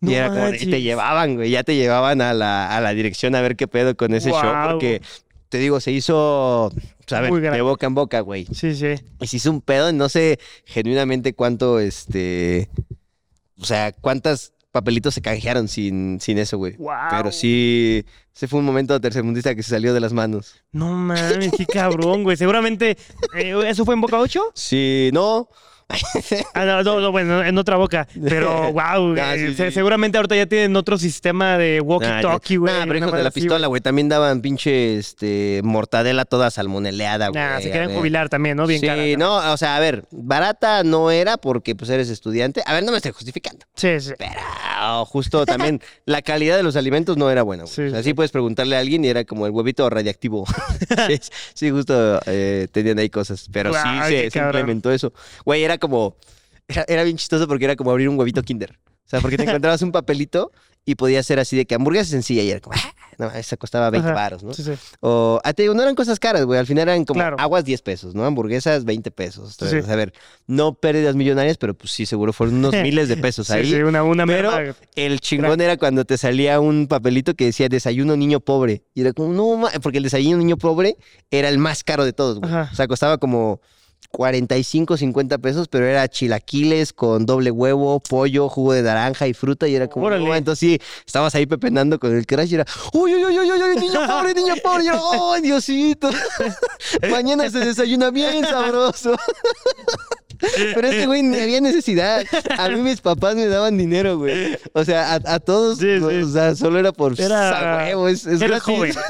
No 0.00 0.10
y 0.10 0.14
era 0.14 0.28
como, 0.28 0.48
y 0.48 0.66
te 0.66 0.80
llevaban, 0.80 1.34
güey, 1.34 1.50
ya 1.50 1.64
te 1.64 1.74
llevaban 1.74 2.22
a 2.22 2.32
la, 2.32 2.74
a 2.74 2.80
la 2.80 2.94
dirección 2.94 3.34
a 3.34 3.40
ver 3.40 3.56
qué 3.56 3.66
pedo 3.66 3.96
con 3.96 4.14
ese 4.14 4.30
show, 4.30 4.70
porque 4.70 5.02
te 5.48 5.58
digo, 5.58 5.80
se 5.80 5.90
hizo, 5.90 6.72
a 7.10 7.20
ver, 7.20 7.32
de 7.32 7.60
boca 7.60 7.86
en 7.86 7.94
boca, 7.94 8.20
güey. 8.20 8.46
Sí, 8.46 8.74
sí. 8.76 8.94
Y 9.20 9.26
se 9.26 9.36
hizo 9.36 9.50
un 9.50 9.60
pedo, 9.60 9.92
no 9.92 10.08
sé 10.08 10.38
genuinamente 10.64 11.34
cuánto, 11.34 11.80
este, 11.80 12.70
o 13.60 13.64
sea, 13.64 13.90
cuántas 13.92 14.52
papelitos 14.72 15.14
se 15.14 15.22
canjearon 15.22 15.68
sin, 15.68 16.20
sin 16.20 16.38
eso, 16.38 16.58
güey. 16.58 16.76
Wow. 16.76 16.94
Pero 17.10 17.32
sí, 17.32 18.04
ese 18.34 18.48
fue 18.48 18.60
un 18.60 18.64
momento 18.64 19.00
tercermundista 19.00 19.54
que 19.54 19.62
se 19.62 19.70
salió 19.70 19.92
de 19.94 20.00
las 20.00 20.12
manos. 20.12 20.54
No 20.72 20.92
mames, 20.92 21.50
qué 21.56 21.66
cabrón, 21.66 22.22
güey. 22.22 22.36
Seguramente. 22.36 22.96
eh, 23.36 23.54
¿Eso 23.66 23.84
fue 23.84 23.94
en 23.94 24.00
Boca 24.00 24.18
8? 24.18 24.52
Sí, 24.54 25.10
no. 25.12 25.48
Ah, 26.54 26.64
no, 26.64 26.82
no, 26.82 27.00
no, 27.00 27.12
bueno, 27.12 27.42
en 27.42 27.56
otra 27.58 27.76
boca. 27.76 28.06
Pero, 28.28 28.72
wow. 28.72 29.14
Ah, 29.20 29.34
sí, 29.36 29.54
sí. 29.54 29.70
Seguramente 29.70 30.18
ahorita 30.18 30.36
ya 30.36 30.46
tienen 30.46 30.76
otro 30.76 30.98
sistema 30.98 31.58
de 31.58 31.80
walkie-talkie, 31.80 32.58
güey. 32.58 32.72
Nah, 32.72 32.80
pero 32.86 32.98
una 32.98 33.06
hijos 33.06 33.12
de 33.16 33.22
la 33.22 33.28
así, 33.28 33.40
pistola, 33.40 33.66
güey, 33.66 33.80
también 33.80 34.08
daban 34.08 34.40
pinche, 34.40 34.96
este, 34.96 35.60
mortadela 35.64 36.24
toda 36.24 36.50
salmoneleada, 36.50 37.28
güey. 37.28 37.42
Nah, 37.42 37.60
se 37.60 37.70
quieren 37.70 37.88
ver. 37.88 37.96
jubilar 37.96 38.28
también, 38.28 38.56
¿no? 38.56 38.66
Bien 38.66 38.80
sí, 38.80 38.86
cara. 38.86 39.02
no, 39.16 39.52
o 39.52 39.56
sea, 39.56 39.76
a 39.76 39.80
ver, 39.80 40.04
barata 40.10 40.84
no 40.84 41.10
era 41.10 41.36
porque 41.36 41.74
pues 41.74 41.90
eres 41.90 42.08
estudiante. 42.08 42.62
A 42.66 42.74
ver, 42.74 42.84
no 42.84 42.90
me 42.90 42.98
estoy 42.98 43.12
justificando. 43.12 43.66
Sí, 43.74 44.00
sí. 44.00 44.12
Pero 44.18 44.40
justo 45.06 45.44
también 45.46 45.80
la 46.06 46.22
calidad 46.22 46.56
de 46.56 46.62
los 46.62 46.76
alimentos 46.76 47.16
no 47.16 47.30
era 47.30 47.42
buena. 47.42 47.64
güey. 47.64 47.74
Sí, 47.74 47.82
o 47.82 47.90
sea, 47.90 47.98
sí. 47.98 48.10
sí 48.10 48.14
puedes 48.14 48.30
preguntarle 48.30 48.76
a 48.76 48.80
alguien 48.80 49.04
y 49.04 49.08
era 49.08 49.24
como 49.24 49.46
el 49.46 49.52
huevito 49.52 49.88
radiactivo. 49.88 50.46
sí, 51.08 51.20
sí, 51.54 51.70
justo 51.70 52.20
eh, 52.26 52.68
tenían 52.72 52.98
ahí 52.98 53.10
cosas. 53.10 53.48
Pero 53.52 53.72
sí 53.72 53.88
se, 54.08 54.30
se 54.30 54.38
implementó 54.38 54.90
eso. 54.90 55.12
Güey, 55.44 55.64
era 55.64 55.78
como. 55.80 56.16
Era, 56.68 56.84
era 56.86 57.02
bien 57.02 57.16
chistoso 57.16 57.48
porque 57.48 57.64
era 57.64 57.74
como 57.74 57.90
abrir 57.90 58.08
un 58.08 58.16
huevito 58.18 58.42
Kinder. 58.44 58.78
O 59.04 59.08
sea, 59.10 59.20
porque 59.20 59.36
te 59.36 59.42
encontrabas 59.64 59.82
un 59.82 59.90
papelito 59.90 60.52
y 60.84 60.94
podía 60.94 61.20
ser 61.24 61.40
así 61.40 61.56
de 61.56 61.66
que 61.66 61.74
hamburguesa 61.74 62.10
sencilla 62.10 62.42
y 62.44 62.50
era 62.50 62.60
como. 62.60 62.76
"Ah", 62.78 62.94
no, 63.18 63.30
esa 63.32 63.56
costaba 63.58 63.90
20 63.90 64.06
Ajá. 64.08 64.14
baros, 64.14 64.42
¿no? 64.44 64.54
Sí, 64.54 64.62
sí. 64.62 64.72
O, 65.00 65.40
ah, 65.44 65.52
te 65.52 65.62
digo, 65.62 65.74
no 65.74 65.82
eran 65.82 65.94
cosas 65.94 66.18
caras, 66.18 66.46
güey. 66.46 66.58
Al 66.58 66.66
final 66.66 66.88
eran 66.88 67.04
como 67.04 67.18
Claro. 67.20 67.36
aguas 67.38 67.64
10 67.66 67.82
pesos, 67.82 68.14
¿no? 68.14 68.24
Hamburguesas 68.24 68.84
20 68.86 69.10
pesos. 69.10 69.56
Sí. 69.58 69.76
A 69.86 69.94
ver, 69.96 70.14
no 70.46 70.72
pérdidas 70.74 71.16
millonarias, 71.16 71.58
pero 71.58 71.74
pues 71.74 71.90
sí, 71.92 72.06
seguro 72.06 72.32
fueron 72.32 72.54
unos 72.56 72.72
miles 72.82 73.08
de 73.10 73.16
pesos 73.18 73.48
Sí, 73.48 73.52
ahí. 73.52 73.66
sí, 73.70 73.74
una, 73.82 74.04
una 74.04 74.24
pero 74.24 74.52
merma. 74.52 74.74
el 74.96 75.20
chingón 75.20 75.60
era 75.60 75.76
cuando 75.76 76.04
te 76.06 76.16
salía 76.16 76.60
un 76.60 76.86
papelito 76.86 77.34
que 77.34 77.44
decía 77.46 77.68
desayuno 77.68 78.16
niño 78.16 78.40
pobre. 78.40 78.84
Y 78.94 79.02
era 79.02 79.12
como, 79.12 79.34
no, 79.34 79.56
ma-", 79.56 79.70
porque 79.82 79.98
el 79.98 80.04
desayuno 80.04 80.38
niño 80.38 80.56
pobre 80.56 80.96
era 81.30 81.48
el 81.50 81.58
más 81.58 81.84
caro 81.84 82.04
de 82.06 82.12
todos, 82.14 82.38
güey. 82.40 82.50
Ajá. 82.50 82.70
O 82.72 82.76
sea, 82.76 82.86
costaba 82.88 83.18
como 83.18 83.60
45, 84.10 84.96
50 84.96 85.38
pesos, 85.38 85.68
pero 85.68 85.86
era 85.86 86.08
chilaquiles 86.08 86.92
con 86.92 87.26
doble 87.26 87.50
huevo, 87.50 88.00
pollo, 88.00 88.48
jugo 88.48 88.72
de 88.72 88.82
naranja 88.82 89.26
y 89.28 89.34
fruta. 89.34 89.68
Y 89.68 89.74
era 89.74 89.88
como, 89.88 90.06
Órale. 90.06 90.24
no, 90.24 90.34
entonces 90.34 90.58
sí, 90.58 90.80
estabas 91.06 91.34
ahí 91.34 91.46
pepenando 91.46 91.98
con 91.98 92.16
el 92.16 92.26
crash 92.26 92.50
y 92.52 92.54
era, 92.56 92.66
uy, 92.92 93.14
uy, 93.14 93.24
uy, 93.24 93.38
uy, 93.38 93.50
uy, 93.52 93.62
uy, 93.62 93.76
niño 93.76 94.00
pobre, 94.06 94.34
niño 94.34 94.54
pobre. 94.62 94.84
Y 94.84 94.86
yo, 94.88 95.32
ay, 95.32 95.42
Diosito. 95.42 96.10
Mañana 97.10 97.48
se 97.50 97.60
desayuna 97.60 98.10
bien 98.10 98.44
sabroso. 98.44 99.16
Pero 100.74 100.88
este 100.88 101.06
güey 101.06 101.22
ni 101.22 101.38
había 101.38 101.60
necesidad. 101.60 102.24
A 102.58 102.68
mí 102.68 102.76
mis 102.80 103.00
papás 103.00 103.34
me 103.36 103.46
daban 103.46 103.76
dinero, 103.76 104.18
güey. 104.18 104.56
O 104.72 104.84
sea, 104.84 105.12
a, 105.14 105.34
a 105.34 105.38
todos, 105.40 105.78
Sí, 105.78 105.98
sí. 105.98 106.04
o 106.04 106.28
sea, 106.28 106.54
solo 106.54 106.78
era 106.78 106.92
por 106.92 107.20
Era- 107.20 107.84
huevo, 107.86 108.08
es, 108.08 108.20
es 108.26 108.40
Eres 108.40 108.62
gratis. 108.62 108.64
joven. 108.64 108.92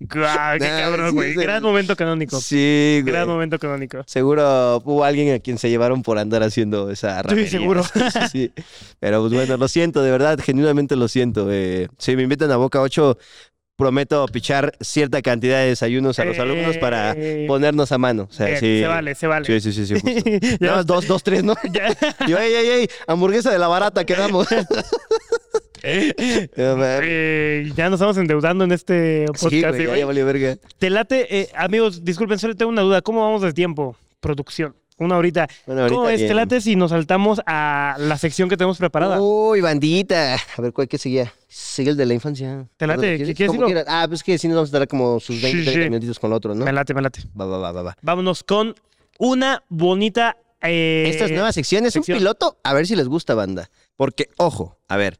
Guau, 0.00 0.58
qué 0.58 0.68
Nah, 0.68 0.80
cabrón, 0.80 1.14
güey. 1.14 1.32
sí. 1.34 1.40
Gran 1.40 1.62
momento 1.62 1.96
canónico. 1.96 2.38
Sí, 2.40 2.98
güey. 3.02 3.12
Gran 3.14 3.26
momento 3.26 3.58
canónico. 3.58 4.02
Seguro 4.06 4.82
hubo 4.84 5.04
alguien 5.04 5.34
a 5.34 5.38
quien 5.38 5.56
se 5.56 5.70
llevaron 5.70 6.02
por 6.02 6.18
andar 6.18 6.42
haciendo 6.42 6.90
esa 6.90 7.22
seguro. 7.48 7.82
Sí, 7.82 8.00
sí, 8.12 8.28
sí. 8.30 8.52
Pero 9.00 9.20
pues 9.22 9.32
bueno, 9.32 9.56
lo 9.56 9.68
siento, 9.68 10.02
de 10.02 10.10
verdad, 10.10 10.38
genuinamente 10.42 10.96
lo 10.96 11.08
siento. 11.08 11.48
Eh, 11.50 11.88
si 11.98 12.14
me 12.14 12.22
invitan 12.24 12.50
a 12.50 12.56
Boca 12.56 12.80
8, 12.82 13.16
prometo 13.76 14.26
pichar 14.28 14.72
cierta 14.80 15.20
cantidad 15.22 15.58
de 15.58 15.66
desayunos 15.68 16.18
a 16.18 16.24
los 16.24 16.38
alumnos 16.38 16.76
para 16.78 17.12
Eh, 17.16 17.44
ponernos 17.48 17.90
a 17.92 17.98
mano. 17.98 18.28
O 18.30 18.32
sea, 18.32 18.46
bien, 18.46 18.60
sí. 18.60 18.78
Se 18.80 18.86
vale, 18.86 19.14
se 19.14 19.26
vale. 19.26 19.46
Sí, 19.46 19.60
sí, 19.60 19.72
sí, 19.72 19.86
sí, 19.86 19.94
justo. 19.94 20.10
Ya- 20.10 20.56
Nada 20.60 20.76
más 20.76 20.86
dos, 20.86 21.06
dos, 21.06 21.22
tres, 21.22 21.42
¿no? 21.42 21.54
yo, 22.28 22.38
ey, 22.38 22.52
ey, 22.54 22.66
ey, 22.68 22.88
hamburguesa 23.06 23.50
de 23.50 23.58
la 23.58 23.68
barata, 23.68 24.04
quedamos. 24.04 24.46
Eh, 25.86 27.70
ya 27.76 27.90
nos 27.90 27.98
estamos 27.98 28.16
endeudando 28.16 28.64
en 28.64 28.72
este 28.72 29.26
podcast. 29.26 29.50
Sí, 29.50 29.60
güey, 29.62 29.82
¿eh, 29.82 29.86
ya, 29.86 29.96
ya 29.98 30.06
valió 30.06 30.24
verga. 30.24 30.56
Te 30.78 30.88
late, 30.88 31.40
eh, 31.40 31.48
amigos, 31.54 32.02
disculpen, 32.04 32.38
solo 32.38 32.54
tengo 32.56 32.70
una 32.70 32.80
duda. 32.80 33.02
¿Cómo 33.02 33.20
vamos 33.22 33.42
de 33.42 33.52
tiempo? 33.52 33.94
Producción. 34.20 34.74
Una 34.96 35.16
horita. 35.16 35.48
Bueno, 35.66 35.82
ahorita 35.82 35.96
¿Cómo 35.96 36.08
es? 36.08 36.20
¿Te 36.20 36.34
late 36.34 36.60
si 36.60 36.76
nos 36.76 36.90
saltamos 36.90 37.40
a 37.46 37.96
la 37.98 38.16
sección 38.16 38.48
que 38.48 38.56
tenemos 38.56 38.78
preparada? 38.78 39.20
Uy, 39.20 39.60
bandita. 39.60 40.36
A 40.56 40.62
ver, 40.62 40.72
¿cuál 40.72 40.86
que 40.86 40.98
seguía? 40.98 41.32
Sigue 41.48 41.90
el 41.90 41.96
de 41.96 42.06
la 42.06 42.14
infancia. 42.14 42.68
¿Te 42.76 42.86
late? 42.86 42.96
¿Dónde 43.18 43.24
¿Qué 43.26 43.34
quieres? 43.34 43.58
decirlo? 43.58 43.82
Ah, 43.88 44.04
pues 44.08 44.22
que 44.22 44.38
si 44.38 44.46
nos 44.46 44.54
vamos 44.56 44.72
a 44.74 44.78
dar 44.78 44.86
como 44.88 45.18
sus 45.18 45.42
20, 45.42 45.58
Sí, 45.58 45.64
30 45.64 45.82
sí. 45.84 45.90
minutitos 45.90 46.18
con 46.20 46.30
el 46.30 46.36
otro, 46.36 46.54
¿no? 46.54 46.64
Me 46.64 46.72
late, 46.72 46.94
me 46.94 47.02
late. 47.02 47.22
Va, 47.38 47.44
va, 47.44 47.58
va, 47.58 47.72
va, 47.72 47.82
va. 47.82 47.96
Vámonos 48.02 48.44
con 48.44 48.74
una 49.18 49.64
bonita. 49.68 50.36
eh, 50.62 51.06
Esta 51.08 51.24
es 51.24 51.32
nueva 51.32 51.52
sección, 51.52 51.84
es 51.86 51.92
sección. 51.94 52.16
un 52.16 52.20
piloto, 52.20 52.58
a 52.62 52.72
ver 52.72 52.86
si 52.86 52.94
les 52.94 53.08
gusta, 53.08 53.34
banda. 53.34 53.70
Porque, 53.96 54.28
ojo, 54.36 54.78
a 54.88 54.96
ver, 54.96 55.18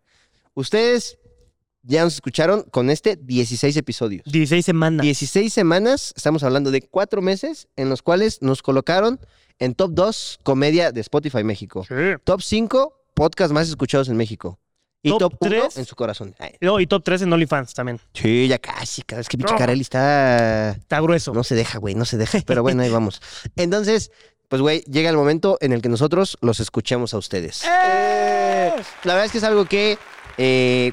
ustedes 0.54 1.18
ya 1.82 2.02
nos 2.04 2.14
escucharon 2.14 2.62
con 2.70 2.90
este 2.90 3.16
16 3.16 3.76
episodios. 3.76 4.22
16 4.24 4.64
semanas. 4.64 5.02
16 5.02 5.52
semanas, 5.52 6.14
estamos 6.16 6.42
hablando 6.44 6.70
de 6.70 6.80
cuatro 6.82 7.20
meses 7.22 7.66
en 7.76 7.90
los 7.90 8.02
cuales 8.02 8.40
nos 8.40 8.62
colocaron 8.62 9.20
en 9.58 9.74
top 9.74 9.92
2 9.92 10.40
comedia 10.42 10.92
de 10.92 11.00
Spotify 11.00 11.44
México. 11.44 11.84
Sí. 11.86 11.94
Top 12.24 12.42
5 12.42 12.92
podcast 13.14 13.52
más 13.52 13.68
escuchados 13.68 14.08
en 14.08 14.16
México. 14.16 14.58
Y 15.02 15.10
Top 15.10 15.18
top, 15.18 15.34
1 15.40 15.50
tres. 15.50 15.76
en 15.76 15.84
su 15.84 15.94
corazón. 15.96 16.34
Ay, 16.38 16.52
No, 16.62 16.80
y 16.80 16.86
top 16.86 17.04
3 17.04 17.22
en 17.22 17.32
OnlyFans 17.32 17.74
también. 17.74 18.00
Sí, 18.14 18.48
ya 18.48 18.58
casi, 18.58 19.02
cada 19.02 19.20
vez 19.20 19.28
que 19.28 19.36
pinche. 19.36 19.54
Carelli 19.54 19.82
está... 19.82 20.70
Está 20.70 20.98
grueso. 21.00 21.34
No 21.34 21.44
se 21.44 21.54
deja, 21.54 21.78
güey, 21.78 21.94
no 21.94 22.06
se 22.06 22.16
deja. 22.16 22.38
Pero 22.46 22.62
bueno, 22.62 22.82
ahí 22.82 22.88
vamos. 22.90 23.20
Entonces, 23.54 24.10
pues, 24.48 24.62
güey, 24.62 24.80
llega 24.82 25.10
el 25.10 25.16
momento 25.16 25.58
en 25.60 25.72
el 25.72 25.82
que 25.82 25.90
nosotros 25.90 26.38
los 26.40 26.58
escuchemos 26.58 27.12
a 27.12 27.18
ustedes. 27.18 27.64
¡Eh! 27.64 28.72
La 29.04 29.12
verdad 29.12 29.26
es 29.26 29.32
que 29.32 29.38
es 29.38 29.44
algo 29.44 29.66
que 29.66 29.98
eh, 30.38 30.92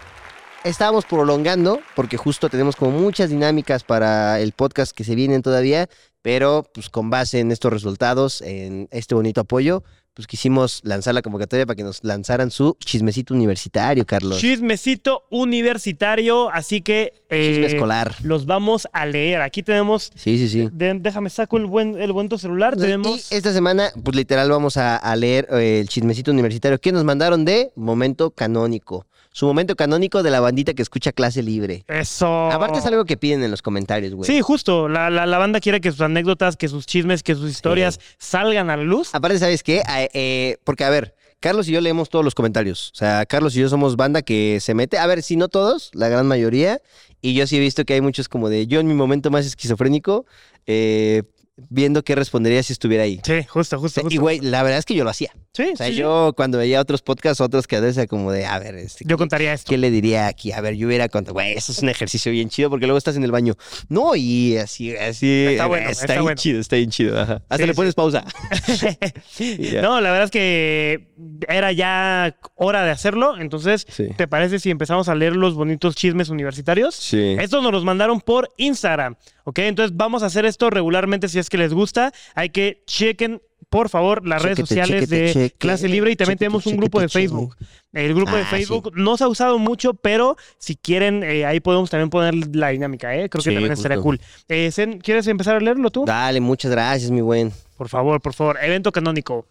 estábamos 0.63 1.05
prolongando, 1.05 1.79
porque 1.95 2.17
justo 2.17 2.49
tenemos 2.49 2.75
como 2.75 2.91
muchas 2.99 3.29
dinámicas 3.29 3.83
para 3.83 4.39
el 4.39 4.51
podcast 4.51 4.91
que 4.95 5.03
se 5.03 5.15
vienen 5.15 5.41
todavía, 5.41 5.87
pero 6.21 6.65
pues 6.73 6.89
con 6.89 7.09
base 7.09 7.39
en 7.39 7.51
estos 7.51 7.71
resultados, 7.73 8.41
en 8.41 8.87
este 8.91 9.15
bonito 9.15 9.41
apoyo, 9.41 9.83
pues 10.13 10.27
quisimos 10.27 10.81
lanzar 10.83 11.13
la 11.13 11.21
convocatoria 11.21 11.65
para 11.65 11.75
que 11.77 11.83
nos 11.83 12.03
lanzaran 12.03 12.51
su 12.51 12.75
chismecito 12.83 13.33
universitario, 13.33 14.05
Carlos. 14.05 14.39
Chismecito 14.39 15.23
universitario, 15.31 16.51
así 16.51 16.81
que 16.81 17.13
eh, 17.29 17.51
Chisme 17.53 17.67
escolar. 17.67 18.13
los 18.21 18.45
vamos 18.45 18.87
a 18.91 19.05
leer. 19.05 19.41
Aquí 19.41 19.63
tenemos, 19.63 20.11
Sí, 20.15 20.37
sí, 20.37 20.49
sí. 20.49 20.69
de- 20.73 20.95
déjame 20.99 21.29
saco 21.29 21.57
el 21.57 21.65
buen 21.65 21.99
el 21.99 22.11
buen 22.11 22.29
celular. 22.37 22.75
Tenemos 22.75 23.31
Y 23.31 23.35
esta 23.35 23.53
semana, 23.53 23.89
pues 24.03 24.15
literal, 24.15 24.49
vamos 24.51 24.75
a, 24.75 24.97
a 24.97 25.15
leer 25.15 25.47
eh, 25.51 25.79
el 25.79 25.87
chismecito 25.87 26.29
universitario 26.31 26.77
que 26.77 26.91
nos 26.91 27.05
mandaron 27.05 27.45
de 27.45 27.71
Momento 27.77 28.31
Canónico. 28.31 29.07
Su 29.33 29.45
momento 29.45 29.75
canónico 29.77 30.23
de 30.23 30.29
la 30.29 30.41
bandita 30.41 30.73
que 30.73 30.81
escucha 30.81 31.11
clase 31.13 31.41
libre. 31.41 31.85
eso. 31.87 32.51
Aparte 32.51 32.79
es 32.79 32.85
algo 32.85 33.05
que 33.05 33.15
piden 33.15 33.43
en 33.43 33.51
los 33.51 33.61
comentarios, 33.61 34.13
güey. 34.13 34.27
Sí, 34.27 34.41
justo. 34.41 34.89
La, 34.89 35.09
la, 35.09 35.25
la 35.25 35.37
banda 35.37 35.59
quiere 35.61 35.79
que 35.79 35.91
sus 35.91 36.01
anécdotas, 36.01 36.57
que 36.57 36.67
sus 36.67 36.85
chismes, 36.85 37.23
que 37.23 37.35
sus 37.35 37.49
historias 37.49 37.99
salgan 38.17 38.69
a 38.69 38.75
la 38.77 38.83
luz. 38.83 39.15
Aparte, 39.15 39.39
¿sabes 39.39 39.63
qué? 39.63 39.81
Ah, 39.85 40.01
eh, 40.13 40.57
porque, 40.65 40.83
a 40.83 40.89
ver, 40.89 41.15
Carlos 41.39 41.67
y 41.69 41.71
yo 41.71 41.79
leemos 41.81 42.09
todos 42.09 42.25
los 42.25 42.35
comentarios. 42.35 42.91
O 42.93 42.95
sea, 42.95 43.25
Carlos 43.25 43.55
y 43.55 43.61
yo 43.61 43.69
somos 43.69 43.95
banda 43.95 44.21
que 44.21 44.59
se 44.59 44.73
mete. 44.73 44.97
A 44.97 45.07
ver, 45.07 45.23
si 45.23 45.37
no 45.37 45.47
todos, 45.47 45.91
la 45.93 46.09
gran 46.09 46.27
mayoría. 46.27 46.81
Y 47.21 47.33
yo 47.33 47.47
sí 47.47 47.55
he 47.57 47.59
visto 47.59 47.85
que 47.85 47.93
hay 47.93 48.01
muchos 48.01 48.27
como 48.27 48.49
de 48.49 48.67
yo 48.67 48.79
en 48.79 48.87
mi 48.87 48.93
momento 48.95 49.31
más 49.31 49.45
esquizofrénico, 49.45 50.25
eh, 50.67 51.23
viendo 51.69 52.03
qué 52.03 52.15
respondería 52.15 52.63
si 52.63 52.73
estuviera 52.73 53.03
ahí. 53.03 53.19
Sí, 53.23 53.43
justo, 53.47 53.77
justo. 53.79 54.01
Y, 54.01 54.03
justo. 54.05 54.21
güey, 54.21 54.39
la 54.39 54.63
verdad 54.63 54.79
es 54.79 54.85
que 54.85 54.95
yo 54.95 55.03
lo 55.03 55.09
hacía. 55.09 55.31
sí, 55.53 55.71
O 55.73 55.75
sea, 55.77 55.87
sí, 55.87 55.93
sí. 55.93 55.99
yo 55.99 56.33
cuando 56.35 56.57
veía 56.57 56.79
otros 56.81 57.01
podcasts, 57.01 57.41
otros 57.41 57.67
que 57.67 57.75
a 57.75 57.79
veces 57.81 58.07
como 58.07 58.31
de, 58.31 58.45
a 58.45 58.57
ver, 58.57 58.75
este, 58.75 59.03
Yo 59.05 59.17
contaría 59.17 59.53
esto. 59.53 59.69
¿qué 59.69 59.77
le 59.77 59.91
diría 59.91 60.27
aquí? 60.27 60.51
A 60.53 60.61
ver, 60.61 60.75
yo 60.75 60.87
hubiera 60.87 61.07
contado, 61.09 61.33
güey, 61.33 61.53
eso 61.53 61.71
es 61.71 61.79
un 61.83 61.89
ejercicio 61.89 62.31
bien 62.31 62.49
chido 62.49 62.69
porque 62.69 62.87
luego 62.87 62.97
estás 62.97 63.15
en 63.15 63.23
el 63.23 63.31
baño. 63.31 63.55
No, 63.89 64.15
y 64.15 64.57
así, 64.57 64.95
así. 64.95 65.45
Está 65.49 65.65
bueno, 65.67 65.89
Está, 65.89 66.01
está 66.03 66.13
bien 66.13 66.23
bueno. 66.23 66.37
chido, 66.41 66.59
está 66.61 66.75
bien 66.77 66.89
chido. 66.89 67.19
ajá. 67.19 67.41
Hasta 67.49 67.57
Sí, 67.57 67.67
le 67.67 67.73
pones 67.75 67.93
pausa. 67.95 68.23
no, 69.81 70.01
la 70.01 70.09
verdad 70.11 70.23
es 70.25 70.31
que 70.31 71.07
era 71.47 71.71
ya 71.71 72.35
hora 72.55 72.83
de 72.83 72.91
hacerlo. 72.91 73.37
Entonces, 73.37 73.85
Sí. 73.89 74.07
¿te 74.15 74.27
parece 74.27 74.59
si 74.59 74.69
empezamos 74.69 75.09
a 75.09 75.15
leer 75.15 75.35
los 75.35 75.53
bonitos 75.55 75.95
chismes 75.95 76.29
universitarios? 76.29 76.95
Sí. 76.95 77.35
Estos 77.39 77.61
nos 77.63 77.71
los 77.71 77.83
mandaron 77.83 78.21
por 78.21 78.49
Instagram, 78.57 79.15
¿ok? 79.43 79.59
Entonces 79.59 79.95
vamos 79.95 80.23
a 80.23 80.27
hacer 80.27 80.45
esto 80.45 80.69
regularmente 80.69 81.27
si 81.27 81.39
es 81.39 81.49
que 81.49 81.57
les 81.57 81.73
gusta. 81.73 82.11
Hay 82.35 82.49
que 82.49 82.83
chequen, 82.85 83.41
por 83.69 83.89
favor, 83.89 84.27
las 84.27 84.41
redes 84.41 84.59
sociales 84.59 85.07
chequete, 85.09 85.39
de. 85.39 85.49
Clase 85.51 85.87
Libre 85.87 86.11
y 86.11 86.15
también 86.15 86.37
tenemos 86.37 86.65
un 86.65 86.77
grupo 86.77 86.99
de 86.99 87.07
Facebook. 87.09 87.55
El 87.93 88.13
grupo 88.13 88.35
de 88.35 88.41
Ah, 88.43 88.47
Facebook 88.49 88.91
no 88.95 89.17
se 89.17 89.23
ha 89.25 89.27
usado 89.27 89.57
mucho, 89.59 89.93
pero 89.93 90.37
si 90.57 90.75
quieren, 90.75 91.23
eh, 91.23 91.45
ahí 91.45 91.59
podemos 91.59 91.89
también 91.89 92.09
poner 92.09 92.33
la 92.55 92.69
dinámica, 92.69 93.13
¿eh? 93.15 93.29
Creo 93.29 93.43
que 93.43 93.51
también 93.51 93.71
estaría 93.73 93.97
justo. 93.97 94.23
cool. 94.23 94.45
Eh, 94.47 94.71
Zen, 94.71 94.99
¿Quieres 94.99 95.27
empezar 95.27 95.55
a 95.57 95.59
leerlo 95.59 95.89
tú? 95.91 96.05
Dale, 96.05 96.39
muchas 96.39 96.71
gracias, 96.71 97.11
mi 97.11 97.21
buen. 97.21 97.51
Por 97.77 97.89
favor, 97.89 98.21
por 98.21 98.33
favor. 98.33 98.57
Evento 98.61 98.91
canónico. 98.91 99.45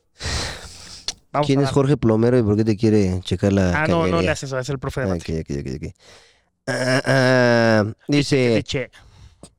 Vamos 1.33 1.47
¿Quién 1.47 1.61
es 1.61 1.71
Jorge 1.71 1.97
Plomero 1.97 2.39
y 2.39 2.43
por 2.43 2.57
qué 2.57 2.65
te 2.65 2.77
quiere 2.77 3.21
checar 3.23 3.53
la 3.53 3.83
Ah, 3.85 3.87
no, 3.87 4.07
no 4.09 4.21
le 4.21 4.31
haces 4.31 4.49
eso, 4.49 4.59
es 4.59 4.69
el 4.69 4.79
profe 4.81 5.03
de 5.03 5.07
Ah, 5.07 5.11
mate. 5.11 5.41
ok, 5.41 5.49
ok, 5.49 5.57
ok, 5.61 5.83
ok. 5.87 5.95
Ah, 6.67 7.03
ah, 7.05 7.93
dice. 8.09 8.65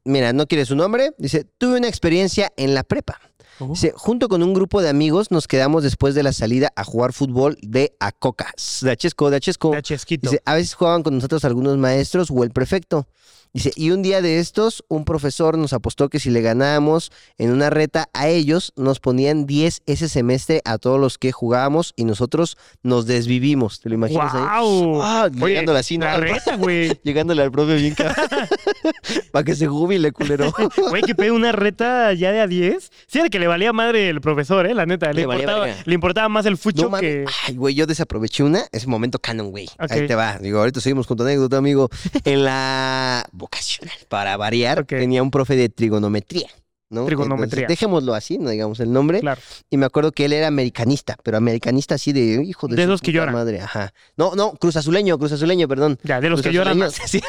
Mira, 0.05 0.33
no 0.33 0.47
quiere 0.47 0.65
su 0.65 0.75
nombre. 0.75 1.11
Dice, 1.17 1.45
tuve 1.57 1.77
una 1.77 1.87
experiencia 1.87 2.51
en 2.57 2.73
la 2.73 2.83
prepa. 2.83 3.19
Uh. 3.59 3.69
Dice, 3.69 3.93
junto 3.95 4.27
con 4.27 4.43
un 4.43 4.53
grupo 4.53 4.81
de 4.81 4.89
amigos 4.89 5.31
nos 5.31 5.47
quedamos 5.47 5.83
después 5.83 6.15
de 6.15 6.23
la 6.23 6.33
salida 6.33 6.71
a 6.75 6.83
jugar 6.83 7.13
fútbol 7.13 7.57
de 7.61 7.95
Acocas. 7.99 8.79
De 8.81 8.91
Achesco, 8.91 9.29
de 9.29 9.37
Achesco. 9.37 9.71
De 9.71 9.81
chesquito. 9.81 10.29
Dice, 10.29 10.41
a 10.45 10.55
veces 10.55 10.73
jugaban 10.73 11.03
con 11.03 11.15
nosotros 11.15 11.45
algunos 11.45 11.77
maestros 11.77 12.29
o 12.31 12.43
el 12.43 12.51
prefecto. 12.51 13.07
Dice, 13.53 13.71
y 13.75 13.91
un 13.91 14.01
día 14.01 14.21
de 14.21 14.39
estos, 14.39 14.83
un 14.87 15.03
profesor 15.03 15.57
nos 15.57 15.73
apostó 15.73 16.09
que 16.09 16.19
si 16.19 16.29
le 16.29 16.41
ganábamos 16.41 17.11
en 17.37 17.51
una 17.51 17.69
reta 17.69 18.07
a 18.13 18.29
ellos, 18.29 18.71
nos 18.77 18.99
ponían 18.99 19.45
10 19.45 19.81
ese 19.85 20.07
semestre 20.07 20.61
a 20.63 20.77
todos 20.77 20.99
los 20.99 21.17
que 21.17 21.31
jugábamos 21.33 21.93
y 21.97 22.05
nosotros 22.05 22.57
nos 22.81 23.05
desvivimos. 23.07 23.81
¿Te 23.81 23.89
lo 23.89 23.95
imaginas 23.95 24.33
ahí? 24.33 24.41
¡Wow! 24.41 25.01
Ah, 25.01 25.29
Oye, 25.41 25.49
llegándole 25.49 25.79
así, 25.79 25.97
¿no? 25.97 26.05
la 26.05 26.17
reta, 26.17 26.55
güey. 26.57 26.97
Llegándole 27.03 27.41
al 27.43 27.51
profe 27.51 27.75
bien 27.75 27.95
Para 29.31 29.43
que 29.43 29.55
se 29.55 29.67
jubile, 29.67 30.11
culero. 30.11 30.53
Güey, 30.89 31.03
que 31.03 31.15
pedo 31.15 31.35
una 31.35 31.51
reta 31.51 32.13
ya 32.13 32.31
de 32.31 32.41
a 32.41 32.47
10. 32.47 32.91
Sí, 33.07 33.19
era 33.19 33.29
que 33.29 33.39
le 33.39 33.47
valía 33.47 33.71
madre 33.73 34.09
el 34.09 34.21
profesor, 34.21 34.65
¿eh? 34.65 34.73
La 34.73 34.85
neta. 34.85 35.07
Le, 35.07 35.13
Le 35.13 35.21
importaba, 35.23 35.65
verga. 35.65 35.81
le 35.85 35.93
importaba 35.93 36.29
más 36.29 36.45
el 36.45 36.57
fucho 36.57 36.89
No 36.89 36.97
que. 36.97 37.25
Ay, 37.47 37.55
güey, 37.55 37.75
yo 37.75 37.85
desaproveché 37.85 38.43
una. 38.43 38.63
Ese 38.71 38.87
momento 38.87 39.19
canon, 39.19 39.51
güey. 39.51 39.69
Ahí 39.77 40.07
te 40.07 40.15
va. 40.15 40.37
Digo, 40.39 40.59
ahorita 40.59 40.81
seguimos 40.81 41.07
con 41.07 41.17
tu 41.17 41.23
anécdota, 41.23 41.57
amigo. 41.57 41.89
En 42.23 42.43
la 42.43 43.25
vocacional, 43.41 43.95
para 44.07 44.37
variar, 44.37 44.85
tenía 44.85 45.21
un 45.21 45.31
profe 45.31 45.55
de 45.55 45.69
trigonometría. 45.69 46.47
¿no? 46.89 47.05
Trigonometría. 47.05 47.61
Entonces, 47.63 47.67
dejémoslo 47.69 48.13
así, 48.13 48.37
no 48.37 48.49
digamos 48.49 48.79
el 48.81 48.91
nombre. 48.91 49.21
Claro. 49.21 49.41
Y 49.69 49.77
me 49.77 49.85
acuerdo 49.85 50.11
que 50.11 50.25
él 50.25 50.33
era 50.33 50.47
americanista, 50.47 51.15
pero 51.23 51.37
americanista 51.37 51.95
así 51.95 52.11
de 52.11 52.43
hijo 52.43 52.67
de 52.67 52.75
De 52.75 52.83
su 52.83 52.89
esos 52.89 53.01
que 53.01 53.13
lloran. 53.13 53.33
madre. 53.33 53.61
Ajá. 53.61 53.93
No, 54.17 54.35
no, 54.35 54.51
cruz 54.53 54.75
azuleño, 54.75 55.17
cruz 55.17 55.31
azuleño, 55.31 55.69
perdón. 55.69 55.97
Ya, 56.03 56.19
de 56.19 56.29
los 56.29 56.41
que 56.41 56.51
lloran 56.51 56.79
sí. 57.05 57.21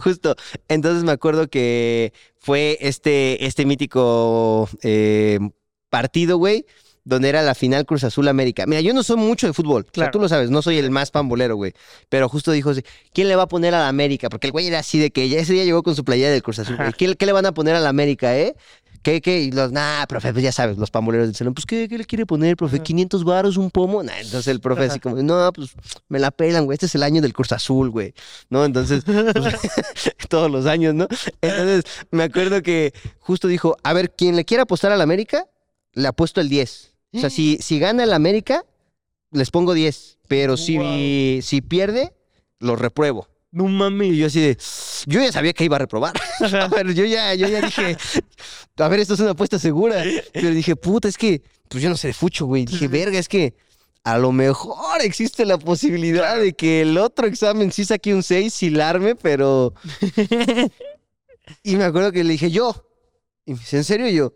Justo. 0.00 0.36
Entonces 0.68 1.02
me 1.02 1.10
acuerdo 1.10 1.48
que 1.48 2.12
fue 2.38 2.78
este, 2.80 3.44
este 3.44 3.66
mítico 3.66 4.68
eh, 4.82 5.40
partido, 5.90 6.38
güey, 6.38 6.64
donde 7.06 7.28
era 7.28 7.40
la 7.42 7.54
final 7.54 7.86
Cruz 7.86 8.02
Azul 8.02 8.26
América. 8.26 8.66
Mira, 8.66 8.80
yo 8.80 8.92
no 8.92 9.04
soy 9.04 9.16
mucho 9.16 9.46
de 9.46 9.52
fútbol. 9.52 9.82
O 9.82 9.84
sea, 9.84 9.92
Claro. 9.92 10.10
tú 10.10 10.18
lo 10.18 10.28
sabes, 10.28 10.50
no 10.50 10.60
soy 10.60 10.76
el 10.78 10.90
más 10.90 11.12
pambolero, 11.12 11.54
güey. 11.54 11.72
Pero 12.08 12.28
justo 12.28 12.50
dijo, 12.50 12.72
¿quién 13.12 13.28
le 13.28 13.36
va 13.36 13.44
a 13.44 13.48
poner 13.48 13.76
a 13.76 13.78
la 13.78 13.88
América? 13.88 14.28
Porque 14.28 14.48
el 14.48 14.52
güey 14.52 14.66
era 14.66 14.80
así 14.80 14.98
de 14.98 15.12
que 15.12 15.28
ya 15.28 15.38
ese 15.38 15.52
día 15.52 15.64
llegó 15.64 15.84
con 15.84 15.94
su 15.94 16.04
playera 16.04 16.32
del 16.32 16.42
Cruz 16.42 16.58
Azul. 16.58 16.76
¿Qué, 16.98 17.14
qué 17.14 17.26
le 17.26 17.32
van 17.32 17.46
a 17.46 17.52
poner 17.54 17.76
a 17.76 17.80
la 17.80 17.88
América, 17.90 18.36
eh? 18.36 18.56
¿Qué, 19.04 19.20
qué? 19.20 19.40
Y 19.40 19.52
los, 19.52 19.70
nah, 19.70 20.04
profe, 20.06 20.32
pues 20.32 20.42
ya 20.42 20.50
sabes, 20.50 20.78
los 20.78 20.90
pamboleros 20.90 21.28
del 21.28 21.36
salón, 21.36 21.54
pues, 21.54 21.64
¿qué, 21.64 21.88
qué 21.88 21.96
le 21.96 22.04
quiere 22.06 22.26
poner, 22.26 22.56
profe? 22.56 22.78
Ajá. 22.78 22.84
¿500 22.84 23.22
varos, 23.24 23.56
un 23.56 23.70
pomo? 23.70 24.02
Nah, 24.02 24.16
entonces 24.16 24.48
el 24.48 24.58
profe 24.58 24.86
así 24.86 24.98
como, 24.98 25.14
no, 25.22 25.52
pues, 25.52 25.70
me 26.08 26.18
la 26.18 26.32
pelan, 26.32 26.64
güey, 26.64 26.74
este 26.74 26.86
es 26.86 26.94
el 26.96 27.04
año 27.04 27.22
del 27.22 27.32
Cruz 27.32 27.52
Azul, 27.52 27.90
güey, 27.90 28.14
¿no? 28.50 28.64
Entonces, 28.64 29.04
pues, 29.04 29.54
todos 30.28 30.50
los 30.50 30.66
años, 30.66 30.92
¿no? 30.92 31.06
Entonces, 31.40 31.84
me 32.10 32.24
acuerdo 32.24 32.62
que 32.62 32.92
justo 33.20 33.46
dijo, 33.46 33.76
a 33.84 33.92
ver, 33.92 34.10
quien 34.10 34.34
le 34.34 34.44
quiera 34.44 34.64
apostar 34.64 34.90
al 34.90 35.00
América, 35.00 35.46
le 35.92 36.08
apuesto 36.08 36.40
el 36.40 36.48
10. 36.48 36.95
O 37.12 37.20
sea, 37.20 37.30
si, 37.30 37.58
si 37.60 37.78
gana 37.78 38.04
el 38.04 38.12
América, 38.12 38.64
les 39.30 39.50
pongo 39.50 39.72
10, 39.74 40.18
pero 40.28 40.56
si, 40.56 41.40
si 41.42 41.60
pierde, 41.62 42.12
lo 42.58 42.76
repruebo. 42.76 43.28
No 43.52 43.64
Y 43.68 43.72
mames. 43.72 44.16
yo 44.16 44.26
así 44.26 44.40
de, 44.40 44.58
yo 45.06 45.20
ya 45.20 45.32
sabía 45.32 45.52
que 45.54 45.64
iba 45.64 45.76
a 45.76 45.78
reprobar. 45.78 46.12
A 46.40 46.68
ver, 46.68 46.92
yo 46.94 47.04
ya, 47.04 47.34
yo 47.34 47.48
ya 47.48 47.62
dije, 47.62 47.96
a 48.76 48.88
ver, 48.88 49.00
esto 49.00 49.14
es 49.14 49.20
una 49.20 49.30
apuesta 49.30 49.58
segura. 49.58 50.02
Pero 50.32 50.50
dije, 50.50 50.76
puta, 50.76 51.08
es 51.08 51.16
que, 51.16 51.42
pues 51.68 51.82
yo 51.82 51.88
no 51.88 51.96
sé 51.96 52.08
de 52.08 52.14
fucho, 52.14 52.44
güey. 52.46 52.66
Dije, 52.66 52.88
verga, 52.88 53.18
es 53.18 53.28
que 53.28 53.54
a 54.04 54.18
lo 54.18 54.30
mejor 54.30 55.00
existe 55.00 55.46
la 55.46 55.58
posibilidad 55.58 56.38
de 56.38 56.52
que 56.52 56.82
el 56.82 56.98
otro 56.98 57.26
examen 57.26 57.72
sí 57.72 57.84
saque 57.84 58.14
un 58.14 58.22
6 58.22 58.62
y 58.64 58.70
larme, 58.70 59.14
pero... 59.14 59.72
Y 61.62 61.76
me 61.76 61.84
acuerdo 61.84 62.10
que 62.12 62.24
le 62.24 62.32
dije, 62.32 62.50
yo. 62.50 62.74
Y 63.44 63.52
me 63.52 63.58
dice, 63.60 63.76
¿en 63.76 63.84
serio? 63.84 64.08
Y 64.08 64.14
yo, 64.14 64.34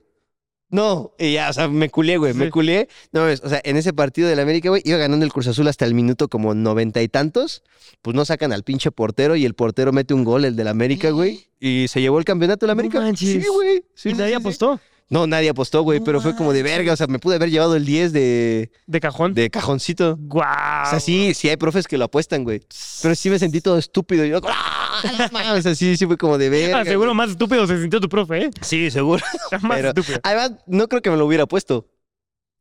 no. 0.70 1.12
Y 1.18 1.34
ya, 1.34 1.50
o 1.50 1.52
sea, 1.52 1.68
me 1.68 1.90
culé, 1.90 2.16
güey, 2.16 2.32
me 2.34 2.50
culé. 2.50 2.88
No, 3.12 3.24
ves, 3.24 3.40
o 3.44 3.48
sea, 3.48 3.60
en 3.64 3.76
ese 3.76 3.92
partido 3.92 4.28
del 4.28 4.38
América, 4.40 4.68
güey, 4.68 4.82
iba 4.84 4.98
ganando 4.98 5.24
el 5.24 5.32
Cruz 5.32 5.46
Azul 5.48 5.68
hasta 5.68 5.84
el 5.84 5.94
minuto 5.94 6.28
como 6.28 6.54
noventa 6.54 7.02
y 7.02 7.08
tantos. 7.08 7.62
Pues 8.02 8.14
no 8.14 8.24
sacan 8.24 8.52
al 8.52 8.62
pinche 8.62 8.90
portero 8.90 9.36
y 9.36 9.44
el 9.44 9.54
portero 9.54 9.92
mete 9.92 10.14
un 10.14 10.24
gol, 10.24 10.44
el 10.44 10.56
del 10.56 10.68
América, 10.68 11.10
güey. 11.10 11.46
Y 11.62 11.88
se 11.88 12.00
llevó 12.00 12.18
el 12.18 12.24
campeonato 12.24 12.64
el 12.64 12.70
América. 12.70 13.00
manches. 13.00 13.28
Sí, 13.28 13.46
güey. 13.46 13.84
Sí, 13.94 14.08
¿Y 14.08 14.14
nadie 14.14 14.30
sí. 14.30 14.36
apostó? 14.36 14.80
No, 15.10 15.26
nadie 15.26 15.48
apostó, 15.48 15.82
güey, 15.82 15.98
pero 15.98 16.20
fue 16.20 16.36
como 16.36 16.52
de 16.52 16.62
verga. 16.62 16.92
O 16.92 16.96
sea, 16.96 17.08
me 17.08 17.18
pude 17.18 17.34
haber 17.34 17.50
llevado 17.50 17.74
el 17.74 17.84
10 17.84 18.12
de, 18.12 18.70
¿De 18.86 19.00
cajón? 19.00 19.34
de 19.34 19.50
cajoncito. 19.50 20.16
Guau. 20.20 20.86
O 20.86 20.90
sea, 20.90 21.00
sí, 21.00 21.34
sí 21.34 21.48
hay 21.48 21.56
profes 21.56 21.88
que 21.88 21.98
lo 21.98 22.04
apuestan, 22.04 22.44
güey. 22.44 22.60
Pero 23.02 23.14
sí 23.16 23.28
me 23.28 23.38
sentí 23.40 23.60
todo 23.60 23.76
estúpido. 23.76 24.24
Yo, 24.24 24.40
¡ah! 24.48 24.76
O 25.56 25.62
sea, 25.62 25.74
sí, 25.74 25.96
sí 25.96 26.06
fue 26.06 26.16
como 26.16 26.38
de 26.38 26.48
verga. 26.48 26.80
Ah, 26.80 26.84
seguro 26.84 27.12
más 27.14 27.30
estúpido 27.30 27.66
se 27.66 27.80
sintió 27.80 28.00
tu 28.00 28.08
profe, 28.08 28.44
¿eh? 28.44 28.50
Sí, 28.60 28.90
seguro. 28.90 29.24
Más 29.62 29.76
Pero- 29.78 29.88
estúpido. 29.88 30.20
Además, 30.22 30.52
no 30.66 30.86
creo 30.88 31.02
que 31.02 31.10
me 31.10 31.16
lo 31.16 31.26
hubiera 31.26 31.46
puesto. 31.46 31.86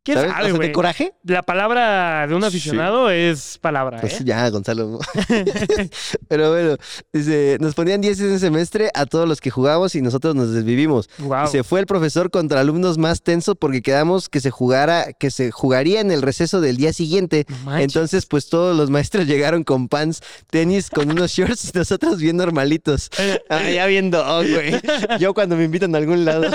¿Quién 0.03 0.17
¿Sabes? 0.17 0.31
sabe, 0.31 0.43
o 0.43 0.47
sea, 0.47 0.55
güey? 0.55 0.71
coraje. 0.71 1.13
La 1.25 1.43
palabra 1.43 2.25
de 2.25 2.33
un 2.33 2.41
Sí. 2.41 2.47
aficionado 2.47 3.09
es 3.09 3.57
palabra, 3.59 3.99
Pues 3.99 4.21
¿eh? 4.21 4.23
ya, 4.23 4.49
Gonzalo. 4.49 4.99
Pero 6.29 6.51
bueno, 6.51 6.77
dice, 7.11 7.57
nos 7.59 7.75
ponían 7.75 7.99
10 8.01 8.19
en 8.21 8.27
ese 8.29 8.39
semestre 8.39 8.89
a 8.95 9.05
todos 9.05 9.27
los 9.27 9.41
que 9.41 9.49
jugamos 9.51 9.95
y 9.95 10.01
nosotros 10.01 10.35
nos 10.35 10.53
desvivimos. 10.53 11.09
Se 11.51 11.63
fue 11.63 11.81
el 11.81 11.85
profesor 11.85 12.31
contra 12.31 12.61
alumnos 12.61 12.97
más 12.97 13.21
tenso 13.23 13.55
porque 13.55 13.81
quedamos 13.81 14.29
que 14.29 14.39
se 14.39 14.51
jugara, 14.51 15.11
que 15.13 15.31
se 15.31 15.51
jugaría 15.51 15.99
en 16.01 16.11
el 16.11 16.21
receso 16.21 16.61
del 16.61 16.77
día 16.77 16.93
siguiente. 16.93 17.45
Manches. 17.65 17.83
Entonces, 17.83 18.25
pues 18.25 18.49
todos 18.49 18.75
los 18.77 18.89
maestros 18.89 19.27
llegaron 19.27 19.63
con 19.63 19.89
pants, 19.89 20.21
tenis, 20.49 20.89
con 20.89 21.11
unos 21.11 21.31
shorts 21.31 21.65
y 21.73 21.77
nosotros 21.77 22.17
bien 22.19 22.37
normalitos. 22.37 23.09
Ah, 23.49 23.69
ya 23.69 23.85
viendo, 23.85 24.23
oh, 24.25 24.43
güey. 24.43 24.79
Yo 25.19 25.33
cuando 25.33 25.55
me 25.57 25.65
invitan 25.65 25.93
a 25.93 25.97
algún 25.97 26.23
lado. 26.25 26.49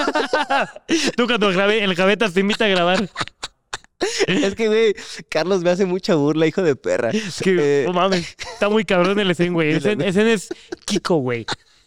Tú 1.17 1.27
cuando 1.27 1.51
grabé, 1.51 1.85
el 1.85 1.95
Gavetas 1.95 2.33
te 2.33 2.41
invita 2.41 2.65
a 2.65 2.69
grabar. 2.69 3.09
Es 4.27 4.55
que, 4.55 4.69
güey, 4.69 4.95
Carlos 5.29 5.63
me 5.63 5.71
hace 5.71 5.87
mucha 5.87 6.15
burla, 6.15 6.47
hijo 6.47 6.63
de 6.63 6.77
perra. 6.77 7.11
Que, 7.11 7.83
Eh, 7.83 7.85
no 7.87 7.93
mames, 7.93 8.37
está 8.53 8.69
muy 8.69 8.85
cabrón 8.85 9.19
el 9.21 9.31
Esen, 9.31 9.53
güey. 9.53 9.73
Esen, 9.77 10.01
Esen 10.01 10.27
es 10.27 10.49
Kiko, 10.85 11.17
güey. 11.17 11.47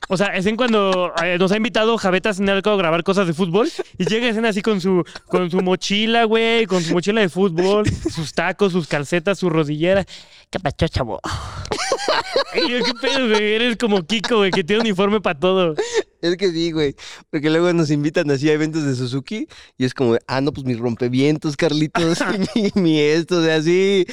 O 0.10 0.16
sea, 0.16 0.28
Esen 0.28 0.56
cuando 0.56 1.12
eh, 1.22 1.38
nos 1.38 1.52
ha 1.52 1.58
invitado 1.58 1.98
Javetas 1.98 2.40
algo 2.40 2.72
a 2.72 2.78
grabar 2.78 3.04
cosas 3.04 3.28
de 3.28 3.34
fútbol 3.34 3.70
y 3.98 4.06
llega 4.06 4.30
Esen 4.30 4.46
así 4.46 4.62
con 4.62 4.80
su, 4.80 5.04
con 5.28 5.52
su 5.52 5.60
mochila, 5.62 6.24
güey, 6.24 6.66
con 6.66 6.82
su 6.82 6.94
mochila 6.94 7.20
de 7.20 7.30
fútbol, 7.30 7.86
sus 7.90 8.34
tacos, 8.34 8.72
sus 8.72 8.88
calcetas, 8.88 9.40
su 9.40 9.50
rodillera. 9.50 10.06
¿Qué 10.50 10.60
pasó, 10.60 10.88
chavo? 10.88 11.20
Yo, 12.56 12.84
¿Qué 12.86 12.94
pedo, 13.02 13.28
güey? 13.30 13.56
Eres 13.56 13.76
como 13.76 14.06
Kiko, 14.06 14.38
güey, 14.38 14.52
que 14.52 14.64
tiene 14.64 14.82
uniforme 14.82 15.20
para 15.20 15.38
todo. 15.38 15.76
Es 16.22 16.36
que 16.38 16.52
sí, 16.52 16.72
güey. 16.72 16.96
Porque 17.30 17.50
luego 17.50 17.72
nos 17.74 17.92
invitan 17.92 18.30
así 18.32 18.50
a 18.50 18.54
eventos 18.54 18.84
de 18.84 18.96
Suzuki 18.96 19.48
y 19.78 19.86
es 19.86 19.94
como, 19.94 20.18
ah, 20.28 20.42
no, 20.42 20.52
pues 20.52 20.66
mis 20.66 20.80
rompevientos, 20.80 21.56
Carlitos, 21.56 22.20
y 22.56 22.62
mi, 22.62 22.82
mi 22.82 23.00
esto, 23.00 23.40
o 23.40 23.44
sea, 23.44 23.58
así. 23.58 24.06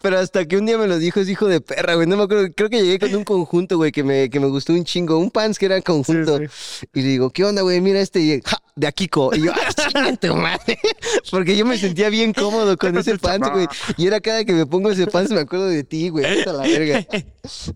Pero 0.00 0.18
hasta 0.18 0.46
que 0.46 0.56
un 0.56 0.66
día 0.66 0.78
me 0.78 0.86
lo 0.86 0.98
dijo, 0.98 1.20
es 1.20 1.28
hijo 1.28 1.46
de 1.46 1.60
perra, 1.60 1.94
güey. 1.94 2.06
No 2.06 2.16
me 2.16 2.22
acuerdo, 2.24 2.48
creo 2.54 2.70
que 2.70 2.82
llegué 2.82 2.98
con 2.98 3.14
un 3.14 3.24
conjunto, 3.24 3.76
güey, 3.76 3.92
que 3.92 4.02
me, 4.04 4.30
que 4.30 4.40
me 4.40 4.46
gustó 4.46 4.72
un 4.72 4.84
chingo. 4.84 5.18
Un 5.18 5.30
pants 5.30 5.58
que 5.58 5.66
era 5.66 5.80
conjunto. 5.82 6.38
Sí, 6.38 6.86
Y 6.94 7.02
le 7.02 7.08
digo, 7.08 7.30
¿qué 7.30 7.44
onda, 7.44 7.62
güey? 7.62 7.80
Mira 7.80 8.00
este. 8.00 8.20
Y, 8.20 8.40
"Ja, 8.42 8.62
de 8.80 8.86
Akiko. 8.86 9.30
Y 9.34 9.42
yo, 9.42 9.52
¡ah, 9.52 10.12
tu 10.20 10.34
madre! 10.34 10.78
Porque 11.30 11.56
yo 11.56 11.64
me 11.66 11.78
sentía 11.78 12.08
bien 12.08 12.32
cómodo 12.32 12.76
con 12.76 12.96
ese 12.96 13.18
pants, 13.18 13.48
güey. 13.52 13.66
Y 13.96 14.06
era 14.06 14.20
cada 14.20 14.44
que 14.44 14.52
me 14.52 14.66
pongo 14.66 14.90
ese 14.90 15.06
pants 15.06 15.30
me 15.30 15.40
acuerdo 15.40 15.68
de 15.68 15.84
ti, 15.84 16.08
güey. 16.08 16.24
Hasta 16.24 16.52
la 16.52 16.62
verga. 16.62 17.06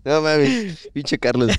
No 0.03 0.21
mames, 0.21 0.89
pinche 0.93 1.17
Carlos. 1.17 1.51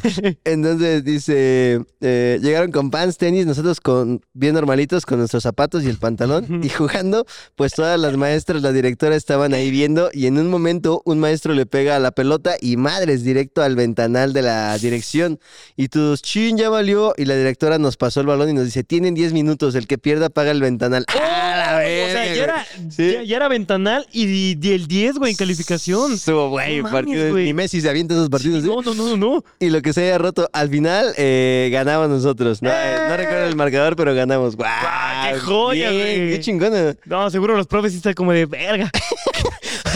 Entonces 0.44 1.04
dice, 1.04 1.80
eh, 2.00 2.38
llegaron 2.42 2.70
con 2.70 2.90
pants, 2.90 3.18
tenis, 3.18 3.46
nosotros 3.46 3.80
con 3.80 4.20
bien 4.32 4.54
normalitos 4.54 5.06
con 5.06 5.18
nuestros 5.18 5.42
zapatos 5.42 5.84
y 5.84 5.88
el 5.88 5.98
pantalón 5.98 6.62
y 6.62 6.68
jugando, 6.68 7.26
pues 7.54 7.72
todas 7.72 7.98
las 7.98 8.16
maestras, 8.16 8.62
la 8.62 8.72
directora 8.72 9.16
estaban 9.16 9.54
ahí 9.54 9.70
viendo 9.70 10.10
y 10.12 10.26
en 10.26 10.38
un 10.38 10.50
momento 10.50 11.02
un 11.04 11.18
maestro 11.18 11.54
le 11.54 11.66
pega 11.66 11.96
a 11.96 11.98
la 11.98 12.12
pelota 12.12 12.56
y 12.60 12.76
madres 12.76 13.22
directo 13.22 13.62
al 13.62 13.76
ventanal 13.76 14.32
de 14.32 14.42
la 14.42 14.76
dirección 14.78 15.38
y 15.76 15.88
todos, 15.88 16.22
chin, 16.22 16.56
ya 16.56 16.68
valió 16.68 17.14
y 17.16 17.24
la 17.24 17.36
directora 17.36 17.78
nos 17.78 17.96
pasó 17.96 18.20
el 18.20 18.26
balón 18.26 18.50
y 18.50 18.52
nos 18.54 18.64
dice, 18.64 18.84
tienen 18.84 19.14
10 19.14 19.32
minutos, 19.36 19.74
el 19.74 19.86
que 19.86 19.98
pierda 19.98 20.28
paga 20.30 20.50
el 20.50 20.60
ventanal. 20.60 21.04
¡Ah, 21.08 21.54
la 21.56 21.74
O 21.76 21.78
verga, 21.78 22.12
sea, 22.12 22.24
güey! 22.24 22.36
ya 22.36 22.44
era, 22.44 22.66
Sí. 22.90 23.12
ya, 23.12 23.22
ya 23.22 23.36
era 23.36 23.48
ventanal 23.48 24.06
y, 24.12 24.56
y 24.60 24.72
el 24.72 24.86
10, 24.88 25.16
güey, 25.18 25.32
en 25.32 25.36
calificación. 25.36 26.14
Estuvo, 26.14 26.50
güey, 26.50 26.82
No 26.82 26.90
partido- 26.90 27.34
ni 27.36 27.52
Messi 27.52 27.80
se 27.80 27.88
avienta 27.90 28.14
esos 28.14 28.28
partidos. 28.30 28.64
¿eh? 28.64 28.66
No, 28.66 28.82
no, 28.82 28.94
no, 28.94 29.16
no. 29.16 29.44
Y 29.60 29.70
lo 29.70 29.82
que 29.82 29.92
se 29.92 30.02
haya 30.04 30.18
roto, 30.18 30.48
al 30.52 30.68
final 30.70 31.12
eh, 31.16 31.68
ganamos 31.72 32.08
nosotros. 32.08 32.62
No, 32.62 32.70
eh, 32.70 32.96
no 33.08 33.16
recuerdo 33.16 33.44
el 33.46 33.56
marcador, 33.56 33.96
pero 33.96 34.14
ganamos. 34.14 34.56
¡Guau! 34.56 34.70
¡Guau, 34.82 35.32
qué 35.34 35.38
joya, 35.40 35.90
bien, 35.90 36.02
güey! 36.02 36.30
¡Qué 36.30 36.40
chingona! 36.40 36.96
No, 37.04 37.30
seguro 37.30 37.56
los 37.56 37.66
profes 37.66 37.94
están 37.94 38.14
como 38.14 38.32
de 38.32 38.46
verga. 38.46 38.90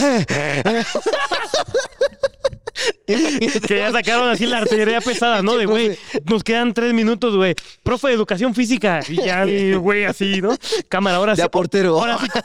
que 3.67 3.77
ya 3.77 3.91
sacaron 3.91 4.29
así 4.29 4.45
la 4.45 4.59
artillería 4.59 5.01
pesada, 5.01 5.41
¿no? 5.41 5.57
De, 5.57 5.65
güey, 5.65 5.97
nos 6.25 6.43
quedan 6.43 6.73
tres 6.73 6.93
minutos, 6.93 7.35
güey. 7.35 7.55
Profe 7.83 8.09
de 8.09 8.13
educación 8.13 8.53
física. 8.55 9.01
Y 9.07 9.15
ya, 9.15 9.45
güey, 9.77 10.05
así, 10.05 10.41
¿no? 10.41 10.55
Cámara, 10.89 11.17
ahora 11.17 11.35
sí. 11.35 11.41
De 11.41 11.45
a 11.45 11.51
portero. 11.51 11.99
Ahora 11.99 12.17
sí. 12.17 12.27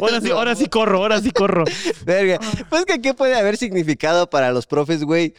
Ahora 0.00 0.20
sí, 0.20 0.30
ahora 0.30 0.54
sí 0.54 0.66
corro, 0.66 0.98
ahora 0.98 1.20
sí 1.20 1.30
corro. 1.30 1.64
Verga. 2.04 2.38
Pues 2.68 2.84
que, 2.84 3.00
¿qué 3.00 3.14
puede 3.14 3.34
haber 3.34 3.56
significado 3.56 4.28
para 4.28 4.52
los 4.52 4.66
profes, 4.66 5.02
güey? 5.02 5.34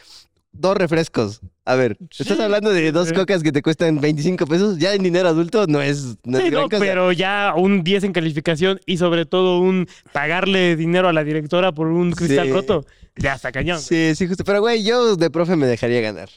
Dos 0.52 0.76
refrescos. 0.76 1.40
A 1.68 1.74
ver, 1.74 1.98
¿estás 2.16 2.38
hablando 2.38 2.70
de 2.70 2.92
dos 2.92 3.12
cocas 3.12 3.42
que 3.42 3.50
te 3.50 3.60
cuestan 3.60 4.00
25 4.00 4.46
pesos? 4.46 4.78
Ya 4.78 4.94
en 4.94 5.02
dinero 5.02 5.28
adulto 5.28 5.66
no 5.66 5.82
es, 5.82 6.16
no 6.24 6.38
es 6.38 6.44
Sí, 6.44 6.50
gran 6.50 6.62
no, 6.62 6.68
cosa. 6.68 6.78
pero 6.80 7.10
ya 7.10 7.54
un 7.56 7.82
10 7.82 8.04
en 8.04 8.12
calificación 8.12 8.80
y 8.86 8.98
sobre 8.98 9.26
todo 9.26 9.58
un 9.58 9.88
pagarle 10.12 10.76
dinero 10.76 11.08
a 11.08 11.12
la 11.12 11.24
directora 11.24 11.72
por 11.72 11.88
un 11.88 12.12
cristal 12.12 12.46
Sí. 12.46 12.52
roto. 12.52 12.84
Ya 13.16 13.34
está 13.34 13.50
cañón. 13.50 13.80
Sí, 13.80 14.14
sí, 14.14 14.28
justo. 14.28 14.44
Pero, 14.44 14.60
güey, 14.60 14.84
yo 14.84 15.16
de 15.16 15.28
profe 15.28 15.56
me 15.56 15.66
dejaría 15.66 16.00
ganar. 16.00 16.28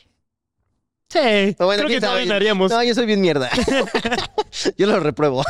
Sí, 1.11 1.55
bueno, 1.57 1.85
creo 1.85 1.87
que 1.87 2.01
también 2.01 2.31
haríamos. 2.31 2.69
No, 2.69 2.83
yo 2.83 2.93
soy 2.93 3.07
bien 3.07 3.19
mierda. 3.19 3.49
yo 4.77 4.85
lo 4.85 4.99
repruebo. 4.99 5.43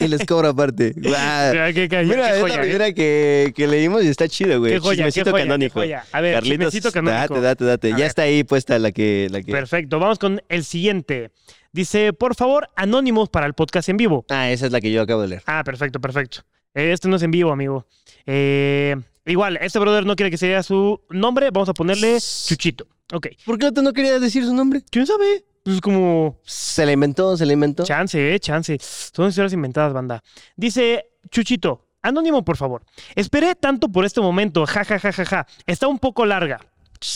y 0.00 0.08
les 0.08 0.26
cobro 0.26 0.48
aparte. 0.48 0.92
Mira, 0.96 1.72
qué, 1.72 1.88
qué- 1.88 2.02
Mira, 2.02 2.28
qué 2.30 2.34
es 2.34 2.40
joya, 2.40 2.56
la 2.78 2.86
¿eh? 2.88 2.94
que, 2.94 3.52
que 3.54 3.66
leímos 3.68 4.02
y 4.02 4.08
está 4.08 4.26
chido, 4.28 4.58
güey. 4.58 4.72
Qué 4.72 4.78
joya, 4.80 4.96
Chismecito 5.06 5.30
joya, 5.30 5.44
canónico. 5.44 5.78
joya. 5.80 6.04
A 6.10 6.20
ver, 6.20 6.34
Carlitos, 6.34 6.92
canónico. 6.92 7.34
date, 7.34 7.40
date, 7.40 7.64
date. 7.64 7.86
A 7.88 7.90
Ya 7.90 7.96
ver. 7.98 8.06
está 8.06 8.22
ahí 8.22 8.42
puesta 8.42 8.76
la 8.80 8.90
que... 8.90 9.28
La 9.30 9.40
que... 9.40 9.52
Perfecto, 9.52 10.00
vamos 10.00 10.18
con 10.18 10.42
el 10.48 10.64
siguiente. 10.64 11.30
Dice, 11.72 12.12
por 12.12 12.34
favor, 12.34 12.68
anónimos 12.74 13.28
para 13.28 13.46
el 13.46 13.54
podcast 13.54 13.88
en 13.90 13.98
vivo. 13.98 14.24
Ah, 14.30 14.50
esa 14.50 14.66
es 14.66 14.72
la 14.72 14.80
que 14.80 14.90
yo 14.90 15.00
acabo 15.02 15.22
de 15.22 15.28
leer. 15.28 15.42
Ah, 15.46 15.62
perfecto, 15.64 16.00
perfecto. 16.00 16.40
Este 16.74 17.06
no 17.08 17.14
es 17.16 17.22
en 17.22 17.30
vivo, 17.30 17.52
amigo. 17.52 17.86
Eh, 18.26 18.96
igual, 19.26 19.58
este 19.62 19.78
brother 19.78 20.04
no 20.06 20.16
quiere 20.16 20.30
que 20.32 20.38
sea 20.38 20.64
su 20.64 21.00
nombre. 21.10 21.50
Vamos 21.52 21.68
a 21.68 21.74
ponerle 21.74 22.18
Chuchito. 22.46 22.88
Ok. 23.12 23.28
¿Por 23.44 23.58
qué 23.58 23.70
no, 23.70 23.82
no 23.82 23.92
quería 23.92 24.18
decir 24.18 24.44
su 24.44 24.54
nombre? 24.54 24.82
¿Quién 24.90 25.06
sabe? 25.06 25.44
Pues 25.64 25.80
como 25.80 26.40
Se 26.44 26.86
la 26.86 26.92
inventó, 26.92 27.36
se 27.36 27.44
la 27.46 27.52
inventó. 27.52 27.84
chance, 27.84 28.34
eh, 28.34 28.40
chance. 28.40 28.78
Son 28.80 29.28
historias 29.28 29.52
inventadas, 29.52 29.92
banda. 29.92 30.22
Dice 30.56 31.10
Chuchito, 31.30 31.88
anónimo, 32.02 32.44
por 32.44 32.56
favor. 32.56 32.82
Esperé 33.14 33.54
tanto 33.54 33.88
por 33.88 34.04
este 34.04 34.20
momento, 34.20 34.66
ja, 34.66 34.84
ja, 34.84 34.98
ja, 34.98 35.12
ja, 35.12 35.24
ja. 35.24 35.46
Está 35.66 35.88
un 35.88 35.98
poco 35.98 36.24
larga, 36.26 36.60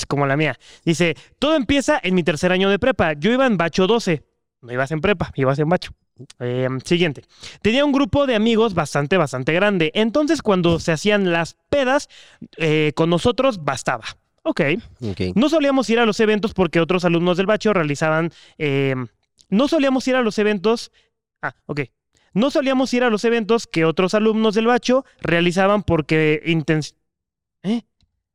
como 0.09 0.27
la 0.27 0.36
mía. 0.36 0.59
Dice, 0.85 1.16
todo 1.39 1.56
empieza 1.56 1.98
en 2.02 2.14
mi 2.14 2.23
tercer 2.23 2.52
año 2.52 2.69
de 2.69 2.78
prepa. 2.78 3.14
Yo 3.14 3.32
iba 3.32 3.47
en 3.47 3.56
bacho 3.56 3.86
12. 3.86 4.23
No 4.62 4.73
ibas 4.73 4.90
en 4.93 5.01
prepa, 5.01 5.32
ibas 5.35 5.59
en 5.59 5.69
bacho. 5.69 5.93
Eh, 6.39 6.69
siguiente. 6.85 7.24
Tenía 7.62 7.85
un 7.85 7.93
grupo 7.93 8.27
de 8.27 8.35
amigos 8.36 8.74
bastante, 8.74 9.16
bastante 9.16 9.52
grande. 9.52 9.90
Entonces, 9.94 10.43
cuando 10.43 10.78
se 10.78 10.93
hacían 10.93 11.32
las 11.32 11.56
pedas, 11.69 12.09
eh, 12.59 12.93
con 12.94 13.10
nosotros 13.10 13.64
bastaba. 13.64 14.05
Ok. 14.44 14.60
Ok. 15.02 15.20
No 15.35 15.48
solíamos 15.48 15.89
ir 15.90 15.98
a 15.98 16.06
los 16.06 16.19
eventos 16.20 16.55
porque 16.55 16.81
otros 16.81 17.05
alumnos 17.05 17.36
del 17.36 17.47
bacho 17.47 17.73
realizaban. 17.73 18.31
eh, 18.59 18.94
no 19.48 19.69
solíamos 19.69 20.06
ir 20.09 20.16
a 20.16 20.23
los 20.23 20.39
eventos. 20.39 20.90
Ah, 21.43 21.55
ok. 21.66 21.81
No 22.35 22.51
solíamos 22.51 22.93
ir 22.94 23.05
a 23.05 23.10
los 23.10 23.24
eventos 23.24 23.66
que 23.66 23.85
otros 23.85 24.14
alumnos 24.14 24.55
del 24.55 24.66
bacho 24.66 25.05
realizaban 25.20 25.82
porque 25.82 26.40
intens... 26.47 26.94
¿Eh? 27.62 27.82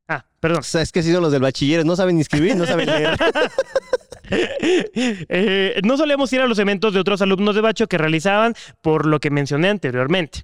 Ah, 0.06 0.24
perdón. 0.40 0.60
O 0.60 0.62
sea, 0.62 0.82
es 0.82 0.92
que 0.92 1.02
si 1.02 1.12
son 1.12 1.22
los 1.22 1.32
del 1.32 1.42
bachiller, 1.42 1.84
no 1.84 1.96
saben 1.96 2.14
ni 2.16 2.22
escribir, 2.22 2.54
no 2.56 2.64
saben 2.64 2.86
leer. 2.86 3.18
Eh, 5.30 5.80
no 5.84 5.96
solíamos 5.96 6.32
ir 6.32 6.40
a 6.40 6.46
los 6.46 6.58
eventos 6.58 6.92
de 6.94 7.00
otros 7.00 7.22
alumnos 7.22 7.54
de 7.54 7.60
Bacho 7.60 7.86
que 7.86 7.98
realizaban 7.98 8.54
por 8.82 9.06
lo 9.06 9.20
que 9.20 9.30
mencioné 9.30 9.68
anteriormente. 9.68 10.42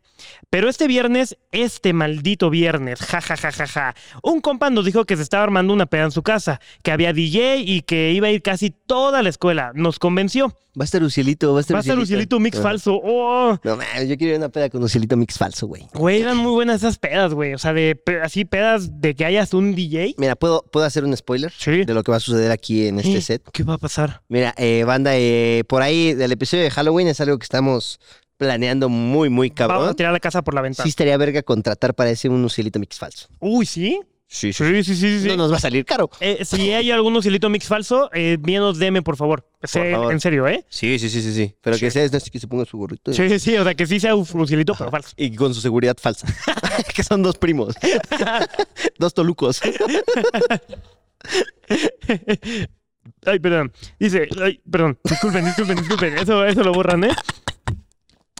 Pero 0.50 0.68
este 0.68 0.86
viernes, 0.86 1.36
este 1.52 1.92
maldito 1.92 2.50
viernes, 2.50 3.00
ja, 3.00 3.20
ja, 3.20 3.36
ja, 3.36 3.50
ja, 3.52 3.66
ja, 3.66 3.94
un 4.22 4.40
compa 4.40 4.70
nos 4.70 4.84
dijo 4.84 5.04
que 5.04 5.16
se 5.16 5.22
estaba 5.22 5.42
armando 5.44 5.72
una 5.72 5.86
peda 5.86 6.04
en 6.04 6.10
su 6.12 6.22
casa, 6.22 6.60
que 6.82 6.92
había 6.92 7.12
DJ 7.12 7.58
y 7.58 7.80
que 7.82 8.12
iba 8.12 8.28
a 8.28 8.30
ir 8.30 8.42
casi 8.42 8.70
toda 8.70 9.22
la 9.22 9.28
escuela. 9.28 9.72
Nos 9.74 9.98
convenció. 9.98 10.54
Va 10.78 10.82
a 10.82 10.86
estar 10.86 11.04
Ucielito, 11.04 11.52
va 11.52 11.58
a 11.58 11.60
estar 11.60 11.76
Va 11.76 11.80
a 11.80 11.82
ser 11.84 11.96
Lucielito 11.96 12.40
Mix 12.40 12.56
Ajá. 12.58 12.64
falso. 12.70 13.00
Oh, 13.00 13.56
No 13.62 13.76
mames, 13.76 14.08
yo 14.08 14.16
quiero 14.16 14.30
ir 14.30 14.34
a 14.34 14.38
una 14.38 14.48
peda 14.48 14.68
con 14.70 14.82
Ucielito 14.82 15.16
Mix 15.16 15.38
falso, 15.38 15.68
güey. 15.68 15.86
güey, 15.94 16.20
eran 16.20 16.36
muy 16.36 16.50
buenas 16.50 16.78
esas 16.78 16.98
pedas, 16.98 17.32
güey. 17.32 17.54
O 17.54 17.58
sea, 17.58 17.72
de 17.72 17.96
así 18.24 18.44
pedas 18.44 19.00
de 19.00 19.14
que 19.14 19.24
hayas 19.24 19.54
un 19.54 19.76
DJ. 19.76 20.16
Mira, 20.18 20.34
¿puedo, 20.34 20.64
¿puedo 20.72 20.84
hacer 20.84 21.04
un 21.04 21.16
spoiler 21.16 21.52
Sí. 21.56 21.84
de 21.84 21.94
lo 21.94 22.02
que 22.02 22.10
va 22.10 22.16
a 22.16 22.20
suceder 22.20 22.50
aquí 22.50 22.88
en 22.88 22.98
este 22.98 23.20
set? 23.20 23.42
¿Qué 23.52 23.62
va 23.62 23.73
a 23.74 23.78
pasar? 23.78 24.22
Mira, 24.28 24.54
eh, 24.56 24.84
banda, 24.84 25.12
eh, 25.16 25.64
por 25.68 25.82
ahí 25.82 26.14
del 26.14 26.32
episodio 26.32 26.62
de 26.64 26.70
Halloween 26.70 27.08
es 27.08 27.20
algo 27.20 27.38
que 27.38 27.44
estamos 27.44 28.00
planeando 28.36 28.88
muy, 28.88 29.28
muy 29.28 29.48
Vamos 29.50 29.60
a 29.72 29.76
cabrón. 29.78 29.96
tirar 29.96 30.12
la 30.12 30.20
casa 30.20 30.42
por 30.42 30.54
la 30.54 30.60
ventana. 30.62 30.84
Sí 30.84 30.88
estaría 30.90 31.16
verga 31.16 31.42
contratar 31.42 31.94
para 31.94 32.10
ese 32.10 32.28
un 32.28 32.44
Ucielito 32.44 32.78
Mix 32.78 32.98
falso. 32.98 33.28
Uy, 33.40 33.66
¿sí? 33.66 34.00
Sí, 34.26 34.52
Sí, 34.52 34.82
sí, 34.82 34.96
sí, 34.96 35.20
sí. 35.20 35.28
No 35.28 35.36
nos 35.36 35.52
va 35.52 35.58
a 35.58 35.60
salir 35.60 35.84
caro. 35.84 36.10
Eh, 36.18 36.44
si 36.44 36.72
hay 36.72 36.90
algún 36.90 37.12
Lucielito 37.14 37.48
Mix 37.50 37.68
falso, 37.68 38.10
eh, 38.12 38.36
DM, 38.40 39.02
por 39.02 39.16
favor. 39.16 39.48
Sé- 39.62 39.92
favor. 39.92 40.12
En 40.12 40.18
serio, 40.18 40.48
¿eh? 40.48 40.64
Sí, 40.68 40.98
sí, 40.98 41.08
sí, 41.08 41.22
sí, 41.22 41.32
sí. 41.32 41.54
Pero 41.60 41.78
que 41.78 41.88
sea 41.90 42.08
que 42.08 42.40
se 42.40 42.48
ponga 42.48 42.64
su 42.64 42.76
gorrito. 42.76 43.12
Sí, 43.12 43.28
sí, 43.28 43.38
sí. 43.38 43.56
O 43.56 43.62
sea, 43.62 43.74
que 43.76 43.86
sí 43.86 44.00
sea 44.00 44.16
un 44.16 44.26
Lucielito, 44.34 44.74
pero 44.76 44.90
falso. 44.90 45.10
Y 45.16 45.36
con 45.36 45.54
su 45.54 45.60
seguridad 45.60 45.96
falsa. 46.00 46.26
que 46.94 47.04
son 47.04 47.22
dos 47.22 47.36
primos. 47.38 47.76
dos 48.98 49.14
tolucos. 49.14 49.60
Ay, 53.26 53.38
perdón. 53.38 53.72
Dice, 53.98 54.28
ay, 54.42 54.60
perdón. 54.70 54.98
Disculpen, 55.04 55.44
disculpen, 55.44 55.76
disculpen. 55.76 56.18
Eso, 56.18 56.44
eso 56.44 56.62
lo 56.62 56.72
borran, 56.72 57.04
¿eh? 57.04 57.10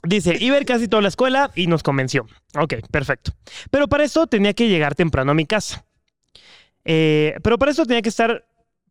Dice, 0.02 0.36
ir 0.38 0.64
casi 0.66 0.86
toda 0.86 1.02
la 1.02 1.08
escuela 1.08 1.50
y 1.54 1.66
nos 1.66 1.82
convenció. 1.82 2.26
Ok, 2.58 2.74
perfecto. 2.90 3.32
Pero 3.70 3.88
para 3.88 4.04
eso 4.04 4.26
tenía 4.26 4.52
que 4.52 4.68
llegar 4.68 4.94
temprano 4.94 5.32
a 5.32 5.34
mi 5.34 5.46
casa. 5.46 5.84
Eh, 6.84 7.36
pero 7.42 7.58
para 7.58 7.70
eso 7.70 7.86
tenía 7.86 8.02
que 8.02 8.10
estar... 8.10 8.44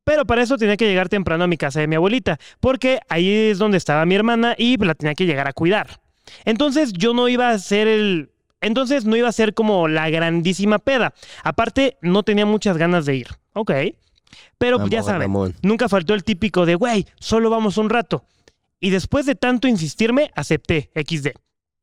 Pero 0.04 0.26
para 0.26 0.42
eso 0.42 0.58
tenía 0.58 0.76
que 0.76 0.86
llegar 0.86 1.08
temprano 1.08 1.46
a 1.46 1.48
mi 1.48 1.56
casa 1.56 1.80
de 1.80 1.88
mi 1.88 1.96
abuelita, 1.96 2.38
porque 2.60 3.00
ahí 3.08 3.30
es 3.32 3.58
donde 3.58 3.78
estaba 3.78 4.06
mi 4.06 4.16
hermana 4.16 4.54
y 4.58 4.76
la 4.76 4.96
tenía 4.96 5.14
que 5.14 5.26
llegar 5.26 5.48
a 5.48 5.54
cuidar. 5.54 6.02
Entonces 6.44 6.92
yo 6.92 7.14
no 7.14 7.30
iba 7.30 7.50
a 7.50 7.60
ser 7.60 7.88
el... 7.88 8.32
Entonces 8.60 9.06
no 9.06 9.16
iba 9.16 9.30
a 9.30 9.34
ser 9.34 9.54
como 9.54 9.88
la 9.88 10.10
grandísima 10.10 10.80
peda. 10.80 11.14
Aparte, 11.44 11.98
no 12.02 12.24
tenía 12.24 12.46
muchas 12.46 12.78
ganas 12.78 13.06
de 13.06 13.16
ir. 13.16 13.28
Ok. 13.54 13.72
Pero 14.58 14.88
ya 14.88 15.04
saben, 15.04 15.32
nunca 15.62 15.90
faltó 15.90 16.14
el 16.14 16.24
típico 16.24 16.66
de, 16.66 16.76
güey, 16.76 17.08
solo 17.20 17.50
vamos 17.50 17.78
un 17.78 17.90
rato. 17.90 18.26
Y 18.80 18.90
después 18.90 19.26
de 19.26 19.36
tanto 19.36 19.68
insistirme, 19.68 20.32
acepté, 20.36 20.92
XD. 20.96 21.30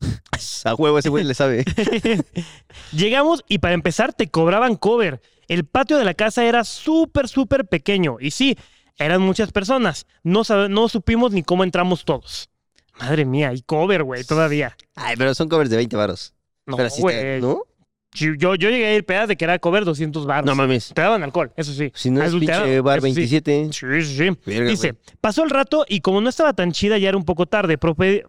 A 0.65 0.75
huevo 0.75 0.99
ese 0.99 1.09
güey 1.09 1.25
le 1.25 1.35
sabe. 1.35 1.65
Llegamos 2.93 3.45
y 3.49 3.59
para 3.59 3.75
empezar 3.75 4.13
te 4.13 4.29
cobraban 4.29 4.77
cover. 4.77 5.21
El 5.49 5.65
patio 5.65 5.99
de 5.99 6.05
la 6.05 6.15
casa 6.15 6.45
era 6.45 6.65
súper, 6.65 7.29
súper 7.29 7.67
pequeño. 7.67 8.19
Y 8.21 8.31
sí, 8.31 8.57
eran 8.99 9.23
muchas 9.23 9.51
personas. 9.53 10.07
No, 10.23 10.43
no 10.69 10.89
supimos 10.89 11.33
ni 11.33 11.43
cómo 11.43 11.65
entramos 11.65 12.05
todos. 12.05 12.51
Madre 12.99 13.25
mía, 13.25 13.53
y 13.55 13.63
cover, 13.63 14.03
güey, 14.03 14.25
todavía. 14.25 14.77
Ay, 14.95 15.17
pero 15.17 15.35
son 15.35 15.49
covers 15.49 15.71
de 15.71 15.77
20 15.77 15.97
varos. 15.97 16.35
No, 16.67 16.77
güey. 16.99 17.41
¿no? 17.41 17.63
Yo, 18.13 18.35
yo 18.35 18.71
llegué 18.71 18.87
a 18.87 18.95
ir 18.97 19.05
pedas 19.07 19.29
de 19.29 19.37
que 19.37 19.45
era 19.45 19.59
cover 19.61 19.85
200 19.85 20.27
baros. 20.27 20.45
No 20.47 20.55
mames. 20.57 20.93
Te 20.95 21.01
daban 21.01 21.23
alcohol, 21.23 21.53
eso 21.57 21.73
sí. 21.73 21.93
Si 21.95 22.11
no 22.11 22.21
es 22.23 22.29
Adulterado, 22.29 22.65
pinche 22.65 22.81
bar 22.81 22.99
eso 22.99 23.07
sí. 23.07 23.13
27. 23.15 23.69
Sí, 23.73 23.87
sí, 24.03 24.17
sí. 24.17 24.31
Verga, 24.47 24.71
Dice, 24.71 24.95
pasó 25.21 25.45
el 25.45 25.51
rato 25.51 25.85
y 25.89 26.01
como 26.01 26.21
no 26.21 26.29
estaba 26.29 26.53
tan 26.53 26.73
chida, 26.73 26.99
ya 26.99 27.09
era 27.09 27.17
un 27.17 27.25
poco 27.25 27.47
tarde. 27.47 27.79
prope- 27.79 28.25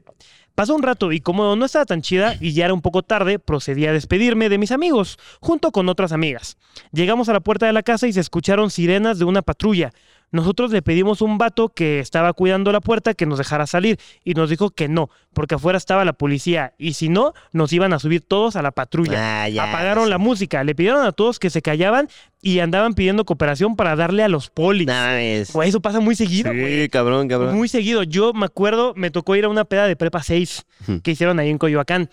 Pasó 0.53 0.75
un 0.75 0.83
rato 0.83 1.11
y 1.13 1.21
como 1.21 1.55
no 1.55 1.65
estaba 1.65 1.85
tan 1.85 2.01
chida 2.01 2.35
y 2.39 2.51
ya 2.51 2.65
era 2.65 2.73
un 2.73 2.81
poco 2.81 3.03
tarde, 3.03 3.39
procedí 3.39 3.85
a 3.87 3.93
despedirme 3.93 4.49
de 4.49 4.57
mis 4.57 4.71
amigos, 4.71 5.17
junto 5.39 5.71
con 5.71 5.87
otras 5.89 6.11
amigas. 6.11 6.57
Llegamos 6.91 7.29
a 7.29 7.33
la 7.33 7.39
puerta 7.39 7.65
de 7.65 7.73
la 7.73 7.83
casa 7.83 8.05
y 8.05 8.13
se 8.13 8.19
escucharon 8.19 8.69
sirenas 8.69 9.17
de 9.17 9.25
una 9.25 9.41
patrulla. 9.41 9.93
Nosotros 10.31 10.71
le 10.71 10.81
pedimos 10.81 11.21
a 11.21 11.25
un 11.25 11.37
vato 11.37 11.69
que 11.69 11.99
estaba 11.99 12.31
cuidando 12.31 12.71
la 12.71 12.79
puerta 12.79 13.13
que 13.13 13.25
nos 13.25 13.37
dejara 13.37 13.67
salir 13.67 13.99
y 14.23 14.33
nos 14.33 14.49
dijo 14.49 14.69
que 14.69 14.87
no, 14.87 15.09
porque 15.33 15.55
afuera 15.55 15.77
estaba 15.77 16.05
la 16.05 16.13
policía 16.13 16.73
y 16.77 16.93
si 16.93 17.09
no, 17.09 17.33
nos 17.51 17.73
iban 17.73 17.91
a 17.91 17.99
subir 17.99 18.21
todos 18.21 18.55
a 18.55 18.61
la 18.61 18.71
patrulla. 18.71 19.43
Ah, 19.43 19.49
ya. 19.49 19.65
Apagaron 19.69 20.09
la 20.09 20.17
música, 20.17 20.63
le 20.63 20.73
pidieron 20.73 21.05
a 21.05 21.11
todos 21.11 21.37
que 21.37 21.49
se 21.49 21.61
callaban 21.61 22.07
y 22.41 22.59
andaban 22.59 22.93
pidiendo 22.93 23.25
cooperación 23.25 23.75
para 23.75 23.95
darle 23.97 24.23
a 24.23 24.29
los 24.29 24.49
polis. 24.49 24.87
Güey, 25.53 25.69
eso 25.69 25.81
pasa 25.81 25.99
muy 25.99 26.15
seguido, 26.15 26.51
güey. 26.53 26.83
Sí, 26.83 26.89
cabrón, 26.89 27.27
cabrón. 27.27 27.55
Muy 27.55 27.67
seguido. 27.67 28.03
Yo 28.03 28.31
me 28.33 28.45
acuerdo, 28.45 28.93
me 28.95 29.11
tocó 29.11 29.35
ir 29.35 29.43
a 29.45 29.49
una 29.49 29.65
peda 29.65 29.85
de 29.85 29.95
prepa 29.97 30.23
6 30.23 30.65
Ujú. 30.87 31.01
que 31.01 31.11
hicieron 31.11 31.39
ahí 31.39 31.49
en 31.49 31.57
Coyoacán. 31.57 32.09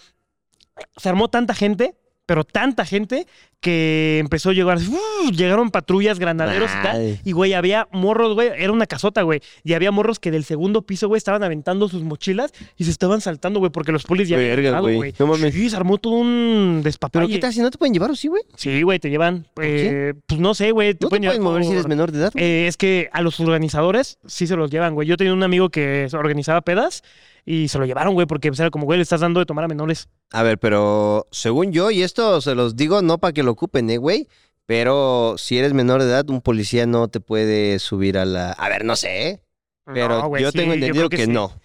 Se 0.97 1.09
armó 1.09 1.28
tanta 1.28 1.55
gente, 1.55 1.95
pero 2.28 2.44
tanta 2.44 2.84
gente, 2.84 3.26
que 3.59 4.18
empezó 4.20 4.50
a 4.50 4.52
llegar. 4.52 4.76
¡uh! 4.78 5.30
llegaron 5.30 5.70
patrullas, 5.70 6.18
granaderos 6.18 6.70
y 6.70 6.82
tal. 6.82 7.18
Y, 7.24 7.32
güey, 7.32 7.55
había 7.55 7.88
morros, 7.90 8.34
güey. 8.34 8.50
Era 8.55 8.70
una 8.70 8.84
casota, 8.86 9.22
güey. 9.22 9.40
Y 9.64 9.72
había 9.72 9.90
morros 9.90 10.18
que 10.20 10.30
del 10.30 10.44
segundo 10.44 10.82
piso, 10.82 11.09
güey, 11.09 11.16
estaban 11.16 11.42
aventando 11.42 11.88
sus 11.88 12.02
mochilas 12.02 12.52
y 12.76 12.84
se 12.84 12.90
estaban 12.90 13.22
saltando, 13.22 13.60
güey, 13.60 13.72
porque 13.72 13.92
los 13.92 14.05
polis 14.05 14.28
ya 14.28 14.36
Verga, 14.36 14.78
güey. 14.80 15.14
No 15.18 15.26
mames. 15.26 15.55
Sí, 15.55 15.70
se 15.70 15.76
armó 15.76 15.96
todo 15.96 16.16
un 16.16 16.82
despapalle. 16.84 17.26
Pero 17.26 17.34
¿qué 17.34 17.40
tal 17.40 17.55
si 17.55 17.60
no 17.60 17.70
te 17.70 17.78
pueden 17.78 17.94
llevar 17.94 18.10
o 18.10 18.14
sí, 18.14 18.28
güey? 18.28 18.42
Sí, 18.56 18.82
güey, 18.82 18.98
te 18.98 19.09
llevan. 19.09 19.46
eh, 19.62 20.12
pues 20.26 20.38
no 20.38 20.52
sé, 20.52 20.70
güey. 20.72 20.96
No 21.00 21.09
te 21.09 21.18
llevar 21.18 21.36
pueden 21.36 21.42
mover 21.42 21.64
si 21.64 21.72
eres 21.72 21.88
menor 21.88 22.12
de 22.12 22.18
edad. 22.18 22.32
eh, 22.36 22.66
es 22.68 22.76
que 22.76 23.09
a 23.12 23.22
los 23.22 23.40
organizadores 23.40 24.18
sí 24.26 24.46
se 24.46 24.55
los 24.55 24.70
llevan, 24.70 24.94
güey. 24.94 25.09
Yo 25.09 25.16
tenía 25.16 25.32
un 25.32 25.42
amigo 25.42 25.70
que 25.70 26.09
organizaba 26.12 26.60
pedas 26.60 27.02
y 27.49 27.69
se 27.69 27.79
lo 27.79 27.87
llevaron, 27.87 28.12
güey, 28.12 28.27
porque 28.27 28.51
pues, 28.51 28.61
era 28.61 28.70
como, 28.70 28.85
güey, 28.85 28.99
le 28.99 29.03
estás 29.03 29.23
dando 29.23 29.41
de 29.41 29.47
tomar 29.47 29.65
a 29.65 29.69
menores. 29.69 30.11
A 30.33 30.43
ver, 30.43 30.59
pero 30.59 31.27
según 31.31 31.73
yo, 31.73 31.91
y 31.91 32.03
esto 32.03 32.43
se 32.43 32.55
los 32.55 32.77
digo 32.77 33.01
no 33.01 33.16
para 33.16 33.33
que 33.33 33.43
lo 33.43 33.53
ocupen, 33.53 33.89
¿eh, 33.89 33.97
güey? 33.97 34.29
Pero 34.66 35.37
si 35.39 35.57
eres 35.57 35.73
menor 35.73 36.03
de 36.03 36.11
edad, 36.11 36.29
un 36.29 36.43
policía 36.43 36.85
no 36.85 37.09
te 37.09 37.20
puede 37.20 37.79
subir 37.79 38.19
a 38.19 38.27
la... 38.27 38.53
A 38.53 38.69
ver, 38.69 38.85
no 38.85 38.97
sé, 38.97 39.29
¿eh? 39.29 39.41
Pero 39.87 40.20
No, 40.20 40.29
güey, 40.29 40.43
yo 40.43 40.51
sí, 40.51 40.59
tengo 40.59 40.75
entendido 40.75 41.09
que, 41.09 41.25
sí. 41.25 41.31
no. 41.31 41.59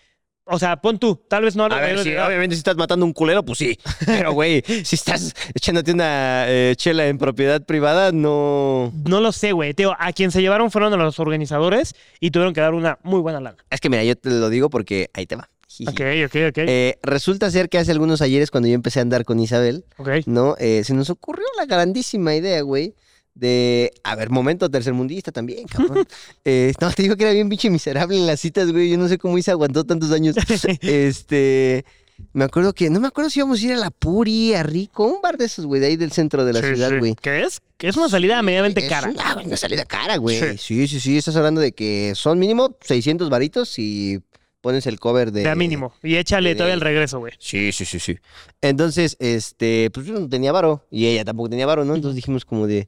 O 0.46 0.58
sea, 0.58 0.78
pon 0.78 1.00
tú, 1.00 1.18
tal 1.28 1.44
vez 1.44 1.58
no. 1.58 1.66
A 1.66 1.80
ver, 1.82 2.00
sí, 2.00 2.16
obviamente 2.16 2.56
si 2.56 2.60
estás 2.60 2.78
matando 2.78 3.06
un 3.06 3.12
culero, 3.12 3.44
pues 3.44 3.58
sí. 3.58 3.78
Pero, 4.06 4.32
güey, 4.32 4.64
si 4.86 4.96
estás 4.96 5.34
echándote 5.54 5.92
una 5.92 6.46
eh, 6.48 6.76
chela 6.78 7.08
en 7.08 7.18
propiedad 7.18 7.62
privada, 7.66 8.14
no... 8.14 8.94
No 9.04 9.20
lo 9.20 9.34
sé, 9.34 9.52
güey. 9.52 9.74
Teo, 9.74 9.94
a 10.00 10.14
quien 10.14 10.32
se 10.32 10.42
llevaron 10.42 10.72
fueron 10.72 10.94
a 10.94 10.98
los 10.98 11.20
organizadores 11.20 11.94
y 12.22 12.32
tuvieron 12.32 12.54
que 12.54 12.62
dar 12.62 12.74
una 12.74 13.00
muy 13.04 13.20
buena 13.20 13.42
lana. 13.42 13.58
Es 13.70 13.82
que 13.82 13.90
mira, 13.90 14.06
yo 14.06 14.16
te 14.16 14.30
lo 14.30 14.50
digo 14.50 14.70
porque 14.70 15.10
ahí 15.14 15.26
te 15.26 15.36
va. 15.36 15.50
Ok, 15.82 16.02
ok, 16.26 16.36
ok. 16.50 16.58
Eh, 16.68 16.98
resulta 17.04 17.50
ser 17.52 17.70
que 17.70 17.78
hace 17.78 17.92
algunos 17.92 18.22
ayeres, 18.22 18.52
cuando 18.52 18.68
yo 18.70 18.76
empecé 18.76 19.00
a 19.00 19.02
andar 19.02 19.26
con 19.26 19.40
Isabel. 19.40 19.86
¿no? 20.26 20.56
Eh, 20.60 20.84
se 20.84 20.94
nos 20.94 21.10
ocurrió 21.10 21.46
la 21.58 21.66
grandísima 21.66 22.36
idea, 22.36 22.62
güey, 22.62 22.94
de... 23.34 23.92
A 24.04 24.16
ver, 24.16 24.30
momento 24.30 24.70
tercermundista 24.70 25.32
también, 25.32 25.68
cabrón. 25.68 26.06
Eh, 26.46 26.74
no, 26.80 26.92
te 26.92 27.04
digo 27.04 27.16
que 27.16 27.24
era 27.24 27.34
bien 27.34 27.50
pinche 27.50 27.70
miserable 27.70 28.18
en 28.18 28.28
las 28.28 28.40
citas, 28.40 28.72
güey. 28.72 28.90
Yo 28.90 28.98
no 28.98 29.08
sé 29.08 29.18
cómo 29.18 29.38
Isa 29.38 29.52
aguantó 29.54 29.84
tantos 29.84 30.12
años. 30.12 30.36
este... 30.82 31.86
Me 32.32 32.46
acuerdo 32.46 32.74
que... 32.74 32.90
No 32.92 33.00
me 33.00 33.08
acuerdo 33.08 33.30
si 33.32 33.40
íbamos 33.40 33.60
a 33.60 33.66
ir 33.66 33.74
a 33.74 33.78
la 33.78 33.90
Puri, 33.90 34.54
a 34.54 34.62
Rico, 34.62 35.08
un 35.08 35.22
bar 35.22 35.38
de 35.38 35.46
esos, 35.46 35.66
güey, 35.66 35.82
de 35.82 35.88
ahí 35.88 35.96
del 35.98 36.12
centro 36.12 36.46
de 36.46 36.54
la 36.54 36.62
Sí, 36.62 36.68
ciudad, 36.68 36.90
sí. 36.92 36.98
güey. 36.98 37.16
¿Qué 37.16 37.42
es? 37.42 37.60
Que 37.78 37.88
es 37.88 37.98
una 37.98 38.08
salida 38.08 38.42
medianamente 38.44 38.82
Es 38.82 38.90
cara. 38.90 39.10
Una, 39.10 39.42
una 39.44 39.58
salida 39.58 39.84
cara, 39.84 40.18
güey. 40.18 40.40
Sí. 40.40 40.58
Sí. 40.58 40.88
sí, 40.88 41.00
sí, 41.00 41.18
Estás 41.18 41.36
hablando 41.36 41.60
de 41.60 41.72
que 41.72 42.14
son 42.16 42.38
mínimo 42.38 42.78
600 42.82 43.30
varitos 43.30 43.78
y 43.80 44.22
pones 44.64 44.88
el 44.88 44.98
cover 44.98 45.34
de... 45.34 45.44
De 45.44 45.50
a 45.50 45.56
mínimo. 45.56 45.94
Y 46.02 46.16
échale 46.16 46.50
de- 46.52 46.56
todavía 46.56 46.74
el 46.76 46.80
regreso, 46.82 47.20
güey. 47.20 47.34
Sí, 47.38 47.74
sí, 47.74 47.84
sí, 47.84 48.00
sí. 48.00 48.16
Entonces, 48.62 49.18
este, 49.20 49.92
pues 49.94 50.06
yo 50.06 50.14
no 50.18 50.30
tenía 50.30 50.54
varo 50.54 50.88
y 50.90 51.06
ella 51.08 51.26
tampoco 51.26 51.50
tenía 51.50 51.66
varo, 51.66 51.84
¿no? 51.84 51.94
Entonces 51.96 52.16
dijimos 52.16 52.46
como 52.46 52.66
de, 52.66 52.88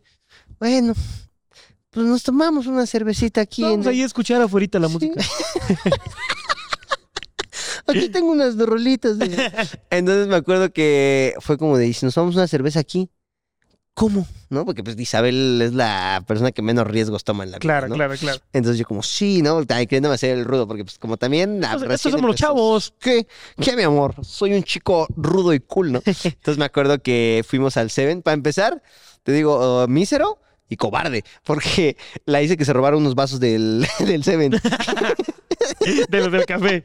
bueno, 0.57 0.93
pues 1.89 2.05
nos 2.05 2.23
tomamos 2.23 2.65
una 2.67 2.85
cervecita 2.87 3.41
aquí. 3.41 3.61
en 3.63 3.71
Vamos 3.71 3.85
el- 3.87 3.91
ahí 3.91 4.01
a 4.03 4.05
escuchar 4.05 4.41
afuera 4.41 4.79
la 4.79 4.87
Sí. 4.87 4.93
música. 4.93 5.21
Aquí 7.87 8.09
tengo 8.09 8.31
unas 8.31 8.57
rolitas. 8.57 9.19
de- 9.19 9.27
Entonces 9.91 10.27
me 10.27 10.35
acuerdo 10.35 10.71
que 10.73 11.33
fue 11.39 11.57
como 11.57 11.77
de, 11.77 11.87
"¿Y 11.87 11.93
si 11.93 12.05
nos 12.05 12.15
tomamos 12.15 12.35
una 12.35 12.47
cerveza 12.47 12.79
aquí, 12.79 13.09
¿cómo? 13.95 14.27
¿No? 14.51 14.63
Porque 14.65 14.83
pues 14.83 14.99
Isabel 14.99 15.59
es 15.63 15.73
la 15.73 16.23
persona 16.27 16.51
que 16.51 16.61
menos 16.61 16.85
riesgos 16.85 17.23
toma 17.23 17.43
en 17.43 17.51
la 17.51 17.57
vida, 17.57 17.61
Claro, 17.61 17.87
¿no? 17.87 17.95
claro, 17.95 18.13
claro. 18.19 18.39
Entonces 18.53 18.77
yo 18.77 18.85
como, 18.85 19.01
sí, 19.01 19.41
¿no? 19.41 19.65
También 19.65 19.87
queriéndome 19.87 20.13
hacer 20.15 20.37
el 20.37 20.45
rudo, 20.45 20.67
porque 20.67 20.83
pues 20.83 20.99
como 20.99 21.17
también... 21.17 21.63
Estos- 21.63 22.11
somos 22.11 22.21
los 22.27 22.35
chavos. 22.35 22.93
¿Qué? 22.99 23.25
¿Qué, 23.59 23.75
mi 23.75 23.81
amor? 23.81 24.13
Soy 24.23 24.53
un 24.53 24.63
chico 24.63 25.07
rudo 25.17 25.53
y 25.53 25.59
cool, 25.61 25.91
¿no? 25.91 26.01
Entonces 26.05 26.57
me 26.59 26.65
acuerdo 26.65 26.99
que 27.01 27.43
fuimos 27.47 27.77
al 27.77 27.89
Seven. 27.89 28.21
Para 28.21 28.35
empezar, 28.35 28.83
te 29.23 29.31
digo, 29.31 29.55
oh, 29.55 29.87
mísero 29.87 30.39
y 30.69 30.77
cobarde, 30.77 31.23
porque 31.43 31.95
la 32.25 32.41
hice 32.41 32.57
que 32.57 32.65
se 32.65 32.73
robaron 32.73 33.01
unos 33.01 33.15
vasos 33.15 33.39
del, 33.39 33.87
del 33.99 34.23
Seven. 34.23 34.51
De 36.09 36.19
los 36.19 36.31
del 36.31 36.45
café. 36.45 36.83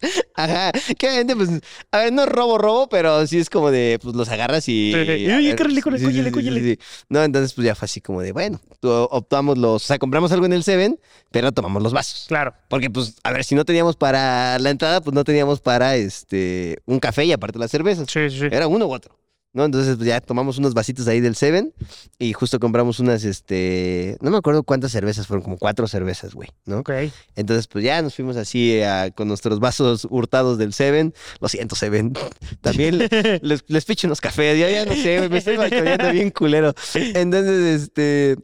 Ajá, 0.34 0.72
que 0.98 1.06
obviamente, 1.06 1.36
pues, 1.36 1.50
a 1.90 1.98
ver, 1.98 2.12
no 2.12 2.22
es 2.22 2.28
robo, 2.28 2.58
robo, 2.58 2.88
pero 2.88 3.26
sí 3.26 3.38
es 3.38 3.50
como 3.50 3.70
de, 3.70 3.98
pues, 4.02 4.14
los 4.14 4.28
agarras 4.28 4.68
y... 4.68 4.94
Oye, 4.94 5.56
córrele, 5.56 5.82
córrele. 5.82 6.78
No, 7.08 7.22
entonces, 7.22 7.52
pues, 7.52 7.66
ya 7.66 7.74
fue 7.74 7.86
así 7.86 8.00
como 8.00 8.20
de, 8.22 8.32
bueno, 8.32 8.60
optamos 8.82 9.58
los, 9.58 9.84
o 9.84 9.86
sea, 9.86 9.98
compramos 9.98 10.32
algo 10.32 10.46
en 10.46 10.52
el 10.52 10.64
Seven, 10.64 10.98
pero 11.30 11.52
tomamos 11.52 11.82
los 11.82 11.92
vasos. 11.92 12.26
Claro. 12.28 12.54
Porque, 12.68 12.90
pues, 12.90 13.16
a 13.22 13.32
ver, 13.32 13.44
si 13.44 13.54
no 13.54 13.64
teníamos 13.64 13.96
para 13.96 14.58
la 14.58 14.70
entrada, 14.70 15.00
pues, 15.00 15.14
no 15.14 15.24
teníamos 15.24 15.60
para, 15.60 15.96
este, 15.96 16.78
un 16.86 17.00
café 17.00 17.24
y 17.24 17.32
aparte 17.32 17.58
las 17.58 17.70
cervezas. 17.70 18.06
Sí, 18.10 18.30
sí. 18.30 18.46
Era 18.50 18.66
uno 18.66 18.86
u 18.86 18.92
otro. 18.92 19.16
¿No? 19.54 19.64
Entonces, 19.64 19.94
pues 19.96 20.08
ya 20.08 20.20
tomamos 20.20 20.58
unos 20.58 20.74
vasitos 20.74 21.06
ahí 21.06 21.20
del 21.20 21.36
Seven 21.36 21.72
y 22.18 22.32
justo 22.32 22.58
compramos 22.58 22.98
unas, 22.98 23.22
este, 23.22 24.18
no 24.20 24.32
me 24.32 24.36
acuerdo 24.36 24.64
cuántas 24.64 24.90
cervezas, 24.90 25.28
fueron 25.28 25.44
como 25.44 25.58
cuatro 25.58 25.86
cervezas, 25.86 26.34
güey, 26.34 26.48
¿no? 26.66 26.78
Ok. 26.80 26.90
Entonces, 27.36 27.68
pues 27.68 27.84
ya 27.84 28.02
nos 28.02 28.16
fuimos 28.16 28.36
así 28.36 28.72
eh, 28.74 29.12
con 29.14 29.28
nuestros 29.28 29.60
vasos 29.60 30.08
hurtados 30.10 30.58
del 30.58 30.72
Seven. 30.72 31.14
Lo 31.40 31.48
siento, 31.48 31.76
Seven. 31.76 32.12
También 32.62 32.98
le- 32.98 33.08
les, 33.42 33.64
les 33.68 33.84
picho 33.84 34.08
unos 34.08 34.20
cafés. 34.20 34.58
Ya, 34.58 34.68
ya 34.68 34.84
no 34.86 34.92
sé, 34.94 35.28
me 35.28 35.38
estoy 35.38 35.56
balconeando 35.56 36.10
bien 36.10 36.30
culero. 36.30 36.74
Entonces, 36.94 37.82
este, 37.82 38.36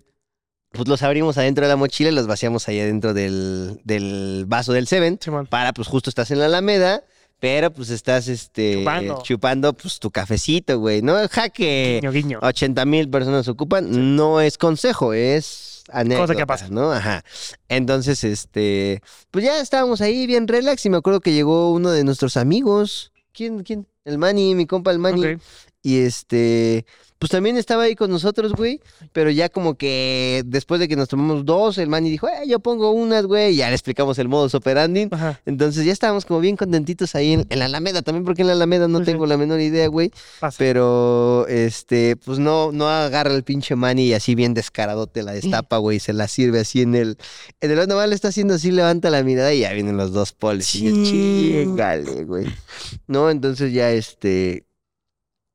pues 0.71 0.87
los 0.87 1.03
abrimos 1.03 1.37
adentro 1.39 1.65
de 1.65 1.71
la 1.71 1.77
mochila 1.77 2.11
y 2.11 2.15
los 2.15 2.29
vaciamos 2.29 2.69
ahí 2.69 2.79
adentro 2.79 3.15
del, 3.15 3.81
del 3.83 4.45
vaso 4.47 4.73
del 4.73 4.87
Seven. 4.87 5.19
Simón. 5.21 5.47
Para, 5.49 5.73
pues 5.73 5.89
justo 5.89 6.09
estás 6.09 6.31
en 6.31 6.39
la 6.39 6.47
Alameda, 6.47 7.03
pero 7.41 7.73
pues 7.73 7.89
estás, 7.89 8.29
este, 8.29 8.79
Chupando. 8.79 9.23
chupando, 9.25 9.73
pues 9.73 9.99
tu 9.99 10.11
cafecito, 10.11 10.79
güey, 10.79 11.01
¿no? 11.01 11.17
Jaque. 11.29 11.99
Guiño, 12.03 12.13
guiño. 12.13 12.39
80 12.43 12.85
mil 12.85 13.09
personas 13.09 13.49
ocupan, 13.49 14.15
no 14.15 14.41
es 14.43 14.59
consejo, 14.59 15.15
es 15.15 15.83
anécdota, 15.91 16.35
que 16.37 16.47
pasa. 16.47 16.69
¿no? 16.69 16.93
Ajá. 16.93 17.25
Entonces, 17.69 18.23
este, 18.25 19.03
pues 19.31 19.45
ya 19.45 19.61
estábamos 19.61 20.03
ahí 20.03 20.27
bien 20.27 20.47
relax 20.47 20.85
y 20.85 20.91
me 20.91 20.99
acuerdo 20.99 21.21
que 21.21 21.33
llegó 21.33 21.73
uno 21.73 21.91
de 21.91 22.05
nuestros 22.05 22.37
amigos. 22.37 23.11
¿Quién? 23.33 23.63
¿Quién? 23.63 23.87
El 24.05 24.19
Manny, 24.19 24.55
mi 24.55 24.67
compa 24.67 24.91
el 24.91 24.99
Manny. 24.99 25.35
Ok. 25.35 25.41
Y 25.83 26.01
este, 26.01 26.85
pues 27.21 27.31
también 27.31 27.57
estaba 27.59 27.83
ahí 27.85 27.95
con 27.95 28.11
nosotros, 28.11 28.53
güey. 28.55 28.81
Pero 29.13 29.31
ya 29.31 29.49
como 29.51 29.75
que 29.75 30.43
después 30.47 30.81
de 30.81 30.89
que 30.89 30.97
nos 30.97 31.09
tomamos 31.09 31.45
dos, 31.45 31.77
el 31.79 31.89
Manny 31.89 32.09
dijo, 32.11 32.27
eh, 32.29 32.49
yo 32.49 32.59
pongo 32.61 32.91
unas, 32.93 33.27
güey. 33.27 33.53
Y 33.53 33.57
ya 33.59 33.69
le 33.69 33.75
explicamos 33.75 34.19
el 34.19 34.27
modus 34.29 34.55
operandi. 34.55 35.07
Ajá. 35.11 35.39
Entonces 35.47 35.85
ya 35.85 35.93
estábamos 35.93 36.25
como 36.25 36.41
bien 36.41 36.57
contentitos 36.57 37.15
ahí 37.15 37.35
en, 37.35 37.47
en 37.51 37.59
la 37.59 37.67
Alameda. 37.67 38.01
También 38.01 38.25
porque 38.25 38.41
en 38.41 38.49
la 38.49 38.55
Alameda 38.55 38.89
no 38.89 38.99
Sí, 39.01 39.05
sí. 39.05 39.11
tengo 39.13 39.27
la 39.27 39.37
menor 39.37 39.61
idea, 39.61 39.87
güey. 39.89 40.11
Pasa. 40.41 40.57
Pero, 40.59 41.47
este, 41.49 42.17
pues 42.17 42.39
no, 42.39 42.73
no 42.73 42.89
agarra 42.89 43.35
el 43.35 43.45
pinche 43.45 43.77
Manny 43.77 44.07
y 44.07 44.15
así 44.15 44.35
bien 44.35 44.55
descarado 44.55 45.07
te 45.07 45.23
la 45.23 45.33
destapa, 45.33 45.77
güey, 45.77 45.99
y 45.99 46.01
se 46.01 46.15
la 46.15 46.27
sirve 46.27 46.61
así 46.61 46.81
en 46.81 46.95
el. 46.95 47.19
En 47.61 47.71
el 47.71 47.87
le 48.09 48.15
está 48.15 48.29
haciendo 48.29 48.55
así, 48.55 48.71
levanta 48.71 49.11
la 49.11 49.23
mirada 49.23 49.53
y 49.53 49.61
ya 49.61 49.73
vienen 49.75 49.99
los 49.99 50.13
dos 50.13 50.33
polis. 50.33 50.75
Y 50.77 50.85
yo, 50.85 50.95
Sí. 51.05 51.51
chingale, 51.65 52.25
güey. 52.25 52.47
No, 53.07 53.29
entonces 53.29 53.73
ya, 53.75 53.91
este, 53.93 54.65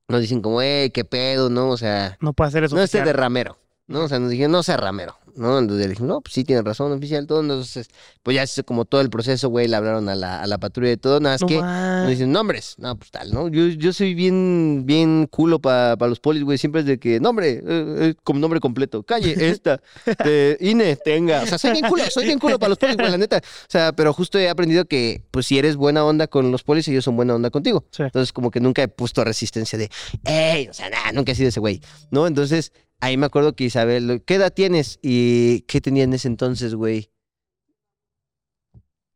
nos 0.07 0.21
dicen 0.21 0.41
como, 0.41 0.61
eh, 0.61 0.91
qué 0.93 1.03
pedo, 1.05 1.49
¿no? 1.49 1.69
O 1.69 1.77
sea, 1.77 2.17
No 2.21 2.33
puede 2.33 2.49
hacer 2.49 2.63
eso. 2.63 2.75
no 2.75 2.81
esté 2.81 3.03
de 3.03 3.13
ramero, 3.13 3.57
¿no? 3.87 4.03
O 4.03 4.07
sea, 4.07 4.19
nos 4.19 4.29
dijeron, 4.29 4.51
no 4.51 4.63
sea 4.63 4.77
ramero, 4.77 5.17
¿no? 5.35 5.59
Entonces 5.59 5.85
le 5.85 5.91
dije, 5.91 6.03
no, 6.03 6.21
pues 6.21 6.33
sí, 6.33 6.43
tiene 6.43 6.61
razón, 6.61 6.91
oficial, 6.91 7.27
todo. 7.27 7.41
Entonces, 7.41 7.87
pues 8.23 8.35
ya 8.35 8.43
hizo 8.43 8.63
como 8.63 8.85
todo 8.85 9.01
el 9.01 9.09
proceso, 9.09 9.49
güey, 9.49 9.67
le 9.67 9.75
hablaron 9.75 10.09
a 10.09 10.15
la, 10.15 10.41
a 10.41 10.47
la 10.47 10.57
patrulla 10.57 10.91
y 10.91 10.97
todo, 10.97 11.19
nada 11.19 11.35
más 11.35 11.41
No 11.41 11.47
que. 11.47 11.61
Nos 11.61 12.09
dicen 12.09 12.31
nombres. 12.31 12.75
No, 12.77 12.95
pues 12.95 13.11
tal, 13.11 13.33
¿no? 13.33 13.47
Yo, 13.47 13.67
yo 13.67 13.93
soy 13.93 14.13
bien, 14.13 14.83
bien 14.85 15.27
culo 15.27 15.59
para 15.59 15.95
los 16.07 16.19
polis, 16.19 16.43
güey. 16.43 16.57
Siempre 16.57 16.81
es 16.81 16.87
de 16.87 16.99
que, 16.99 17.19
nombre, 17.19 17.51
eh, 17.51 17.61
eh, 17.65 18.15
como 18.23 18.39
nombre 18.39 18.59
completo. 18.59 19.03
Calle, 19.03 19.35
esta, 19.49 19.81
INE, 20.59 20.95
tenga. 20.95 21.43
O 21.43 21.47
sea, 21.47 21.57
soy 21.57 21.71
bien 21.71 21.87
culo, 21.87 22.03
soy 22.09 22.25
bien 22.25 22.39
culo 22.39 22.59
para 22.59 22.69
los 22.69 22.77
polis, 22.77 22.97
güey, 22.97 23.11
la 23.11 23.17
neta. 23.17 23.37
O 23.37 23.69
sea, 23.69 23.93
pero 23.93 24.13
justo 24.13 24.39
he 24.39 24.49
aprendido 24.49 24.85
que, 24.85 25.21
pues, 25.31 25.45
si 25.45 25.57
eres 25.57 25.75
buena 25.75 26.05
onda 26.05 26.27
con 26.27 26.51
los 26.51 26.63
polis, 26.63 26.87
ellos 26.87 27.03
son 27.03 27.15
buena 27.15 27.35
onda 27.35 27.49
contigo. 27.49 27.85
Sí. 27.91 28.03
Entonces, 28.03 28.33
como 28.33 28.51
que 28.51 28.59
nunca 28.59 28.83
he 28.83 28.87
puesto 28.87 29.23
resistencia 29.23 29.77
de, 29.77 29.89
ey, 30.23 30.67
o 30.67 30.73
sea, 30.73 30.89
nada, 30.89 31.11
nunca 31.11 31.31
he 31.31 31.35
sido 31.35 31.49
ese 31.49 31.59
güey, 31.59 31.81
¿no? 32.11 32.27
Entonces, 32.27 32.71
ahí 32.99 33.17
me 33.17 33.25
acuerdo 33.25 33.55
que 33.55 33.65
Isabel, 33.65 34.23
¿qué 34.25 34.35
edad 34.35 34.53
tienes? 34.53 34.99
¿Y 35.01 35.61
qué 35.61 35.81
tenía 35.81 36.03
en 36.03 36.13
ese 36.13 36.27
entonces, 36.27 36.75
güey? 36.75 37.09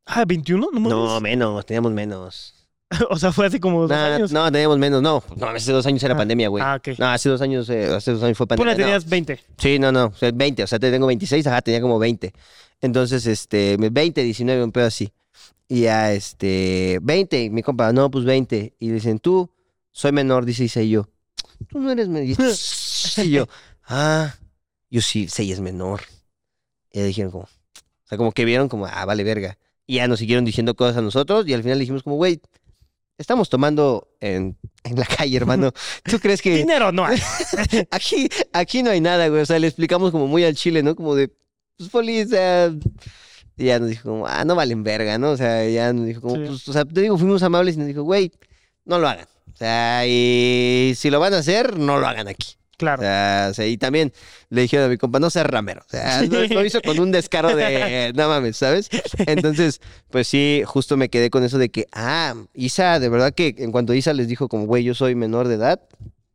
Ah, 0.05 0.25
21, 0.25 0.69
no, 0.73 0.79
No, 0.79 1.21
menos, 1.21 1.65
teníamos 1.65 1.91
menos. 1.91 2.55
O 3.11 3.17
sea, 3.19 3.31
fue 3.31 3.45
hace 3.45 3.59
como 3.59 3.81
dos 3.81 3.91
No, 3.91 3.95
años. 3.97 4.31
no, 4.31 4.51
teníamos 4.51 4.79
menos, 4.79 5.01
no. 5.03 5.23
No, 5.35 5.47
hace 5.49 5.71
dos 5.71 5.85
años 5.85 6.01
era 6.01 6.15
Ah, 6.15 6.17
pandemia, 6.17 6.47
güey. 6.49 6.63
Ah, 6.65 6.75
ok. 6.77 6.97
No, 6.97 7.05
hace 7.07 7.29
dos 7.29 7.39
años, 7.41 7.69
eh, 7.69 7.85
hace 7.85 8.11
dos 8.13 8.23
años 8.23 8.35
fue 8.35 8.47
pandemia. 8.47 8.73
Ponle, 8.73 8.83
no. 8.83 8.87
tenías 8.87 9.07
20. 9.07 9.39
Sí, 9.59 9.77
no, 9.77 9.91
no, 9.91 10.05
o 10.07 10.13
sea, 10.15 10.31
20, 10.33 10.63
o 10.63 10.67
sea, 10.67 10.79
te 10.79 10.89
tengo 10.89 11.05
26, 11.05 11.45
ajá, 11.45 11.61
tenía 11.61 11.81
como 11.81 11.99
20. 11.99 12.33
Entonces, 12.81 13.27
este, 13.27 13.77
20, 13.77 14.23
19, 14.23 14.63
un 14.63 14.71
pedo 14.71 14.87
así. 14.87 15.11
Y 15.67 15.81
ya, 15.81 16.11
este, 16.13 16.97
20, 17.03 17.43
y 17.43 17.49
mi 17.51 17.61
compa, 17.61 17.93
no, 17.93 18.09
pues 18.09 18.25
20. 18.25 18.73
Y 18.79 18.89
dicen, 18.89 19.19
tú, 19.19 19.51
soy 19.91 20.11
menor, 20.11 20.45
dice 20.45 20.83
y 20.83 20.89
yo, 20.89 21.07
tú 21.67 21.79
no 21.79 21.91
eres 21.91 22.07
menor. 22.07 22.27
Y 22.27 22.35
yo, 23.29 23.47
ah, 23.89 24.35
yo 24.89 25.01
sí, 25.01 25.27
sí, 25.27 25.51
es 25.51 25.59
menor. 25.59 26.01
Y 26.91 27.01
dijeron 27.01 27.31
como, 27.31 27.43
o 27.43 28.07
sea, 28.07 28.17
como 28.17 28.31
que 28.31 28.45
vieron 28.45 28.69
como, 28.69 28.85
ah, 28.85 29.05
vale, 29.05 29.23
verga. 29.23 29.57
Y 29.85 29.95
ya 29.95 30.07
nos 30.07 30.19
siguieron 30.19 30.45
diciendo 30.45 30.75
cosas 30.75 30.97
a 30.97 31.01
nosotros 31.01 31.47
y 31.47 31.53
al 31.53 31.63
final 31.63 31.79
dijimos 31.79 32.03
como, 32.03 32.15
güey, 32.15 32.41
estamos 33.17 33.49
tomando 33.49 34.07
en, 34.19 34.57
en 34.83 34.95
la 34.95 35.05
calle, 35.05 35.35
hermano. 35.35 35.71
¿Tú 36.09 36.19
crees 36.19 36.41
que 36.41 36.55
Dinero 36.55 36.91
no 36.91 37.05
hay. 37.05 37.19
aquí, 37.91 38.29
aquí 38.53 38.83
no 38.83 38.91
hay 38.91 39.01
nada, 39.01 39.27
güey? 39.27 39.41
O 39.41 39.45
sea, 39.45 39.59
le 39.59 39.67
explicamos 39.67 40.11
como 40.11 40.27
muy 40.27 40.43
al 40.45 40.55
chile, 40.55 40.81
¿no? 40.83 40.95
Como 40.95 41.15
de, 41.15 41.31
pues, 41.77 41.89
poli, 41.89 42.21
o 42.21 42.27
sea... 42.27 42.71
Y 43.57 43.65
ya 43.65 43.77
nos 43.77 43.89
dijo 43.89 44.09
como, 44.09 44.25
ah, 44.25 44.45
no 44.45 44.55
valen 44.55 44.83
verga, 44.83 45.17
¿no? 45.17 45.31
O 45.31 45.37
sea, 45.37 45.67
ya 45.67 45.91
nos 45.91 46.05
dijo 46.05 46.21
como, 46.21 46.35
Sí. 46.35 46.43
pues, 46.47 46.69
o 46.69 46.71
sea, 46.73 46.85
te 46.85 47.01
digo, 47.01 47.17
fuimos 47.17 47.43
amables 47.43 47.75
y 47.75 47.79
nos 47.79 47.87
dijo, 47.87 48.03
güey, 48.03 48.31
no 48.85 48.99
lo 48.99 49.09
hagan. 49.09 49.27
O 49.53 49.57
sea, 49.57 50.07
y 50.07 50.93
si 50.95 51.09
lo 51.09 51.19
van 51.19 51.33
a 51.33 51.39
hacer, 51.39 51.77
no 51.77 51.99
lo 51.99 52.07
hagan 52.07 52.29
aquí. 52.29 52.55
Claro. 52.79 53.01
o 53.01 53.53
sea, 53.53 53.67
y 53.67 53.77
también 53.77 54.13
le 54.49 54.61
dijeron 54.61 54.85
a 54.85 54.89
mi 54.89 54.97
compa, 54.97 55.19
no 55.19 55.29
seas 55.29 55.45
ramero. 55.45 55.81
O 55.81 55.89
sea, 55.89 56.21
lo, 56.29 56.47
lo 56.47 56.65
hizo 56.65 56.81
con 56.81 56.97
un 56.97 57.11
descaro 57.11 57.53
de, 57.53 58.13
no 58.15 58.29
mames, 58.29 58.55
¿sabes? 58.55 58.89
Entonces, 59.17 59.81
pues 60.09 60.27
sí, 60.27 60.63
justo 60.65 60.95
me 60.95 61.09
quedé 61.09 61.29
con 61.29 61.43
eso 61.43 61.57
de 61.57 61.69
que, 61.69 61.87
ah, 61.91 62.35
Isa, 62.53 62.99
de 62.99 63.09
verdad 63.09 63.33
que 63.33 63.53
en 63.57 63.73
cuanto 63.73 63.93
Isa 63.93 64.13
les 64.13 64.29
dijo 64.29 64.47
como, 64.47 64.65
güey, 64.65 64.85
yo 64.85 64.95
soy 64.95 65.13
menor 65.13 65.49
de 65.49 65.55
edad, 65.55 65.81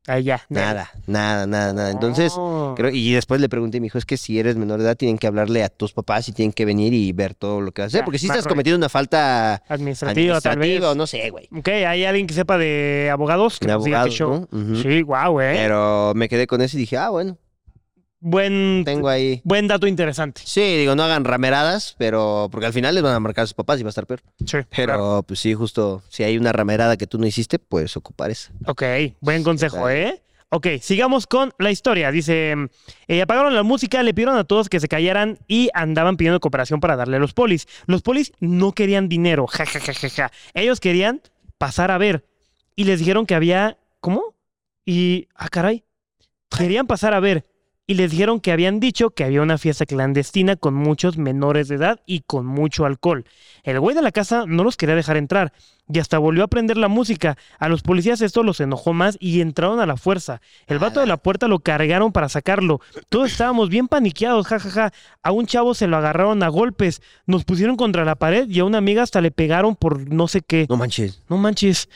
Ahí 0.07 0.23
ya. 0.25 0.43
nada, 0.51 0.91
nada, 1.07 1.47
nada, 1.47 1.73
nada. 1.73 1.91
Entonces, 1.91 2.35
Oh. 2.37 2.75
creo, 2.77 2.91
y 2.91 3.13
después 3.15 3.41
le 3.41 3.49
pregunté, 3.49 3.81
me 3.81 3.85
dijo, 3.87 3.97
es 3.97 4.05
que 4.05 4.17
si 4.19 4.39
eres 4.39 4.57
menor 4.57 4.79
de 4.79 4.85
edad, 4.85 4.97
tienen 4.97 5.17
que 5.17 5.27
hablarle 5.27 5.63
a 5.65 5.71
tus 5.71 5.93
papás 5.95 6.29
y 6.29 6.33
tienen 6.33 6.53
que 6.53 6.65
venir 6.67 6.93
y 6.93 7.13
ver 7.13 7.35
todo 7.35 7.61
lo 7.63 7.73
que 7.73 7.81
vas 7.83 7.87
a 7.87 7.89
hacer. 7.89 8.01
Ya, 8.01 8.05
Porque 8.05 8.19
si 8.19 8.27
estás 8.27 8.47
cometiendo 8.47 8.77
una 8.77 8.89
falta 8.91 9.63
Administrativa, 9.69 10.41
tal 10.41 10.59
vez. 10.59 10.67
administrativa 10.77 10.95
no 10.95 11.07
sé, 11.07 11.31
güey. 11.31 11.49
Ok, 11.57 11.69
hay 11.69 12.05
alguien 12.05 12.27
que 12.27 12.35
sepa 12.35 12.59
de 12.59 13.09
abogados 13.11 13.59
que 13.59 13.67
De 13.67 13.73
diga 13.83 14.03
abogados. 14.03 14.21
¿no? 14.21 14.49
Ujú. 14.59 14.77
Sí, 14.83 15.01
guau, 15.03 15.41
eh. 15.41 15.53
Pero 15.57 16.13
me 16.15 16.29
quedé 16.29 16.47
con 16.47 16.61
eso 16.61 16.77
y 16.77 16.81
dije, 16.81 16.99
ah, 16.99 17.09
bueno, 17.09 17.39
Buen, 18.27 18.85
tengo 18.87 19.11
ahí. 19.11 19.43
buen 19.45 19.69
dato 19.69 19.87
interesante. 19.87 20.41
Sí, 20.47 20.79
digo, 20.79 20.97
no 20.97 21.03
hagan 21.03 21.25
rameradas, 21.27 21.95
pero 21.99 22.49
porque 22.51 22.65
al 22.65 22.73
final 22.73 22.95
les 22.95 23.05
van 23.05 23.13
a 23.13 23.21
marcar 23.21 23.43
a 23.43 23.47
sus 23.47 23.53
papás 23.53 23.79
y 23.79 23.83
va 23.83 23.89
a 23.89 23.91
estar 23.91 24.07
peor. 24.07 24.23
Sí, 24.47 24.57
Pero 24.75 24.95
claro. 24.95 25.25
pues 25.29 25.41
sí, 25.41 25.53
justo 25.53 26.03
si 26.09 26.23
hay 26.23 26.39
una 26.39 26.51
ramerada 26.51 26.97
que 26.97 27.07
tú 27.07 27.19
no 27.19 27.27
hiciste, 27.27 27.59
puedes 27.59 27.99
ocupar 27.99 28.31
esa. 28.31 28.51
Ok, 28.67 28.83
buen 29.21 29.45
consejo. 29.45 29.91
¿eh? 29.91 30.23
Ok, 30.49 30.69
sigamos 30.81 31.27
con 31.27 31.53
la 31.59 31.71
historia. 31.71 32.11
Dice, 32.11 32.55
eh, 33.09 33.21
apagaron 33.21 33.55
la 33.55 33.63
música, 33.63 34.03
le 34.03 34.15
pidieron 34.15 34.39
a 34.39 34.45
todos 34.45 34.71
que 34.71 34.81
se 34.81 34.89
callaran 34.89 35.39
y 35.47 35.69
andaban 35.75 36.17
pidiendo 36.17 36.41
cooperación 36.41 36.81
para 36.81 36.97
darle 36.97 37.19
a 37.19 37.21
los 37.21 37.35
polis. 37.35 37.67
Los 37.85 38.01
polis 38.01 38.33
no 38.41 38.73
querían 38.73 39.11
dinero, 39.11 39.47
ja, 39.49 39.67
ja, 39.67 39.81
ja, 39.81 39.93
ja, 39.93 40.09
ja. 40.09 40.33
Ellos 40.55 40.81
querían 40.81 41.21
pasar 41.59 41.91
a 41.91 41.99
ver. 41.99 42.25
Y 42.75 42.85
les 42.85 43.01
dijeron 43.01 43.27
que 43.27 43.35
había... 43.35 43.77
¿Cómo? 44.01 44.35
Y... 44.87 45.29
Ah, 45.35 45.49
caray. 45.51 45.85
Querían 46.57 46.87
pasar 46.87 47.13
a 47.13 47.21
ver. 47.21 47.45
Y 47.87 47.95
les 47.95 48.11
dijeron 48.11 48.41
que 48.41 48.53
habían 48.53 48.81
dicho 48.81 49.11
que 49.11 49.25
había 49.25 49.43
una 49.43 49.59
fiesta 49.59 49.85
clandestina 49.85 50.57
con 50.57 50.75
muchos 50.75 51.19
menores 51.19 51.69
de 51.69 51.75
edad 51.75 52.01
y 52.07 52.21
con 52.21 52.47
mucho 52.47 52.87
alcohol. 52.87 53.25
El 53.63 53.79
güey 53.79 53.95
de 53.95 54.03
la 54.03 54.13
casa 54.13 54.45
no 54.47 54.65
los 54.65 54.77
quería 54.77 54.95
dejar 54.95 55.17
entrar 55.17 55.53
y 55.93 55.99
hasta 55.99 56.19
volvió 56.19 56.45
a 56.45 56.49
prender 56.49 56.79
la 56.79 56.89
música. 56.89 57.37
A 57.59 57.69
los 57.69 57.83
policías 57.83 58.23
esto 58.23 58.43
los 58.43 58.61
enojó 58.61 58.95
más 58.95 59.19
y 59.21 59.43
entraron 59.43 59.81
a 59.81 59.87
la 59.87 59.99
fuerza. 59.99 60.41
El 60.67 60.79
vato 60.79 61.01
de 61.01 61.07
la 61.07 61.19
puerta 61.19 61.47
lo 61.47 61.59
cargaron 61.59 62.11
para 62.11 62.31
sacarlo. 62.31 62.81
Todos 63.11 63.33
estábamos 63.33 63.69
bien 63.69 63.89
paniqueados, 63.89 64.47
jajaja. 64.47 64.93
A 65.23 65.33
un 65.33 65.47
chavo 65.47 65.75
se 65.75 65.87
lo 65.87 65.99
agarraron 65.99 66.43
a 66.43 66.49
golpes, 66.49 67.03
nos 67.27 67.45
pusieron 67.45 67.77
contra 67.77 68.07
la 68.07 68.15
pared 68.15 68.49
y 68.49 68.61
a 68.61 68.65
una 68.65 68.79
amiga 68.79 69.03
hasta 69.03 69.21
le 69.21 69.31
pegaron 69.31 69.77
por 69.77 70.11
no 70.11 70.27
sé 70.27 70.41
qué. 70.41 70.67
No 70.71 70.77
manches. 70.77 71.21
No 71.29 71.37
manches. 71.37 71.91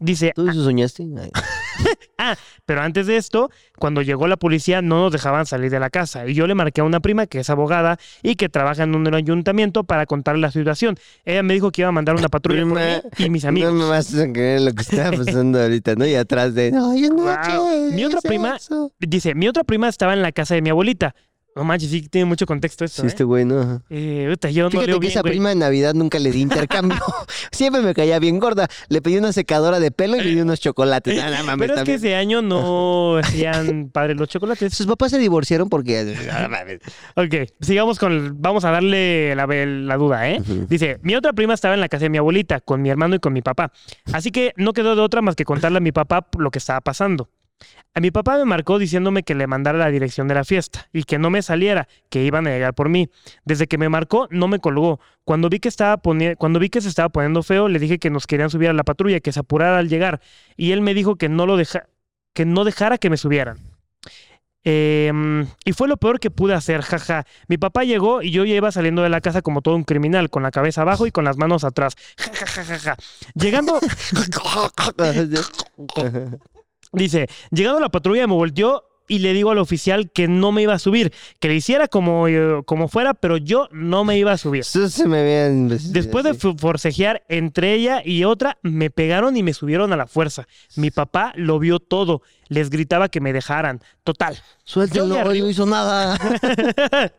Dice, 0.00 0.32
¿Tú 0.34 0.48
eso 0.48 0.64
soñaste? 0.64 1.06
Ah, 2.18 2.36
pero 2.66 2.80
antes 2.82 3.06
de 3.06 3.16
esto, 3.16 3.50
cuando 3.78 4.02
llegó 4.02 4.26
la 4.26 4.36
policía 4.36 4.82
no 4.82 5.02
nos 5.02 5.12
dejaban 5.12 5.46
salir 5.46 5.70
de 5.70 5.78
la 5.78 5.88
casa 5.88 6.26
y 6.26 6.34
yo 6.34 6.46
le 6.48 6.54
marqué 6.56 6.80
a 6.80 6.84
una 6.84 6.98
prima 7.00 7.26
que 7.26 7.38
es 7.40 7.48
abogada 7.48 7.96
y 8.24 8.34
que 8.34 8.48
trabaja 8.48 8.82
en 8.82 8.94
un 8.94 9.14
ayuntamiento 9.14 9.84
para 9.84 10.04
contarle 10.04 10.40
la 10.42 10.50
situación. 10.50 10.96
Ella 11.24 11.42
me 11.44 11.54
dijo 11.54 11.70
que 11.70 11.82
iba 11.82 11.88
a 11.88 11.92
mandar 11.92 12.16
una 12.16 12.28
patrulla 12.28 12.66
por 12.66 12.78
mí 12.78 13.24
y 13.24 13.30
mis 13.30 13.44
amigos. 13.44 13.72
No 13.72 13.78
me 13.78 13.88
vas 13.88 14.12
a 14.14 14.32
creer 14.32 14.62
lo 14.62 14.72
que 14.74 14.82
está 14.82 15.10
pasando 15.16 15.60
ahorita, 15.60 15.94
¿no? 15.94 16.06
Y 16.06 16.16
atrás 16.16 16.54
de. 16.54 16.72
No, 16.72 16.96
yo 16.96 17.08
no 17.08 17.22
Wow. 17.22 17.92
Mi 17.92 18.04
otra 18.04 18.20
prima- 18.20 18.58
Dice, 18.98 19.34
mi 19.34 19.46
otra 19.48 19.62
prima 19.64 19.88
estaba 19.88 20.12
en 20.12 20.22
la 20.22 20.32
casa 20.32 20.54
de 20.54 20.62
mi 20.62 20.70
abuelita. 20.70 21.14
No 21.58 21.64
manches, 21.64 21.90
sí 21.90 22.02
tiene 22.02 22.24
mucho 22.26 22.46
contexto 22.46 22.84
esto, 22.84 23.02
Sí, 23.02 23.06
¿eh? 23.06 23.08
este 23.08 23.24
güey, 23.24 23.44
¿no? 23.44 23.82
Eh, 23.90 24.28
puta, 24.30 24.48
yo 24.48 24.62
no 24.62 24.70
Fíjate 24.70 24.86
leo 24.86 24.96
que 24.96 25.00
bien, 25.00 25.10
esa 25.10 25.22
güey. 25.22 25.32
prima 25.32 25.50
en 25.50 25.58
Navidad 25.58 25.92
nunca 25.92 26.20
le 26.20 26.30
di 26.30 26.40
intercambio. 26.40 26.96
Siempre 27.50 27.82
me 27.82 27.94
caía 27.94 28.20
bien 28.20 28.38
gorda. 28.38 28.68
Le 28.88 29.02
pedí 29.02 29.16
una 29.18 29.32
secadora 29.32 29.80
de 29.80 29.90
pelo 29.90 30.16
y 30.16 30.20
le 30.20 30.30
di 30.30 30.40
unos 30.40 30.60
chocolates. 30.60 31.20
Ah, 31.20 31.30
no 31.30 31.44
mames, 31.44 31.66
Pero 31.66 31.80
es 31.80 31.84
que 31.84 31.94
ese 31.94 32.14
año 32.14 32.42
no 32.42 33.16
hacían 33.22 33.90
padres 33.92 34.16
los 34.16 34.28
chocolates. 34.28 34.72
Sus 34.72 34.86
papás 34.86 35.10
se 35.10 35.18
divorciaron 35.18 35.68
porque. 35.68 36.16
ah, 36.32 36.42
no 36.42 36.48
mames. 36.48 36.78
Ok, 37.16 37.50
sigamos 37.60 37.98
con. 37.98 38.40
vamos 38.40 38.64
a 38.64 38.70
darle 38.70 39.34
la, 39.34 39.46
la 39.48 39.96
duda, 39.96 40.30
¿eh? 40.30 40.40
Dice: 40.68 41.00
Mi 41.02 41.16
otra 41.16 41.32
prima 41.32 41.54
estaba 41.54 41.74
en 41.74 41.80
la 41.80 41.88
casa 41.88 42.04
de 42.04 42.10
mi 42.10 42.18
abuelita, 42.18 42.60
con 42.60 42.80
mi 42.82 42.88
hermano 42.90 43.16
y 43.16 43.18
con 43.18 43.32
mi 43.32 43.42
papá. 43.42 43.72
Así 44.12 44.30
que 44.30 44.52
no 44.56 44.72
quedó 44.74 44.94
de 44.94 45.02
otra 45.02 45.22
más 45.22 45.34
que 45.34 45.44
contarle 45.44 45.78
a 45.78 45.80
mi 45.80 45.90
papá 45.90 46.28
lo 46.38 46.52
que 46.52 46.60
estaba 46.60 46.80
pasando. 46.82 47.30
A 47.94 48.00
mi 48.00 48.10
papá 48.10 48.36
me 48.36 48.44
marcó 48.44 48.78
diciéndome 48.78 49.24
que 49.24 49.34
le 49.34 49.46
mandara 49.46 49.78
la 49.78 49.90
dirección 49.90 50.28
de 50.28 50.34
la 50.34 50.44
fiesta 50.44 50.88
y 50.92 51.02
que 51.02 51.18
no 51.18 51.30
me 51.30 51.42
saliera, 51.42 51.88
que 52.10 52.24
iban 52.24 52.46
a 52.46 52.50
llegar 52.50 52.74
por 52.74 52.88
mí. 52.88 53.08
Desde 53.44 53.66
que 53.66 53.78
me 53.78 53.88
marcó, 53.88 54.28
no 54.30 54.46
me 54.46 54.60
colgó. 54.60 55.00
Cuando 55.24 55.48
vi 55.48 55.58
que 55.58 55.68
estaba 55.68 56.00
cuando 56.36 56.60
vi 56.60 56.68
que 56.68 56.80
se 56.80 56.88
estaba 56.88 57.08
poniendo 57.08 57.42
feo, 57.42 57.68
le 57.68 57.78
dije 57.78 57.98
que 57.98 58.10
nos 58.10 58.26
querían 58.26 58.50
subir 58.50 58.68
a 58.68 58.72
la 58.72 58.84
patrulla, 58.84 59.20
que 59.20 59.32
se 59.32 59.40
apurara 59.40 59.78
al 59.78 59.88
llegar. 59.88 60.20
Y 60.56 60.72
él 60.72 60.80
me 60.80 60.94
dijo 60.94 61.16
que 61.16 61.28
no 61.28 61.46
lo 61.46 61.56
deja 61.56 61.86
que 62.34 62.44
no 62.44 62.62
dejara 62.62 62.98
que 62.98 63.10
me 63.10 63.16
subieran. 63.16 63.58
Em, 64.64 65.46
y 65.64 65.72
fue 65.72 65.88
lo 65.88 65.96
peor 65.96 66.20
que 66.20 66.30
pude 66.30 66.54
hacer, 66.54 66.82
jaja. 66.82 67.24
Mi 67.48 67.58
papá 67.58 67.84
llegó 67.84 68.22
y 68.22 68.30
yo 68.30 68.44
ya 68.44 68.54
iba 68.54 68.70
saliendo 68.70 69.02
de 69.02 69.08
la 69.08 69.20
casa 69.20 69.42
como 69.42 69.62
todo 69.62 69.74
un 69.74 69.84
criminal, 69.84 70.30
con 70.30 70.42
la 70.42 70.50
cabeza 70.50 70.82
abajo 70.82 71.06
y 71.06 71.10
con 71.10 71.24
las 71.24 71.36
manos 71.36 71.64
atrás. 71.64 71.94
Ja, 72.18 72.30
ja, 72.34 72.46
ja, 72.46 72.64
ja, 72.64 72.78
ja. 72.78 72.96
Llegando, 73.34 73.80
dice, 76.92 77.28
llegando 77.50 77.78
a 77.78 77.82
la 77.82 77.88
patrulla 77.88 78.26
me 78.26 78.34
volteó 78.34 78.84
y 79.08 79.18
le 79.20 79.32
digo 79.32 79.50
al 79.50 79.58
oficial 79.58 80.10
que 80.10 80.28
no 80.28 80.52
me 80.52 80.62
iba 80.62 80.74
a 80.74 80.78
subir, 80.78 81.12
que 81.40 81.48
le 81.48 81.56
hiciera 81.56 81.88
como, 81.88 82.28
eh, 82.28 82.62
como 82.66 82.88
fuera, 82.88 83.14
pero 83.14 83.38
yo 83.38 83.68
no 83.72 84.04
me 84.04 84.18
iba 84.18 84.32
a 84.32 84.38
subir. 84.38 84.60
Eso 84.60 84.88
se 84.88 85.08
me. 85.08 85.18
Después 85.18 86.24
de 86.24 86.34
forcejear 86.34 87.24
entre 87.28 87.72
ella 87.72 88.02
y 88.04 88.24
otra, 88.24 88.58
me 88.62 88.90
pegaron 88.90 89.36
y 89.36 89.42
me 89.42 89.54
subieron 89.54 89.92
a 89.92 89.96
la 89.96 90.06
fuerza. 90.06 90.46
Mi 90.76 90.90
papá 90.90 91.32
lo 91.36 91.58
vio 91.58 91.80
todo. 91.80 92.22
Les 92.48 92.70
gritaba 92.70 93.08
que 93.08 93.20
me 93.20 93.32
dejaran. 93.32 93.80
Total. 94.04 94.36
Suéltelo, 94.64 95.06
Yo 95.16 95.24
no 95.24 95.48
hizo 95.50 95.66
nada. 95.66 96.18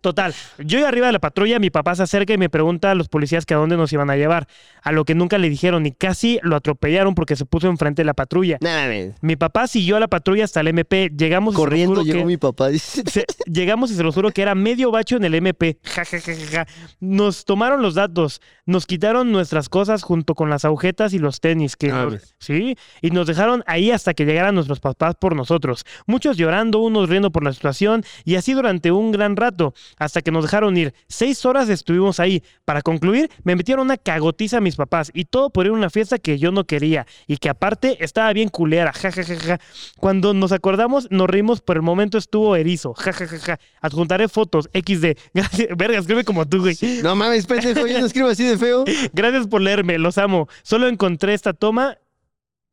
Total. 0.00 0.34
Yo 0.58 0.78
y 0.80 0.82
arriba 0.82 1.06
de 1.06 1.12
la 1.12 1.18
patrulla, 1.20 1.58
mi 1.58 1.70
papá 1.70 1.94
se 1.94 2.02
acerca 2.02 2.32
y 2.32 2.38
me 2.38 2.48
pregunta 2.48 2.90
a 2.90 2.94
los 2.94 3.08
policías 3.08 3.46
que 3.46 3.54
a 3.54 3.56
dónde 3.56 3.76
nos 3.76 3.92
iban 3.92 4.10
a 4.10 4.16
llevar. 4.16 4.46
A 4.82 4.92
lo 4.92 5.04
que 5.04 5.14
nunca 5.14 5.38
le 5.38 5.48
dijeron 5.48 5.86
y 5.86 5.92
casi 5.92 6.38
lo 6.42 6.56
atropellaron 6.56 7.14
porque 7.14 7.36
se 7.36 7.44
puso 7.44 7.68
enfrente 7.68 8.02
de 8.02 8.06
la 8.06 8.14
patrulla. 8.14 8.58
Mames. 8.60 9.14
Mi 9.20 9.36
papá 9.36 9.66
siguió 9.66 9.96
a 9.96 10.00
la 10.00 10.08
patrulla 10.08 10.44
hasta 10.44 10.60
el 10.60 10.68
MP. 10.68 11.10
Llegamos 11.16 11.54
Corriendo 11.54 12.02
llegó 12.02 12.18
que- 12.20 12.24
mi 12.24 12.36
papá. 12.36 12.70
se- 12.78 13.24
llegamos 13.46 13.90
y 13.90 13.94
se 13.94 14.02
lo 14.02 14.12
juro 14.12 14.30
que 14.30 14.42
era 14.42 14.54
medio 14.54 14.90
bacho 14.90 15.16
en 15.16 15.24
el 15.24 15.34
MP. 15.34 15.78
Ja, 15.84 16.04
ja, 16.04 16.18
ja. 16.20 16.66
Nos 17.00 17.44
tomaron 17.44 17.82
los 17.82 17.94
datos, 17.94 18.40
nos 18.66 18.86
quitaron 18.86 19.30
nuestras 19.32 19.68
cosas 19.68 20.02
junto 20.02 20.34
con 20.34 20.50
las 20.50 20.64
agujetas 20.64 21.12
y 21.12 21.18
los 21.18 21.40
tenis. 21.40 21.76
Que 21.76 21.90
Ah, 21.92 22.08
sí, 22.38 22.76
y 23.00 23.10
nos 23.10 23.26
dejaron 23.26 23.62
ahí 23.66 23.90
hasta 23.90 24.14
que 24.14 24.24
llegaran 24.24 24.51
nuestros 24.54 24.80
papás 24.80 25.14
por 25.18 25.36
nosotros. 25.36 25.84
Muchos 26.06 26.36
llorando, 26.36 26.78
unos 26.80 27.08
riendo 27.08 27.30
por 27.30 27.44
la 27.44 27.52
situación 27.52 28.04
y 28.24 28.36
así 28.36 28.52
durante 28.52 28.92
un 28.92 29.12
gran 29.12 29.36
rato, 29.36 29.74
hasta 29.96 30.22
que 30.22 30.30
nos 30.30 30.44
dejaron 30.44 30.76
ir. 30.76 30.94
Seis 31.08 31.44
horas 31.44 31.68
estuvimos 31.68 32.20
ahí. 32.20 32.42
Para 32.64 32.82
concluir, 32.82 33.30
me 33.44 33.56
metieron 33.56 33.86
una 33.86 33.96
cagotiza 33.96 34.58
a 34.58 34.60
mis 34.60 34.76
papás 34.76 35.10
y 35.14 35.24
todo 35.24 35.50
por 35.50 35.66
ir 35.66 35.72
a 35.72 35.74
una 35.74 35.90
fiesta 35.90 36.18
que 36.18 36.38
yo 36.38 36.52
no 36.52 36.64
quería 36.64 37.06
y 37.26 37.36
que 37.36 37.48
aparte 37.48 38.02
estaba 38.04 38.32
bien 38.32 38.48
culera. 38.48 38.92
Ja, 38.92 39.10
ja, 39.12 39.24
ja, 39.24 39.36
ja. 39.36 39.60
Cuando 39.98 40.34
nos 40.34 40.52
acordamos, 40.52 41.08
nos 41.10 41.28
reímos, 41.28 41.60
por 41.60 41.76
el 41.76 41.82
momento 41.82 42.18
estuvo 42.18 42.56
erizo. 42.56 42.94
Ja, 42.94 43.12
ja, 43.12 43.26
ja, 43.26 43.38
ja. 43.38 43.58
Adjuntaré 43.80 44.28
fotos. 44.28 44.68
XD. 44.72 45.16
Gracias. 45.34 45.68
Verga, 45.76 45.98
escribe 45.98 46.24
como 46.24 46.46
tú, 46.46 46.60
güey. 46.60 46.76
No 47.02 47.14
mames, 47.14 47.46
pendejo, 47.46 47.86
yo 47.86 48.00
no 48.00 48.06
escribo 48.06 48.28
así 48.28 48.44
de 48.44 48.58
feo. 48.58 48.84
Gracias 49.12 49.46
por 49.46 49.60
leerme, 49.60 49.98
los 49.98 50.18
amo. 50.18 50.48
Solo 50.62 50.88
encontré 50.88 51.34
esta 51.34 51.52
toma. 51.52 51.98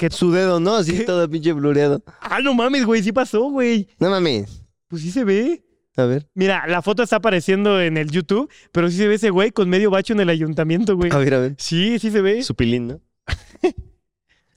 Su 0.10 0.32
dedo, 0.32 0.60
¿no? 0.60 0.76
Así 0.76 1.06
todo 1.06 1.30
pinche 1.30 1.52
blureado. 1.54 2.02
Ah, 2.22 2.40
no 2.42 2.54
mames, 2.54 2.86
güey, 2.86 3.04
sí 3.04 3.12
pasó, 3.12 3.50
güey. 3.50 3.88
No 4.00 4.10
mames. 4.10 4.64
Pues 4.88 5.02
sí 5.02 5.12
se 5.12 5.24
ve. 5.24 5.64
A 5.98 6.06
ver. 6.06 6.30
Mira, 6.34 6.66
la 6.68 6.82
foto 6.82 7.04
está 7.04 7.18
apareciendo 7.18 7.82
en 7.82 7.98
el 7.98 8.10
YouTube, 8.10 8.50
pero 8.72 8.90
sí 8.90 8.96
se 8.98 9.08
ve 9.08 9.16
ese 9.16 9.30
güey 9.30 9.52
con 9.52 9.70
medio 9.70 9.92
bacho 9.92 10.14
en 10.14 10.22
el 10.22 10.30
ayuntamiento, 10.30 10.96
güey. 10.96 11.12
A 11.12 11.18
ver, 11.18 11.34
a 11.34 11.40
ver. 11.40 11.56
Sí, 11.58 12.00
sí 12.00 12.10
se 12.12 12.22
ve. 12.22 12.42
Su 12.44 12.56
pilín, 12.56 12.88
¿no? 12.88 13.02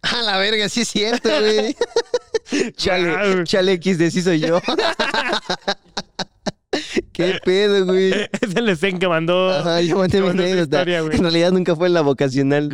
A 0.03 0.23
la 0.23 0.37
verga, 0.37 0.69
sí 0.69 0.83
es 0.83 0.89
cierto, 0.89 1.29
güey. 1.29 1.77
chale, 2.77 3.45
chale 3.45 3.73
X 3.75 3.99
de 3.99 4.11
sí 4.11 4.21
soy 4.21 4.41
yo. 4.41 4.61
¿Qué 7.13 7.39
pedo, 7.45 7.87
güey? 7.87 8.13
Es 8.13 8.57
el 8.57 8.69
escen 8.69 8.99
que 8.99 9.07
mandó. 9.07 9.51
Ajá, 9.51 9.81
yo 9.81 9.99
mandé 9.99 10.21
mi 10.21 10.29
anécdota. 10.29 10.79
historia, 10.79 11.03
güey. 11.03 11.17
En 11.17 11.23
realidad 11.23 11.53
nunca 11.53 11.77
fue 11.77 11.87
en 11.87 11.95
la 11.95 12.01
vocacional. 12.01 12.69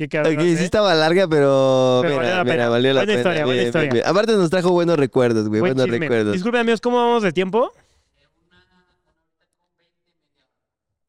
Qué 0.00 0.08
cabrón. 0.08 0.34
Ok, 0.38 0.40
sí 0.40 0.48
¿eh? 0.48 0.64
estaba 0.64 0.94
larga, 0.94 1.28
pero, 1.28 1.98
Pero 2.02 2.16
mira, 2.20 2.22
valió 2.22 2.36
la 2.38 2.44
mira, 2.44 2.54
pena. 2.56 2.68
valió 2.70 2.92
la 2.94 3.00
Buena 3.00 3.06
pena. 3.06 3.18
historia, 3.20 3.44
buena 3.44 3.52
Bien, 3.58 3.66
historia. 3.66 3.90
bien, 3.90 3.92
bien. 4.02 4.06
Aparte 4.06 4.32
nos 4.32 4.48
trajo 4.48 4.70
buenos 4.70 4.96
recuerdos, 4.98 5.48
güey, 5.50 5.60
Buen 5.60 5.74
buenos 5.74 5.84
chisme. 5.92 5.98
recuerdos. 6.06 6.32
Disculpen, 6.32 6.60
amigos, 6.62 6.80
¿cómo 6.80 6.96
vamos 6.96 7.22
de 7.22 7.32
tiempo? 7.32 7.70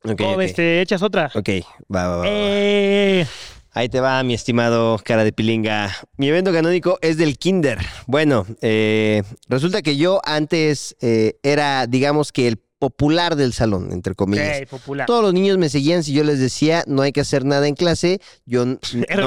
Ok, 0.03 0.17
¿Cómo 0.17 0.31
ok. 0.31 0.37
ves? 0.39 0.53
¿Te 0.55 0.81
echas 0.81 1.01
otra? 1.03 1.31
Ok, 1.35 1.49
va, 1.93 2.07
va, 2.07 2.09
va, 2.09 2.17
va. 2.17 2.23
Eh, 2.27 3.25
Ahí 3.73 3.87
te 3.87 4.01
va, 4.01 4.21
mi 4.23 4.33
estimado 4.33 4.99
cara 5.01 5.23
de 5.23 5.31
pilinga. 5.31 5.95
Mi 6.17 6.27
evento 6.27 6.51
canónico 6.51 6.97
es 7.01 7.15
del 7.17 7.37
kinder. 7.37 7.77
Bueno, 8.07 8.45
eh, 8.61 9.23
resulta 9.47 9.81
que 9.81 9.95
yo 9.95 10.19
antes 10.25 10.97
eh, 10.99 11.37
era, 11.43 11.87
digamos 11.87 12.33
que 12.33 12.49
el 12.49 12.61
popular 12.81 13.35
del 13.35 13.53
salón, 13.53 13.89
entre 13.91 14.15
comillas. 14.15 14.63
ok, 14.63 14.67
popular. 14.67 15.05
Todos 15.05 15.21
los 15.21 15.35
niños 15.35 15.55
me 15.59 15.69
seguían 15.69 16.03
si 16.03 16.13
yo 16.13 16.23
les 16.23 16.39
decía 16.39 16.83
no 16.87 17.03
hay 17.03 17.11
que 17.11 17.21
hacer 17.21 17.45
nada 17.45 17.67
en 17.67 17.75
clase. 17.75 18.19
Yo 18.47 18.65
no, 18.65 18.79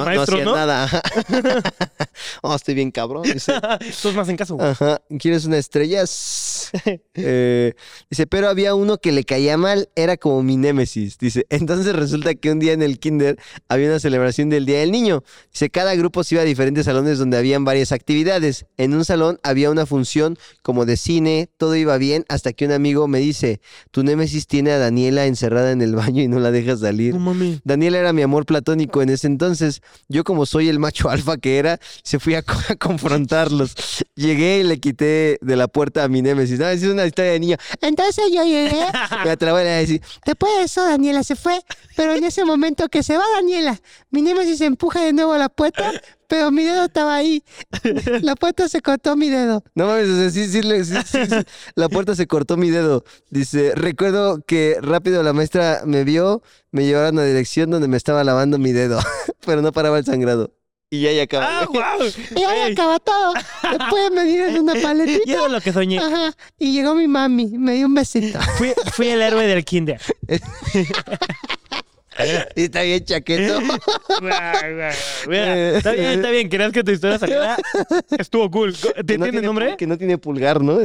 maestro, 0.04 0.38
hacía 0.38 0.44
¿no? 0.44 0.56
nada. 0.56 0.88
oh, 2.42 2.56
estoy 2.56 2.74
bien 2.74 2.90
cabrón. 2.90 3.22
Todos 4.02 4.14
más 4.16 4.28
en 4.28 4.36
caso. 4.36 4.60
Ajá. 4.60 5.00
¿Quieres 5.20 5.44
una 5.44 5.58
estrella? 5.58 6.02
Eh, 7.16 7.74
dice, 8.10 8.26
pero 8.26 8.48
había 8.48 8.74
uno 8.74 8.98
que 8.98 9.12
le 9.12 9.22
caía 9.22 9.56
mal, 9.56 9.88
era 9.94 10.16
como 10.16 10.42
mi 10.42 10.56
némesis. 10.56 11.16
Dice, 11.18 11.46
entonces 11.50 11.94
resulta 11.94 12.34
que 12.34 12.50
un 12.50 12.58
día 12.58 12.72
en 12.72 12.82
el 12.82 12.98
kinder 12.98 13.38
había 13.68 13.88
una 13.88 14.00
celebración 14.00 14.50
del 14.50 14.66
Día 14.66 14.80
del 14.80 14.90
Niño. 14.90 15.22
Dice, 15.52 15.70
cada 15.70 15.94
grupo 15.94 16.24
se 16.24 16.34
iba 16.34 16.42
a 16.42 16.44
diferentes 16.44 16.86
salones 16.86 17.18
donde 17.18 17.36
habían 17.36 17.64
varias 17.64 17.92
actividades. 17.92 18.66
En 18.76 18.94
un 18.94 19.04
salón 19.04 19.38
había 19.42 19.70
una 19.70 19.86
función 19.86 20.36
como 20.62 20.86
de 20.86 20.96
cine, 20.96 21.48
todo 21.56 21.76
iba 21.76 21.96
bien, 21.98 22.24
hasta 22.28 22.52
que 22.52 22.66
un 22.66 22.72
amigo 22.72 23.06
me 23.06 23.20
dice, 23.20 23.60
tu 23.92 24.02
némesis 24.02 24.46
tiene 24.46 24.72
a 24.72 24.78
Daniela 24.78 25.26
encerrada 25.26 25.70
en 25.70 25.82
el 25.82 25.94
baño 25.94 26.22
y 26.22 26.28
no 26.28 26.40
la 26.40 26.50
dejas 26.50 26.80
salir. 26.80 27.14
No. 27.14 27.34
Daniela 27.64 27.98
era 27.98 28.12
mi 28.12 28.22
amor 28.22 28.46
platónico 28.46 29.02
en 29.02 29.10
ese 29.10 29.26
entonces. 29.26 29.82
Yo 30.08 30.24
como 30.24 30.46
soy 30.46 30.68
el 30.68 30.78
macho 30.78 31.10
alfa 31.10 31.36
que 31.36 31.58
era, 31.58 31.78
se 32.02 32.18
fui 32.18 32.34
a 32.34 32.42
confrontarlos. 32.78 33.74
Llegué 34.14 34.60
y 34.60 34.62
le 34.62 34.78
quité 34.78 35.38
de 35.40 35.56
la 35.56 35.68
puerta 35.68 36.04
a 36.04 36.08
mi 36.08 36.22
némesis. 36.22 36.53
No, 36.58 36.68
es 36.68 36.82
una 36.82 37.06
historia 37.06 37.32
de 37.32 37.40
niño. 37.40 37.56
Entonces 37.80 38.24
yo 38.32 38.42
llegué. 38.44 38.86
Me 39.24 39.30
atrevo 39.30 39.56
a 39.56 39.62
decir, 39.62 40.00
después 40.24 40.52
de 40.58 40.64
eso 40.64 40.84
Daniela 40.84 41.22
se 41.22 41.36
fue, 41.36 41.60
pero 41.96 42.14
en 42.14 42.24
ese 42.24 42.44
momento 42.44 42.88
que 42.88 43.02
se 43.02 43.16
va 43.16 43.24
Daniela, 43.36 43.80
mi 44.10 44.22
némesis 44.22 44.60
empuja 44.60 45.00
de 45.00 45.12
nuevo 45.12 45.32
a 45.32 45.38
la 45.38 45.48
puerta, 45.48 45.92
pero 46.28 46.50
mi 46.50 46.64
dedo 46.64 46.84
estaba 46.84 47.14
ahí. 47.14 47.42
La 48.22 48.34
puerta 48.34 48.68
se 48.68 48.80
cortó 48.80 49.16
mi 49.16 49.28
dedo. 49.28 49.62
No 49.74 49.86
mames, 49.86 50.08
o 50.08 50.30
sí, 50.30 50.46
sí, 50.46 50.62
sí, 50.62 50.94
sí. 51.04 51.18
la 51.74 51.88
puerta 51.88 52.14
se 52.14 52.26
cortó 52.26 52.56
mi 52.56 52.70
dedo. 52.70 53.04
Dice, 53.30 53.72
recuerdo 53.74 54.42
que 54.46 54.78
rápido 54.80 55.22
la 55.22 55.32
maestra 55.32 55.82
me 55.84 56.04
vio, 56.04 56.42
me 56.70 56.84
llevaron 56.84 57.18
a 57.18 57.22
la 57.22 57.28
dirección 57.28 57.70
donde 57.70 57.88
me 57.88 57.96
estaba 57.96 58.24
lavando 58.24 58.58
mi 58.58 58.72
dedo, 58.72 58.98
pero 59.46 59.62
no 59.62 59.72
paraba 59.72 59.98
el 59.98 60.04
sangrado. 60.04 60.52
Y 60.94 61.00
ya, 61.00 61.12
ya 61.12 61.22
acaba. 61.24 61.60
¡Ah, 61.60 61.64
guau! 61.68 61.98
Y 62.36 62.42
ahí 62.44 62.60
Ey, 62.66 62.72
acaba 62.72 63.00
todo. 63.00 63.34
Después 63.70 64.10
me 64.12 64.24
dieron 64.24 64.60
una 64.60 64.74
Y 64.78 64.82
paletita. 64.82 65.32
eso 65.32 65.46
es 65.46 65.52
lo 65.52 65.60
que 65.60 65.72
soñé. 65.72 65.98
Ajá. 65.98 66.32
Y 66.58 66.72
llegó 66.72 66.94
mi 66.94 67.08
mami, 67.08 67.46
me 67.58 67.74
dio 67.74 67.86
un 67.86 67.94
besito. 67.94 68.38
Fui, 68.58 68.72
fui 68.92 69.08
el 69.08 69.20
héroe 69.22 69.44
del 69.46 69.64
kinder. 69.64 70.00
Y 72.56 72.62
está 72.62 72.82
bien 72.82 73.04
chaqueto. 73.04 73.60
Mira, 75.28 75.76
está 75.76 75.92
bien, 75.92 76.04
está 76.06 76.30
bien. 76.30 76.48
Querías 76.48 76.72
que 76.72 76.84
tu 76.84 76.92
historia 76.92 77.18
saliera. 77.18 77.56
Estuvo 78.18 78.50
cool. 78.50 78.74
¿Te 79.06 79.18
no 79.18 79.24
tiene 79.24 79.42
nombre? 79.42 79.76
Que 79.76 79.86
no 79.86 79.98
tiene 79.98 80.18
pulgar, 80.18 80.60
¿no? 80.62 80.78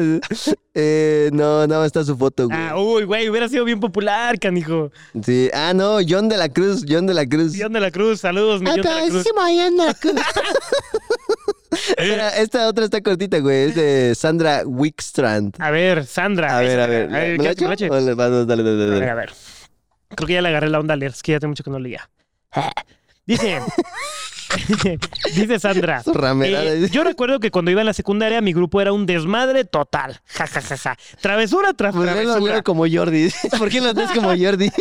Eh, 0.74 1.30
no, 1.34 1.68
nada 1.68 1.82
más 1.82 1.88
está 1.88 2.04
su 2.04 2.18
foto, 2.18 2.48
güey. 2.48 2.58
Ah, 2.60 2.78
uy, 2.78 3.04
güey, 3.04 3.30
hubiera 3.30 3.48
sido 3.50 3.66
bien 3.66 3.80
popular, 3.80 4.40
canijo. 4.40 4.92
Sí. 5.24 5.50
Ah, 5.54 5.74
no, 5.76 5.98
John 6.08 6.30
de 6.30 6.38
la 6.38 6.50
Cruz, 6.50 6.86
John 6.88 7.06
de 7.08 7.14
la 7.14 7.26
Cruz. 7.26 7.54
Millón 7.54 7.74
de 7.74 7.80
la 7.80 7.92
Cruz, 7.92 8.20
saludos, 8.22 8.62
Ah, 8.66 8.70
Millón 8.70 8.82
de 8.82 8.90
la 8.90 9.08
Cruz. 9.08 9.26
John 9.36 9.78
de 9.78 9.86
la 9.86 9.94
Cruz. 9.94 10.14
Espera, 11.98 12.30
esta 12.38 12.68
otra 12.68 12.86
está 12.86 13.02
cortita, 13.02 13.40
güey. 13.40 13.70
Es 13.70 13.76
de 13.76 14.14
Sandra 14.16 14.64
Wickstrand. 14.66 15.56
A 15.60 15.70
ver, 15.72 16.06
Sandra. 16.06 16.58
A 16.58 16.62
ver, 16.62 16.80
a 16.80 16.88
ver. 16.88 17.14
Ay, 17.14 17.38
¿Me 17.38 17.44
la 17.44 17.56
¿quieres 17.56 17.56
que 17.56 17.64
me 17.64 17.68
la 17.70 17.74
echo? 17.74 17.86
eche? 17.86 17.94
Dale, 17.94 18.16
dale, 18.16 18.46
dale, 18.46 18.64
dale, 18.64 18.96
A 18.96 19.00
ver, 19.00 19.10
a 19.10 19.16
ver. 19.16 19.34
Creo 20.16 20.28
que 20.28 20.34
ya 20.34 20.42
le 20.42 20.50
agarré 20.50 20.70
la 20.70 20.80
onda 20.80 20.94
a 20.94 20.98
leer, 20.98 21.12
es 21.12 21.22
que 21.24 21.34
ya 21.34 21.40
tengo 21.40 21.50
mucho 21.52 21.64
que 21.64 21.70
no 21.70 21.80
leía. 21.80 22.10
Dice. 23.26 23.62
Dice 25.36 25.60
Sandra. 25.60 26.02
Eh, 26.44 26.90
yo 26.92 27.04
recuerdo 27.04 27.40
que 27.40 27.52
cuando 27.52 27.70
iba 27.70 27.82
en 27.82 27.86
la 27.86 27.94
secundaria 27.94 28.42
mi 28.42 28.52
grupo 28.54 28.82
era 28.82 28.92
un 28.92 29.06
desmadre 29.06 29.66
total. 29.66 30.20
Ja, 30.30 30.48
ja, 30.48 30.62
ja, 30.62 30.78
ja. 30.78 30.98
Travesura 31.22 31.74
tras 31.74 31.94
Pues 31.96 32.10
travesura. 32.10 32.40
velo 32.40 32.64
como 32.64 32.86
Jordi. 32.92 33.30
¿Por 33.60 33.70
qué 33.70 33.82
los 33.82 33.94
ves 33.94 34.10
como 34.12 34.30
Jordi? 34.30 34.72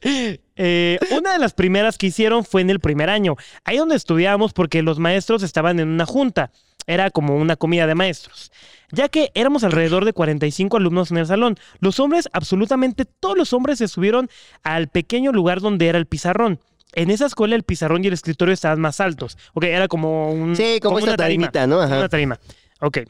Eh, 0.00 0.98
una 1.10 1.32
de 1.32 1.38
las 1.38 1.52
primeras 1.54 1.98
que 1.98 2.06
hicieron 2.06 2.44
fue 2.44 2.60
en 2.60 2.70
el 2.70 2.80
primer 2.80 3.10
año. 3.10 3.34
Ahí 3.64 3.78
donde 3.78 3.96
estudiábamos 3.96 4.52
porque 4.52 4.82
los 4.82 4.98
maestros 4.98 5.42
estaban 5.42 5.80
en 5.80 5.88
una 5.88 6.06
junta. 6.06 6.52
Era 6.86 7.10
como 7.10 7.36
una 7.36 7.56
comida 7.56 7.86
de 7.86 7.94
maestros. 7.94 8.50
Ya 8.90 9.08
que 9.08 9.30
éramos 9.34 9.64
alrededor 9.64 10.04
de 10.04 10.12
45 10.12 10.76
alumnos 10.76 11.10
en 11.10 11.18
el 11.18 11.26
salón. 11.26 11.56
Los 11.80 12.00
hombres, 12.00 12.28
absolutamente 12.32 13.04
todos 13.04 13.36
los 13.36 13.52
hombres 13.52 13.78
se 13.78 13.88
subieron 13.88 14.30
al 14.62 14.88
pequeño 14.88 15.32
lugar 15.32 15.60
donde 15.60 15.88
era 15.88 15.98
el 15.98 16.06
pizarrón. 16.06 16.60
En 16.94 17.10
esa 17.10 17.26
escuela 17.26 17.54
el 17.54 17.64
pizarrón 17.64 18.02
y 18.02 18.06
el 18.06 18.14
escritorio 18.14 18.54
estaban 18.54 18.80
más 18.80 19.00
altos. 19.00 19.36
Ok, 19.52 19.64
era 19.64 19.88
como 19.88 20.32
un... 20.32 20.56
Sí, 20.56 20.80
como, 20.80 20.98
esta 20.98 21.10
una 21.10 21.16
tarima. 21.16 21.50
tarimita, 21.50 21.66
¿no? 21.66 21.82
Ajá. 21.82 21.98
Una 21.98 22.08
tarima. 22.08 22.40
Ok. 22.80 23.00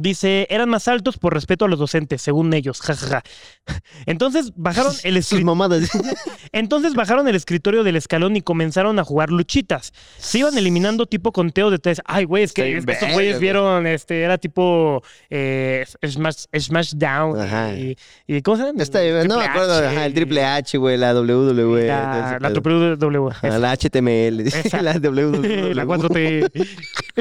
Dice, 0.00 0.46
eran 0.50 0.68
más 0.68 0.86
altos 0.86 1.18
por 1.18 1.34
respeto 1.34 1.64
a 1.64 1.68
los 1.68 1.78
docentes, 1.78 2.22
según 2.22 2.54
ellos. 2.54 2.80
Ja, 2.80 2.94
ja, 2.94 3.06
ja. 3.06 3.22
Entonces 4.06 4.52
bajaron 4.54 4.94
el 5.02 5.16
escritorio. 5.16 5.56
Entonces 6.52 6.94
bajaron 6.94 7.26
el 7.28 7.34
escritorio 7.34 7.84
del 7.84 7.96
escalón 7.96 8.36
y 8.36 8.42
comenzaron 8.42 8.98
a 8.98 9.04
jugar 9.04 9.30
luchitas. 9.30 9.92
Se 10.18 10.38
iban 10.38 10.56
eliminando 10.56 11.06
tipo 11.06 11.32
conteo 11.32 11.70
de 11.70 11.78
tres. 11.78 12.00
Ay, 12.04 12.24
güey, 12.24 12.44
es 12.44 12.52
que 12.52 12.76
estos 12.76 13.12
güeyes 13.12 13.34
güey. 13.34 13.40
vieron, 13.40 13.86
este, 13.86 14.22
era 14.22 14.38
tipo 14.38 15.02
eh, 15.30 15.84
Smash, 16.06 16.44
Smash 16.56 16.92
Down. 16.94 17.40
Ajá. 17.40 17.74
Y, 17.74 17.96
y 18.26 18.42
¿cómo 18.42 18.56
se 18.56 18.62
llama? 18.64 19.24
No 19.24 19.38
me 19.38 19.44
acuerdo. 19.44 19.78
H, 19.78 19.86
Ajá, 19.86 20.06
el 20.06 20.14
triple 20.14 20.44
H, 20.44 20.78
güey, 20.78 20.96
la 20.96 21.14
WWE. 21.14 21.86
La, 21.86 22.36
ese 22.36 22.40
la 22.40 22.60
pedo. 22.60 22.96
WWE. 22.96 23.30
Ajá, 23.32 23.58
la 23.58 23.72
HTML. 23.76 24.40
Esa. 24.46 24.82
la 24.82 24.92
WWE. 24.92 25.74
la 25.74 25.84
4T. 25.84 26.68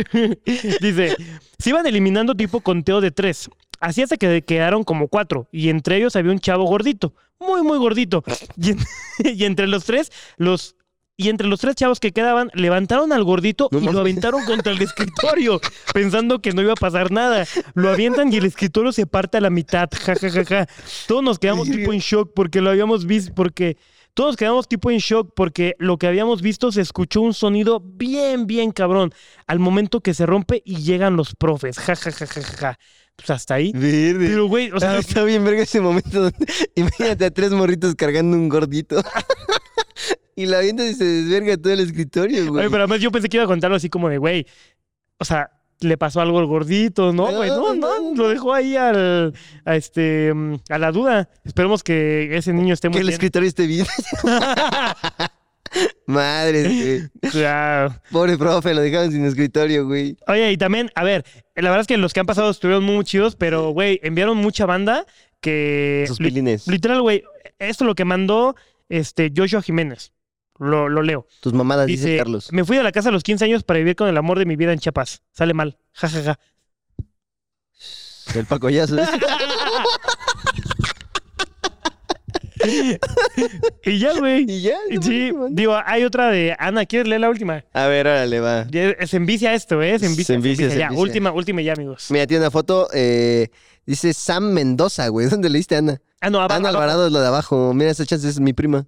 Dice, 0.82 1.16
se 1.60 1.70
iban 1.70 1.86
eliminando 1.88 2.36
tipo 2.36 2.62
conteo 2.62 3.02
de 3.02 3.12
tres. 3.12 3.50
Así 3.80 4.02
hasta 4.02 4.18
que 4.18 4.44
quedaron 4.44 4.84
como 4.84 5.08
cuatro. 5.08 5.48
Y 5.52 5.70
entre 5.70 5.98
ellos 5.98 6.16
había 6.16 6.32
un 6.32 6.40
chavo 6.40 6.66
gordito. 6.66 7.14
Muy, 7.40 7.62
muy 7.62 7.78
gordito. 7.78 8.24
Y, 8.58 8.72
en- 8.72 8.80
y 9.38 9.46
entre 9.46 9.68
los 9.68 9.86
tres, 9.86 10.12
los... 10.38 10.76
Y 11.20 11.30
entre 11.30 11.48
los 11.48 11.60
tres 11.60 11.74
chavos 11.74 12.00
que 12.00 12.12
quedaban, 12.12 12.52
levantaron 12.54 13.12
al 13.12 13.24
gordito 13.24 13.70
No 13.72 13.80
y 13.80 13.86
lo 13.92 14.02
aventaron 14.02 14.46
contra 14.46 14.72
el 14.72 14.80
escritorio, 14.80 15.60
pensando 15.92 16.44
que 16.44 16.52
no 16.52 16.62
iba 16.62 16.74
a 16.74 16.76
pasar 16.76 17.10
nada. 17.12 17.44
Lo 17.74 17.90
avientan 17.90 18.32
y 18.32 18.38
el 18.38 18.46
escritorio 18.46 18.92
se 18.92 19.08
parte 19.08 19.38
a 19.38 19.42
la 19.42 19.50
mitad. 19.50 19.90
Ja, 20.06 20.14
ja, 20.16 20.30
ja, 20.30 20.46
ja. 20.46 20.68
Todos 21.08 21.24
nos 21.24 21.40
quedamos 21.40 21.72
tipo 21.72 21.92
en 21.92 22.02
shock 22.02 22.34
porque 22.36 22.62
lo 22.62 22.70
habíamos 22.70 23.08
visto, 23.08 23.34
porque 23.34 23.78
todos 24.18 24.36
quedamos 24.36 24.68
tipo 24.68 24.90
en 24.90 24.98
shock 24.98 25.32
porque 25.36 25.76
lo 25.78 26.00
que 26.00 26.08
habíamos 26.08 26.42
visto 26.42 26.72
se 26.72 26.82
escuchó 26.82 27.22
un 27.22 27.36
sonido 27.36 27.80
bien, 27.80 28.48
bien 28.48 28.72
cabrón 28.72 29.14
al 29.46 29.60
momento 29.60 30.02
que 30.02 30.16
se 30.16 30.26
rompe 30.26 30.64
y 30.66 30.78
llegan 30.78 31.16
los 31.16 31.36
profes. 31.36 31.78
Ja, 31.78 31.96
ja, 31.96 32.12
ja, 32.12 32.26
ja, 32.26 32.42
ja. 32.42 32.80
Pues 33.16 33.30
hasta 33.30 33.54
ahí. 33.54 33.72
Verde. 33.74 34.30
Pero, 34.30 34.48
güey, 34.48 34.72
o 34.72 34.80
sea, 34.80 34.94
Ah, 34.94 34.98
está 34.98 35.24
bien 35.24 35.44
verga 35.44 35.62
ese 35.62 35.82
momento 35.82 36.20
donde 36.20 36.48
imagínate 36.76 37.26
a 37.26 37.30
tres 37.30 37.52
morritos 37.52 37.94
cargando 37.94 38.36
un 38.36 38.50
gordito. 38.50 39.04
y 40.36 40.48
la 40.48 40.64
y 40.64 40.76
se 40.96 41.06
desverga 41.06 41.56
todo 41.56 41.74
el 41.74 41.82
escritorio, 41.82 42.48
güey. 42.48 42.62
Oye, 42.62 42.72
pero 42.72 42.86
además 42.86 43.02
yo 43.02 43.12
pensé 43.12 43.30
que 43.30 43.38
iba 43.38 43.44
a 43.44 43.48
contarlo 43.48 43.78
así 43.78 43.88
como 43.88 44.10
de, 44.10 44.18
güey, 44.18 44.48
o 45.20 45.26
sea, 45.26 45.52
le 45.82 45.98
pasó 45.98 46.22
algo 46.22 46.40
al 46.40 46.46
gordito, 46.48 47.14
¿no, 47.14 47.32
No, 47.32 47.38
güey? 47.38 47.50
No, 47.50 47.76
no, 47.76 48.16
lo 48.16 48.30
dejó 48.30 48.54
ahí 48.54 48.76
al, 48.76 49.34
a, 49.66 49.76
este, 49.76 50.34
a 50.70 50.78
la 50.78 50.92
duda. 50.92 51.30
Esperemos 51.44 51.84
que 51.84 52.36
ese 52.36 52.54
niño 52.54 52.74
esté 52.74 52.88
que 52.88 52.94
muy 52.94 53.00
el 53.02 53.08
bien. 53.08 53.14
escritorio 53.14 53.48
esté 53.48 53.68
bien. 53.68 53.86
Madre, 56.06 56.64
güey. 56.64 57.32
Claro. 57.32 57.94
Pobre 58.12 58.38
profe, 58.38 58.74
lo 58.74 58.82
dejaron 58.82 59.12
sin 59.12 59.26
escritorio, 59.26 59.86
güey. 59.86 60.18
Oye, 60.28 60.52
y 60.54 60.58
también, 60.58 60.90
a 60.96 61.04
ver, 61.04 61.26
la 61.56 61.70
verdad 61.70 61.82
es 61.82 61.88
que 61.88 61.98
los 61.98 62.14
que 62.14 62.22
han 62.22 62.26
pasado 62.26 62.50
estuvieron 62.50 62.84
muy 62.84 63.04
chidos, 63.04 63.36
pero, 63.36 63.72
güey, 63.72 64.00
enviaron 64.02 64.38
mucha 64.38 64.66
banda 64.66 65.06
que... 65.42 66.06
Sus 66.08 66.20
li- 66.22 66.30
pilines. 66.30 66.68
literal, 66.68 67.02
güey, 67.02 67.24
esto 67.60 67.84
es 67.84 67.88
lo 67.88 67.96
que 67.96 68.06
mandó 68.06 68.56
este, 68.90 69.32
Joshua 69.36 69.62
Jiménez. 69.62 70.14
Lo, 70.60 70.90
lo 70.90 71.02
leo. 71.02 71.28
Tus 71.42 71.54
mamadas, 71.54 71.86
dice, 71.88 72.06
Dice, 72.08 72.18
Carlos. 72.18 72.50
me 72.52 72.66
fui 72.66 72.78
de 72.78 72.84
la 72.84 72.92
casa 72.92 73.10
a 73.10 73.12
los 73.12 73.24
15 73.24 73.46
años 73.46 73.64
para 73.64 73.78
vivir 73.80 73.96
con 73.96 74.08
el 74.08 74.18
amor 74.18 74.40
de 74.40 74.46
mi 74.46 74.56
vida 74.56 74.74
en 74.74 74.80
Chiapas. 74.80 75.22
Sale 75.32 75.54
mal. 75.54 75.78
Ja, 75.94 76.10
ja, 76.10 76.24
ja. 76.24 76.40
El 78.36 78.46
pacoyazo. 78.46 78.96
Y 83.86 84.00
ya, 84.00 84.14
güey. 84.18 84.46
y 84.48 84.62
ya. 84.62 84.76
Sí, 85.02 85.32
digo, 85.52 85.78
hay 85.86 86.04
otra 86.04 86.30
de 86.30 86.56
Ana. 86.58 86.86
¿Quieres 86.86 87.08
leer 87.08 87.22
la 87.22 87.30
última? 87.30 87.64
A 87.74 87.86
ver, 87.88 88.08
órale, 88.08 88.40
va. 88.40 88.68
Se 89.06 89.18
envicia 89.18 89.54
esto, 89.54 89.82
¿eh? 89.82 89.98
Se 90.00 90.06
envicia. 90.08 90.26
Se 90.26 90.34
envicia, 90.34 90.70
se 90.70 90.78
Ya, 90.78 90.86
envicia. 90.88 91.02
última, 91.02 91.32
última 91.32 91.62
ya, 91.62 91.74
amigos. 91.74 92.08
Mira, 92.10 92.28
tiene 92.28 92.42
una 92.44 92.52
foto. 92.52 92.88
eh, 92.94 93.50
dice 93.86 94.14
Sam 94.14 94.52
Mendoza, 94.52 95.08
güey. 95.10 95.28
¿Dónde 95.30 95.50
leíste, 95.50 95.76
Ana? 95.76 96.02
Ah, 96.20 96.30
no, 96.30 96.40
abajo, 96.40 96.56
Ana 96.56 96.70
abajo. 96.70 96.82
Alvarado 96.84 97.08
es 97.08 97.14
lo 97.14 97.20
de 97.22 97.28
abajo. 97.28 97.74
Mira, 97.74 97.92
esa 97.92 98.06
chance 98.06 98.28
es 98.28 98.40
mi 98.40 98.54
prima. 98.54 98.86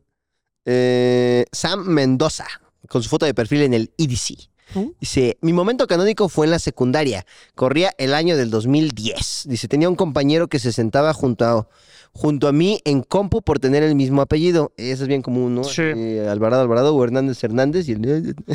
Eh, 0.72 1.46
Sam 1.52 1.84
Mendoza, 1.88 2.46
con 2.88 3.02
su 3.02 3.10
foto 3.10 3.26
de 3.26 3.34
perfil 3.34 3.64
en 3.64 3.74
el 3.74 3.92
EDC. 3.98 4.50
¿Mm? 4.76 4.90
Dice, 5.00 5.40
mi 5.42 5.52
momento 5.52 5.88
canónico 5.88 6.30
fue 6.30 6.46
en 6.46 6.52
la 6.52 6.60
secundaria. 6.60 7.26
Corría 7.56 7.92
el 7.98 8.14
año 8.14 8.38
del 8.38 8.52
2010. 8.52 9.46
Dice, 9.48 9.68
tenía 9.68 9.90
un 9.90 9.96
compañero 9.96 10.48
que 10.48 10.60
se 10.60 10.72
sentaba 10.72 11.12
junto 11.16 11.44
a, 11.46 11.68
junto 12.14 12.48
a 12.48 12.52
mí 12.52 12.82
en 12.86 13.02
compu 13.02 13.42
por 13.42 13.58
tener 13.58 13.82
el 13.82 13.96
mismo 13.96 14.22
apellido. 14.22 14.72
Eso 14.78 15.02
es 15.04 15.08
bien 15.08 15.24
común, 15.24 15.56
¿no? 15.56 15.64
Sí. 15.64 15.82
Así, 15.82 16.20
Alvarado 16.20 16.62
Alvarado 16.62 16.96
o 16.96 17.04
Hernández 17.04 17.44
Hernández. 17.44 17.90
Y 17.90 17.94
el... 17.94 18.36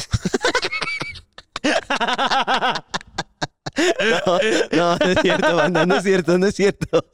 No, 4.26 4.38
no, 4.72 4.96
no 4.98 5.06
es 5.10 5.18
cierto, 5.20 5.56
banda, 5.56 5.86
no 5.86 5.96
es 5.96 6.04
cierto, 6.04 6.38
no 6.38 6.46
es 6.46 6.54
cierto. 6.54 7.06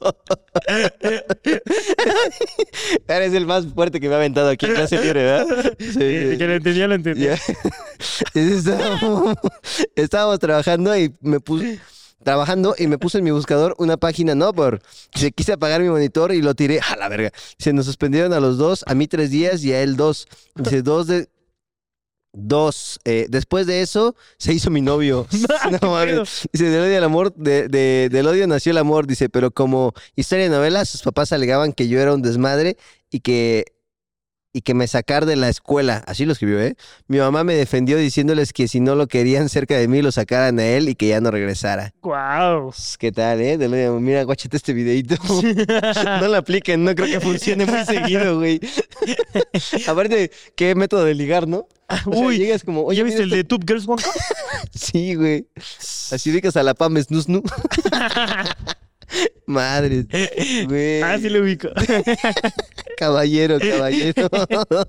Eres 3.07 3.33
el 3.33 3.45
más 3.45 3.65
fuerte 3.67 3.99
que 3.99 4.07
me 4.07 4.13
ha 4.13 4.17
aventado 4.17 4.49
aquí 4.49 4.67
en 4.67 4.73
clase 4.73 5.01
libre, 5.01 5.23
¿verdad? 5.23 5.73
Sí, 5.79 5.91
sí. 5.91 6.37
Que 6.37 6.45
lo 6.47 6.53
entendía, 6.53 6.87
lo 6.87 6.95
entendía. 6.95 7.39
Estábamos 9.95 10.39
trabajando 10.39 10.95
y 10.97 11.15
me 11.21 11.39
puse 11.39 11.79
trabajando 12.23 12.75
y 12.77 12.87
me 12.87 12.97
puse 12.99 13.17
en 13.17 13.23
mi 13.23 13.31
buscador 13.31 13.73
una 13.79 13.97
página, 13.97 14.35
¿no? 14.35 14.53
Por 14.53 14.81
se 15.13 15.31
quise 15.31 15.53
apagar 15.53 15.81
mi 15.81 15.89
monitor 15.89 16.31
y 16.31 16.41
lo 16.41 16.53
tiré 16.53 16.79
a 16.79 16.95
la 16.95 17.09
verga. 17.09 17.31
Se 17.57 17.73
nos 17.73 17.85
suspendieron 17.85 18.33
a 18.33 18.39
los 18.39 18.57
dos, 18.57 18.83
a 18.87 18.93
mí 18.93 19.07
tres 19.07 19.31
días 19.31 19.63
y 19.63 19.73
a 19.73 19.81
él 19.81 19.95
dos. 19.97 20.27
Dice 20.55 20.81
dos 20.81 21.07
de 21.07 21.29
dos. 22.33 22.99
Eh, 23.05 23.27
después 23.29 23.67
de 23.67 23.81
eso 23.81 24.15
se 24.37 24.53
hizo 24.53 24.69
mi 24.69 24.81
novio. 24.81 25.27
¿Qué 25.31 25.77
No 25.81 25.91
mames. 25.91 26.47
Dice, 26.51 26.65
del 26.69 26.83
odio 26.83 26.97
al 26.97 27.03
amor, 27.03 27.33
de, 27.35 27.67
de- 27.67 28.09
del 28.11 28.27
odio 28.27 28.47
nació 28.47 28.71
el 28.71 28.77
amor, 28.77 29.07
dice, 29.07 29.29
pero 29.29 29.51
como 29.51 29.93
historia 30.15 30.45
de 30.45 30.49
novela, 30.51 30.85
sus 30.85 31.01
papás 31.01 31.31
alegaban 31.31 31.73
que 31.73 31.87
yo 31.87 31.99
era 31.99 32.13
un 32.13 32.21
desmadre 32.21 32.77
y 33.09 33.19
que, 33.19 33.65
y 34.53 34.61
que 34.61 34.73
me 34.73 34.87
sacar 34.87 35.25
de 35.25 35.35
la 35.35 35.49
escuela. 35.49 36.03
Así 36.07 36.25
lo 36.25 36.33
escribió, 36.33 36.61
¿eh? 36.61 36.75
Mi 37.07 37.19
mamá 37.19 37.43
me 37.43 37.53
defendió 37.55 37.97
diciéndoles 37.97 38.53
que 38.53 38.67
si 38.67 38.79
no 38.79 38.95
lo 38.95 39.07
querían 39.07 39.49
cerca 39.49 39.77
de 39.77 39.87
mí, 39.87 40.01
lo 40.01 40.11
sacaran 40.11 40.59
a 40.59 40.65
él 40.65 40.89
y 40.89 40.95
que 40.95 41.07
ya 41.07 41.21
no 41.21 41.31
regresara. 41.31 41.93
Guau. 42.01 42.71
Pues, 42.71 42.97
¿Qué 42.97 43.11
tal, 43.11 43.41
eh? 43.41 43.57
Mira, 43.99 44.23
guáchate 44.23 44.57
este 44.57 44.73
videito. 44.73 45.15
no 46.21 46.27
lo 46.27 46.37
apliquen, 46.37 46.83
no 46.83 46.93
creo 46.95 47.07
que 47.07 47.19
funcione 47.19 47.65
muy 47.65 47.85
seguido, 47.85 48.37
güey. 48.37 48.59
Aparte, 49.87 50.31
qué 50.55 50.75
método 50.75 51.05
de 51.05 51.15
ligar, 51.15 51.47
¿no? 51.47 51.67
O 52.05 52.13
sea, 52.13 52.21
Uy, 52.21 52.37
llegas 52.37 52.63
como, 52.63 52.83
oye, 52.83 52.99
¿ya 52.99 53.03
viste 53.03 53.23
el 53.23 53.29
de 53.29 53.43
Tube 53.43 53.65
Girls 53.67 53.87
One 53.87 54.01
Cup? 54.01 54.13
Sí, 54.73 55.15
güey. 55.15 55.47
Así 56.11 56.31
ubicas 56.31 56.55
a 56.55 56.63
la 56.63 56.73
Pam 56.73 56.97
Snusnu. 56.97 57.41
Madre. 59.45 60.05
Güey. 60.67 61.01
Ah, 61.01 61.17
sí 61.19 61.29
lo 61.29 61.41
ubico. 61.41 61.69
caballero, 62.97 63.59
caballero. 63.59 64.29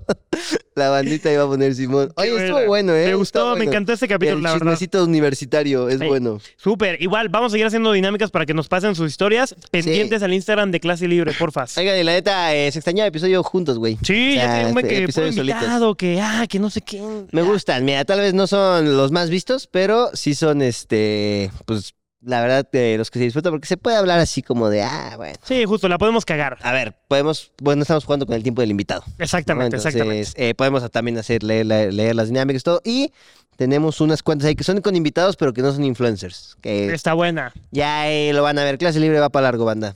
La 0.75 0.89
bandita 0.89 1.31
iba 1.31 1.43
a 1.43 1.47
poner 1.47 1.75
Simón. 1.75 2.11
Oye, 2.15 2.29
Qué 2.29 2.45
estuvo 2.45 2.65
bueno, 2.65 2.93
¿eh? 2.95 3.07
Me 3.07 3.15
gustó, 3.15 3.39
Estuvo 3.39 3.51
me 3.51 3.57
bueno. 3.57 3.71
encantó 3.71 3.93
este 3.93 4.07
capítulo, 4.07 4.37
El 4.37 4.43
la 4.43 4.53
verdad. 4.53 4.65
chismecito 4.65 5.03
universitario 5.03 5.89
es 5.89 5.99
Sí. 5.99 6.05
bueno. 6.07 6.39
Súper. 6.57 7.01
Igual, 7.01 7.29
vamos 7.29 7.51
a 7.51 7.53
seguir 7.53 7.67
haciendo 7.67 7.91
dinámicas 7.91 8.31
para 8.31 8.45
que 8.45 8.53
nos 8.53 8.67
pasen 8.67 8.95
sus 8.95 9.09
historias 9.11 9.55
pendientes 9.71 10.23
al 10.23 10.33
Instagram 10.33 10.71
de 10.71 10.79
Clase 10.79 11.07
Libre, 11.07 11.33
porfa. 11.37 11.67
Sí, 11.67 11.79
Oigan, 11.81 11.99
y 11.99 12.03
la 12.03 12.13
neta, 12.13 12.55
eh, 12.55 12.71
se 12.71 12.79
extrañaba 12.79 13.07
episodio 13.07 13.43
juntos, 13.43 13.77
güey. 13.77 13.97
O 14.01 14.05
sea, 14.05 14.15
ya 14.35 14.55
tengo 14.59 14.71
un 14.71 14.77
este, 14.79 14.89
que 14.89 15.03
episodios 15.03 15.35
solitos. 15.35 15.61
invitado, 15.61 15.95
que 15.95 16.21
ah, 16.21 16.45
que 16.49 16.59
no 16.59 16.69
sé 16.69 16.81
qué. 16.81 17.01
Me 17.31 17.41
gustan, 17.43 17.83
mira, 17.85 18.05
tal 18.05 18.19
vez 18.19 18.33
no 18.33 18.47
son 18.47 18.95
los 18.97 19.11
más 19.11 19.29
vistos, 19.29 19.67
pero 19.67 20.09
sí 20.13 20.33
son, 20.35 20.61
este, 20.61 21.51
pues, 21.65 21.93
la 22.25 22.41
verdad, 22.41 22.67
eh, 22.73 22.95
los 22.97 23.11
que 23.11 23.19
se 23.19 23.25
disfrutan, 23.25 23.51
porque 23.51 23.67
se 23.67 23.77
puede 23.77 23.97
hablar 23.97 24.19
así 24.19 24.41
como 24.41 24.69
de, 24.69 24.81
ah, 24.83 25.13
bueno. 25.17 25.35
Sí, 25.43 25.65
justo, 25.65 25.87
la 25.89 25.97
podemos 25.97 26.25
cagar. 26.25 26.57
A 26.61 26.71
ver, 26.71 26.95
podemos, 27.07 27.51
bueno, 27.61 27.81
estamos 27.81 28.05
jugando 28.05 28.25
con 28.25 28.35
el 28.35 28.43
tiempo 28.43 28.61
del 28.61 28.71
invitado. 28.71 29.03
Exactamente, 29.19 29.75
Entonces, 29.77 29.95
exactamente. 29.95 30.49
eh, 30.49 30.55
podemos 30.55 30.89
también 30.91 31.17
hacer, 31.17 31.43
leer, 31.43 31.65
leer 31.65 32.15
las 32.15 32.27
dinámicas 32.29 32.61
y 32.61 32.63
todo. 32.63 32.81
Y 32.85 33.11
tenemos 33.57 34.01
unas 34.01 34.23
cuantas 34.23 34.47
ahí 34.47 34.55
que 34.55 34.63
son 34.63 34.81
con 34.81 34.95
invitados, 34.95 35.35
pero 35.35 35.53
que 35.53 35.61
no 35.61 35.71
son 35.71 35.83
influencers. 35.83 36.55
Que 36.61 36.93
Está 36.93 37.13
buena. 37.13 37.53
ya 37.71 38.09
eh, 38.09 38.31
lo 38.33 38.41
van 38.43 38.57
a 38.57 38.63
ver. 38.63 38.77
Clase 38.77 38.99
libre 38.99 39.19
va 39.19 39.29
para 39.29 39.43
largo, 39.43 39.65
banda. 39.65 39.95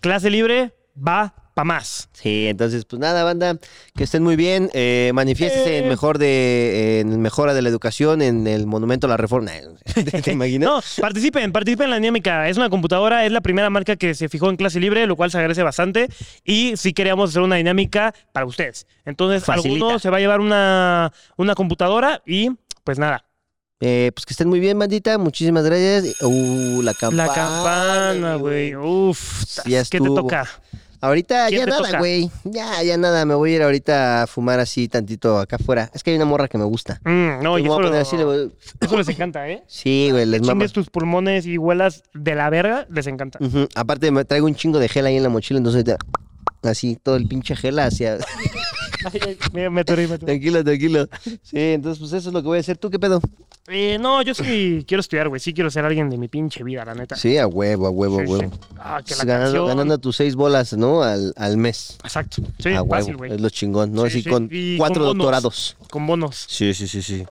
Clase 0.00 0.30
Libre 0.30 0.72
va 0.96 1.34
pa' 1.56 1.64
más. 1.64 2.10
Sí, 2.12 2.48
entonces, 2.48 2.84
pues 2.84 3.00
nada, 3.00 3.24
banda, 3.24 3.56
que 3.96 4.04
estén 4.04 4.22
muy 4.22 4.36
bien. 4.36 4.68
Eh, 4.74 5.10
manifiéstese 5.14 5.78
en 5.78 5.84
Eh. 5.86 5.88
mejor 5.88 6.18
de, 6.18 7.00
en 7.00 7.18
mejora 7.22 7.54
de 7.54 7.62
la 7.62 7.70
educación, 7.70 8.20
en 8.20 8.46
el 8.46 8.66
monumento 8.66 9.06
a 9.06 9.10
la 9.10 9.16
reforma. 9.16 9.52
¿Te, 9.94 10.04
te 10.22 10.32
imaginas? 10.32 10.68
No, 10.98 11.02
participen, 11.02 11.52
participen 11.52 11.84
en 11.84 11.90
la 11.92 11.96
dinámica. 11.96 12.46
Es 12.50 12.58
una 12.58 12.68
computadora, 12.68 13.24
es 13.24 13.32
la 13.32 13.40
primera 13.40 13.70
marca 13.70 13.96
que 13.96 14.14
se 14.14 14.28
fijó 14.28 14.50
en 14.50 14.56
clase 14.56 14.80
libre, 14.80 15.06
lo 15.06 15.16
cual 15.16 15.30
se 15.30 15.38
agradece 15.38 15.62
bastante. 15.62 16.10
Y 16.44 16.74
sí 16.76 16.92
queríamos 16.92 17.30
hacer 17.30 17.40
una 17.40 17.56
dinámica 17.56 18.12
para 18.32 18.44
ustedes. 18.44 18.86
Entonces, 19.06 19.42
Facilita. 19.42 19.72
alguno 19.86 19.98
se 19.98 20.10
va 20.10 20.18
a 20.18 20.20
llevar 20.20 20.40
una, 20.40 21.10
una 21.38 21.54
computadora 21.54 22.20
y 22.26 22.50
pues 22.84 22.98
nada. 22.98 23.24
Eh, 23.80 24.10
pues 24.14 24.26
que 24.26 24.34
estén 24.34 24.48
muy 24.48 24.60
bien, 24.60 24.78
bandita. 24.78 25.16
Muchísimas 25.16 25.64
gracias. 25.64 26.20
Uh, 26.22 26.82
la 26.82 26.92
campana. 26.92 27.26
La 27.26 27.32
campana, 27.34 28.34
güey. 28.36 28.74
Uf, 28.76 29.44
Ya 29.66 29.82
¿qué 29.84 30.00
te 30.00 30.06
toca? 30.06 30.46
Ahorita 31.00 31.46
¿Quién 31.48 31.60
ya 31.60 31.66
nada, 31.66 31.98
güey. 31.98 32.30
Ya, 32.44 32.82
ya 32.82 32.96
nada. 32.96 33.24
Me 33.24 33.34
voy 33.34 33.52
a 33.52 33.56
ir 33.56 33.62
ahorita 33.62 34.22
a 34.22 34.26
fumar 34.26 34.60
así 34.60 34.88
tantito 34.88 35.38
acá 35.38 35.56
afuera. 35.56 35.90
Es 35.94 36.02
que 36.02 36.10
hay 36.10 36.16
una 36.16 36.24
morra 36.24 36.48
que 36.48 36.58
me 36.58 36.64
gusta. 36.64 37.00
Mm, 37.04 37.42
no, 37.42 37.58
y 37.58 37.64
eso, 37.64 37.74
poner 37.74 37.94
así, 37.94 38.16
le 38.16 38.50
eso 38.80 38.96
les 38.96 39.08
encanta, 39.08 39.48
¿eh? 39.48 39.62
Sí, 39.68 40.08
güey, 40.10 40.26
les 40.26 40.42
mama. 40.42 40.66
Tus 40.68 40.90
pulmones 40.90 41.46
y 41.46 41.58
huelas 41.58 42.02
de 42.14 42.34
la 42.34 42.50
verga, 42.50 42.86
les 42.90 43.06
encanta. 43.06 43.38
Aparte, 43.74 44.10
me 44.10 44.24
traigo 44.24 44.46
un 44.46 44.54
chingo 44.54 44.78
de 44.78 44.88
gel 44.88 45.06
ahí 45.06 45.16
en 45.16 45.22
la 45.22 45.28
mochila, 45.28 45.58
entonces 45.58 45.84
así 46.62 46.96
todo 46.96 47.16
el 47.16 47.26
pinche 47.28 47.56
gel 47.56 47.78
hacia. 47.78 48.18
Ay, 49.12 49.20
ay, 49.24 49.38
me, 49.52 49.70
me 49.70 49.84
me 49.84 49.84
tranquilo, 49.84 50.64
tranquilo. 50.64 51.08
Sí, 51.42 51.58
entonces, 51.74 52.00
pues 52.00 52.12
eso 52.12 52.28
es 52.28 52.34
lo 52.34 52.42
que 52.42 52.48
voy 52.48 52.56
a 52.56 52.60
hacer. 52.60 52.76
¿Tú 52.76 52.90
qué 52.90 52.98
pedo? 52.98 53.20
Eh, 53.68 53.98
no, 54.00 54.22
yo 54.22 54.34
sí 54.34 54.84
quiero 54.88 55.00
estudiar, 55.00 55.28
güey. 55.28 55.40
Sí 55.40 55.52
quiero 55.52 55.70
ser 55.70 55.84
alguien 55.84 56.08
de 56.10 56.18
mi 56.18 56.28
pinche 56.28 56.62
vida, 56.62 56.84
la 56.84 56.94
neta. 56.94 57.16
Sí, 57.16 57.36
a 57.38 57.46
huevo, 57.46 57.86
a 57.86 57.90
huevo, 57.90 58.20
a 58.20 58.24
Sí, 58.24 58.30
huevo. 58.32 58.50
sí. 58.52 58.58
Ah, 58.78 58.98
que 59.04 59.14
Pues 59.14 59.18
la 59.18 59.24
ganando, 59.24 59.44
canción. 59.52 59.66
ganando 59.68 59.98
tus 59.98 60.16
seis 60.16 60.34
bolas, 60.36 60.72
¿no? 60.74 61.02
Al, 61.02 61.32
al 61.36 61.56
mes. 61.56 61.96
Exacto. 62.04 62.42
Sí, 62.58 62.70
a 62.74 62.84
fácil, 62.84 63.16
güey. 63.16 63.32
Es 63.32 63.40
lo 63.40 63.50
chingón, 63.50 63.92
¿no? 63.92 64.02
Sí, 64.02 64.06
Así 64.08 64.22
sí. 64.22 64.30
con 64.30 64.48
cuatro 64.78 64.94
con 65.04 65.08
bonos. 65.08 65.16
doctorados. 65.18 65.76
Con 65.90 66.06
bonos. 66.06 66.46
Sí, 66.48 66.74
sí, 66.74 66.86
sí, 66.86 67.02
sí. 67.02 67.24